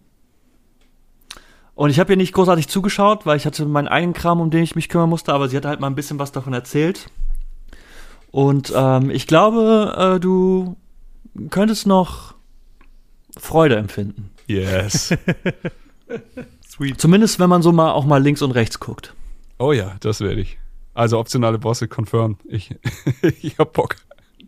Und 1.75 1.89
ich 1.89 1.99
habe 1.99 2.13
ihr 2.13 2.17
nicht 2.17 2.33
großartig 2.33 2.67
zugeschaut, 2.69 3.25
weil 3.25 3.35
ich 3.35 3.45
hatte 3.45 3.65
meinen 3.65 3.87
eigenen 3.87 4.13
Kram, 4.13 4.39
um 4.39 4.49
den 4.51 4.63
ich 4.63 4.75
mich 4.75 4.87
kümmern 4.89 5.09
musste, 5.09 5.33
aber 5.33 5.49
sie 5.49 5.57
hat 5.57 5.65
halt 5.65 5.79
mal 5.79 5.87
ein 5.87 5.95
bisschen 5.95 6.19
was 6.19 6.31
davon 6.31 6.53
erzählt. 6.53 7.07
Und 8.31 8.71
ähm, 8.75 9.09
ich 9.09 9.27
glaube, 9.27 10.15
äh, 10.15 10.19
du 10.19 10.77
könntest 11.49 11.87
noch 11.87 12.35
Freude 13.37 13.75
empfinden. 13.75 14.29
Yes. 14.47 15.13
Sweet. 16.69 17.01
Zumindest 17.01 17.39
wenn 17.39 17.49
man 17.49 17.61
so 17.63 17.71
mal 17.71 17.91
auch 17.91 18.05
mal 18.05 18.21
links 18.21 18.41
und 18.41 18.51
rechts 18.51 18.79
guckt. 18.79 19.13
Oh 19.59 19.71
ja, 19.71 19.95
das 19.99 20.21
werde 20.21 20.41
ich. 20.41 20.57
Also 20.93 21.17
optionale 21.19 21.57
Bosse 21.57 21.87
confirmed. 21.87 22.37
Ich, 22.45 22.75
ich 23.41 23.57
hab 23.57 23.73
Bock. 23.73 23.95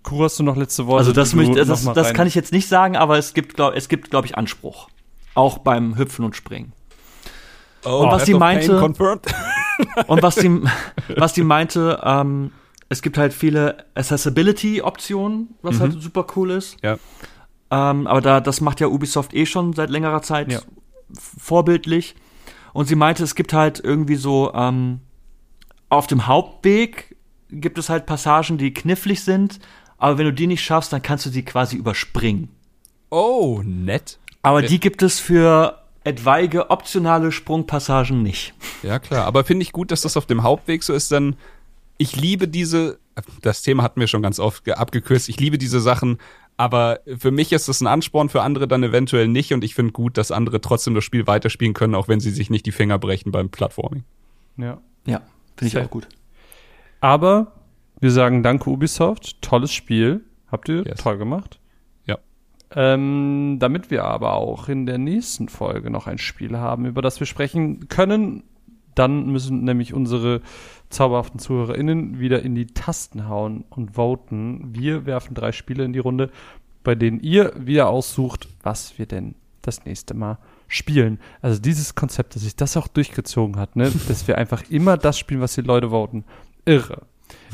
Kuro, 0.03 0.25
hast 0.25 0.37
du 0.37 0.43
noch 0.43 0.55
letzte 0.55 0.85
Worte? 0.85 0.99
Also 0.99 1.11
das, 1.13 1.33
noch 1.33 1.53
das, 1.55 1.83
das 1.83 2.13
kann 2.13 2.27
ich 2.27 2.35
jetzt 2.35 2.51
nicht 2.51 2.67
sagen, 2.67 2.95
aber 2.95 3.17
es 3.17 3.33
gibt, 3.33 3.55
glaube 3.55 3.75
es 3.75 3.89
gibt, 3.89 4.11
glaube 4.11 4.27
ich, 4.27 4.37
Anspruch. 4.37 4.89
Auch 5.33 5.57
beim 5.57 5.97
Hüpfen 5.97 6.23
und 6.23 6.35
Springen. 6.35 6.73
Oh, 7.83 8.03
Und 8.03 8.07
was 8.07 8.17
Path 8.19 8.25
sie 8.25 8.33
meinte- 8.35 8.79
confirmed. 8.79 9.25
Und 10.07 10.23
was 10.23 10.35
die, 10.35 10.61
was 11.17 11.33
meinte, 11.43 11.99
ähm, 12.03 12.51
es 12.87 13.01
gibt 13.01 13.17
halt 13.17 13.33
viele 13.33 13.85
Accessibility-Optionen, 13.95 15.49
was 15.61 15.79
halt 15.79 16.01
super 16.01 16.25
cool 16.35 16.51
ist. 16.51 16.77
Ja. 16.81 16.97
Ähm, 17.71 18.07
aber 18.07 18.21
da, 18.21 18.39
das 18.39 18.61
macht 18.61 18.79
ja 18.79 18.87
Ubisoft 18.87 19.33
eh 19.33 19.45
schon 19.45 19.73
seit 19.73 19.89
längerer 19.89 20.21
Zeit 20.21 20.51
Ja. 20.51 20.59
vorbildlich. 21.39 22.15
Und 22.75 22.87
sie 22.87 22.95
meinte, 22.95 23.23
es 23.23 23.35
gibt 23.35 23.53
halt 23.53 23.79
irgendwie 23.81 24.15
so 24.15 24.53
ähm, 24.53 24.99
auf 25.87 26.07
dem 26.07 26.27
Hauptweg 26.27 27.15
gibt 27.49 27.77
es 27.77 27.87
halt 27.87 28.05
Passagen, 28.05 28.57
die 28.57 28.73
knifflig 28.73 29.23
sind, 29.23 29.59
aber 29.97 30.17
wenn 30.17 30.25
du 30.25 30.33
die 30.33 30.45
nicht 30.45 30.61
schaffst, 30.61 30.91
dann 30.91 31.01
kannst 31.01 31.25
du 31.25 31.29
die 31.29 31.45
quasi 31.45 31.77
überspringen. 31.77 32.49
Oh, 33.11 33.61
nett. 33.63 34.19
Aber 34.41 34.61
die 34.61 34.81
gibt 34.81 35.03
es 35.03 35.21
für 35.21 35.81
etwaige 36.03 36.69
optionale 36.69 37.31
Sprungpassagen 37.31 38.21
nicht. 38.21 38.53
Ja, 38.83 38.99
klar. 38.99 39.23
Aber 39.25 39.45
finde 39.45 39.63
ich 39.63 39.71
gut, 39.71 39.89
dass 39.89 40.01
das 40.01 40.17
auf 40.17 40.25
dem 40.25 40.43
Hauptweg 40.43 40.83
so 40.83 40.93
ist, 40.93 41.09
denn 41.13 41.37
ich 41.97 42.17
liebe 42.17 42.49
diese, 42.49 42.99
das 43.41 43.61
Thema 43.61 43.83
hatten 43.83 44.01
wir 44.01 44.07
schon 44.07 44.21
ganz 44.21 44.37
oft 44.37 44.65
ge- 44.65 44.73
abgekürzt, 44.73 45.29
ich 45.29 45.39
liebe 45.39 45.57
diese 45.57 45.79
Sachen, 45.79 46.17
aber 46.57 46.99
für 47.17 47.31
mich 47.31 47.51
ist 47.51 47.67
das 47.67 47.81
ein 47.81 47.87
Ansporn, 47.87 48.29
für 48.29 48.41
andere 48.41 48.67
dann 48.67 48.83
eventuell 48.83 49.27
nicht 49.27 49.53
und 49.53 49.63
ich 49.63 49.75
finde 49.75 49.91
gut, 49.91 50.17
dass 50.17 50.31
andere 50.31 50.61
trotzdem 50.61 50.95
das 50.95 51.03
Spiel 51.03 51.27
weiterspielen 51.27 51.73
können, 51.73 51.95
auch 51.95 52.07
wenn 52.07 52.19
sie 52.19 52.31
sich 52.31 52.49
nicht 52.49 52.65
die 52.65 52.71
Finger 52.71 52.97
brechen 52.97 53.31
beim 53.31 53.49
Plattforming. 53.49 54.03
Ja. 54.57 54.79
Ja, 55.05 55.21
finde 55.57 55.67
ich 55.67 55.77
auch 55.85 55.89
gut. 55.89 56.07
Aber 57.01 57.51
wir 57.99 58.11
sagen 58.11 58.41
danke 58.43 58.69
Ubisoft, 58.69 59.41
tolles 59.41 59.73
Spiel, 59.73 60.23
habt 60.47 60.69
ihr 60.69 60.83
Yes. 60.85 60.99
toll 61.01 61.17
gemacht. 61.17 61.59
Ja. 62.05 62.17
Ähm, 62.71 63.57
damit 63.59 63.91
wir 63.91 64.05
aber 64.05 64.33
auch 64.33 64.69
in 64.69 64.85
der 64.85 64.97
nächsten 64.97 65.49
Folge 65.49 65.89
noch 65.89 66.07
ein 66.07 66.17
Spiel 66.17 66.57
haben, 66.57 66.85
über 66.85 67.01
das 67.01 67.19
wir 67.19 67.27
sprechen 67.27 67.87
können, 67.89 68.43
dann 68.95 69.27
müssen 69.31 69.63
nämlich 69.63 69.93
unsere 69.93 70.41
zauberhaften 70.89 71.39
ZuhörerInnen 71.39 72.19
wieder 72.19 72.41
in 72.41 72.55
die 72.55 72.67
Tasten 72.67 73.27
hauen 73.27 73.65
und 73.69 73.95
voten. 73.95 74.73
Wir 74.73 75.05
werfen 75.05 75.33
drei 75.33 75.51
Spiele 75.51 75.83
in 75.83 75.93
die 75.93 75.99
Runde, 75.99 76.31
bei 76.83 76.95
denen 76.95 77.19
ihr 77.19 77.53
wieder 77.57 77.89
aussucht, 77.89 78.47
was 78.63 78.97
wir 78.97 79.05
denn 79.05 79.35
das 79.61 79.85
nächste 79.85 80.13
Mal 80.13 80.37
spielen. 80.67 81.19
Also 81.41 81.59
dieses 81.59 81.95
Konzept, 81.95 82.35
dass 82.35 82.43
sich 82.43 82.55
das 82.55 82.77
auch 82.77 82.87
durchgezogen 82.87 83.57
hat, 83.57 83.75
ne, 83.75 83.91
dass 84.07 84.27
wir 84.27 84.37
einfach 84.37 84.63
immer 84.69 84.97
das 84.97 85.19
spielen, 85.19 85.41
was 85.41 85.55
die 85.55 85.61
Leute 85.61 85.89
voten. 85.89 86.23
Irre. 86.65 87.03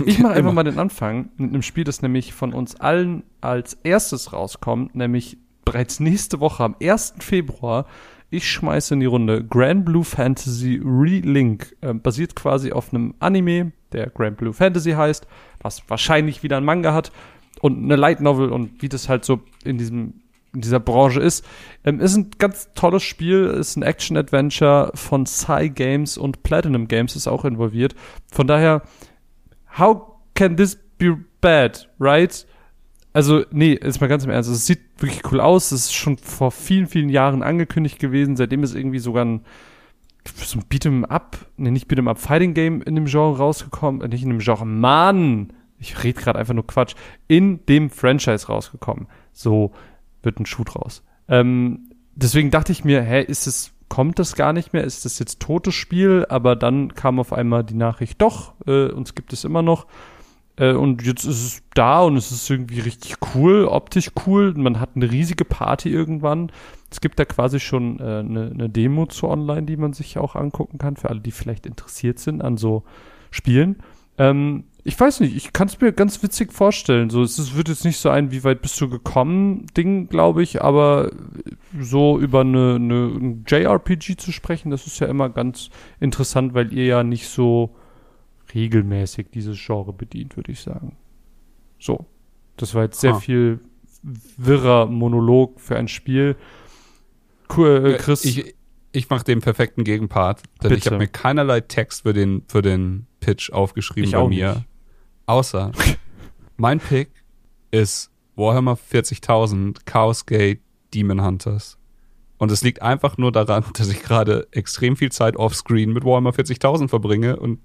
Ich 0.06 0.20
mache 0.20 0.34
einfach 0.36 0.54
mal 0.54 0.64
den 0.64 0.80
Anfang 0.80 1.30
mit 1.38 1.50
einem 1.50 1.62
Spiel, 1.62 1.84
das 1.84 2.02
nämlich 2.02 2.34
von 2.34 2.54
uns 2.54 2.76
allen 2.76 3.24
als 3.40 3.74
erstes 3.84 4.34
rauskommt, 4.34 4.96
nämlich 4.96 5.38
bereits 5.66 6.00
nächste 6.00 6.40
Woche 6.40 6.64
am 6.64 6.76
1. 6.82 7.16
Februar. 7.20 7.86
Ich 8.34 8.50
schmeiße 8.50 8.94
in 8.94 9.02
die 9.02 9.08
Runde 9.08 9.44
Grand 9.44 9.84
Blue 9.84 10.06
Fantasy 10.06 10.82
Relink. 10.84 11.76
Äh, 11.82 11.94
basiert 11.94 12.34
quasi 12.34 12.72
auf 12.72 12.94
einem 12.94 13.14
Anime, 13.20 13.74
der 13.92 14.10
Grand 14.10 14.38
Blue 14.38 14.54
Fantasy 14.54 14.92
heißt, 14.92 15.28
was 15.62 15.84
wahrscheinlich 15.90 16.42
wieder 16.42 16.56
ein 16.56 16.64
Manga 16.64 16.94
hat 16.94 17.12
und 17.60 17.84
eine 17.84 17.98
Light 17.98 18.22
Novel 18.22 18.50
und 18.50 18.82
wie 18.82 18.88
das 18.88 19.10
halt 19.10 19.26
so 19.26 19.42
in 19.66 19.78
diesem 19.78 20.14
in 20.54 20.62
dieser 20.62 20.80
Branche 20.80 21.20
ist. 21.20 21.46
Ähm, 21.84 22.00
ist 22.00 22.16
ein 22.16 22.32
ganz 22.38 22.70
tolles 22.74 23.04
Spiel, 23.04 23.46
ist 23.48 23.76
ein 23.76 23.84
Action-Adventure 23.84 24.92
von 24.96 25.26
Psy 25.26 25.70
Games 25.70 26.18
und 26.18 26.44
Platinum 26.44 26.88
Games 26.88 27.16
ist 27.16 27.28
auch 27.28 27.46
involviert. 27.46 27.96
Von 28.32 28.48
daher, 28.48 28.82
how 29.78 30.02
can 30.36 30.58
this 30.58 30.78
be 30.98 31.18
bad, 31.42 31.90
right? 32.00 32.46
Also, 33.14 33.44
nee, 33.52 33.78
jetzt 33.82 34.00
mal 34.00 34.08
ganz 34.08 34.24
im 34.24 34.30
Ernst. 34.30 34.50
Es 34.50 34.66
sieht 34.66 34.80
wirklich 34.98 35.22
cool 35.32 35.42
aus. 35.42 35.72
Es 35.72 35.86
ist 35.86 35.94
schon 35.94 36.18
vor 36.18 36.52
vielen, 36.52 36.88
vielen 36.88 37.10
Jahren 37.10 37.44
angekündigt 37.44 38.00
gewesen. 38.00 38.38
Seitdem 38.38 38.64
ist 38.64 38.74
irgendwie 38.74 39.00
sogar 39.00 39.26
ein, 39.26 39.42
so 40.26 40.60
ein 40.60 40.64
Beat'em 40.70 41.04
Up, 41.06 41.38
nee, 41.58 41.72
nicht 41.72 41.90
Beat'em 41.90 42.10
Up 42.10 42.20
Fighting 42.20 42.54
Game 42.54 42.82
in 42.82 42.96
dem 42.96 43.06
Genre 43.06 43.38
rausgekommen. 43.38 44.02
Äh, 44.02 44.08
nicht 44.08 44.24
in 44.24 44.30
dem 44.30 44.40
Genre, 44.40 44.66
Mann! 44.66 45.54
Ich 45.78 46.04
rede 46.04 46.22
gerade 46.22 46.40
einfach 46.40 46.54
nur 46.54 46.68
Quatsch. 46.68 46.96
In 47.28 47.66
dem 47.66 47.90
Franchise 47.90 48.48
rausgekommen. 48.48 49.08
So 49.34 49.72
wird 50.22 50.40
ein 50.40 50.46
Shoot 50.46 50.76
raus. 50.76 51.04
Ähm, 51.28 51.90
deswegen 52.16 52.52
dachte 52.52 52.72
ich 52.72 52.86
mir, 52.86 53.02
hä, 53.02 53.24
ist 53.24 53.48
es, 53.48 53.74
kommt 53.90 54.20
das 54.20 54.36
gar 54.36 54.54
nicht 54.54 54.74
mehr? 54.74 54.84
Ist 54.84 55.06
das 55.06 55.18
jetzt 55.18 55.40
totes 55.40 55.74
Spiel? 55.74 56.26
Aber 56.30 56.56
dann 56.56 56.94
kam 56.94 57.20
auf 57.20 57.34
einmal 57.34 57.64
die 57.64 57.74
Nachricht, 57.74 58.22
doch, 58.22 58.54
äh, 58.68 58.90
uns 58.90 59.16
gibt 59.16 59.34
es 59.34 59.44
immer 59.44 59.64
noch. 59.64 59.88
Äh, 60.62 60.74
und 60.74 61.02
jetzt 61.02 61.26
ist 61.26 61.44
es 61.44 61.64
da 61.74 62.02
und 62.02 62.16
es 62.16 62.32
ist 62.32 62.50
irgendwie 62.50 62.80
richtig 62.80 63.16
cool, 63.34 63.66
optisch 63.66 64.12
cool. 64.26 64.54
Man 64.54 64.80
hat 64.80 64.92
eine 64.96 65.12
riesige 65.12 65.44
Party 65.44 65.90
irgendwann. 65.90 66.52
Es 66.92 67.02
gibt 67.02 67.18
da 67.20 67.26
quasi 67.26 67.60
schon 67.60 68.00
äh, 68.00 68.20
eine, 68.20 68.52
eine 68.52 68.70
Demo 68.70 69.08
zu 69.08 69.28
online, 69.28 69.64
die 69.64 69.78
man 69.78 69.94
sich 69.94 70.20
auch 70.20 70.36
angucken 70.36 70.78
kann, 70.78 70.98
für 70.98 71.10
alle, 71.10 71.20
die 71.20 71.32
vielleicht 71.32 71.66
interessiert 71.66 72.20
sind 72.20 72.44
an 72.44 72.58
so 72.58 72.84
Spielen. 73.32 73.78
Ähm, 74.20 74.66
ich 74.84 75.00
weiß 75.00 75.22
nicht, 75.22 75.36
ich 75.36 75.54
kann 75.54 75.68
es 75.68 75.80
mir 75.80 75.94
ganz 75.94 76.22
witzig 76.22 76.54
vorstellen. 76.54 77.10
So, 77.10 77.24
es 77.24 77.40
ist, 77.40 77.56
wird 77.56 77.70
jetzt 77.70 77.86
nicht 77.86 77.98
so 77.98 78.10
ein, 78.10 78.32
wie 78.32 78.44
weit 78.44 78.62
bist 78.62 78.80
du 78.82 78.90
gekommen, 78.90 79.66
Ding, 79.78 80.10
glaube 80.10 80.44
ich, 80.44 80.62
aber 80.62 81.12
so 81.80 82.20
über 82.20 82.42
eine, 82.42 82.76
eine 82.76 83.06
ein 83.08 83.46
JRPG 83.48 84.18
zu 84.18 84.32
sprechen, 84.32 84.70
das 84.70 84.86
ist 84.86 85.00
ja 85.00 85.08
immer 85.08 85.30
ganz 85.30 85.70
interessant, 86.00 86.54
weil 86.54 86.74
ihr 86.74 86.86
ja 86.86 87.04
nicht 87.04 87.30
so 87.30 87.76
regelmäßig 88.54 89.28
dieses 89.34 89.58
Genre 89.64 89.94
bedient, 89.94 90.36
würde 90.38 90.52
ich 90.52 90.62
sagen. 90.62 90.98
So. 91.80 92.06
Das 92.58 92.76
war 92.76 92.84
jetzt 92.84 93.00
sehr 93.00 93.14
Ha. 93.14 93.20
viel 93.20 93.60
wirrer 94.04 94.86
Monolog 94.86 95.60
für 95.60 95.78
ein 95.78 95.88
Spiel. 95.88 96.36
Cool, 97.56 97.94
äh, 97.96 97.98
Chris. 97.98 98.24
Ich, 98.26 98.56
ich 98.92 99.10
mache 99.10 99.24
den 99.24 99.40
perfekten 99.42 99.84
Gegenpart, 99.84 100.44
denn 100.62 100.72
ich 100.72 100.80
Bitte. 100.84 100.92
habe 100.96 101.04
mir 101.04 101.08
keinerlei 101.08 101.62
Text 101.62 102.04
für 102.04 102.14
den, 102.14 102.44
für 102.48 102.62
den 102.62 103.08
Pitch 103.20 103.52
aufgeschrieben 103.52 104.06
Ich 104.06 104.12
bei 104.12 104.18
auch 104.18 104.30
mir. 104.30 104.54
nicht. 104.56 104.66
Außer 105.26 105.72
mein 106.58 106.80
Pick 106.80 107.10
ist 107.72 108.12
Warhammer 108.36 108.78
40.000 108.92 109.80
Chaos 109.86 110.26
Gate 110.26 110.62
Demon 110.94 111.24
Hunters. 111.24 111.78
Und 112.38 112.52
es 112.52 112.64
liegt 112.64 112.82
einfach 112.82 113.18
nur 113.18 113.32
daran, 113.32 113.64
dass 113.76 113.90
ich 113.90 114.02
gerade 114.02 114.48
extrem 114.52 114.96
viel 114.98 115.12
Zeit 115.12 115.36
offscreen 115.36 115.94
mit 115.94 116.04
Warhammer 116.04 116.32
40.000 116.32 116.88
verbringe 116.90 117.38
und 117.38 117.60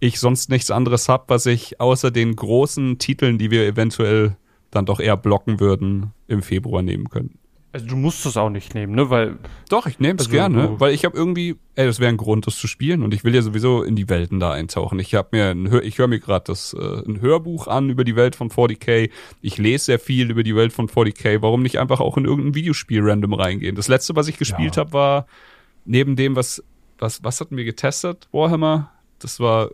ich 0.00 0.18
sonst 0.18 0.48
nichts 0.50 0.70
anderes 0.70 1.08
hab, 1.08 1.28
was 1.30 1.46
ich 1.46 1.80
außer 1.80 2.10
den 2.10 2.34
großen 2.34 2.98
Titeln, 2.98 3.38
die 3.38 3.50
wir 3.50 3.66
eventuell 3.66 4.36
dann 4.70 4.86
doch 4.86 5.00
eher 5.00 5.16
blocken 5.16 5.60
würden, 5.60 6.12
im 6.26 6.42
Februar 6.42 6.80
nehmen 6.82 7.08
können. 7.10 7.38
also 7.72 7.86
du 7.86 7.96
musst 7.96 8.24
es 8.24 8.36
auch 8.36 8.50
nicht 8.50 8.74
nehmen, 8.74 8.94
ne? 8.94 9.10
Weil 9.10 9.36
Doch, 9.68 9.86
ich 9.86 9.98
nehme 9.98 10.14
es 10.18 10.26
Also, 10.26 10.30
gerne, 10.30 10.80
weil 10.80 10.94
ich 10.94 11.04
habe 11.04 11.16
irgendwie, 11.16 11.56
ey, 11.74 11.86
das 11.86 11.98
wäre 12.00 12.08
ein 12.08 12.16
Grund, 12.16 12.46
das 12.46 12.56
zu 12.56 12.66
spielen 12.66 13.02
und 13.02 13.12
ich 13.12 13.22
will 13.24 13.34
ja 13.34 13.42
sowieso 13.42 13.82
in 13.82 13.94
die 13.96 14.08
Welten 14.08 14.40
da 14.40 14.52
eintauchen. 14.52 14.98
Ich 15.00 15.14
habe 15.14 15.28
mir, 15.32 15.50
ein, 15.50 15.68
Hör- 15.70 15.82
ich 15.82 15.98
höre 15.98 16.06
mir 16.08 16.18
gerade 16.20 16.44
das 16.46 16.72
äh, 16.72 17.02
ein 17.06 17.20
Hörbuch 17.20 17.66
an 17.68 17.90
über 17.90 18.04
die 18.04 18.16
Welt 18.16 18.36
von 18.36 18.48
40k. 18.50 19.10
Ich 19.42 19.58
lese 19.58 19.84
sehr 19.86 19.98
viel 19.98 20.30
über 20.30 20.42
die 20.44 20.54
Welt 20.56 20.72
von 20.72 20.88
40k. 20.88 21.42
Warum 21.42 21.62
nicht 21.62 21.78
einfach 21.78 22.00
auch 22.00 22.16
in 22.16 22.24
irgendein 22.24 22.54
Videospiel 22.54 23.00
random 23.02 23.34
reingehen? 23.34 23.76
Das 23.76 23.88
letzte, 23.88 24.16
was 24.16 24.28
ich 24.28 24.38
gespielt 24.38 24.76
Ja. 24.76 24.80
habe, 24.82 24.92
war 24.92 25.26
neben 25.84 26.16
dem, 26.16 26.36
was 26.36 26.62
was 26.98 27.22
was 27.24 27.40
hatten 27.40 27.56
wir 27.56 27.64
getestet? 27.64 28.28
Warhammer. 28.32 28.90
Das 29.18 29.38
war 29.40 29.68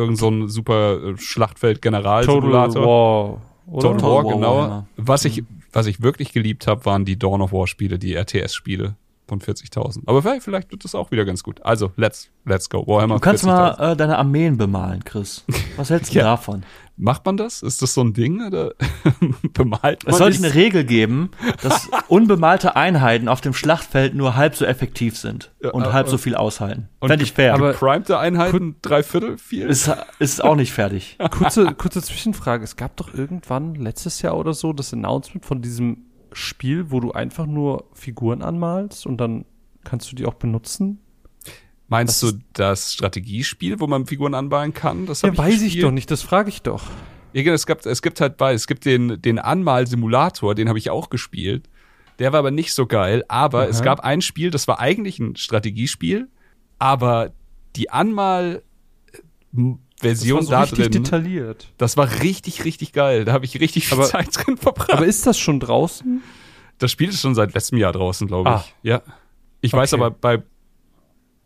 irgend 0.00 0.18
so 0.18 0.28
ein 0.28 0.48
super 0.48 1.02
äh, 1.02 1.16
Schlachtfeld 1.18 1.80
General 1.82 2.24
Total. 2.24 2.74
War, 2.74 3.40
oder? 3.66 3.80
Total 3.80 4.02
War, 4.02 4.24
War 4.24 4.34
genau. 4.34 4.56
Warhammer. 4.56 4.86
Was 4.96 5.24
ich, 5.24 5.44
was 5.72 5.86
ich 5.86 6.02
wirklich 6.02 6.32
geliebt 6.32 6.66
habe, 6.66 6.84
waren 6.84 7.04
die 7.04 7.18
Dawn 7.18 7.40
of 7.42 7.52
War 7.52 7.66
Spiele, 7.66 7.98
die 7.98 8.14
RTS-Spiele 8.14 8.96
von 9.28 9.40
40.000. 9.40 10.00
Aber 10.06 10.22
vielleicht, 10.22 10.42
vielleicht 10.42 10.72
wird 10.72 10.82
das 10.84 10.96
auch 10.96 11.12
wieder 11.12 11.24
ganz 11.24 11.44
gut. 11.44 11.62
Also, 11.62 11.92
let's, 11.96 12.30
let's 12.44 12.68
go. 12.68 12.84
Warhammer 12.86 13.14
Du 13.16 13.20
kannst 13.20 13.44
40.000. 13.44 13.46
mal 13.46 13.92
äh, 13.92 13.96
deine 13.96 14.18
Armeen 14.18 14.56
bemalen, 14.56 15.04
Chris. 15.04 15.44
Was 15.76 15.90
hältst 15.90 16.12
du 16.12 16.18
Ja. 16.18 16.24
davon? 16.24 16.64
Macht 17.02 17.24
man 17.24 17.36
das? 17.36 17.62
Ist 17.62 17.80
das 17.82 17.94
so 17.94 18.02
ein 18.02 18.12
Ding? 18.12 18.46
Oder 18.46 18.74
bemalt 19.54 20.04
man 20.04 20.12
Es 20.12 20.18
sollte 20.18 20.38
eine 20.44 20.54
Regel 20.54 20.84
geben, 20.84 21.30
dass 21.62 21.88
unbemalte 22.08 22.76
Einheiten 22.76 23.28
auf 23.28 23.40
dem 23.40 23.54
Schlachtfeld 23.54 24.14
nur 24.14 24.36
halb 24.36 24.54
so 24.54 24.64
effektiv 24.64 25.16
sind 25.16 25.50
Ja, 25.62 25.70
und 25.70 25.82
aber- 25.84 25.92
halb 25.92 26.08
so 26.08 26.18
viel 26.18 26.34
aushalten. 26.34 26.88
Fände 27.04 27.24
ich 27.24 27.32
fair. 27.32 27.54
aber- 27.54 27.72
Geprimte 27.72 28.18
Einheiten, 28.18 28.76
drei 28.82 29.02
Viertel, 29.02 29.38
viel? 29.38 29.66
ist, 29.66 29.90
ist 30.18 30.44
auch 30.44 30.56
nicht 30.56 30.72
fertig. 30.72 31.16
kurze, 31.30 31.72
kurze 31.74 32.02
Zwischenfrage. 32.02 32.64
Es 32.64 32.76
gab 32.76 32.96
doch 32.96 33.14
irgendwann 33.14 33.74
letztes 33.76 34.20
Jahr 34.22 34.36
oder 34.36 34.52
so 34.52 34.72
das 34.72 34.92
Announcement 34.92 35.44
von 35.46 35.62
diesem 35.62 36.04
Spiel, 36.32 36.90
wo 36.90 37.00
du 37.00 37.12
einfach 37.12 37.46
nur 37.46 37.84
Figuren 37.94 38.42
anmalst 38.42 39.06
und 39.06 39.16
dann 39.18 39.46
kannst 39.84 40.12
du 40.12 40.16
die 40.16 40.26
auch 40.26 40.34
benutzen? 40.34 41.00
Meinst 41.90 42.22
was 42.22 42.30
du 42.32 42.38
das 42.54 42.94
Strategiespiel, 42.94 43.78
wo 43.80 43.86
man 43.86 44.06
Figuren 44.06 44.32
anbauen 44.34 44.72
kann? 44.72 45.04
Das 45.06 45.20
Ja, 45.22 45.36
weiß 45.36 45.56
ich 45.56 45.60
gespielt. 45.64 45.84
doch 45.84 45.90
nicht, 45.90 46.10
das 46.10 46.22
frage 46.22 46.48
ich 46.48 46.62
doch. 46.62 46.84
Ja, 47.34 47.42
genau, 47.42 47.54
es 47.54 47.66
gibt, 47.66 47.84
es 47.84 48.00
gibt 48.00 48.20
halt 48.22 48.36
bei, 48.38 48.54
es 48.54 48.66
gibt 48.66 48.84
den, 48.86 49.20
den 49.20 49.38
Anmal-Simulator, 49.38 50.54
den 50.54 50.68
habe 50.68 50.78
ich 50.78 50.88
auch 50.90 51.10
gespielt. 51.10 51.68
Der 52.18 52.32
war 52.32 52.38
aber 52.40 52.50
nicht 52.50 52.72
so 52.74 52.86
geil, 52.86 53.24
aber 53.28 53.60
Aha. 53.62 53.66
es 53.68 53.82
gab 53.82 54.00
ein 54.00 54.20
Spiel, 54.22 54.50
das 54.50 54.66
war 54.68 54.78
eigentlich 54.80 55.18
ein 55.18 55.36
Strategiespiel, 55.36 56.28
aber 56.78 57.32
die 57.76 57.90
Anmal, 57.90 58.62
Version 59.98 60.40
das 60.40 60.48
da 60.48 60.58
war 60.60 60.66
so 60.66 60.76
richtig 60.76 60.92
drin. 60.92 61.04
detailliert. 61.04 61.72
Das 61.76 61.96
war 61.96 62.22
richtig, 62.22 62.64
richtig 62.64 62.92
geil. 62.92 63.24
Da 63.24 63.32
habe 63.32 63.44
ich 63.44 63.60
richtig 63.60 63.86
viel 63.88 63.98
Aber- 63.98 64.06
Zeit 64.06 64.28
drin 64.32 64.56
verbracht. 64.56 64.92
Aber 64.92 65.06
ist 65.06 65.26
das 65.26 65.38
schon 65.38 65.60
draußen? 65.60 66.22
das 66.78 66.90
Spiel 66.90 67.10
ist 67.10 67.20
schon 67.20 67.34
seit 67.34 67.52
letztem 67.52 67.76
Jahr 67.78 67.92
draußen, 67.92 68.26
glaube 68.26 68.48
ich. 68.48 68.54
Ah. 68.56 68.64
Ja. 68.82 69.02
Ich 69.60 69.72
weiß 69.72 69.92
Okay. 69.92 70.02
aber 70.02 70.10
bei, 70.10 70.42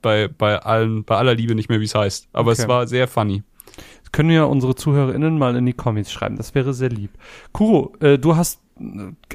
bei, 0.04 0.28
bei, 0.28 0.58
allen, 0.58 1.02
bei 1.04 1.16
aller 1.16 1.34
Liebe 1.34 1.54
nicht 1.56 1.68
mehr, 1.68 1.80
wie 1.80 1.84
es 1.84 1.94
heißt. 1.96 2.28
Aber 2.32 2.52
Okay. 2.52 2.62
es 2.62 2.68
war 2.68 2.86
sehr 2.86 3.08
funny. 3.08 3.42
Das 4.02 4.12
können 4.12 4.30
ja 4.30 4.44
unsere 4.44 4.76
ZuhörerInnen 4.76 5.36
mal 5.38 5.56
in 5.56 5.66
die 5.66 5.72
Comments 5.72 6.10
schreiben. 6.12 6.36
Das 6.36 6.54
wäre 6.54 6.72
sehr 6.74 6.90
lieb. 6.90 7.10
Kuro, 7.52 7.94
äh, 8.00 8.18
du 8.18 8.36
hast 8.36 8.60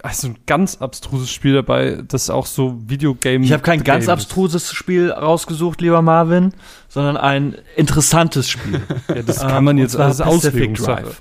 also 0.04 0.28
ein 0.28 0.38
ganz 0.46 0.78
abstruses 0.82 1.32
Spiel 1.32 1.54
dabei, 1.54 2.04
das 2.06 2.30
auch 2.30 2.46
so 2.46 2.78
Videogame. 2.88 3.44
Ich 3.46 3.54
habe 3.54 3.64
kein 3.64 3.84
ganz 3.86 4.04
ist. 4.06 4.10
abstruses 4.10 4.72
Spiel 4.74 5.12
rausgesucht, 5.12 5.80
lieber 5.82 6.02
Marvin, 6.02 6.54
sondern 6.90 7.16
ein 7.18 7.56
interessantes 7.78 8.50
Spiel. 8.50 8.82
Ja, 9.08 9.22
das 9.24 9.42
Ähm, 9.42 9.50
kann 9.50 9.64
man 9.64 9.78
jetzt 9.78 9.96
als 9.98 10.20
Auslegungssache. 10.22 11.12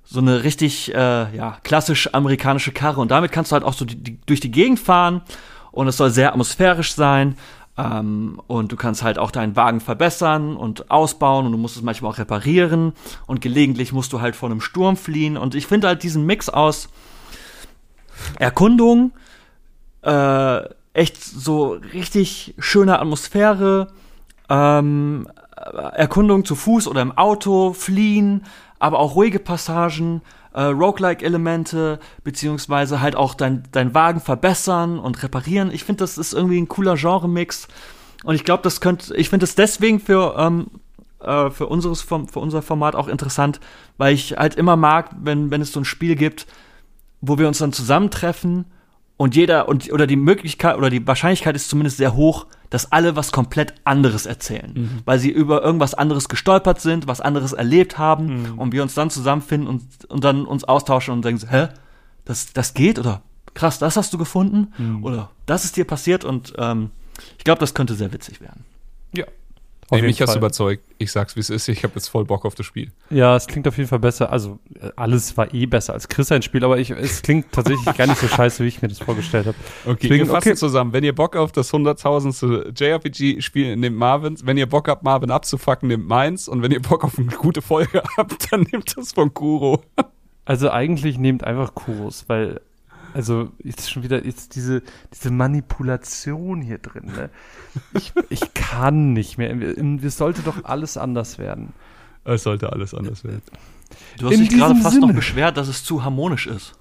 So 0.05 0.18
eine 0.18 0.43
richtig, 0.43 0.93
äh, 0.93 1.36
ja, 1.36 1.59
klassisch 1.62 2.12
amerikanische 2.12 2.72
Karre. 2.72 3.01
Und 3.01 3.12
damit 3.12 3.30
kannst 3.30 3.53
du 3.53 3.55
halt 3.55 3.62
auch 3.64 3.74
so 3.74 3.84
die, 3.84 3.95
die, 3.95 4.20
durch 4.26 4.41
die 4.41 4.51
Gegend 4.51 4.80
fahren. 4.80 5.22
Und 5.73 5.89
es 5.89 5.97
soll 5.97 6.11
sehr 6.11 6.31
atmosphärisch 6.31 6.95
sein. 6.95 7.37
Ähm, 7.77 8.41
und 8.47 8.73
du 8.73 8.77
kannst 8.77 9.03
halt 9.03 9.18
auch 9.18 9.31
deinen 9.31 9.57
Wagen 9.57 9.81
verbessern 9.81 10.57
und 10.57 10.91
ausbauen. 10.91 11.47
Und 11.47 11.53
du 11.53 11.59
musst 11.59 11.77
es 11.77 11.83
manchmal 11.83 12.12
auch 12.12 12.18
reparieren. 12.18 12.93
Und 13.27 13.41
gelegentlich 13.41 13.93
musst 13.93 14.12
du 14.12 14.21
halt 14.21 14.37
vor 14.37 14.51
einem 14.51 14.61
Sturm 14.61 14.97
fliehen. 14.97 15.37
Und 15.37 15.55
ich 15.55 15.66
finde 15.66 15.89
halt 15.89 16.03
diesen 16.03 16.27
Mix 16.27 16.49
aus 16.49 16.89
Erkundung, 18.39 19.12
äh, 20.03 20.61
echt 20.93 21.23
so 21.23 21.79
richtig 21.93 22.55
schöne 22.59 22.99
Atmosphäre, 22.99 23.89
ähm, 24.49 25.29
Erkundung 25.57 26.45
zu 26.45 26.55
Fuß 26.55 26.89
oder 26.89 27.03
im 27.03 27.16
Auto, 27.16 27.73
fliehen, 27.73 28.45
aber 28.79 28.99
auch 28.99 29.14
ruhige 29.14 29.39
Passagen, 29.39 30.23
äh, 30.53 30.62
Roguelike-Elemente, 30.62 32.01
beziehungsweise 32.24 33.01
halt 33.01 33.16
auch 33.16 33.34
dein, 33.34 33.62
dein 33.72 33.94
Wagen 33.94 34.20
verbessern 34.20 34.98
und 34.98 35.22
reparieren. 35.22 35.70
Ich 35.72 35.84
finde, 35.84 36.01
das 36.01 36.18
ist 36.18 36.32
irgendwie 36.32 36.61
ein 36.61 36.68
cooler 36.68 36.96
Genre-Mix. 36.96 37.68
Und 38.24 38.34
ich 38.34 38.44
glaube, 38.44 38.62
das 38.62 38.80
könnte, 38.80 39.14
ich 39.16 39.28
finde 39.28 39.44
es 39.44 39.55
deswegen 39.55 40.01
für, 40.01 40.34
ähm, 40.38 40.66
äh, 41.20 41.51
für, 41.51 41.66
unseres, 41.66 42.03
für 42.03 42.38
unser 42.38 42.62
Format 42.62 42.94
auch 42.94 43.09
interessant, 43.09 43.61
weil 43.96 44.14
ich 44.14 44.32
halt 44.32 44.57
immer 44.57 44.76
mag, 44.76 45.11
wenn, 45.20 45.51
wenn 45.51 45.61
es 45.61 45.72
so 45.72 45.80
ein 45.80 45.84
Spiel 45.84 46.16
gibt, 46.16 46.46
wo 47.20 47.38
wir 47.38 47.48
uns 47.48 47.59
dann 47.59 47.72
zusammentreffen 47.72 48.66
und 49.16 49.36
jeder 49.36 49.68
und 49.68 49.92
oder 49.92 50.07
die 50.07 50.16
Möglichkeit 50.16 50.78
oder 50.78 50.88
die 50.88 51.07
Wahrscheinlichkeit 51.07 51.55
ist 51.55 51.68
zumindest 51.68 51.98
sehr 51.98 52.14
hoch, 52.14 52.46
dass 52.71 52.93
alle 52.93 53.16
was 53.16 53.33
komplett 53.33 53.75
anderes 53.85 54.27
erzählen, 54.27 55.03
weil 55.05 55.18
sie 55.18 55.31
über 55.31 55.62
irgendwas 55.62 55.95
anderes 55.95 56.29
gestolpert 56.29 56.81
sind, 56.81 57.07
was 57.09 57.21
anderes 57.21 57.53
erlebt 57.53 57.99
haben 57.99 58.55
und 58.59 58.73
wir 58.73 58.83
uns 58.83 58.95
dann 58.95 59.11
zusammenfinden 59.11 59.68
und, 59.68 59.83
und 60.09 60.25
dann 60.25 60.45
uns 60.47 60.64
austauschen 60.64 61.12
und 61.12 61.25
denken, 61.25 61.49
hä, 61.51 61.68
das 62.25 62.53
das 62.53 62.75
geht? 62.75 62.99
Oder 62.99 63.23
krass, 63.55 63.79
das 63.79 63.97
hast 63.97 64.12
du 64.12 64.18
gefunden? 64.18 64.73
Oder 65.03 65.31
das 65.47 65.64
ist 65.64 65.77
dir 65.77 65.85
passiert? 65.85 66.25
Und 66.25 66.53
ähm, 66.59 66.91
ich 67.39 67.45
glaube, 67.45 67.61
das 67.61 67.75
könnte 67.75 67.95
sehr 67.95 68.12
witzig 68.12 68.41
werden. 68.41 68.64
Ja. 69.12 69.25
Nee, 69.91 69.97
jeden 69.99 70.07
mich 70.09 70.20
hast 70.20 70.28
du 70.28 70.32
Fall. 70.32 70.38
überzeugt. 70.38 70.84
Ich 70.99 71.11
sag's, 71.12 71.36
wie 71.36 71.41
es 71.41 71.51
ist. 71.51 71.68
Ich 71.68 71.82
habe 71.82 71.95
jetzt 71.97 72.09
voll 72.09 72.24
Bock 72.24 72.45
auf 72.45 72.55
das 72.55 72.66
Spiel. 72.66 72.93
Ja, 73.11 73.36
es 73.36 73.47
klingt 73.47 73.66
auf 73.66 73.76
jeden 73.76 73.88
Fall 73.88 73.99
besser. 73.99 74.30
Also 74.30 74.59
äh, 74.80 74.91
alles 74.97 75.36
war 75.36 75.53
eh 75.53 75.66
besser 75.66 75.95
als 75.95 76.09
Chris 76.09 76.30
ein 76.30 76.43
Spiel, 76.43 76.64
aber 76.64 76.78
ich, 76.78 76.91
es 76.91 77.22
klingt 77.22 77.53
tatsächlich 77.53 77.97
gar 77.97 78.07
nicht 78.07 78.18
so 78.18 78.28
scheiße, 78.28 78.62
wie 78.64 78.68
ich 78.68 78.82
mir 78.82 78.88
das 78.88 78.99
vorgestellt 78.99 79.47
habe. 79.47 79.57
Okay, 79.84 79.99
Deswegen, 80.03 80.26
wir 80.26 80.34
fassen 80.34 80.49
okay. 80.51 80.57
zusammen. 80.57 80.93
Wenn 80.93 81.05
ihr 81.05 81.14
Bock 81.14 81.36
auf 81.36 81.53
das 81.53 81.72
100.000. 81.72 82.78
JRPG-Spiel 82.78 83.76
nehmt 83.76 83.97
Marvins. 83.97 84.47
Wenn 84.47 84.57
ihr 84.57 84.68
Bock 84.68 84.88
habt, 84.88 85.03
Marvin 85.03 85.30
abzufacken, 85.30 85.88
nehmt 85.88 86.07
meins. 86.07 86.49
Und 86.49 86.62
wenn 86.62 86.72
ihr 86.72 86.82
Bock 86.82 87.05
auf 87.05 87.18
eine 87.18 87.28
gute 87.28 87.62
Folge 87.62 88.03
habt, 88.16 88.53
dann 88.53 88.66
nehmt 88.70 88.97
das 88.97 89.12
von 89.12 89.32
Kuro. 89.34 89.82
Also 90.45 90.70
eigentlich 90.70 91.18
nehmt 91.18 91.45
einfach 91.45 91.74
Kuros, 91.74 92.24
weil 92.28 92.61
also 93.14 93.50
jetzt 93.62 93.90
schon 93.90 94.02
wieder 94.02 94.24
jetzt 94.24 94.56
diese 94.56 94.82
diese 95.12 95.30
Manipulation 95.30 96.62
hier 96.62 96.78
drin. 96.78 97.06
Ne? 97.06 97.30
Ich, 97.94 98.12
ich 98.28 98.54
kann 98.54 99.12
nicht 99.12 99.38
mehr. 99.38 99.54
Es 100.02 100.16
sollte 100.16 100.42
doch 100.42 100.64
alles 100.64 100.96
anders 100.96 101.38
werden. 101.38 101.72
Es 102.24 102.42
sollte 102.42 102.72
alles 102.72 102.94
anders 102.94 103.24
werden. 103.24 103.42
Du 104.18 104.26
hast 104.26 104.34
In 104.34 104.40
dich 104.40 104.50
gerade 104.50 104.76
fast 104.76 104.96
noch 104.96 105.08
Sinne. 105.08 105.14
beschwert, 105.14 105.56
dass 105.56 105.68
es 105.68 105.84
zu 105.84 106.04
harmonisch 106.04 106.46
ist. 106.46 106.74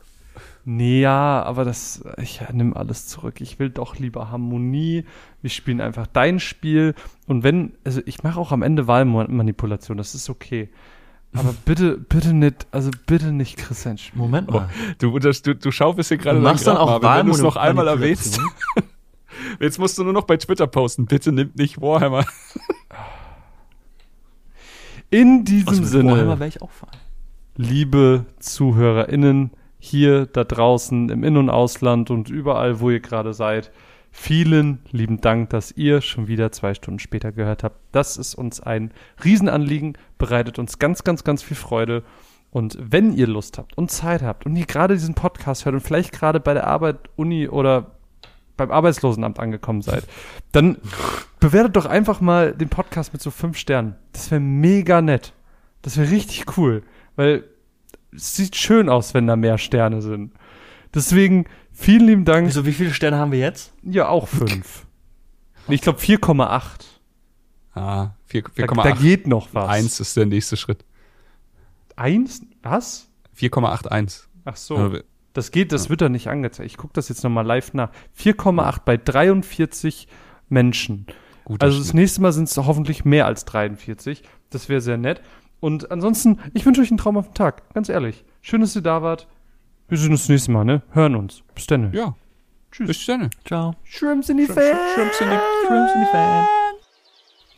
Nee, 0.66 1.02
ja, 1.02 1.42
aber 1.44 1.66
das, 1.66 2.04
ich 2.18 2.42
nimm 2.52 2.76
alles 2.76 3.08
zurück. 3.08 3.42
Ich 3.42 3.60
will 3.60 3.70
doch 3.70 3.98
lieber 3.98 4.30
Harmonie. 4.30 5.06
Wir 5.42 5.50
spielen 5.50 5.82
einfach 5.82 6.06
dein 6.06 6.40
Spiel. 6.40 6.96
Und 7.28 7.44
wenn, 7.44 7.72
also 7.84 8.02
ich 8.06 8.24
mache 8.24 8.40
auch 8.40 8.52
am 8.52 8.62
Ende 8.62 8.86
Wahlmanipulation, 8.86 9.98
das 9.98 10.14
ist 10.16 10.30
okay. 10.30 10.70
Aber 11.34 11.54
bitte, 11.66 11.98
bitte 11.98 12.34
nicht, 12.34 12.66
also 12.72 12.90
bitte 13.06 13.32
nicht 13.32 13.58
Chris 13.58 13.84
sein 13.84 13.98
Spiel. 13.98 14.20
Moment 14.20 14.50
mal. 14.50 14.68
Du, 14.98 15.18
das, 15.20 15.42
du, 15.44 15.54
du 15.56 15.72
schaufelst 15.72 16.10
hier 16.10 16.18
gerade 16.18 16.38
Du 16.40 16.44
machst 16.44 16.66
dann 16.66 16.78
auch 16.78 17.02
Marvin, 17.02 17.20
wenn 17.20 17.28
du 17.28 17.34
es 17.34 17.42
noch 17.42 17.56
einmal 17.56 17.88
erwähnst. 17.88 18.38
Wahlmanipulation? 18.40 18.90
Jetzt 19.60 19.80
musst 19.80 19.98
du 19.98 20.04
nur 20.04 20.14
noch 20.14 20.24
bei 20.24 20.38
Twitter 20.38 20.68
posten. 20.68 21.06
Bitte 21.06 21.32
nimmt 21.32 21.56
nicht 21.58 21.80
Warhammer. 21.82 22.26
In 25.12 25.44
diesem 25.46 25.68
Was 25.68 25.80
mit 25.80 25.88
Sinne. 25.88 26.12
Warhammer 26.14 26.40
wäre 26.40 26.50
ich 26.50 26.62
auch 26.62 26.72
fein. 26.72 26.90
liebe 27.56 28.26
ZuhörerInnen, 28.40 29.52
hier, 29.80 30.26
da 30.26 30.44
draußen, 30.44 31.10
im 31.10 31.24
In- 31.24 31.38
und 31.38 31.50
Ausland 31.50 32.12
und 32.12 32.30
überall, 32.30 32.80
wo 32.80 32.90
ihr 32.90 33.00
gerade 33.00 33.34
seid, 33.34 33.72
vielen 34.12 34.80
lieben 34.92 35.22
Dank, 35.22 35.50
dass 35.52 35.72
ihr 35.72 36.02
schon 36.02 36.28
wieder 36.28 36.52
zwei 36.52 36.74
Stunden 36.74 37.00
später 37.00 37.32
gehört 37.32 37.64
habt. 37.64 37.78
Das 37.92 38.18
ist 38.18 38.36
uns 38.36 38.60
ein 38.62 38.92
Riesenanliegen, 39.24 39.98
bereitet 40.18 40.60
uns 40.60 40.80
ganz, 40.80 41.04
ganz, 41.04 41.24
ganz 41.24 41.44
viel 41.44 41.58
Freude. 41.58 42.04
Und 42.52 42.78
wenn 42.80 43.14
ihr 43.14 43.28
Lust 43.28 43.58
habt 43.58 43.78
und 43.78 43.92
Zeit 43.92 44.22
habt 44.24 44.46
und 44.46 44.56
ihr 44.56 44.66
gerade 44.66 44.96
diesen 44.96 45.14
Podcast 45.14 45.66
hört 45.66 45.76
und 45.76 45.82
vielleicht 45.82 46.12
gerade 46.12 46.40
bei 46.40 46.54
der 46.54 46.68
Arbeit, 46.68 46.98
Uni 47.16 47.48
oder 47.48 47.92
beim 48.58 48.72
Arbeitslosenamt 48.72 49.40
angekommen 49.40 49.82
seid, 49.82 50.04
dann 50.52 50.78
bewertet 51.40 51.76
doch 51.76 51.86
einfach 51.86 52.22
mal 52.22 52.54
den 52.54 52.70
Podcast 52.70 53.14
mit 53.14 53.22
so 53.22 53.32
fünf 53.32 53.58
Sternen. 53.58 53.96
Das 54.12 54.32
wäre 54.32 54.42
mega 54.42 55.02
nett. 55.02 55.34
Das 55.82 55.98
wäre 55.98 56.12
richtig 56.12 56.58
cool, 56.58 56.84
weil 57.16 57.46
es 58.14 58.36
sieht 58.36 58.56
schön 58.56 58.90
aus, 58.90 59.14
wenn 59.14 59.28
da 59.28 59.36
mehr 59.36 59.58
Sterne 59.58 60.02
sind. 60.02 60.34
Deswegen 60.94 61.46
vielen 61.80 62.06
lieben 62.08 62.26
Dank. 62.26 62.48
Wieso, 62.48 62.66
wie 62.66 62.74
viele 62.74 62.94
Sterne 62.94 63.18
haben 63.18 63.32
wir 63.32 63.40
jetzt? 63.40 63.72
Ja, 63.84 64.08
auch 64.08 64.28
fünf. 64.28 64.86
Ich 65.68 65.82
glaube 65.82 66.00
4,8. 66.00 66.62
Ah, 67.76 68.12
4, 68.26 68.42
Da, 68.44 68.64
4,8. 68.66 68.84
da 68.84 68.92
geht 68.92 69.28
noch 69.28 69.50
was. 69.54 69.70
Eins 69.70 70.00
ist 70.00 70.18
der 70.18 70.26
nächste 70.26 70.58
Schritt. 70.58 70.84
Eins? 71.96 72.42
Was? 72.64 73.08
4,81. 73.38 74.24
Ach 74.46 74.56
so. 74.56 74.78
Ja. 74.78 75.00
Das 75.34 75.52
geht, 75.52 75.72
das 75.72 75.90
wird 75.90 76.02
da 76.02 76.10
nicht 76.10 76.28
angezeigt. 76.28 76.70
Ich 76.70 76.78
gucke 76.78 76.94
das 76.94 77.08
jetzt 77.10 77.24
nochmal 77.24 77.46
live 77.46 77.74
nach. 77.74 77.92
4,8 78.20 78.82
bei 78.84 78.98
43 78.98 80.08
Menschen. 80.50 81.06
Guter 81.46 81.66
Also 81.66 81.78
das 81.80 81.94
nächste 81.94 82.22
Mal 82.22 82.32
sind 82.34 82.50
es 82.50 82.58
hoffentlich 82.58 83.06
mehr 83.06 83.26
als 83.28 83.46
43. 83.46 84.24
Das 84.50 84.70
wäre 84.70 84.82
sehr 84.82 84.98
nett. 84.98 85.22
Und 85.60 85.92
ansonsten, 85.92 86.40
ich 86.54 86.66
wünsche 86.66 86.82
euch 86.82 86.90
einen 86.90 86.98
traumhaften 86.98 87.36
Tag. 87.36 87.74
Ganz 87.74 87.90
ehrlich. 87.90 88.26
Schön, 88.42 88.62
dass 88.62 88.76
ihr 88.76 88.82
da 88.82 89.02
wart. 89.04 89.28
Wir 89.90 89.98
sehen 89.98 90.12
uns 90.12 90.22
das 90.22 90.30
nächste 90.30 90.52
Mal, 90.52 90.66
ne? 90.66 90.84
Hören 90.92 91.16
uns. 91.16 91.42
Bis 91.56 91.66
dann. 91.66 91.92
Ja. 91.94 92.14
Tschüss. 92.72 92.88
Bis 92.88 93.06
dann. 93.08 93.32
Ciao. 93.44 93.74
Shrimps 93.84 94.30
in 94.30 94.38
die 94.38 94.46
Fan. 94.46 94.78
Shrimps 94.94 95.20
in 95.20 95.30
die, 95.30 95.66
Shrimps 95.66 95.92
in 95.96 96.02
die 96.02 96.08
Fan. 96.12 96.46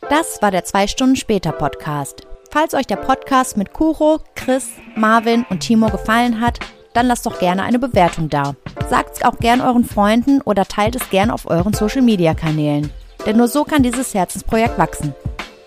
Das 0.08 0.40
war 0.40 0.50
der 0.50 0.64
2 0.64 0.86
Stunden 0.86 1.16
später 1.16 1.52
Podcast. 1.52 2.26
Falls 2.50 2.72
euch 2.72 2.86
der 2.86 2.96
Podcast 2.96 3.58
mit 3.58 3.74
Kuro, 3.74 4.20
Chris, 4.34 4.70
Marvin 4.96 5.44
und 5.50 5.60
Timo 5.60 5.90
gefallen 5.90 6.40
hat, 6.40 6.58
dann 6.94 7.06
lasst 7.06 7.26
doch 7.26 7.38
gerne 7.38 7.64
eine 7.64 7.78
Bewertung 7.78 8.30
da. 8.30 8.54
Sagt 8.88 9.18
es 9.18 9.22
auch 9.22 9.36
gern 9.38 9.60
euren 9.60 9.84
Freunden 9.84 10.40
oder 10.40 10.64
teilt 10.64 10.96
es 10.96 11.10
gern 11.10 11.30
auf 11.30 11.50
euren 11.50 11.74
Social 11.74 12.02
Media 12.02 12.32
Kanälen. 12.32 12.90
Denn 13.26 13.36
nur 13.36 13.48
so 13.48 13.64
kann 13.64 13.82
dieses 13.82 14.14
Herzensprojekt 14.14 14.78
wachsen. 14.78 15.14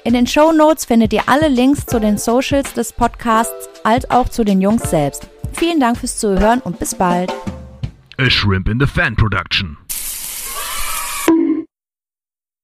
In 0.03 0.13
den 0.13 0.25
Show 0.25 0.51
Notes 0.51 0.85
findet 0.85 1.13
ihr 1.13 1.23
alle 1.27 1.47
Links 1.47 1.85
zu 1.85 1.99
den 1.99 2.17
Socials 2.17 2.73
des 2.73 2.91
Podcasts 2.91 3.69
als 3.83 4.09
auch 4.09 4.29
zu 4.29 4.43
den 4.43 4.61
Jungs 4.61 4.89
selbst. 4.89 5.27
Vielen 5.55 5.79
Dank 5.79 5.97
fürs 5.97 6.17
Zuhören 6.17 6.59
und 6.61 6.79
bis 6.79 6.95
bald. 6.95 7.31
A 8.17 8.29
Shrimp 8.29 8.67
in 8.67 8.79
the 8.79 8.85
Fan 8.85 9.15
Production. 9.15 9.77